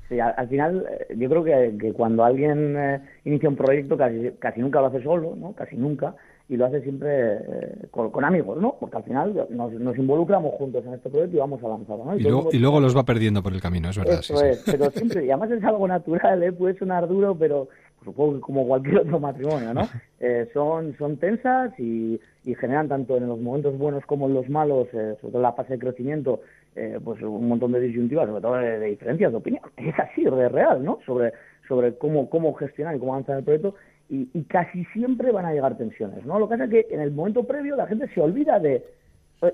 Sí, 0.09 0.19
al, 0.19 0.35
al 0.37 0.49
final 0.49 0.85
yo 1.17 1.29
creo 1.29 1.45
que, 1.45 1.79
que 1.81 1.93
cuando 1.93 2.25
alguien 2.25 2.75
eh, 2.77 3.01
inicia 3.25 3.49
un 3.49 3.55
proyecto 3.55 3.97
casi, 3.97 4.33
casi 4.41 4.61
nunca 4.61 4.81
lo 4.81 4.89
hace 4.89 5.01
solo, 5.05 5.37
¿no? 5.37 5.53
Casi 5.53 5.77
nunca 5.77 6.17
y 6.49 6.57
lo 6.57 6.67
hace 6.67 6.83
siempre 6.83 7.35
eh, 7.35 7.87
con, 7.93 8.11
con, 8.11 8.25
amigos, 8.25 8.61
¿no? 8.61 8.75
Porque 8.81 8.97
al 8.97 9.05
final 9.05 9.47
nos, 9.51 9.73
nos, 9.73 9.97
involucramos 9.97 10.53
juntos 10.55 10.85
en 10.85 10.95
este 10.95 11.09
proyecto 11.09 11.37
y 11.37 11.39
vamos 11.39 11.63
a 11.63 11.69
lanzarlo, 11.69 12.05
¿no? 12.05 12.17
Y, 12.17 12.19
y, 12.19 12.23
luego, 12.25 12.49
y, 12.51 12.59
luego, 12.59 12.81
los 12.81 12.97
va 12.97 13.05
perdiendo 13.05 13.41
por 13.41 13.53
el 13.53 13.61
camino, 13.61 13.91
es 13.91 13.97
verdad. 13.97 14.19
Eso 14.19 14.37
sí, 14.37 14.47
es, 14.47 14.59
sí. 14.63 14.73
pero 14.73 14.91
siempre, 14.91 15.25
y 15.25 15.31
además 15.31 15.53
es 15.53 15.63
algo 15.63 15.87
natural, 15.87 16.43
¿eh? 16.43 16.51
Puede 16.51 16.77
sonar 16.77 17.07
duro, 17.07 17.37
pero 17.39 17.69
supongo 18.05 18.35
que 18.35 18.41
como 18.41 18.67
cualquier 18.67 18.99
otro 18.99 19.21
matrimonio, 19.21 19.75
¿no? 19.75 19.83
Eh, 20.23 20.51
son, 20.53 20.95
son 20.99 21.17
tensas 21.17 21.73
y, 21.81 22.21
y, 22.45 22.55
generan 22.55 22.89
tanto 22.89 23.17
en 23.17 23.27
los 23.27 23.41
momentos 23.41 23.79
buenos 23.79 24.05
como 24.05 24.27
en 24.27 24.35
los 24.35 24.51
malos, 24.51 24.87
eh, 24.93 25.17
sobre 25.19 25.33
todo 25.33 25.37
en 25.39 25.43
la 25.43 25.55
fase 25.55 25.73
de 25.73 25.79
crecimiento, 25.79 26.43
eh, 26.77 26.99
pues 27.03 27.23
un 27.23 27.49
montón 27.49 27.73
de 27.73 27.81
disyuntivas, 27.81 28.29
sobre 28.29 28.43
todo 28.43 28.57
de, 28.57 28.79
de, 28.81 28.87
diferencias 28.89 29.33
de 29.33 29.39
opinión. 29.39 29.63
Es 29.79 29.99
así, 29.99 30.23
de 30.23 30.49
real, 30.51 30.85
¿no? 30.85 30.99
Sobre, 31.07 31.33
sobre 31.67 31.97
cómo, 31.97 32.29
cómo 32.29 32.53
gestionar 32.53 32.95
y 32.95 32.99
cómo 32.99 33.15
avanzar 33.15 33.39
el 33.39 33.45
proyecto 33.45 33.77
y, 34.11 34.29
y, 34.35 34.43
casi 34.43 34.85
siempre 34.93 35.33
van 35.33 35.47
a 35.47 35.55
llegar 35.55 35.79
tensiones, 35.79 36.23
¿no? 36.27 36.39
Lo 36.39 36.49
que 36.49 36.53
pasa 36.53 36.65
es 36.65 36.71
que 36.71 36.95
en 36.95 37.01
el 37.01 37.13
momento 37.13 37.45
previo 37.45 37.75
la 37.77 37.87
gente 37.87 38.07
se 38.09 38.21
olvida 38.21 38.59
de... 38.59 38.85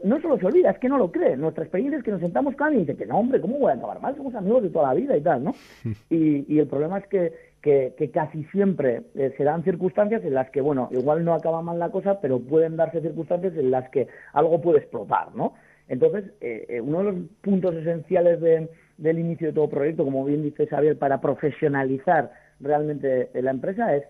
No 0.02 0.20
solo 0.20 0.36
se 0.36 0.46
olvida, 0.46 0.70
es 0.70 0.78
que 0.80 0.88
no 0.88 0.98
lo 0.98 1.12
cree. 1.12 1.36
Nuestra 1.36 1.62
experiencia 1.62 1.98
es 1.98 2.04
que 2.04 2.10
nos 2.10 2.20
sentamos 2.20 2.56
con 2.56 2.66
alguien 2.66 2.82
y 2.82 2.86
dice 2.86 2.98
que 2.98 3.06
no, 3.06 3.20
hombre, 3.20 3.40
¿cómo 3.40 3.60
voy 3.60 3.70
a 3.70 3.74
acabar 3.74 4.00
mal? 4.00 4.16
Somos 4.16 4.34
amigos 4.34 4.64
de 4.64 4.70
toda 4.70 4.88
la 4.88 4.94
vida 4.94 5.16
y 5.16 5.20
tal, 5.20 5.44
¿no? 5.44 5.54
Y, 6.10 6.52
y 6.52 6.58
el 6.58 6.66
problema 6.66 6.98
es 6.98 7.06
que, 7.06 7.32
que, 7.66 8.10
casi 8.12 8.44
siempre 8.44 9.02
eh, 9.16 9.34
se 9.36 9.42
dan 9.42 9.64
circunstancias 9.64 10.24
en 10.24 10.34
las 10.34 10.50
que, 10.50 10.60
bueno, 10.60 10.88
igual 10.92 11.24
no 11.24 11.34
acaba 11.34 11.62
mal 11.62 11.80
la 11.80 11.90
cosa, 11.90 12.20
pero 12.20 12.38
pueden 12.38 12.76
darse 12.76 13.00
circunstancias 13.00 13.54
en 13.56 13.72
las 13.72 13.90
que 13.90 14.06
algo 14.32 14.60
puede 14.60 14.78
explotar, 14.78 15.34
¿no? 15.34 15.54
Entonces, 15.88 16.32
eh, 16.40 16.80
uno 16.80 16.98
de 16.98 17.04
los 17.04 17.14
puntos 17.42 17.74
esenciales 17.74 18.40
de, 18.40 18.68
del 18.98 19.18
inicio 19.18 19.48
de 19.48 19.52
todo 19.52 19.68
proyecto, 19.68 20.04
como 20.04 20.24
bien 20.24 20.42
dice 20.42 20.66
Xavier, 20.66 20.96
para 20.96 21.20
profesionalizar 21.20 22.30
realmente 22.60 23.30
la 23.34 23.50
empresa 23.50 23.96
es 23.96 24.04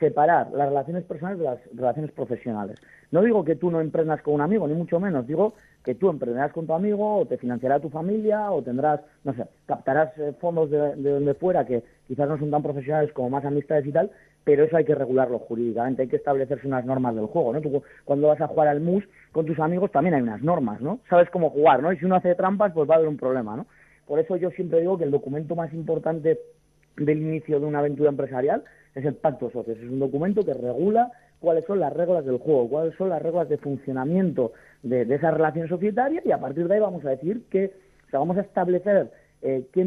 separar 0.00 0.50
las 0.50 0.68
relaciones 0.68 1.04
personales 1.04 1.38
de 1.38 1.44
las 1.44 1.58
relaciones 1.74 2.10
profesionales. 2.12 2.76
No 3.12 3.22
digo 3.22 3.44
que 3.44 3.56
tú 3.56 3.70
no 3.70 3.80
emprendas 3.80 4.22
con 4.22 4.34
un 4.34 4.40
amigo, 4.40 4.66
ni 4.66 4.74
mucho 4.74 4.98
menos. 4.98 5.26
Digo 5.26 5.54
que 5.84 5.94
tú 5.94 6.10
emprenderás 6.10 6.52
con 6.52 6.66
tu 6.66 6.74
amigo, 6.74 7.18
o 7.18 7.26
te 7.26 7.38
financiará 7.38 7.80
tu 7.80 7.90
familia, 7.90 8.50
o 8.50 8.62
tendrás, 8.62 9.00
no 9.24 9.34
sé, 9.34 9.44
captarás 9.66 10.16
eh, 10.18 10.32
fondos 10.40 10.70
de, 10.70 10.96
de, 10.96 11.10
donde 11.10 11.34
fuera 11.34 11.64
que 11.64 11.82
quizás 12.06 12.28
no 12.28 12.38
son 12.38 12.50
tan 12.50 12.62
profesionales 12.62 13.12
como 13.12 13.30
más 13.30 13.44
amistades 13.44 13.86
y 13.86 13.92
tal, 13.92 14.10
pero 14.44 14.64
eso 14.64 14.76
hay 14.76 14.84
que 14.84 14.94
regularlo 14.94 15.38
jurídicamente, 15.38 16.02
hay 16.02 16.08
que 16.08 16.16
establecerse 16.16 16.66
unas 16.66 16.84
normas 16.84 17.14
del 17.14 17.26
juego, 17.26 17.52
¿no? 17.52 17.60
Tú 17.60 17.82
cuando 18.04 18.28
vas 18.28 18.40
a 18.40 18.48
jugar 18.48 18.68
al 18.68 18.80
mus 18.80 19.04
con 19.32 19.46
tus 19.46 19.58
amigos 19.58 19.90
también 19.90 20.14
hay 20.14 20.22
unas 20.22 20.42
normas, 20.42 20.80
¿no? 20.80 21.00
Sabes 21.08 21.30
cómo 21.30 21.50
jugar, 21.50 21.82
¿no? 21.82 21.92
Y 21.92 21.98
si 21.98 22.04
uno 22.04 22.16
hace 22.16 22.34
trampas, 22.34 22.72
pues 22.72 22.88
va 22.88 22.94
a 22.94 22.96
haber 22.96 23.08
un 23.08 23.16
problema, 23.16 23.56
¿no? 23.56 23.66
Por 24.06 24.18
eso 24.18 24.36
yo 24.36 24.50
siempre 24.50 24.80
digo 24.80 24.98
que 24.98 25.04
el 25.04 25.10
documento 25.10 25.54
más 25.54 25.72
importante 25.72 26.40
del 26.96 27.18
inicio 27.18 27.60
de 27.60 27.66
una 27.66 27.78
aventura 27.78 28.10
empresarial 28.10 28.64
es 28.94 29.04
el 29.04 29.14
pacto 29.14 29.48
de. 29.48 29.72
Es 29.72 29.82
un 29.82 29.98
documento 29.98 30.44
que 30.44 30.54
regula 30.54 31.10
cuáles 31.40 31.64
son 31.64 31.80
las 31.80 31.92
reglas 31.92 32.24
del 32.24 32.38
juego, 32.38 32.68
cuáles 32.68 32.94
son 32.96 33.08
las 33.08 33.22
reglas 33.22 33.48
de 33.48 33.58
funcionamiento 33.58 34.52
de, 34.82 35.02
esa 35.02 35.30
relación 35.30 35.68
societaria 35.68 36.22
y 36.24 36.32
a 36.32 36.38
partir 36.38 36.68
de 36.68 36.74
ahí 36.74 36.80
vamos 36.80 37.04
a 37.04 37.10
decir 37.10 37.44
que, 37.50 37.72
o 38.06 38.10
sea, 38.10 38.18
vamos 38.18 38.36
a 38.36 38.42
establecer 38.42 39.10
eh, 39.42 39.66
qué 39.72 39.84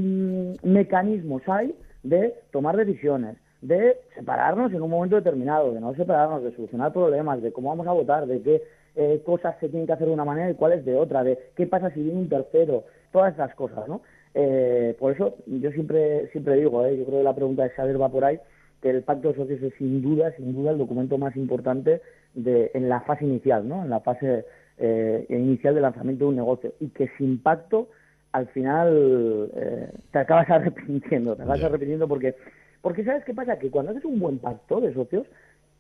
mecanismos 0.64 1.44
hay 1.48 1.76
de 2.02 2.34
tomar 2.52 2.76
decisiones, 2.76 3.38
de 3.62 3.98
separarnos 4.16 4.74
en 4.74 4.82
un 4.82 4.90
momento 4.90 5.16
determinado, 5.16 5.74
de 5.74 5.80
no 5.80 5.94
separarnos, 5.96 6.44
de 6.44 6.56
solucionar 6.56 6.92
problemas, 6.92 7.42
de 7.42 7.52
cómo 7.52 7.70
vamos 7.70 7.88
a 7.88 7.94
votar, 7.94 8.26
de 8.26 8.42
qué 8.42 8.64
eh, 8.96 9.22
cosas 9.26 9.56
se 9.60 9.70
tienen 9.70 9.88
que 9.88 9.94
hacer 9.94 10.08
de 10.08 10.14
una 10.14 10.26
manera 10.26 10.50
y 10.50 10.56
cuáles 10.56 10.84
de 10.86 10.96
otra, 10.96 11.24
de 11.24 11.38
qué 11.56 11.68
pasa 11.68 11.92
si 11.92 12.02
viene 12.02 12.20
un 12.20 12.30
tercero, 12.30 12.84
todas 13.12 13.34
esas 13.34 13.54
cosas, 13.56 13.88
¿no? 13.88 14.02
Eh, 14.36 14.96
por 15.00 15.14
eso 15.14 15.36
yo 15.46 15.72
siempre 15.72 16.28
siempre 16.32 16.56
digo, 16.56 16.84
¿eh? 16.86 16.98
yo 16.98 17.06
creo 17.06 17.20
que 17.20 17.24
la 17.24 17.36
pregunta 17.36 17.64
de 17.64 17.76
saber 17.76 18.02
va 18.02 18.10
por 18.10 18.26
ahí, 18.26 18.40
que 18.84 18.90
el 18.90 19.02
pacto 19.02 19.30
de 19.30 19.36
socios 19.36 19.64
es 19.64 19.74
sin 19.76 20.02
duda, 20.02 20.34
sin 20.36 20.54
duda 20.54 20.72
el 20.72 20.78
documento 20.78 21.18
más 21.18 21.34
importante 21.38 22.02
de, 22.34 22.70
en 22.74 22.90
la 22.90 23.00
fase 23.00 23.24
inicial, 23.24 23.66
¿no? 23.66 23.82
En 23.82 23.90
la 23.90 24.02
fase 24.02 24.46
eh, 24.78 25.26
inicial 25.30 25.74
de 25.74 25.80
lanzamiento 25.80 26.26
de 26.26 26.30
un 26.32 26.36
negocio 26.36 26.74
y 26.82 26.90
que 26.90 27.10
sin 27.18 27.42
pacto 27.42 27.88
al 28.34 28.48
final 28.48 29.50
eh, 29.56 29.90
te 30.12 30.20
acabas 30.20 30.50
arrepintiendo, 30.50 31.34
te 31.34 31.44
acabas 31.44 31.60
yeah. 31.60 31.70
arrepintiendo 31.70 32.10
porque 32.10 32.36
porque 32.82 33.06
sabes 33.06 33.24
qué 33.24 33.34
pasa 33.34 33.58
que 33.58 33.72
cuando 33.72 33.92
haces 33.92 34.04
un 34.04 34.20
buen 34.20 34.40
pacto 34.40 34.82
de 34.82 34.94
socios 34.94 35.26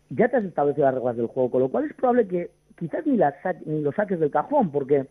ya 0.09 0.29
te 0.29 0.37
has 0.37 0.45
establecido 0.45 0.85
las 0.85 0.95
reglas 0.95 1.17
del 1.17 1.27
juego, 1.27 1.51
con 1.51 1.61
lo 1.61 1.69
cual 1.69 1.83
es 1.83 1.93
probable 1.95 2.25
que 2.25 2.51
quizás 2.79 3.05
ni 3.05 3.17
las 3.17 3.35
ni 3.65 3.81
lo 3.81 3.91
saques 3.91 4.17
del 4.17 4.31
cajón 4.31 4.71
porque 4.71 5.07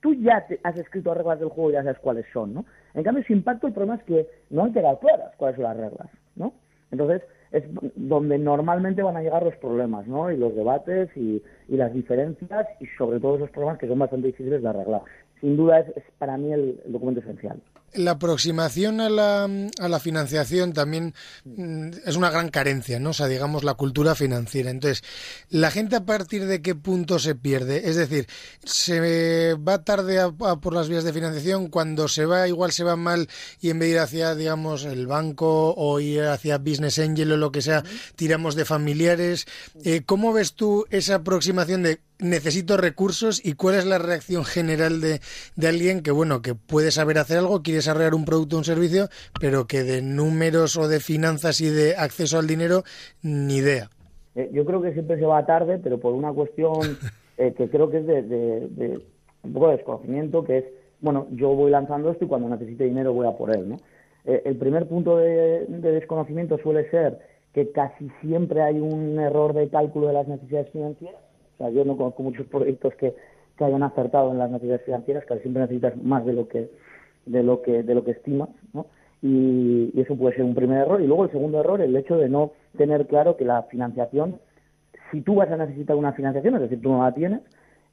tú 0.00 0.14
ya 0.14 0.44
te 0.48 0.58
has 0.64 0.76
escrito 0.76 1.10
las 1.10 1.18
reglas 1.18 1.38
del 1.38 1.50
juego 1.50 1.70
y 1.70 1.74
ya 1.74 1.84
sabes 1.84 2.00
cuáles 2.00 2.26
son, 2.32 2.54
¿no? 2.54 2.64
En 2.94 3.04
cambio, 3.04 3.22
sin 3.22 3.44
pacto 3.44 3.68
el 3.68 3.72
problema 3.72 3.94
es 3.94 4.02
que 4.02 4.26
no 4.50 4.64
han 4.64 4.72
quedado 4.72 4.98
claras 4.98 5.32
cuáles 5.36 5.54
son 5.54 5.64
las 5.64 5.76
reglas, 5.76 6.08
¿no? 6.34 6.52
Entonces, 6.90 7.22
es 7.52 7.64
donde 7.94 8.38
normalmente 8.38 9.02
van 9.02 9.16
a 9.16 9.22
llegar 9.22 9.42
los 9.42 9.56
problemas, 9.56 10.06
¿no? 10.06 10.30
Y 10.30 10.36
los 10.36 10.54
debates 10.54 11.10
y, 11.16 11.42
y 11.68 11.76
las 11.76 11.92
diferencias 11.92 12.66
y 12.80 12.86
sobre 12.98 13.20
todo 13.20 13.36
esos 13.36 13.50
problemas 13.50 13.78
que 13.78 13.88
son 13.88 13.98
bastante 13.98 14.28
difíciles 14.28 14.62
de 14.62 14.68
arreglar. 14.68 15.02
Sin 15.40 15.56
duda 15.56 15.80
es, 15.80 15.96
es 15.96 16.04
para 16.18 16.36
mí 16.36 16.52
el, 16.52 16.80
el 16.84 16.92
documento 16.92 17.20
esencial. 17.20 17.60
La 17.94 18.12
aproximación 18.12 19.00
a 19.00 19.08
la, 19.08 19.44
a 19.44 19.88
la 19.88 20.00
financiación 20.00 20.72
también 20.72 21.14
mm, 21.44 21.88
es 22.04 22.16
una 22.16 22.30
gran 22.30 22.50
carencia, 22.50 23.00
¿no? 23.00 23.10
O 23.10 23.12
sea, 23.12 23.26
digamos, 23.26 23.64
la 23.64 23.74
cultura 23.74 24.14
financiera. 24.14 24.70
Entonces, 24.70 25.02
¿la 25.48 25.70
gente 25.70 25.96
a 25.96 26.04
partir 26.04 26.46
de 26.46 26.62
qué 26.62 26.74
punto 26.74 27.18
se 27.18 27.34
pierde? 27.34 27.88
Es 27.88 27.96
decir, 27.96 28.26
¿se 28.64 29.54
va 29.54 29.84
tarde 29.84 30.20
a, 30.20 30.30
por 30.30 30.74
las 30.74 30.88
vías 30.88 31.04
de 31.04 31.12
financiación? 31.12 31.68
Cuando 31.68 32.08
se 32.08 32.26
va, 32.26 32.48
igual 32.48 32.72
se 32.72 32.84
va 32.84 32.96
mal 32.96 33.28
y 33.60 33.70
en 33.70 33.78
vez 33.78 33.88
de 33.88 33.92
ir 33.94 33.98
hacia, 34.00 34.34
digamos, 34.34 34.84
el 34.84 35.06
banco 35.06 35.74
o 35.76 36.00
ir 36.00 36.24
hacia 36.24 36.58
Business 36.58 36.98
Angel 36.98 37.32
o 37.32 37.36
lo 37.36 37.52
que 37.52 37.62
sea, 37.62 37.84
tiramos 38.16 38.54
de 38.54 38.64
familiares. 38.64 39.46
Eh, 39.84 40.02
¿Cómo 40.04 40.32
ves 40.32 40.54
tú 40.54 40.86
esa 40.90 41.16
aproximación 41.16 41.82
de 41.82 42.00
necesito 42.18 42.76
recursos 42.76 43.44
y 43.44 43.54
cuál 43.54 43.76
es 43.76 43.86
la 43.86 43.98
reacción 43.98 44.44
general 44.44 45.00
de, 45.00 45.20
de, 45.56 45.68
alguien 45.68 46.02
que, 46.02 46.10
bueno, 46.10 46.42
que 46.42 46.54
puede 46.54 46.90
saber 46.90 47.18
hacer 47.18 47.38
algo, 47.38 47.62
quiere 47.62 47.76
desarrollar 47.76 48.14
un 48.14 48.24
producto 48.24 48.56
o 48.56 48.58
un 48.60 48.64
servicio, 48.64 49.08
pero 49.40 49.66
que 49.66 49.82
de 49.82 50.02
números 50.02 50.76
o 50.76 50.88
de 50.88 51.00
finanzas 51.00 51.60
y 51.60 51.68
de 51.68 51.96
acceso 51.96 52.38
al 52.38 52.46
dinero, 52.46 52.82
ni 53.22 53.56
idea. 53.56 53.90
Eh, 54.34 54.50
yo 54.52 54.64
creo 54.64 54.82
que 54.82 54.92
siempre 54.92 55.18
se 55.18 55.26
va 55.26 55.44
tarde, 55.46 55.78
pero 55.82 55.98
por 55.98 56.12
una 56.12 56.32
cuestión 56.32 56.98
eh, 57.38 57.54
que 57.56 57.68
creo 57.68 57.90
que 57.90 57.98
es 57.98 58.06
de, 58.06 59.00
un 59.42 59.52
poco 59.52 59.68
de 59.68 59.76
desconocimiento, 59.76 60.44
que 60.44 60.58
es, 60.58 60.64
bueno, 61.00 61.26
yo 61.32 61.50
voy 61.50 61.70
lanzando 61.70 62.10
esto 62.10 62.24
y 62.24 62.28
cuando 62.28 62.48
necesite 62.48 62.84
dinero 62.84 63.12
voy 63.12 63.26
a 63.26 63.36
por 63.36 63.54
él, 63.54 63.68
¿no? 63.68 63.76
Eh, 64.24 64.42
el 64.44 64.56
primer 64.56 64.88
punto 64.88 65.18
de 65.18 65.66
desconocimiento 65.68 66.58
suele 66.58 66.90
ser 66.90 67.20
que 67.54 67.70
casi 67.70 68.10
siempre 68.20 68.60
hay 68.60 68.80
un 68.80 69.18
error 69.20 69.54
de 69.54 69.68
cálculo 69.68 70.08
de 70.08 70.12
las 70.14 70.26
necesidades 70.26 70.68
financieras 70.70 71.25
o 71.56 71.58
sea, 71.58 71.70
yo 71.70 71.84
no 71.84 71.96
conozco 71.96 72.22
muchos 72.22 72.46
proyectos 72.46 72.94
que, 72.96 73.14
que 73.56 73.64
hayan 73.64 73.82
acertado 73.82 74.30
en 74.30 74.38
las 74.38 74.50
necesidades 74.50 74.84
financieras, 74.84 75.24
que 75.24 75.38
siempre 75.38 75.62
necesitas 75.62 75.96
más 76.02 76.24
de 76.24 76.32
lo 76.32 76.48
que 76.48 76.70
de 77.24 77.42
lo 77.42 77.62
que 77.62 77.82
de 77.82 77.94
lo 77.94 78.04
que 78.04 78.12
estimas, 78.12 78.50
¿no? 78.72 78.86
Y, 79.22 79.98
eso 80.00 80.14
puede 80.16 80.36
ser 80.36 80.44
un 80.44 80.54
primer 80.54 80.82
error. 80.82 81.00
Y 81.00 81.06
luego 81.06 81.24
el 81.24 81.30
segundo 81.30 81.60
error, 81.60 81.80
el 81.80 81.96
hecho 81.96 82.16
de 82.18 82.28
no 82.28 82.52
tener 82.76 83.06
claro 83.06 83.36
que 83.36 83.44
la 83.44 83.62
financiación, 83.64 84.38
si 85.10 85.22
tú 85.22 85.36
vas 85.36 85.50
a 85.50 85.56
necesitar 85.56 85.96
una 85.96 86.12
financiación, 86.12 86.54
es 86.54 86.60
decir, 86.60 86.82
tú 86.82 86.90
no 86.90 87.02
la 87.02 87.12
tienes, 87.12 87.40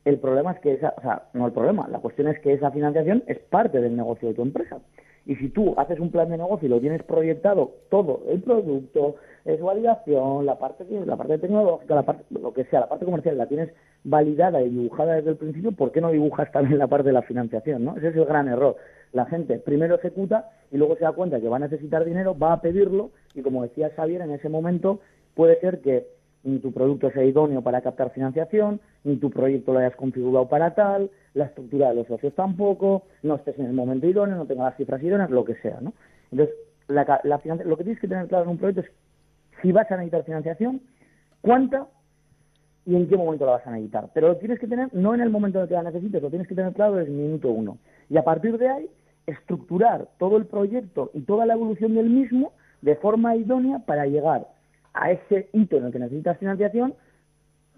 el 0.06 0.20
problema 0.20 0.52
es 0.52 0.60
que 0.60 0.74
esa, 0.74 0.94
o 0.98 1.02
sea, 1.02 1.24
no 1.34 1.46
el 1.46 1.54
problema, 1.54 1.88
la 1.88 2.00
cuestión 2.00 2.28
es 2.28 2.40
que 2.40 2.54
esa 2.54 2.72
financiación 2.72 3.24
es 3.28 3.40
parte 3.40 3.80
del 3.80 3.96
negocio 3.96 4.28
de 4.28 4.34
tu 4.34 4.42
empresa. 4.42 4.80
Y 5.26 5.36
si 5.36 5.50
tú 5.50 5.74
haces 5.78 6.00
un 6.00 6.12
plan 6.12 6.30
de 6.30 6.38
negocio 6.38 6.66
y 6.66 6.70
lo 6.70 6.82
tienes 6.82 7.02
proyectado 7.04 7.72
todo, 7.90 8.24
el 8.30 8.42
producto, 8.42 9.16
su 9.46 9.64
validación, 9.64 10.46
la 10.46 10.58
parte 10.58 10.86
la 11.06 11.16
parte 11.16 11.38
tecnológica, 11.38 11.96
la 11.96 12.04
parte, 12.04 12.24
lo 12.30 12.54
que 12.54 12.66
sea, 12.66 12.82
la 12.82 12.90
parte 12.90 13.06
comercial, 13.06 13.38
la 13.38 13.48
tienes 13.48 13.70
validada 14.04 14.62
y 14.62 14.70
dibujada 14.70 15.16
desde 15.16 15.32
el 15.32 15.38
principio, 15.38 15.72
¿por 15.72 15.92
qué 15.92 16.02
no 16.02 16.12
dibujas 16.12 16.52
también 16.52 16.78
la 16.78 16.88
parte 16.88 17.08
de 17.08 17.14
la 17.14 17.22
financiación? 17.22 17.86
¿no? 17.86 17.96
Ese 17.96 18.10
es 18.10 18.16
el 18.16 18.26
gran 18.26 18.48
error. 18.48 18.76
La 19.14 19.26
gente 19.26 19.60
primero 19.60 19.96
ejecuta 19.96 20.50
y 20.72 20.78
luego 20.78 20.96
se 20.96 21.04
da 21.04 21.14
cuenta 21.14 21.40
que 21.40 21.48
va 21.48 21.58
a 21.58 21.60
necesitar 21.60 22.04
dinero, 22.04 22.38
va 22.38 22.54
a 22.54 22.62
pedirlo 22.62 23.12
y 23.34 23.42
como 23.42 23.64
decía 23.64 23.92
Xavier, 23.96 24.22
en 24.22 24.32
ese 24.32 24.50
momento 24.50 25.00
puede 25.36 25.60
ser 25.62 25.80
que 25.82 26.08
ni 26.44 26.60
tu 26.60 26.72
producto 26.72 27.10
sea 27.12 27.24
idóneo 27.24 27.62
para 27.62 27.82
captar 27.82 28.12
financiación, 28.12 28.82
ni 29.04 29.18
tu 29.18 29.30
proyecto 29.30 29.74
lo 29.74 29.80
hayas 29.80 29.96
configurado 29.96 30.48
para 30.48 30.76
tal, 30.76 31.10
la 31.34 31.46
estructura 31.46 31.90
de 31.90 31.96
los 31.96 32.08
socios 32.08 32.34
tampoco, 32.36 33.04
no 33.22 33.36
estés 33.36 33.58
en 33.60 33.66
el 33.66 33.74
momento 33.74 34.08
idóneo, 34.08 34.36
no 34.36 34.46
tengas 34.46 34.66
las 34.66 34.78
cifras 34.78 35.02
idóneas, 35.02 35.30
lo 35.30 35.46
que 35.46 35.56
sea, 35.56 35.80
¿no? 35.82 35.94
Entonces, 36.32 36.56
la, 36.88 37.22
la 37.24 37.42
lo 37.64 37.78
que 37.78 37.84
tienes 37.84 38.02
que 38.02 38.08
tener 38.08 38.28
claro 38.28 38.44
en 38.44 38.50
un 38.52 38.58
proyecto 38.58 38.82
es 38.82 38.92
si 39.62 39.72
vas 39.72 39.90
a 39.90 39.96
necesitar 39.96 40.24
financiación, 40.24 40.82
cuánta 41.42 41.88
y 42.86 42.96
en 42.96 43.08
qué 43.08 43.16
momento 43.16 43.46
la 43.46 43.54
vas 43.54 43.68
a 43.68 43.72
necesitar. 43.72 44.10
Pero 44.14 44.30
lo 44.30 44.38
tienes 44.38 44.60
que 44.60 44.68
tener 44.68 44.94
no 44.94 45.14
en 45.14 45.22
el 45.22 45.30
momento 45.30 45.60
en 45.60 45.64
el 45.64 45.70
que 45.70 45.76
la 45.76 45.84
necesites, 45.84 46.22
lo 46.22 46.30
tienes 46.30 46.48
que 46.48 46.56
tener 46.56 46.74
claro 46.74 46.96
desde 46.96 47.12
el 47.12 47.18
minuto 47.18 47.50
uno. 47.50 47.78
Y 48.10 48.18
a 48.18 48.24
partir 48.24 48.58
de 48.58 48.68
ahí, 48.68 48.90
estructurar 49.26 50.10
todo 50.20 50.36
el 50.36 50.46
proyecto 50.46 51.10
y 51.14 51.22
toda 51.22 51.46
la 51.46 51.54
evolución 51.54 51.96
del 51.96 52.10
mismo 52.10 52.52
de 52.82 52.96
forma 52.98 53.38
idónea 53.38 53.80
para 53.80 54.06
llegar 54.06 54.48
a 54.94 55.12
ese 55.12 55.50
hito 55.54 55.78
en 55.78 55.86
el 55.86 55.92
que 55.92 56.00
necesitas 56.00 56.38
financiación, 56.38 56.94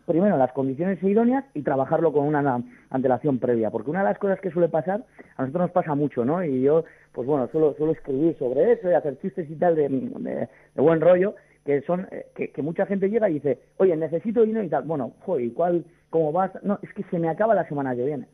primero 0.05 0.37
las 0.37 0.51
condiciones 0.53 1.01
idóneas 1.03 1.45
y 1.53 1.61
trabajarlo 1.61 2.13
con 2.13 2.27
una 2.27 2.63
antelación 2.89 3.39
previa. 3.39 3.71
Porque 3.71 3.89
una 3.89 3.99
de 3.99 4.09
las 4.09 4.19
cosas 4.19 4.39
que 4.39 4.51
suele 4.51 4.69
pasar, 4.69 5.03
a 5.37 5.41
nosotros 5.41 5.63
nos 5.63 5.71
pasa 5.71 5.95
mucho, 5.95 6.23
¿no? 6.25 6.43
Y 6.43 6.61
yo, 6.61 6.83
pues 7.11 7.27
bueno, 7.27 7.47
suelo, 7.47 7.73
suelo 7.75 7.93
escribir 7.93 8.37
sobre 8.37 8.73
eso 8.73 8.89
y 8.89 8.93
hacer 8.93 9.19
chistes 9.19 9.49
y 9.49 9.55
tal 9.55 9.75
de, 9.75 9.89
de, 9.89 10.47
buen 10.81 11.01
rollo, 11.01 11.35
que 11.65 11.81
son 11.81 12.07
eh, 12.11 12.27
que, 12.35 12.51
que, 12.51 12.61
mucha 12.61 12.85
gente 12.85 13.09
llega 13.09 13.29
y 13.29 13.35
dice, 13.35 13.59
oye, 13.77 13.95
necesito 13.95 14.43
dinero 14.43 14.65
y 14.65 14.69
tal. 14.69 14.83
Bueno, 14.83 15.13
joder, 15.21 15.45
¿y 15.45 15.51
cuál, 15.51 15.85
cómo 16.09 16.31
vas? 16.31 16.51
No, 16.63 16.79
es 16.81 16.93
que 16.93 17.03
se 17.03 17.19
me 17.19 17.29
acaba 17.29 17.55
la 17.55 17.67
semana 17.67 17.95
que 17.95 18.05
viene. 18.05 18.27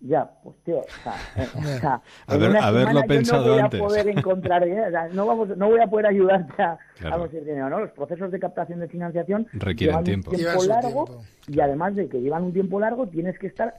Ya, 0.00 0.30
pues 0.44 0.56
tío, 0.64 0.78
o 0.78 1.62
sea, 1.80 2.00
eh, 2.28 2.58
haberlo 2.60 3.02
pensado 3.02 3.46
no 3.46 3.52
voy 3.52 3.60
antes. 3.62 3.80
a 3.80 3.84
poder 3.84 4.08
encontrar 4.08 4.64
no, 5.12 5.26
vamos, 5.26 5.56
no 5.56 5.68
voy 5.68 5.80
a 5.80 5.88
poder 5.88 6.06
ayudarte 6.06 6.62
a, 6.62 6.78
conseguir 7.18 7.46
dinero, 7.46 7.68
¿no? 7.68 7.80
Los 7.80 7.90
procesos 7.90 8.30
de 8.30 8.38
captación 8.38 8.78
de 8.78 8.86
financiación 8.86 9.48
requieren 9.54 10.04
tiempo. 10.04 10.30
un 10.30 10.36
tiempo 10.36 10.64
largo 10.64 11.22
y 11.48 11.58
además 11.58 11.96
de 11.96 12.08
que 12.08 12.20
llevan 12.20 12.44
un 12.44 12.52
tiempo 12.52 12.78
largo, 12.78 13.08
tienes 13.08 13.36
que 13.40 13.48
estar 13.48 13.74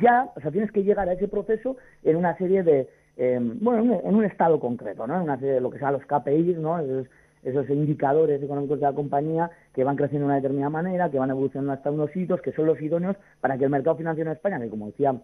ya, 0.00 0.30
o 0.36 0.40
sea, 0.40 0.52
tienes 0.52 0.70
que 0.70 0.84
llegar 0.84 1.08
a 1.08 1.14
ese 1.14 1.26
proceso 1.26 1.76
en 2.04 2.16
una 2.16 2.36
serie 2.38 2.62
de, 2.62 2.88
eh, 3.16 3.40
bueno, 3.40 4.00
en 4.04 4.14
un 4.14 4.24
estado 4.24 4.60
concreto, 4.60 5.08
¿no? 5.08 5.16
En 5.16 5.22
una 5.22 5.38
serie 5.38 5.54
de 5.54 5.60
lo 5.60 5.70
que 5.70 5.80
sea 5.80 5.90
los 5.90 6.04
KPIs, 6.06 6.56
¿no? 6.58 6.78
Esos, 6.78 7.08
esos 7.42 7.68
indicadores 7.68 8.40
económicos 8.40 8.78
de 8.78 8.86
la 8.86 8.92
compañía 8.92 9.50
que 9.74 9.82
van 9.82 9.96
creciendo 9.96 10.26
de 10.26 10.32
una 10.32 10.36
determinada 10.36 10.70
manera, 10.70 11.10
que 11.10 11.18
van 11.18 11.30
evolucionando 11.30 11.72
hasta 11.72 11.90
unos 11.90 12.14
hitos, 12.16 12.40
que 12.40 12.52
son 12.52 12.66
los 12.66 12.80
idóneos 12.80 13.16
para 13.40 13.58
que 13.58 13.64
el 13.64 13.70
mercado 13.70 13.96
financiero 13.96 14.30
en 14.30 14.36
España, 14.36 14.60
que 14.60 14.70
como 14.70 14.86
decía 14.86 15.14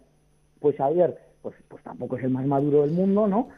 pues 0.60 0.78
ayer 0.80 1.18
pues, 1.42 1.56
pues 1.68 1.82
tampoco 1.82 2.16
es 2.16 2.24
el 2.24 2.30
más 2.30 2.46
maduro 2.46 2.82
del 2.82 2.92
mundo, 2.92 3.26
¿no? 3.26 3.48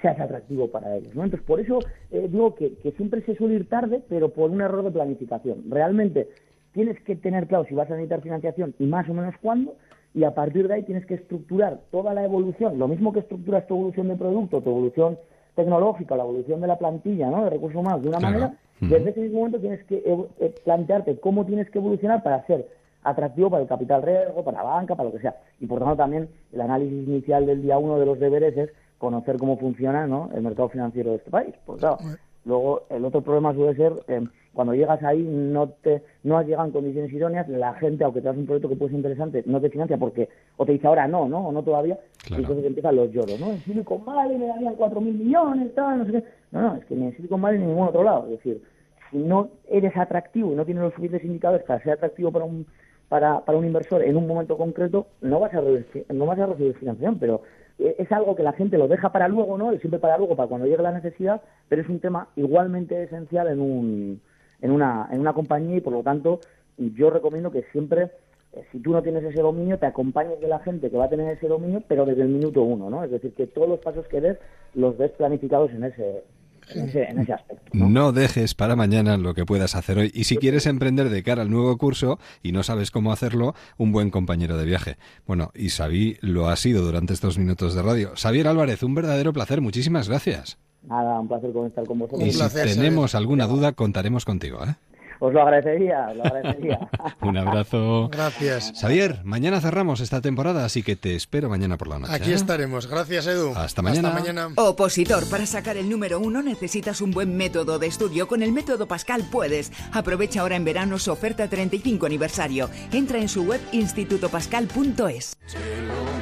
sea 0.00 0.12
atractivo 0.12 0.68
para 0.68 0.96
ellos, 0.96 1.14
¿no? 1.14 1.24
Entonces, 1.24 1.46
por 1.46 1.60
eso 1.60 1.80
eh, 2.10 2.28
digo 2.30 2.54
que, 2.54 2.76
siempre 2.96 3.22
se 3.22 3.34
suele 3.34 3.54
ir 3.54 3.68
tarde, 3.68 4.02
pero 4.08 4.28
por 4.28 4.50
un 4.50 4.60
error 4.60 4.84
de 4.84 4.90
planificación. 4.90 5.64
Realmente 5.68 6.28
tienes 6.72 7.00
que 7.00 7.16
tener 7.16 7.48
claro 7.48 7.64
si 7.64 7.74
vas 7.74 7.88
a 7.90 7.94
necesitar 7.94 8.20
financiación 8.20 8.74
y 8.78 8.86
más 8.86 9.08
o 9.08 9.14
menos 9.14 9.34
cuándo, 9.42 9.74
y 10.14 10.24
a 10.24 10.34
partir 10.34 10.68
de 10.68 10.74
ahí 10.74 10.82
tienes 10.82 11.06
que 11.06 11.14
estructurar 11.14 11.80
toda 11.90 12.14
la 12.14 12.24
evolución, 12.24 12.78
lo 12.78 12.88
mismo 12.88 13.12
que 13.12 13.20
estructuras 13.20 13.66
tu 13.66 13.74
evolución 13.74 14.08
de 14.08 14.16
producto, 14.16 14.60
tu 14.60 14.70
evolución 14.70 15.18
tecnológica, 15.54 16.16
la 16.16 16.22
evolución 16.22 16.60
de 16.60 16.66
la 16.66 16.78
plantilla, 16.78 17.28
¿no? 17.30 17.44
De 17.44 17.50
recursos 17.50 17.80
humanos, 17.80 18.02
de 18.02 18.08
una 18.08 18.20
manera, 18.20 18.54
desde 18.80 19.10
ese 19.10 19.20
mismo 19.20 19.38
momento 19.38 19.58
tienes 19.58 19.84
que 19.84 20.02
eh, 20.06 20.54
plantearte 20.64 21.18
cómo 21.18 21.44
tienes 21.44 21.68
que 21.70 21.78
evolucionar 21.78 22.22
para 22.22 22.46
ser 22.46 22.66
atractivo 23.02 23.50
para 23.50 23.62
el 23.62 23.68
capital 23.68 24.02
riesgo, 24.02 24.44
para 24.44 24.58
la 24.58 24.70
banca, 24.70 24.94
para 24.94 25.08
lo 25.08 25.14
que 25.14 25.22
sea. 25.22 25.36
Y 25.60 25.66
por 25.66 25.78
tanto 25.78 25.96
también 25.96 26.28
el 26.52 26.60
análisis 26.60 27.08
inicial 27.08 27.46
del 27.46 27.62
día 27.62 27.78
uno 27.78 27.98
de 27.98 28.06
los 28.06 28.18
deberes 28.18 28.56
es 28.56 28.70
conocer 28.98 29.38
cómo 29.38 29.56
funciona 29.56 30.06
¿no? 30.06 30.30
el 30.34 30.42
mercado 30.42 30.68
financiero 30.68 31.10
de 31.10 31.16
este 31.16 31.30
país. 31.30 31.54
Pues 31.64 31.80
claro, 31.80 31.98
luego 32.44 32.82
el 32.90 33.04
otro 33.04 33.22
problema 33.22 33.54
suele 33.54 33.74
ser 33.74 33.92
eh, 34.08 34.22
cuando 34.52 34.74
llegas 34.74 35.02
ahí 35.02 35.22
no 35.22 35.68
te 35.68 36.02
no 36.24 36.36
has 36.36 36.46
llegado 36.46 36.66
en 36.66 36.72
condiciones 36.72 37.12
idóneas, 37.12 37.48
la 37.48 37.74
gente, 37.74 38.04
aunque 38.04 38.20
te 38.20 38.28
das 38.28 38.36
un 38.36 38.46
proyecto 38.46 38.68
que 38.68 38.76
puede 38.76 38.90
ser 38.90 38.98
interesante, 38.98 39.42
no 39.46 39.60
te 39.60 39.70
financia 39.70 39.96
porque 39.96 40.28
o 40.56 40.66
te 40.66 40.72
dice 40.72 40.86
ahora 40.86 41.06
no, 41.06 41.28
¿no? 41.28 41.48
O 41.48 41.52
no 41.52 41.62
todavía, 41.62 41.98
y 42.28 42.34
entonces 42.34 42.64
empiezan 42.64 42.96
los 42.96 43.10
lloros, 43.12 43.38
¿no? 43.40 43.50
En 43.50 43.58
Silicon 43.60 44.04
Valley 44.04 44.38
me 44.38 44.48
darían 44.48 44.74
cuatro 44.74 45.00
mil 45.00 45.14
millones, 45.14 45.74
tal, 45.74 45.98
no 45.98 46.04
sé 46.04 46.12
qué. 46.12 46.24
No, 46.50 46.62
no, 46.62 46.76
es 46.76 46.84
que 46.84 46.94
ni 46.96 47.06
en 47.06 47.16
Silicon 47.16 47.40
Valley 47.40 47.58
ni 47.58 47.64
en 47.64 47.70
ningún 47.70 47.88
otro 47.88 48.02
lado. 48.02 48.24
Es 48.24 48.30
decir, 48.32 48.62
si 49.10 49.18
no 49.18 49.50
eres 49.68 49.96
atractivo 49.96 50.52
y 50.52 50.56
no 50.56 50.64
tienes 50.64 50.82
los 50.82 50.94
suficientes 50.94 51.24
indicadores 51.24 51.64
para 51.64 51.82
ser 51.82 51.92
atractivo 51.92 52.32
para 52.32 52.44
un 52.44 52.66
para, 53.10 53.44
para 53.44 53.58
un 53.58 53.66
inversor 53.66 54.02
en 54.04 54.16
un 54.16 54.28
momento 54.28 54.56
concreto, 54.56 55.08
no 55.20 55.40
vas 55.40 55.52
a 55.52 55.60
recibir, 55.60 56.06
no 56.14 56.26
vas 56.26 56.38
a 56.38 56.46
recibir 56.46 56.76
financiación, 56.76 57.18
pero 57.18 57.42
eh, 57.80 57.96
es 57.98 58.10
algo 58.12 58.36
que 58.36 58.44
la 58.44 58.52
gente 58.52 58.78
lo 58.78 58.86
deja 58.86 59.10
para 59.10 59.26
luego, 59.26 59.58
¿no? 59.58 59.76
Siempre 59.78 59.98
para 59.98 60.16
luego, 60.16 60.36
para 60.36 60.48
cuando 60.48 60.68
llegue 60.68 60.80
la 60.80 60.92
necesidad, 60.92 61.42
pero 61.68 61.82
es 61.82 61.88
un 61.88 61.98
tema 61.98 62.28
igualmente 62.36 63.02
esencial 63.02 63.48
en, 63.48 63.60
un, 63.60 64.20
en, 64.62 64.70
una, 64.70 65.08
en 65.10 65.20
una 65.20 65.32
compañía 65.32 65.76
y 65.76 65.80
por 65.80 65.92
lo 65.92 66.04
tanto 66.04 66.38
yo 66.78 67.10
recomiendo 67.10 67.50
que 67.50 67.64
siempre, 67.72 68.12
eh, 68.52 68.64
si 68.70 68.78
tú 68.78 68.92
no 68.92 69.02
tienes 69.02 69.24
ese 69.24 69.42
dominio, 69.42 69.76
te 69.76 69.86
acompañes 69.86 70.40
de 70.40 70.46
la 70.46 70.60
gente 70.60 70.88
que 70.88 70.96
va 70.96 71.06
a 71.06 71.10
tener 71.10 71.36
ese 71.36 71.48
dominio, 71.48 71.82
pero 71.88 72.06
desde 72.06 72.22
el 72.22 72.28
minuto 72.28 72.62
uno, 72.62 72.90
¿no? 72.90 73.02
Es 73.02 73.10
decir, 73.10 73.34
que 73.34 73.48
todos 73.48 73.68
los 73.68 73.80
pasos 73.80 74.06
que 74.06 74.20
des 74.20 74.38
los 74.74 74.96
des 74.98 75.10
planificados 75.10 75.72
en 75.72 75.82
ese, 75.82 76.22
en 76.74 76.88
ese, 76.88 77.32
aspecto. 77.32 77.64
¿no? 77.72 78.12
dejes 78.12 78.54
para 78.54 78.76
mañana 78.76 79.16
lo 79.16 79.34
que 79.34 79.44
puedas 79.44 79.74
hacer 79.74 79.98
hoy. 79.98 80.10
Y 80.14 80.24
si 80.24 80.36
quieres 80.36 80.66
emprender 80.66 81.10
de 81.10 81.22
cara 81.22 81.42
al 81.42 81.50
nuevo 81.50 81.76
curso 81.78 82.18
y 82.42 82.52
no 82.52 82.62
sabes 82.62 82.90
cómo 82.90 83.12
hacerlo, 83.12 83.54
un 83.76 83.92
buen 83.92 84.10
compañero 84.10 84.56
de 84.56 84.64
viaje. 84.64 84.96
Bueno, 85.26 85.50
y 85.54 85.68
Xavi 85.68 86.18
lo 86.20 86.48
ha 86.48 86.56
sido 86.56 86.82
durante 86.82 87.12
estos 87.12 87.38
minutos 87.38 87.74
de 87.74 87.82
radio. 87.82 88.12
Xavier 88.14 88.48
Álvarez, 88.48 88.82
un 88.82 88.94
verdadero 88.94 89.32
placer. 89.32 89.60
Muchísimas 89.60 90.08
gracias. 90.08 90.58
Nada, 90.82 91.20
un 91.20 91.28
placer 91.28 91.50
estar 91.66 91.84
con 91.84 91.98
vosotros. 91.98 92.26
Y 92.26 92.32
si 92.32 92.48
tenemos 92.54 93.14
alguna 93.14 93.46
duda, 93.46 93.72
contaremos 93.72 94.24
contigo. 94.24 94.64
¿eh? 94.64 94.76
Os 95.20 95.34
lo 95.34 95.42
agradecería, 95.42 96.14
lo 96.14 96.24
agradecería. 96.24 96.88
Un 97.20 97.36
abrazo. 97.36 98.08
Gracias. 98.10 98.72
Xavier, 98.80 99.20
mañana 99.22 99.60
cerramos 99.60 100.00
esta 100.00 100.22
temporada, 100.22 100.64
así 100.64 100.82
que 100.82 100.96
te 100.96 101.14
espero 101.14 101.50
mañana 101.50 101.76
por 101.76 101.88
la 101.88 101.98
noche. 101.98 102.14
Aquí 102.14 102.32
¿eh? 102.32 102.34
estaremos. 102.34 102.86
Gracias, 102.86 103.26
Edu. 103.26 103.52
Hasta 103.54 103.82
mañana. 103.82 104.08
Hasta 104.08 104.20
mañana. 104.20 104.48
Opositor, 104.56 105.28
para 105.28 105.44
sacar 105.44 105.76
el 105.76 105.90
número 105.90 106.18
uno 106.20 106.42
necesitas 106.42 107.02
un 107.02 107.10
buen 107.10 107.36
método 107.36 107.78
de 107.78 107.86
estudio. 107.86 108.26
Con 108.26 108.42
el 108.42 108.52
método 108.52 108.88
Pascal 108.88 109.24
puedes. 109.30 109.72
Aprovecha 109.92 110.40
ahora 110.40 110.56
en 110.56 110.64
verano 110.64 110.98
su 110.98 111.12
oferta 111.12 111.48
35 111.48 112.06
aniversario. 112.06 112.70
Entra 112.90 113.18
en 113.18 113.28
su 113.28 113.44
web 113.44 113.60
institutopascal.es. 113.72 115.36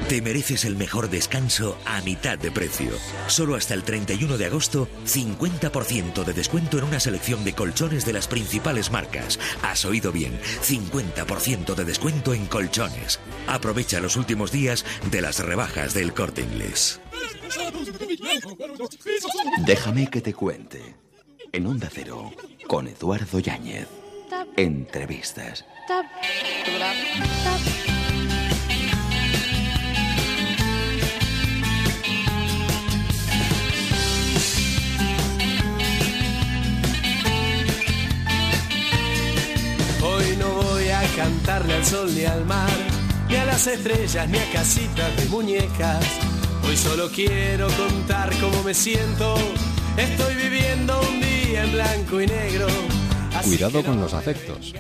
Te 0.09 0.23
mereces 0.23 0.65
el 0.65 0.75
mejor 0.75 1.11
descanso 1.11 1.77
a 1.85 2.01
mitad 2.01 2.39
de 2.39 2.51
precio. 2.51 2.93
Solo 3.27 3.57
hasta 3.57 3.75
el 3.75 3.83
31 3.83 4.39
de 4.39 4.47
agosto, 4.47 4.89
50% 5.05 6.25
de 6.25 6.33
descuento 6.33 6.79
en 6.79 6.85
una 6.85 6.99
selección 6.99 7.45
de 7.45 7.53
colchones 7.53 8.07
de 8.07 8.15
las 8.15 8.27
principales 8.27 8.91
marcas. 8.91 9.39
Has 9.61 9.85
oído 9.85 10.11
bien, 10.11 10.41
50% 10.63 11.75
de 11.75 11.85
descuento 11.85 12.33
en 12.33 12.47
colchones. 12.47 13.21
Aprovecha 13.47 14.01
los 14.01 14.17
últimos 14.17 14.51
días 14.51 14.87
de 15.11 15.21
las 15.21 15.41
rebajas 15.41 15.93
del 15.93 16.15
corte 16.15 16.41
inglés. 16.41 17.03
Déjame 19.67 20.09
que 20.09 20.23
te 20.23 20.33
cuente. 20.33 20.97
En 21.53 21.67
Onda 21.67 21.91
Cero, 21.93 22.33
con 22.67 22.89
Eduardo 22.89 23.41
Yáñez. 23.41 23.89
Entrevistas. 24.57 25.67
Hoy 40.19 40.37
no 40.37 40.53
voy 40.53 40.89
a 40.89 41.01
cantarle 41.17 41.75
al 41.75 41.85
sol 41.85 42.13
ni 42.13 42.25
al 42.25 42.45
mar, 42.45 42.69
ni 43.29 43.37
a 43.37 43.45
las 43.45 43.69
estrellas, 43.69 44.29
ni 44.29 44.39
a 44.39 44.53
casitas 44.53 45.17
de 45.17 45.27
muñecas. 45.27 46.05
Hoy 46.67 46.77
solo 46.77 47.09
quiero 47.09 47.69
contar 47.69 48.31
cómo 48.41 48.65
me 48.65 48.75
siento. 48.75 49.37
Estoy 49.97 50.35
viviendo 50.35 51.01
un 51.09 51.21
día 51.21 51.63
en 51.63 51.73
blanco 51.73 52.21
y 52.21 52.27
negro. 52.27 52.67
Cuidado 53.45 53.85
con 53.85 54.01
los 54.01 54.13
afectos. 54.13 54.75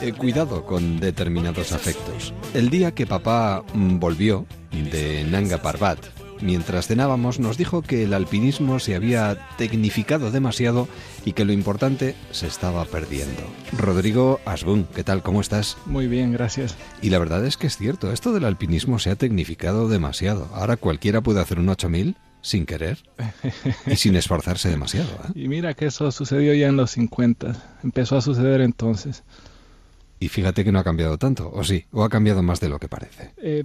Eh, 0.00 0.12
cuidado 0.12 0.64
con 0.64 1.00
determinados 1.00 1.72
afectos. 1.72 2.32
El 2.52 2.70
día 2.70 2.94
que 2.94 3.04
papá 3.04 3.64
mm, 3.74 3.98
volvió 3.98 4.46
de 4.70 5.24
Nanga 5.24 5.60
Parbat, 5.60 5.98
mientras 6.44 6.86
cenábamos, 6.86 7.40
nos 7.40 7.56
dijo 7.56 7.82
que 7.82 8.04
el 8.04 8.12
alpinismo 8.12 8.78
se 8.78 8.94
había 8.94 9.38
tecnificado 9.56 10.30
demasiado 10.30 10.86
y 11.24 11.32
que 11.32 11.44
lo 11.44 11.52
importante 11.52 12.14
se 12.30 12.46
estaba 12.46 12.84
perdiendo. 12.84 13.42
Rodrigo 13.76 14.40
Asbun, 14.44 14.86
¿qué 14.94 15.02
tal? 15.02 15.22
¿Cómo 15.22 15.40
estás? 15.40 15.76
Muy 15.86 16.06
bien, 16.06 16.32
gracias. 16.32 16.76
Y 17.02 17.10
la 17.10 17.18
verdad 17.18 17.44
es 17.44 17.56
que 17.56 17.66
es 17.66 17.76
cierto, 17.76 18.12
esto 18.12 18.32
del 18.32 18.44
alpinismo 18.44 18.98
se 18.98 19.10
ha 19.10 19.16
tecnificado 19.16 19.88
demasiado. 19.88 20.48
Ahora 20.52 20.76
cualquiera 20.76 21.22
puede 21.22 21.40
hacer 21.40 21.58
un 21.58 21.68
8000 21.70 22.16
sin 22.42 22.66
querer 22.66 22.98
y 23.86 23.96
sin 23.96 24.14
esforzarse 24.16 24.68
demasiado. 24.68 25.08
¿eh? 25.08 25.32
Y 25.34 25.48
mira 25.48 25.74
que 25.74 25.86
eso 25.86 26.12
sucedió 26.12 26.52
ya 26.54 26.68
en 26.68 26.76
los 26.76 26.90
50, 26.92 27.78
empezó 27.82 28.18
a 28.18 28.20
suceder 28.20 28.60
entonces. 28.60 29.24
Y 30.20 30.28
fíjate 30.28 30.62
que 30.62 30.72
no 30.72 30.78
ha 30.78 30.84
cambiado 30.84 31.18
tanto, 31.18 31.50
o 31.52 31.64
sí, 31.64 31.86
o 31.90 32.04
ha 32.04 32.08
cambiado 32.08 32.42
más 32.42 32.60
de 32.60 32.68
lo 32.68 32.78
que 32.78 32.88
parece. 32.88 33.32
Eh, 33.38 33.64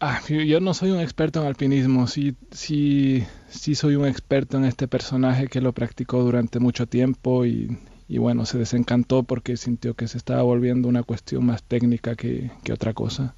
ah, 0.00 0.20
yo 0.28 0.60
no 0.60 0.74
soy 0.74 0.90
un 0.90 1.00
experto 1.00 1.40
en 1.40 1.46
alpinismo, 1.46 2.06
sí, 2.06 2.36
sí, 2.50 3.24
sí 3.48 3.74
soy 3.74 3.96
un 3.96 4.06
experto 4.06 4.58
en 4.58 4.64
este 4.64 4.88
personaje 4.88 5.48
que 5.48 5.60
lo 5.60 5.72
practicó 5.72 6.22
durante 6.22 6.60
mucho 6.60 6.86
tiempo 6.86 7.44
y, 7.46 7.78
y 8.08 8.18
bueno, 8.18 8.46
se 8.46 8.58
desencantó 8.58 9.22
porque 9.24 9.56
sintió 9.56 9.94
que 9.94 10.08
se 10.08 10.18
estaba 10.18 10.42
volviendo 10.42 10.88
una 10.88 11.02
cuestión 11.02 11.46
más 11.46 11.62
técnica 11.62 12.14
que, 12.14 12.50
que 12.62 12.72
otra 12.72 12.94
cosa. 12.94 13.34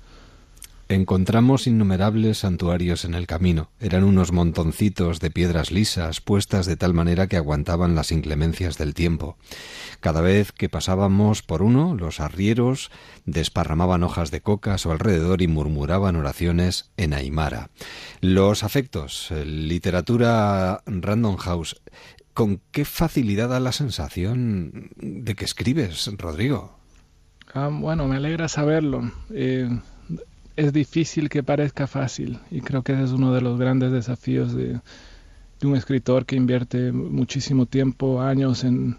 Encontramos 0.91 1.67
innumerables 1.67 2.39
santuarios 2.39 3.05
en 3.05 3.13
el 3.13 3.27
camino. 3.27 3.71
Eran 3.79 4.05
unos 4.05 4.33
montoncitos 4.33 5.21
de 5.21 5.31
piedras 5.31 5.71
lisas 5.71 6.23
puestas 6.23 6.65
de 6.65 6.77
tal 6.77 6.95
manera 6.95 7.27
que 7.27 7.37
aguantaban 7.37 7.95
las 7.95 8.11
inclemencias 8.11 8.79
del 8.79 8.95
tiempo. 8.95 9.37
Cada 10.01 10.23
vez 10.23 10.51
que 10.51 10.71
pasábamos 10.71 11.43
por 11.43 11.61
uno, 11.61 11.95
los 11.95 12.21
arrieros 12.21 12.91
desparramaban 13.27 14.03
hojas 14.03 14.31
de 14.31 14.41
coca 14.41 14.73
a 14.73 14.79
su 14.79 14.91
alrededor 14.91 15.43
y 15.43 15.47
murmuraban 15.47 16.17
oraciones 16.17 16.91
en 16.97 17.13
aymara. 17.13 17.69
Los 18.23 18.65
afectos, 18.65 19.31
literatura 19.45 20.83
Random 20.87 21.37
House. 21.37 21.83
¿Con 22.33 22.63
qué 22.71 22.87
facilidad 22.87 23.51
da 23.51 23.61
la 23.61 23.73
sensación 23.73 24.89
de 24.97 25.35
que 25.35 25.45
escribes, 25.45 26.11
Rodrigo? 26.17 26.79
Ah, 27.53 27.69
bueno, 27.71 28.09
me 28.09 28.17
alegra 28.17 28.49
saberlo. 28.49 29.13
Eh, 29.31 29.69
es 30.59 30.73
difícil 30.73 31.29
que 31.29 31.45
parezca 31.45 31.87
fácil 31.87 32.41
y 32.51 32.63
creo 32.63 32.83
que 32.83 32.93
ese 32.93 33.05
es 33.05 33.13
uno 33.13 33.33
de 33.33 33.41
los 33.41 33.61
grandes 33.61 33.93
desafíos 33.93 34.53
de, 34.53 34.81
un 35.63 35.77
escritor 35.77 36.27
que 36.27 36.35
invierte 36.35 36.91
muchísimo 36.91 37.67
tiempo, 37.67 38.21
años 38.21 38.65
en, 38.65 38.97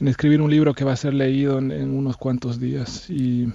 escribir 0.00 0.40
un 0.40 0.50
libro 0.50 0.72
que 0.72 0.84
va 0.84 0.92
a 0.92 0.96
ser 0.96 1.12
leído 1.12 1.58
en, 1.58 1.90
unos 1.90 2.16
cuantos 2.16 2.58
días 2.58 3.10
y, 3.10 3.52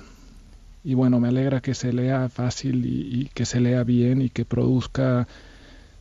bueno, 0.84 1.20
me 1.20 1.30
alegra 1.30 1.62
que 1.62 1.74
se 1.74 1.92
lea 1.94 2.30
fácil 2.30 2.86
y 2.86 3.32
que 3.34 3.46
se 3.46 3.60
lea 3.60 3.84
bien 3.84 4.22
y 4.22 4.30
que 4.30 4.46
produzca 4.46 5.28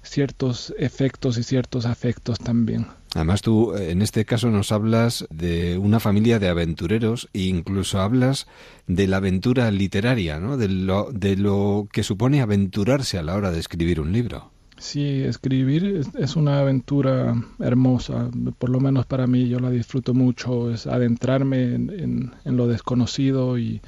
ciertos 0.03 0.75
efectos 0.79 1.39
y 1.39 1.43
ciertos 1.43 1.87
afectos 1.87 2.39
también. 2.39 2.87
Además 3.15 3.43
tú 3.43 3.75
en 3.77 4.03
este 4.03 4.25
caso 4.25 4.51
nos 4.51 4.73
hablas 4.73 5.27
de 5.31 5.79
una 5.79 6.01
familia 6.01 6.39
de 6.39 6.49
aventureros 6.49 7.29
e 7.33 7.43
incluso 7.43 8.01
hablas 8.01 8.47
de 8.87 9.07
la 9.07 9.19
aventura 9.19 9.71
literaria, 9.71 10.41
¿no? 10.41 10.57
De 10.57 10.69
lo, 10.69 11.11
de 11.13 11.37
lo 11.37 11.89
que 11.93 12.03
supone 12.03 12.41
aventurarse 12.41 13.19
a 13.19 13.23
la 13.23 13.35
hora 13.35 13.53
de 13.53 13.61
escribir 13.61 14.01
un 14.01 14.13
libro. 14.13 14.51
Sí, 14.77 15.23
escribir 15.23 16.03
es, 16.19 16.37
una 16.37 16.59
aventura 16.59 17.35
hermosa, 17.61 18.29
por 18.59 18.71
lo 18.71 18.81
menos 18.81 19.07
para 19.07 19.27
mí, 19.29 19.49
yo 19.49 19.61
la 19.61 19.71
disfruto 19.71 20.15
mucho, 20.15 20.73
es 20.73 20.89
adentrarme 20.89 21.75
en, 21.75 21.91
en, 21.91 22.33
en 22.45 22.57
lo 22.57 22.67
desconocido 22.67 23.57
y, 23.57 23.81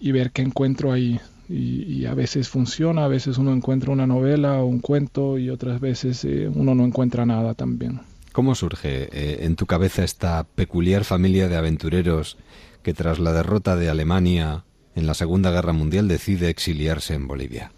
y 0.00 0.12
ver 0.12 0.32
qué 0.32 0.42
encuentro 0.42 0.92
ahí. 0.92 1.20
Y, 1.48 1.84
y, 1.84 2.04
a 2.04 2.12
veces 2.12 2.48
funciona, 2.48 3.06
a 3.06 3.08
veces 3.08 3.38
uno 3.38 3.52
encuentra 3.52 3.90
una 3.90 4.06
novela 4.06 4.60
o 4.60 4.66
un 4.66 4.80
cuento 4.80 5.38
y 5.38 5.48
otras 5.48 5.80
veces 5.80 6.22
eh, 6.26 6.50
uno 6.54 6.74
no 6.74 6.84
encuentra 6.84 7.24
nada 7.24 7.54
también. 7.54 8.00
¿Cómo 8.32 8.54
surge 8.54 9.08
eh, 9.12 9.46
en 9.46 9.56
tu 9.56 9.64
cabeza 9.64 10.04
esta 10.04 10.44
peculiar 10.44 11.04
familia 11.04 11.48
de 11.48 11.56
aventureros 11.56 12.36
que 12.82 12.92
tras 12.92 13.18
la 13.18 13.32
derrota 13.32 13.76
de 13.76 13.88
Alemania 13.88 14.64
en 14.94 15.06
la 15.06 15.14
Segunda 15.14 15.50
Guerra 15.50 15.72
Mundial 15.72 16.06
decide 16.06 16.50
exiliarse 16.50 17.14
en 17.14 17.26
Bolivia? 17.26 17.72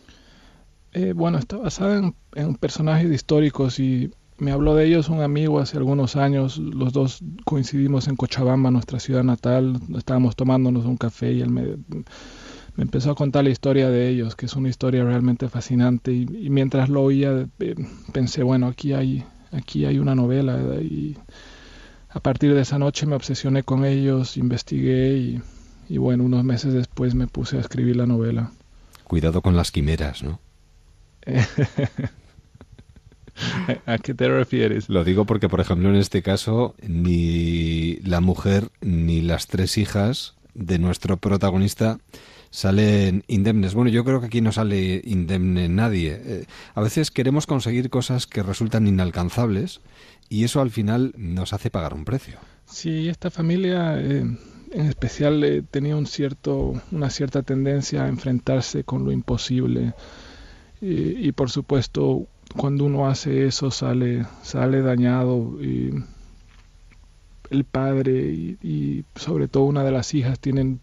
Eh, 0.93 1.13
bueno, 1.15 1.39
está 1.39 1.57
basada 1.57 1.99
en, 1.99 2.17
en, 2.35 2.57
personajes 2.57 3.11
históricos 3.13 3.79
y 3.79 4.11
me 4.39 4.51
habló 4.51 4.75
de 4.75 4.87
ellos 4.87 5.09
un 5.09 5.21
amigo 5.21 5.61
hace 5.61 5.77
algunos 5.77 6.17
años. 6.17 6.59
Los 6.59 6.93
dos 6.93 7.23
coincidimos 7.45 8.09
en 8.09 8.17
Cochabamba, 8.17 8.71
nuestra 8.71 8.99
ciudad 8.99 9.23
natal. 9.23 9.81
Estábamos 9.97 10.35
tomándonos 10.35 10.87
un 10.87 10.97
café 10.97 11.33
y 11.33 11.41
él 11.41 11.51
me 11.51 11.77
me 12.77 12.85
empezó 12.85 13.11
a 13.11 13.15
contar 13.15 13.45
la 13.45 13.51
historia 13.51 13.91
de 13.91 14.09
ellos, 14.09 14.37
que 14.37 14.47
es 14.47 14.55
una 14.55 14.69
historia 14.69 15.05
realmente 15.05 15.49
fascinante. 15.49 16.13
Y, 16.13 16.23
y 16.23 16.51
mientras 16.51 16.89
lo 16.89 17.03
oía, 17.03 17.47
eh, 17.59 17.75
pensé, 18.13 18.43
bueno, 18.43 18.67
aquí 18.69 18.93
hay, 18.93 19.25
aquí 19.53 19.85
hay 19.85 19.99
una 19.99 20.15
novela. 20.15 20.59
Y 20.81 21.17
a 22.09 22.21
partir 22.21 22.55
de 22.55 22.63
esa 22.63 22.79
noche 22.79 23.07
me 23.07 23.17
obsesioné 23.17 23.63
con 23.63 23.85
ellos, 23.85 24.37
investigué 24.37 25.17
y, 25.17 25.41
y 25.89 25.99
bueno, 25.99 26.25
unos 26.25 26.45
meses 26.45 26.73
después 26.73 27.15
me 27.15 27.27
puse 27.27 27.57
a 27.57 27.61
escribir 27.61 27.97
la 27.97 28.07
novela. 28.07 28.53
Cuidado 29.05 29.43
con 29.43 29.57
las 29.57 29.73
quimeras, 29.73 30.23
¿no? 30.23 30.41
¿A 33.87 33.99
qué 33.99 34.15
te 34.15 34.29
refieres? 34.29 34.89
Lo 34.89 35.05
digo 35.05 35.25
porque, 35.25 35.49
por 35.49 35.61
ejemplo, 35.61 35.89
en 35.89 35.97
este 35.97 36.23
caso, 36.23 36.75
ni 36.87 37.97
la 37.97 38.21
mujer 38.21 38.69
ni 38.81 39.21
las 39.23 39.47
tres 39.47 39.79
hijas 39.79 40.35
de 40.55 40.79
nuestro 40.79 41.17
protagonista 41.17 41.99
salen 42.51 43.25
indemnes. 43.29 43.75
Bueno, 43.75 43.91
yo 43.91 44.05
creo 44.05 44.21
que 44.21 44.27
aquí 44.27 44.41
no 44.41 44.53
sale 44.53 45.01
indemne 45.05 45.69
nadie. 45.69 46.21
Eh, 46.25 46.45
a 46.75 46.81
veces 46.81 47.11
queremos 47.11 47.47
conseguir 47.47 47.91
cosas 47.91 48.27
que 48.27 48.43
resultan 48.43 48.87
inalcanzables 48.87 49.81
y 50.29 50.45
eso 50.45 50.61
al 50.61 50.71
final 50.71 51.15
nos 51.17 51.53
hace 51.53 51.71
pagar 51.71 51.95
un 51.95 52.05
precio. 52.05 52.39
Sí, 52.67 53.09
esta 53.09 53.31
familia 53.31 54.01
eh, 54.01 54.21
en 54.21 54.87
especial 54.87 55.43
eh, 55.45 55.63
tenía 55.69 55.97
un 55.97 56.07
cierto, 56.07 56.81
una 56.91 57.11
cierta 57.11 57.43
tendencia 57.43 58.05
a 58.05 58.09
enfrentarse 58.09 58.85
con 58.85 59.05
lo 59.05 59.13
imposible 59.13 59.95
y, 60.83 61.31
por 61.33 61.51
supuesto 61.51 62.27
cuando 62.57 62.87
uno 62.87 63.07
hace 63.07 63.47
eso 63.47 63.71
sale, 63.71 64.25
sale 64.43 64.81
dañado. 64.81 65.63
Y 65.63 65.91
el 67.51 67.65
padre 67.65 68.13
y, 68.13 68.59
y 68.63 69.05
sobre 69.15 69.47
todo 69.47 69.65
una 69.65 69.85
de 69.85 69.91
las 69.91 70.15
hijas 70.15 70.41
tienen 70.41 70.81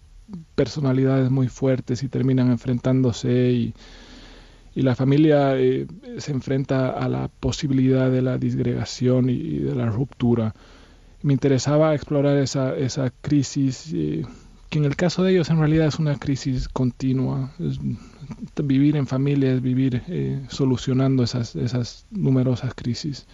personalidades 0.55 1.29
muy 1.31 1.47
fuertes 1.47 2.03
y 2.03 2.09
terminan 2.09 2.49
enfrentándose 2.49 3.51
y, 3.51 3.73
y 4.77 4.83
la 4.83 4.95
familia 4.95 5.57
eh, 5.57 5.87
se 6.19 6.31
enfrenta 6.31 6.89
a 6.89 7.09
la 7.09 7.29
posibilidad 7.29 8.11
de 8.11 8.21
la 8.21 8.37
disgregación 8.37 9.29
y, 9.29 9.57
de 9.59 9.73
la 9.73 9.87
ruptura. 9.87 10.53
Me 11.23 11.33
interesaba 11.33 11.95
explorar 11.95 12.37
esa, 12.37 12.75
esa 12.75 13.09
crisis 13.21 13.91
eh, 13.93 14.23
que 14.69 14.77
en 14.77 14.85
el 14.85 14.95
caso 14.95 15.23
de 15.23 15.31
ellos 15.31 15.49
en 15.49 15.57
realidad 15.57 15.87
es 15.87 15.97
una 15.97 16.17
crisis 16.17 16.67
continua. 16.67 17.53
Vivir 18.63 18.95
en 18.95 19.07
familia 19.07 19.53
es 19.53 19.61
vivir 19.61 20.03
eh, 20.07 20.41
solucionando 20.49 21.23
esas, 21.23 21.55
esas 21.55 22.05
numerosas 22.11 22.73
crisis, 22.73 23.25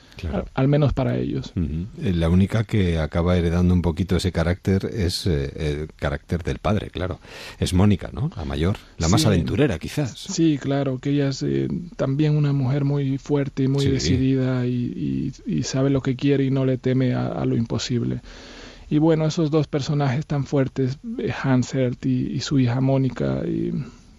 al, 0.54 0.68
menos 0.68 0.94
para 0.94 1.18
ellos. 1.18 1.54
Eh, 1.56 2.14
la 2.14 2.30
única 2.30 2.64
que 2.64 3.00
acaba 3.00 3.38
heredando 3.38 3.74
un 3.74 3.82
poquito 3.82 4.16
ese 4.16 4.32
carácter 4.32 4.86
es 4.86 5.28
eh, 5.28 5.52
el 5.56 5.88
carácter 5.96 6.44
del 6.44 6.60
padre, 6.60 6.90
claro. 6.90 7.20
Es 7.60 7.74
Mónica, 7.74 8.10
¿no? 8.14 8.32
La 8.36 8.46
mayor, 8.46 8.78
la 8.98 9.08
más 9.08 9.26
aventurera 9.26 9.80
quizás. 9.80 10.18
Sí, 10.18 10.58
claro, 10.62 11.00
que 11.00 11.12
ella 11.12 11.30
es 11.30 11.46
también 11.96 12.36
una 12.36 12.54
mujer 12.54 12.84
muy 12.84 13.18
fuerte 13.18 13.64
y 13.64 13.68
muy 13.68 13.86
decidida 13.86 14.66
y, 14.66 15.32
sabe 15.64 15.90
lo 15.90 16.02
que 16.02 16.16
quiere 16.16 16.44
y 16.44 16.52
no 16.52 16.66
le 16.66 16.78
teme 16.78 17.14
a 17.14 17.46
lo 17.46 17.56
imposible. 17.56 18.22
Y 18.94 19.00
bueno, 19.00 19.26
esos 19.26 19.50
dos 19.50 19.66
personajes 19.66 20.28
tan 20.28 20.46
fuertes, 20.46 21.00
Hansert 21.42 22.06
y, 22.06 22.28
y 22.28 22.42
su 22.42 22.60
hija 22.60 22.80
Mónica, 22.80 23.42
y 23.44 23.74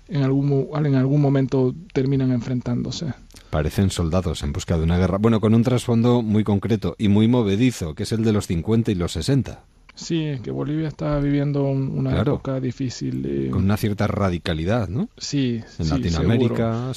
en 0.08 0.22
algún, 0.22 0.68
en 0.74 0.94
algún 0.94 1.20
momento 1.20 1.74
terminan 1.92 2.32
enfrentándose. 2.32 3.14
Parecen 3.50 3.90
soldados 3.90 4.42
en 4.42 4.52
busca 4.52 4.76
de 4.76 4.84
una 4.84 4.98
guerra. 4.98 5.18
Bueno, 5.18 5.40
con 5.40 5.54
un 5.54 5.62
trasfondo 5.62 6.22
muy 6.22 6.44
concreto 6.44 6.96
y 6.98 7.08
muy 7.08 7.28
movedizo, 7.28 7.94
que 7.94 8.02
es 8.02 8.12
el 8.12 8.24
de 8.24 8.32
los 8.32 8.46
50 8.46 8.90
y 8.90 8.94
los 8.96 9.12
60. 9.12 9.62
Sí, 9.94 10.40
que 10.42 10.50
Bolivia 10.50 10.88
está 10.88 11.18
viviendo 11.20 11.62
una 11.64 12.20
época 12.20 12.58
difícil. 12.58 13.24
Eh, 13.26 13.50
con 13.50 13.64
una 13.64 13.76
cierta 13.76 14.08
radicalidad, 14.08 14.88
¿no? 14.88 15.08
Sí, 15.16 15.60
En 15.78 15.88
Latinoamérica, 15.88 16.92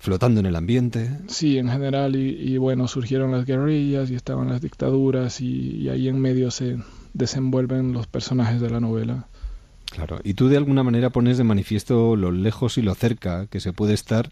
flotando 0.00 0.40
en 0.40 0.46
el 0.46 0.56
ambiente. 0.56 1.08
Sí, 1.28 1.58
en 1.58 1.68
general, 1.68 2.16
y, 2.16 2.56
bueno, 2.58 2.88
surgieron 2.88 3.30
las 3.30 3.46
guerrillas 3.46 4.10
y 4.10 4.16
estaban 4.16 4.48
las 4.48 4.60
dictaduras 4.60 5.40
y, 5.40 5.88
ahí 5.88 6.08
en 6.08 6.20
medio 6.20 6.50
se 6.50 6.78
desenvuelven 7.12 7.92
los 7.92 8.08
personajes 8.08 8.60
de 8.60 8.70
la 8.70 8.80
novela. 8.80 9.28
Claro, 9.90 10.20
y 10.22 10.34
tú 10.34 10.48
de 10.48 10.56
alguna 10.56 10.82
manera 10.82 11.10
pones 11.10 11.36
de 11.36 11.44
manifiesto 11.44 12.16
lo 12.16 12.30
lejos 12.30 12.78
y 12.78 12.82
lo 12.82 12.94
cerca 12.94 13.46
que 13.46 13.60
se 13.60 13.72
puede 13.72 13.94
estar 13.94 14.30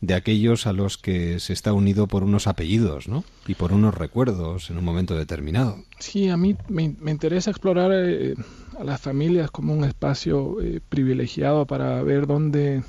de 0.00 0.14
aquellos 0.14 0.66
a 0.66 0.72
los 0.72 0.98
que 0.98 1.40
se 1.40 1.52
está 1.52 1.72
unido 1.72 2.06
por 2.06 2.22
unos 2.22 2.46
apellidos, 2.46 3.08
¿no? 3.08 3.24
Y 3.46 3.54
por 3.54 3.72
unos 3.72 3.94
recuerdos 3.94 4.70
en 4.70 4.78
un 4.78 4.84
momento 4.84 5.16
determinado. 5.16 5.78
Sí, 5.98 6.28
a 6.28 6.36
mí 6.36 6.56
me, 6.68 6.94
interesa 7.10 7.50
explorar 7.50 7.92
eh, 7.94 8.34
a 8.78 8.84
las 8.84 9.00
familias 9.00 9.50
como 9.50 9.72
un 9.72 9.84
espacio 9.84 10.60
eh, 10.60 10.80
privilegiado 10.86 11.66
para 11.66 12.02
ver 12.02 12.26
dónde 12.26 12.82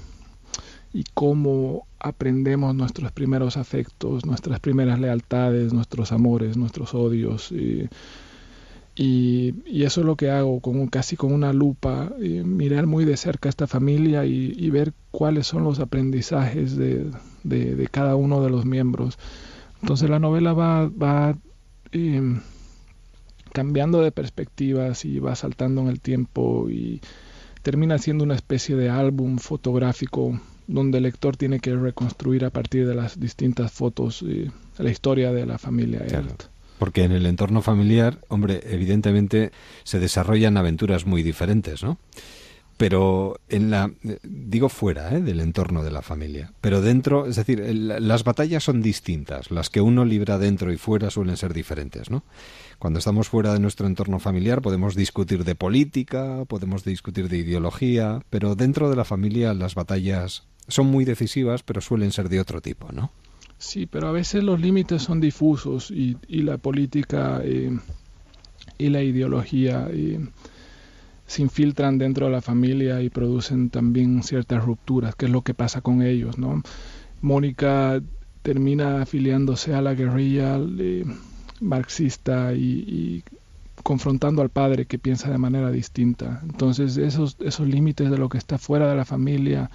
y 0.93 1.05
cómo 1.13 1.87
aprendemos 1.99 2.75
nuestros 2.75 3.11
primeros 3.11 3.57
afectos, 3.57 4.25
nuestras 4.25 4.59
primeras 4.59 4.99
lealtades, 4.99 5.73
nuestros 5.73 6.11
amores, 6.11 6.57
nuestros 6.57 6.93
odios. 6.93 7.53
Y, 8.97 9.53
eso 9.83 10.01
es 10.01 10.07
lo 10.07 10.15
que 10.15 10.31
hago, 10.31 10.59
con, 10.59 10.87
casi 10.87 11.15
con 11.15 11.31
una 11.31 11.53
lupa, 11.53 12.11
mirar 12.17 12.87
muy 12.87 13.05
de 13.05 13.15
cerca 13.15 13.47
a 13.47 13.51
esta 13.51 13.67
familia 13.67 14.25
y, 14.25 14.69
ver 14.71 14.93
cuáles 15.11 15.45
son 15.45 15.63
los 15.63 15.79
aprendizajes 15.79 16.75
de, 16.75 17.11
de, 17.43 17.87
cada 17.91 18.15
uno 18.15 18.43
de 18.43 18.49
los 18.49 18.65
miembros. 18.65 19.19
Entonces 19.81 20.09
la 20.09 20.19
novela 20.19 20.53
va, 20.53 20.87
va 20.87 21.37
em, 21.91 22.41
cambiando 23.53 24.01
de 24.01 24.11
perspectivas 24.11 25.05
y 25.05 25.19
va 25.19 25.35
saltando 25.35 25.81
en 25.81 25.87
el 25.89 25.99
tiempo 25.99 26.67
y 26.69 27.01
termina 27.61 27.99
siendo 27.99 28.23
una 28.23 28.35
especie 28.35 28.75
de 28.75 28.89
álbum 28.89 29.37
fotográfico 29.37 30.39
donde 30.67 30.97
el 30.97 31.03
lector 31.03 31.37
tiene 31.37 31.59
que 31.59 31.75
reconstruir 31.75 32.45
a 32.45 32.49
partir 32.49 32.87
de 32.87 32.95
las 32.95 33.19
distintas 33.19 33.71
fotos 33.71 34.23
eh, 34.27 34.49
la 34.77 34.89
historia 34.89 35.31
de 35.31 35.45
la 35.45 35.57
familia 35.57 36.01
Porque 36.77 37.03
en 37.03 37.11
el 37.11 37.25
entorno 37.25 37.61
familiar, 37.61 38.19
hombre, 38.27 38.61
evidentemente 38.65 39.51
se 39.83 39.99
desarrollan 39.99 40.57
aventuras 40.57 41.05
muy 41.05 41.23
diferentes, 41.23 41.83
¿no? 41.83 41.97
Pero 42.77 43.39
en 43.49 43.71
la 43.71 43.91
digo 44.21 44.69
fuera 44.69 45.11
¿eh? 45.15 45.21
del 45.21 45.39
entorno 45.39 45.83
de 45.83 45.89
la 45.89 46.03
familia, 46.03 46.53
pero 46.61 46.79
dentro, 46.79 47.25
es 47.25 47.35
decir, 47.35 47.59
las 47.59 48.23
batallas 48.23 48.63
son 48.63 48.83
distintas, 48.83 49.49
las 49.49 49.71
que 49.71 49.81
uno 49.81 50.05
libra 50.05 50.37
dentro 50.37 50.71
y 50.71 50.77
fuera 50.77 51.09
suelen 51.09 51.37
ser 51.37 51.55
diferentes, 51.55 52.11
¿no? 52.11 52.23
Cuando 52.77 52.99
estamos 52.99 53.29
fuera 53.29 53.53
de 53.53 53.59
nuestro 53.59 53.87
entorno 53.87 54.19
familiar 54.19 54.61
podemos 54.61 54.93
discutir 54.93 55.43
de 55.43 55.55
política, 55.55 56.45
podemos 56.47 56.83
discutir 56.83 57.29
de 57.29 57.37
ideología, 57.37 58.21
pero 58.29 58.53
dentro 58.53 58.91
de 58.91 58.95
la 58.95 59.05
familia 59.05 59.55
las 59.55 59.73
batallas 59.73 60.43
son 60.67 60.85
muy 60.85 61.03
decisivas, 61.03 61.63
pero 61.63 61.81
suelen 61.81 62.11
ser 62.11 62.29
de 62.29 62.39
otro 62.39 62.61
tipo, 62.61 62.91
¿no? 62.91 63.11
Sí, 63.57 63.85
pero 63.87 64.07
a 64.07 64.11
veces 64.11 64.43
los 64.43 64.61
límites 64.61 65.01
son 65.01 65.19
difusos 65.19 65.91
y, 65.91 66.17
y 66.27 66.43
la 66.43 66.57
política 66.57 67.41
eh, 67.43 67.77
y 68.77 68.89
la 68.89 69.01
ideología 69.01 69.87
eh, 69.91 70.19
se 71.25 71.41
infiltran 71.41 71.97
dentro 71.97 72.27
de 72.27 72.31
la 72.31 72.41
familia 72.41 73.01
y 73.01 73.09
producen 73.09 73.69
también 73.69 74.23
ciertas 74.23 74.63
rupturas, 74.63 75.15
que 75.15 75.25
es 75.25 75.31
lo 75.31 75.41
que 75.41 75.53
pasa 75.53 75.81
con 75.81 76.01
ellos, 76.01 76.37
¿no? 76.37 76.61
Mónica 77.21 78.01
termina 78.43 79.01
afiliándose 79.01 79.73
a 79.73 79.81
la 79.81 79.93
guerrilla 79.93 80.57
eh, 80.79 81.03
marxista 81.59 82.53
y, 82.53 83.23
confrontando 83.83 84.41
al 84.41 84.49
padre 84.49 84.85
que 84.85 84.99
piensa 84.99 85.29
de 85.29 85.37
manera 85.37 85.71
distinta. 85.71 86.41
Entonces 86.43 86.97
esos, 86.97 87.37
esos 87.39 87.67
límites 87.67 88.09
de 88.09 88.17
lo 88.17 88.27
que 88.27 88.37
está 88.37 88.57
fuera 88.57 88.89
de 88.89 88.95
la 88.95 89.05
familia 89.05 89.69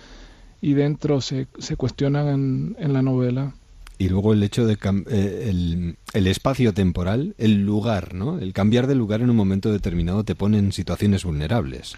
y 0.60 0.74
dentro 0.74 1.20
se, 1.20 1.46
se 1.58 1.76
cuestionan 1.76 2.74
en, 2.78 2.92
la 2.92 3.00
novela. 3.00 3.54
Y 4.02 4.08
luego 4.08 4.32
el 4.32 4.42
hecho 4.42 4.66
de 4.66 4.74
eh, 4.74 5.46
el, 5.48 5.96
el, 6.12 6.26
espacio 6.26 6.74
temporal, 6.74 7.36
el 7.38 7.64
lugar, 7.64 8.14
¿no? 8.14 8.40
El 8.40 8.52
cambiar 8.52 8.88
de 8.88 8.96
lugar 8.96 9.20
en 9.20 9.30
un 9.30 9.36
momento 9.36 9.70
determinado 9.70 10.24
te 10.24 10.34
pone 10.34 10.58
en 10.58 10.72
situaciones 10.72 11.22
vulnerables. 11.22 11.94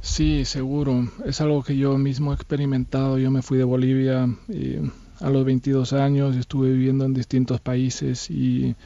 Sí, 0.00 0.44
seguro. 0.44 1.10
Es 1.26 1.40
algo 1.40 1.64
que 1.64 1.76
yo 1.76 1.98
mismo 1.98 2.30
he 2.30 2.36
experimentado. 2.36 3.18
Yo 3.18 3.32
me 3.32 3.42
fui 3.42 3.58
de 3.58 3.64
Bolivia 3.64 4.28
eh, 4.48 4.88
a 5.18 5.28
los 5.28 5.44
22 5.44 5.92
años, 5.92 6.36
estuve 6.36 6.70
viviendo 6.70 7.04
en 7.04 7.14
distintos 7.14 7.60
países 7.60 8.30
y 8.30 8.76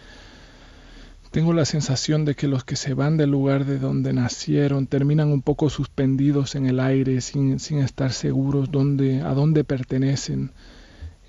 tengo 1.31 1.53
la 1.53 1.66
sensación 1.66 2.25
de 2.25 2.35
que 2.35 2.49
los 2.49 2.65
que 2.65 2.77
se 2.77 2.95
van 2.95 3.19
del 3.19 3.31
lugar 3.31 3.66
de 3.66 3.79
donde 3.79 4.15
nacieron 4.15 4.87
terminan 4.87 5.29
un 5.33 5.43
poco 5.43 5.69
suspendidos 5.69 6.55
en 6.55 6.65
el 6.65 6.81
aire 6.81 7.20
sin, 7.20 7.61
sin 7.61 7.81
estar 7.81 8.11
seguros 8.11 8.70
dónde, 8.70 9.20
a 9.20 9.35
dónde 9.35 9.65
pertenecen. 9.65 10.51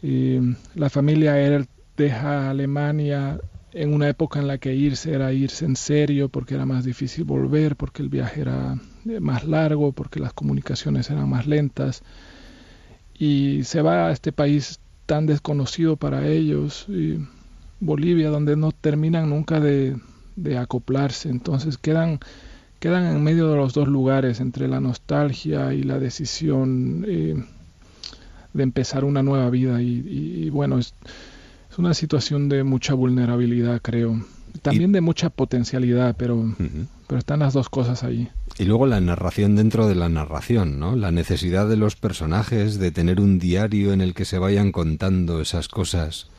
La 0.02 0.90
familia 0.90 1.40
Erl 1.40 1.68
deja 1.98 2.50
Alemania 2.50 3.40
en 3.74 3.94
una 3.94 4.10
época 4.10 4.40
en 4.40 4.48
la 4.48 4.58
que 4.58 4.74
irse 4.74 5.14
era 5.14 5.32
irse 5.34 5.66
en 5.66 5.76
serio 5.76 6.30
porque 6.30 6.56
era 6.56 6.66
más 6.66 6.86
difícil 6.86 7.24
volver, 7.24 7.76
porque 7.76 8.02
el 8.02 8.10
viaje 8.10 8.42
era 8.42 8.80
eh, 9.08 9.20
más 9.20 9.44
largo, 9.44 9.92
porque 9.92 10.20
las 10.20 10.34
comunicaciones 10.34 11.10
eran 11.10 11.30
más 11.30 11.48
lentas. 11.48 12.04
Y 13.18 13.64
se 13.64 13.82
va 13.82 14.08
a 14.08 14.12
este 14.12 14.32
país 14.32 14.80
tan 15.06 15.26
desconocido 15.26 15.98
para 15.98 16.28
ellos. 16.28 16.86
Y, 16.88 17.20
Bolivia, 17.80 18.30
donde 18.30 18.56
no 18.56 18.72
terminan 18.72 19.30
nunca 19.30 19.60
de, 19.60 19.98
acoplarse. 20.58 21.30
Entonces 21.30 21.78
quedan, 21.78 22.20
quedan 22.80 23.06
en 23.06 23.24
medio 23.24 23.50
de 23.50 23.58
los 23.58 23.74
dos 23.74 23.88
lugares, 23.88 24.40
entre 24.40 24.68
la 24.68 24.80
nostalgia 24.80 25.74
y 25.74 25.84
la 25.84 26.00
decisión 26.00 27.06
eh, 27.08 27.44
de 28.54 28.64
empezar 28.64 29.04
una 29.04 29.24
nueva 29.24 29.50
vida. 29.50 29.82
Y, 29.82 30.50
bueno, 30.50 30.80
es, 30.80 30.94
una 31.78 31.94
situación 31.94 32.50
de 32.50 32.64
mucha 32.64 32.94
vulnerabilidad, 32.94 33.82
creo. 33.82 34.22
También 34.62 34.92
de 34.92 35.02
mucha 35.02 35.30
potencialidad, 35.30 36.16
pero, 36.18 36.56
pero 37.08 37.20
están 37.20 37.40
las 37.40 37.54
dos 37.54 37.70
cosas 37.70 38.04
ahí. 38.04 38.30
Y 38.58 38.66
luego 38.66 38.88
la 38.88 39.00
narración 39.00 39.56
dentro 39.56 39.88
de 39.88 39.96
la 39.96 40.10
narración, 40.10 40.80
¿no? 40.80 40.96
La 40.96 41.12
necesidad 41.12 41.70
de 41.70 41.78
los 41.78 41.96
personajes 41.96 42.80
de 42.80 42.92
tener 42.92 43.22
un 43.22 43.40
diario 43.40 43.94
en 43.94 44.02
el 44.02 44.14
que 44.14 44.26
se 44.26 44.40
vayan 44.40 44.72
contando 44.72 45.40
esas 45.40 45.70
cosas 45.70 46.30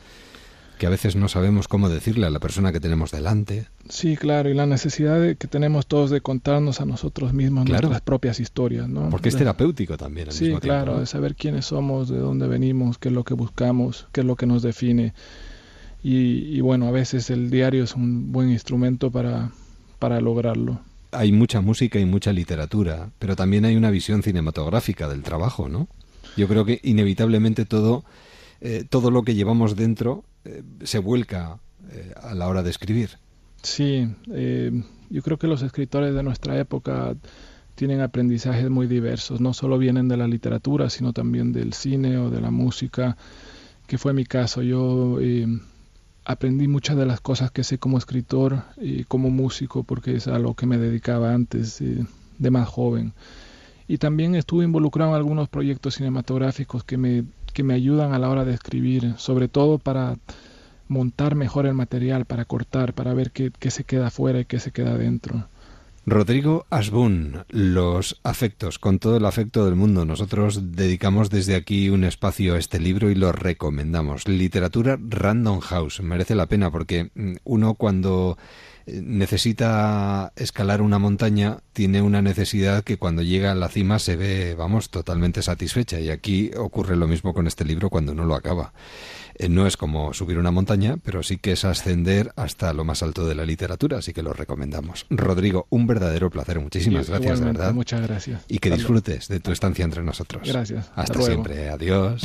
que 0.81 0.87
a 0.87 0.89
veces 0.89 1.15
no 1.15 1.29
sabemos 1.29 1.67
cómo 1.67 1.89
decirle 1.89 2.25
a 2.25 2.31
la 2.31 2.39
persona 2.39 2.71
que 2.71 2.79
tenemos 2.79 3.11
delante. 3.11 3.67
Sí, 3.87 4.17
claro, 4.17 4.49
y 4.49 4.55
la 4.55 4.65
necesidad 4.65 5.37
que 5.37 5.47
tenemos 5.47 5.85
todos 5.85 6.09
de 6.09 6.21
contarnos 6.21 6.81
a 6.81 6.87
nosotros 6.87 7.33
mismos 7.33 7.69
nuestras 7.69 8.01
propias 8.01 8.39
historias, 8.39 8.89
¿no? 8.89 9.11
Porque 9.11 9.29
es 9.29 9.37
terapéutico 9.37 9.95
también. 9.95 10.29
Al 10.29 10.33
sí, 10.33 10.51
claro, 10.59 10.99
de 10.99 11.05
saber 11.05 11.35
quiénes 11.35 11.67
somos, 11.67 12.09
de 12.09 12.17
dónde 12.17 12.47
venimos, 12.47 12.97
qué 12.97 13.09
es 13.09 13.13
lo 13.13 13.23
que 13.23 13.35
buscamos, 13.35 14.07
qué 14.11 14.21
es 14.21 14.25
lo 14.25 14.35
que 14.35 14.47
nos 14.47 14.63
define. 14.63 15.13
Y, 16.01 16.59
bueno, 16.61 16.87
a 16.87 16.91
veces 16.91 17.29
el 17.29 17.51
diario 17.51 17.83
es 17.83 17.93
un 17.93 18.31
buen 18.31 18.49
instrumento 18.49 19.11
para, 19.11 19.51
para 19.99 20.19
lograrlo. 20.19 20.79
Hay 21.11 21.31
mucha 21.31 21.61
música 21.61 21.99
y 21.99 22.05
mucha 22.05 22.33
literatura, 22.33 23.11
pero 23.19 23.35
también 23.35 23.65
hay 23.65 23.75
una 23.75 23.91
visión 23.91 24.23
cinematográfica 24.23 25.07
del 25.07 25.21
trabajo, 25.21 25.69
¿no? 25.69 25.87
Yo 26.37 26.47
creo 26.47 26.65
que 26.65 26.79
inevitablemente 26.81 27.65
todo, 27.65 28.03
eh, 28.61 28.83
todo 28.89 29.11
lo 29.11 29.21
que 29.21 29.35
llevamos 29.35 29.75
dentro 29.75 30.23
eh, 30.43 30.63
se 30.83 30.99
vuelca 30.99 31.59
eh, 31.91 32.13
a 32.21 32.33
la 32.33 32.47
hora 32.47 32.63
de 32.63 32.69
escribir. 32.69 33.11
Sí, 33.61 34.07
eh, 34.31 34.83
yo 35.09 35.21
creo 35.21 35.37
que 35.37 35.47
los 35.47 35.61
escritores 35.61 36.15
de 36.15 36.23
nuestra 36.23 36.57
época 36.57 37.15
tienen 37.75 38.01
aprendizajes 38.01 38.69
muy 38.69 38.87
diversos, 38.87 39.39
no 39.39 39.53
solo 39.53 39.77
vienen 39.77 40.07
de 40.07 40.17
la 40.17 40.27
literatura, 40.27 40.89
sino 40.89 41.13
también 41.13 41.51
del 41.51 41.73
cine 41.73 42.17
o 42.17 42.29
de 42.29 42.41
la 42.41 42.51
música, 42.51 43.17
que 43.87 43.97
fue 43.97 44.13
mi 44.13 44.25
caso. 44.25 44.61
Yo 44.61 45.17
aprendí 46.25 46.67
muchas 46.67 46.97
de 46.97 47.05
las 47.05 47.21
cosas 47.21 47.51
que 47.51 47.63
sé 47.63 47.77
como 47.77 47.97
escritor 47.97 48.63
y 48.77 49.03
como 49.05 49.29
músico, 49.29 49.83
porque 49.83 50.15
es 50.15 50.27
a 50.27 50.39
lo 50.39 50.53
que 50.55 50.65
me 50.65 50.77
dedicaba 50.77 51.33
antes 51.33 51.79
de 51.79 52.51
más 52.51 52.67
joven. 52.67 53.13
Y 53.87 53.97
también 53.97 54.35
estuve 54.35 54.63
involucrado 54.63 55.11
en 55.11 55.17
algunos 55.17 55.49
proyectos 55.49 55.95
cinematográficos 55.95 56.83
que 56.83 56.97
me, 56.97 57.25
que 57.51 57.63
me 57.63 57.73
ayudan 57.73 58.13
a 58.13 58.19
la 58.19 58.29
hora 58.29 58.45
de 58.45 58.53
escribir, 58.53 59.13
sobre 59.17 59.47
todo 59.47 59.77
para 59.77 60.17
montar 60.87 61.35
mejor 61.35 61.65
el 61.65 61.73
material, 61.73 62.25
para 62.25 62.45
cortar, 62.45 62.93
para 62.93 63.13
ver 63.13 63.31
qué, 63.31 63.51
qué 63.57 63.71
se 63.71 63.83
queda 63.83 64.07
afuera 64.07 64.39
y 64.39 64.45
qué 64.45 64.59
se 64.59 64.71
queda 64.71 64.97
dentro. 64.97 65.47
Rodrigo 66.03 66.65
Asbun, 66.71 67.45
los 67.49 68.19
afectos, 68.23 68.79
con 68.79 68.97
todo 68.97 69.17
el 69.17 69.25
afecto 69.25 69.65
del 69.65 69.75
mundo. 69.75 70.03
Nosotros 70.03 70.71
dedicamos 70.75 71.29
desde 71.29 71.55
aquí 71.55 71.89
un 71.89 72.03
espacio 72.03 72.55
a 72.55 72.57
este 72.57 72.79
libro 72.79 73.11
y 73.11 73.15
lo 73.15 73.31
recomendamos. 73.31 74.27
Literatura 74.27 74.97
Random 74.99 75.59
House. 75.59 76.01
Merece 76.01 76.33
la 76.33 76.47
pena 76.47 76.71
porque 76.71 77.11
mm, 77.13 77.33
uno 77.43 77.75
cuando 77.75 78.39
necesita 78.85 80.33
escalar 80.35 80.81
una 80.81 80.99
montaña 80.99 81.59
tiene 81.73 82.01
una 82.01 82.21
necesidad 82.21 82.83
que 82.83 82.97
cuando 82.97 83.21
llega 83.21 83.51
a 83.51 83.55
la 83.55 83.69
cima 83.69 83.99
se 83.99 84.15
ve, 84.15 84.55
vamos, 84.55 84.89
totalmente 84.89 85.41
satisfecha. 85.41 85.99
Y 85.99 86.09
aquí 86.09 86.51
ocurre 86.57 86.95
lo 86.95 87.07
mismo 87.07 87.33
con 87.33 87.47
este 87.47 87.65
libro 87.65 87.89
cuando 87.89 88.11
uno 88.11 88.25
lo 88.25 88.35
acaba. 88.35 88.73
Eh, 89.35 89.49
no 89.49 89.65
es 89.65 89.77
como 89.77 90.13
subir 90.13 90.37
una 90.37 90.51
montaña, 90.51 90.97
pero 91.03 91.23
sí 91.23 91.37
que 91.37 91.53
es 91.53 91.65
ascender 91.65 92.31
hasta 92.35 92.73
lo 92.73 92.83
más 92.83 93.01
alto 93.01 93.25
de 93.25 93.35
la 93.35 93.45
literatura, 93.45 93.99
así 93.99 94.13
que 94.13 94.21
lo 94.21 94.33
recomendamos. 94.33 95.05
Rodrigo, 95.09 95.67
un 95.69 95.87
verdadero 95.87 96.29
placer. 96.29 96.59
Muchísimas 96.59 97.09
gracias, 97.09 97.39
de 97.39 97.45
verdad. 97.45 97.73
Muchas 97.73 98.01
gracias. 98.01 98.43
Y 98.47 98.59
que 98.59 98.71
disfrutes 98.71 99.27
de 99.27 99.39
tu 99.39 99.51
estancia 99.51 99.85
entre 99.85 100.03
nosotros. 100.03 100.47
Gracias. 100.47 100.91
Hasta, 100.95 101.21
siempre. 101.21 101.69
Adiós. 101.69 102.23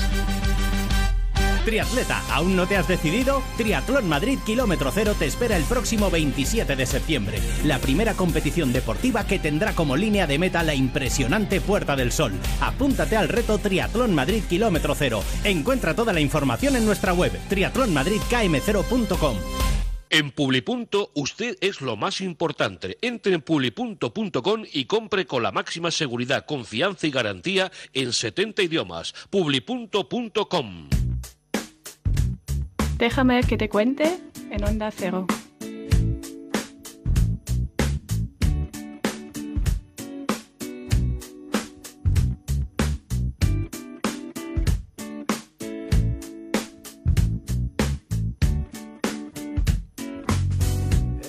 Triatleta, 1.66 2.22
¿aún 2.32 2.54
no 2.54 2.68
te 2.68 2.76
has 2.76 2.86
decidido? 2.86 3.42
Triatlón 3.56 4.08
Madrid 4.08 4.38
Kilómetro 4.46 4.92
Cero 4.94 5.16
te 5.18 5.26
espera 5.26 5.56
el 5.56 5.64
próximo 5.64 6.12
27 6.12 6.76
de 6.76 6.86
septiembre. 6.86 7.40
La 7.64 7.80
primera 7.80 8.14
competición 8.14 8.72
deportiva 8.72 9.26
que 9.26 9.40
tendrá 9.40 9.72
como 9.72 9.96
línea 9.96 10.28
de 10.28 10.38
meta 10.38 10.62
la 10.62 10.76
impresionante 10.76 11.60
Puerta 11.60 11.96
del 11.96 12.12
Sol. 12.12 12.32
Apúntate 12.60 13.16
al 13.16 13.28
reto 13.28 13.58
Triatlón 13.58 14.14
Madrid 14.14 14.44
Kilómetro 14.48 14.94
Cero. 14.94 15.24
Encuentra 15.42 15.96
toda 15.96 16.12
la 16.12 16.20
información 16.20 16.76
en 16.76 16.86
nuestra 16.86 17.12
web 17.12 17.32
triatlonmadridkm0.com. 17.48 19.36
En 20.08 20.30
Publipunto 20.30 21.10
usted 21.14 21.58
es 21.60 21.80
lo 21.80 21.96
más 21.96 22.20
importante. 22.20 22.96
Entre 23.02 23.34
en 23.34 23.42
publipunto.com 23.42 24.62
y 24.72 24.84
compre 24.84 25.26
con 25.26 25.42
la 25.42 25.50
máxima 25.50 25.90
seguridad, 25.90 26.46
confianza 26.46 27.08
y 27.08 27.10
garantía 27.10 27.72
en 27.92 28.12
70 28.12 28.62
idiomas. 28.62 29.12
Publipunto.com. 29.30 31.05
Déjame 32.98 33.42
que 33.42 33.58
te 33.58 33.68
cuente 33.68 34.18
en 34.50 34.64
Onda 34.64 34.90
Cero. 34.90 35.26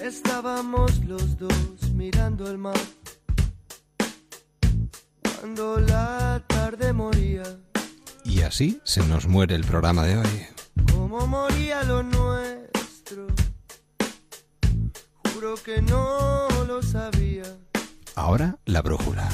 Estábamos 0.01 1.03
los 1.03 1.37
dos 1.37 1.91
mirando 1.93 2.49
el 2.49 2.57
mar 2.57 2.75
cuando 5.37 5.81
la 5.81 6.41
tarde 6.47 6.93
moría. 6.93 7.43
Y 8.23 8.41
así 8.41 8.79
se 8.85 9.05
nos 9.07 9.27
muere 9.27 9.55
el 9.55 9.65
programa 9.65 10.05
de 10.05 10.17
hoy 10.17 10.47
cómo 10.91 11.27
moría 11.27 11.83
lo 11.83 12.03
nuestro. 12.03 13.27
Juro 15.33 15.55
que 15.63 15.81
no 15.81 16.47
lo 16.67 16.81
sabía. 16.81 17.43
Ahora 18.15 18.57
la 18.65 18.81
brújula. 18.81 19.29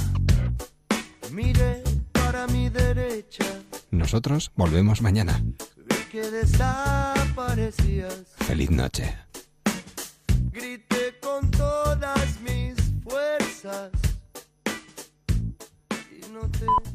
Mire 1.32 1.84
para 2.12 2.48
mi 2.48 2.70
derecha. 2.70 3.46
Nosotros 3.92 4.52
volvemos 4.56 5.02
mañana. 5.02 5.42
Vi 5.78 5.96
que 6.12 6.30
desaparecías. 6.30 8.24
Feliz 8.38 8.70
noche. 8.70 9.18
Grité 10.52 11.18
con 11.22 11.50
todas 11.52 12.40
mis 12.42 12.76
fuerzas 13.04 13.92
y 16.12 16.30
no 16.32 16.42
te. 16.52 16.93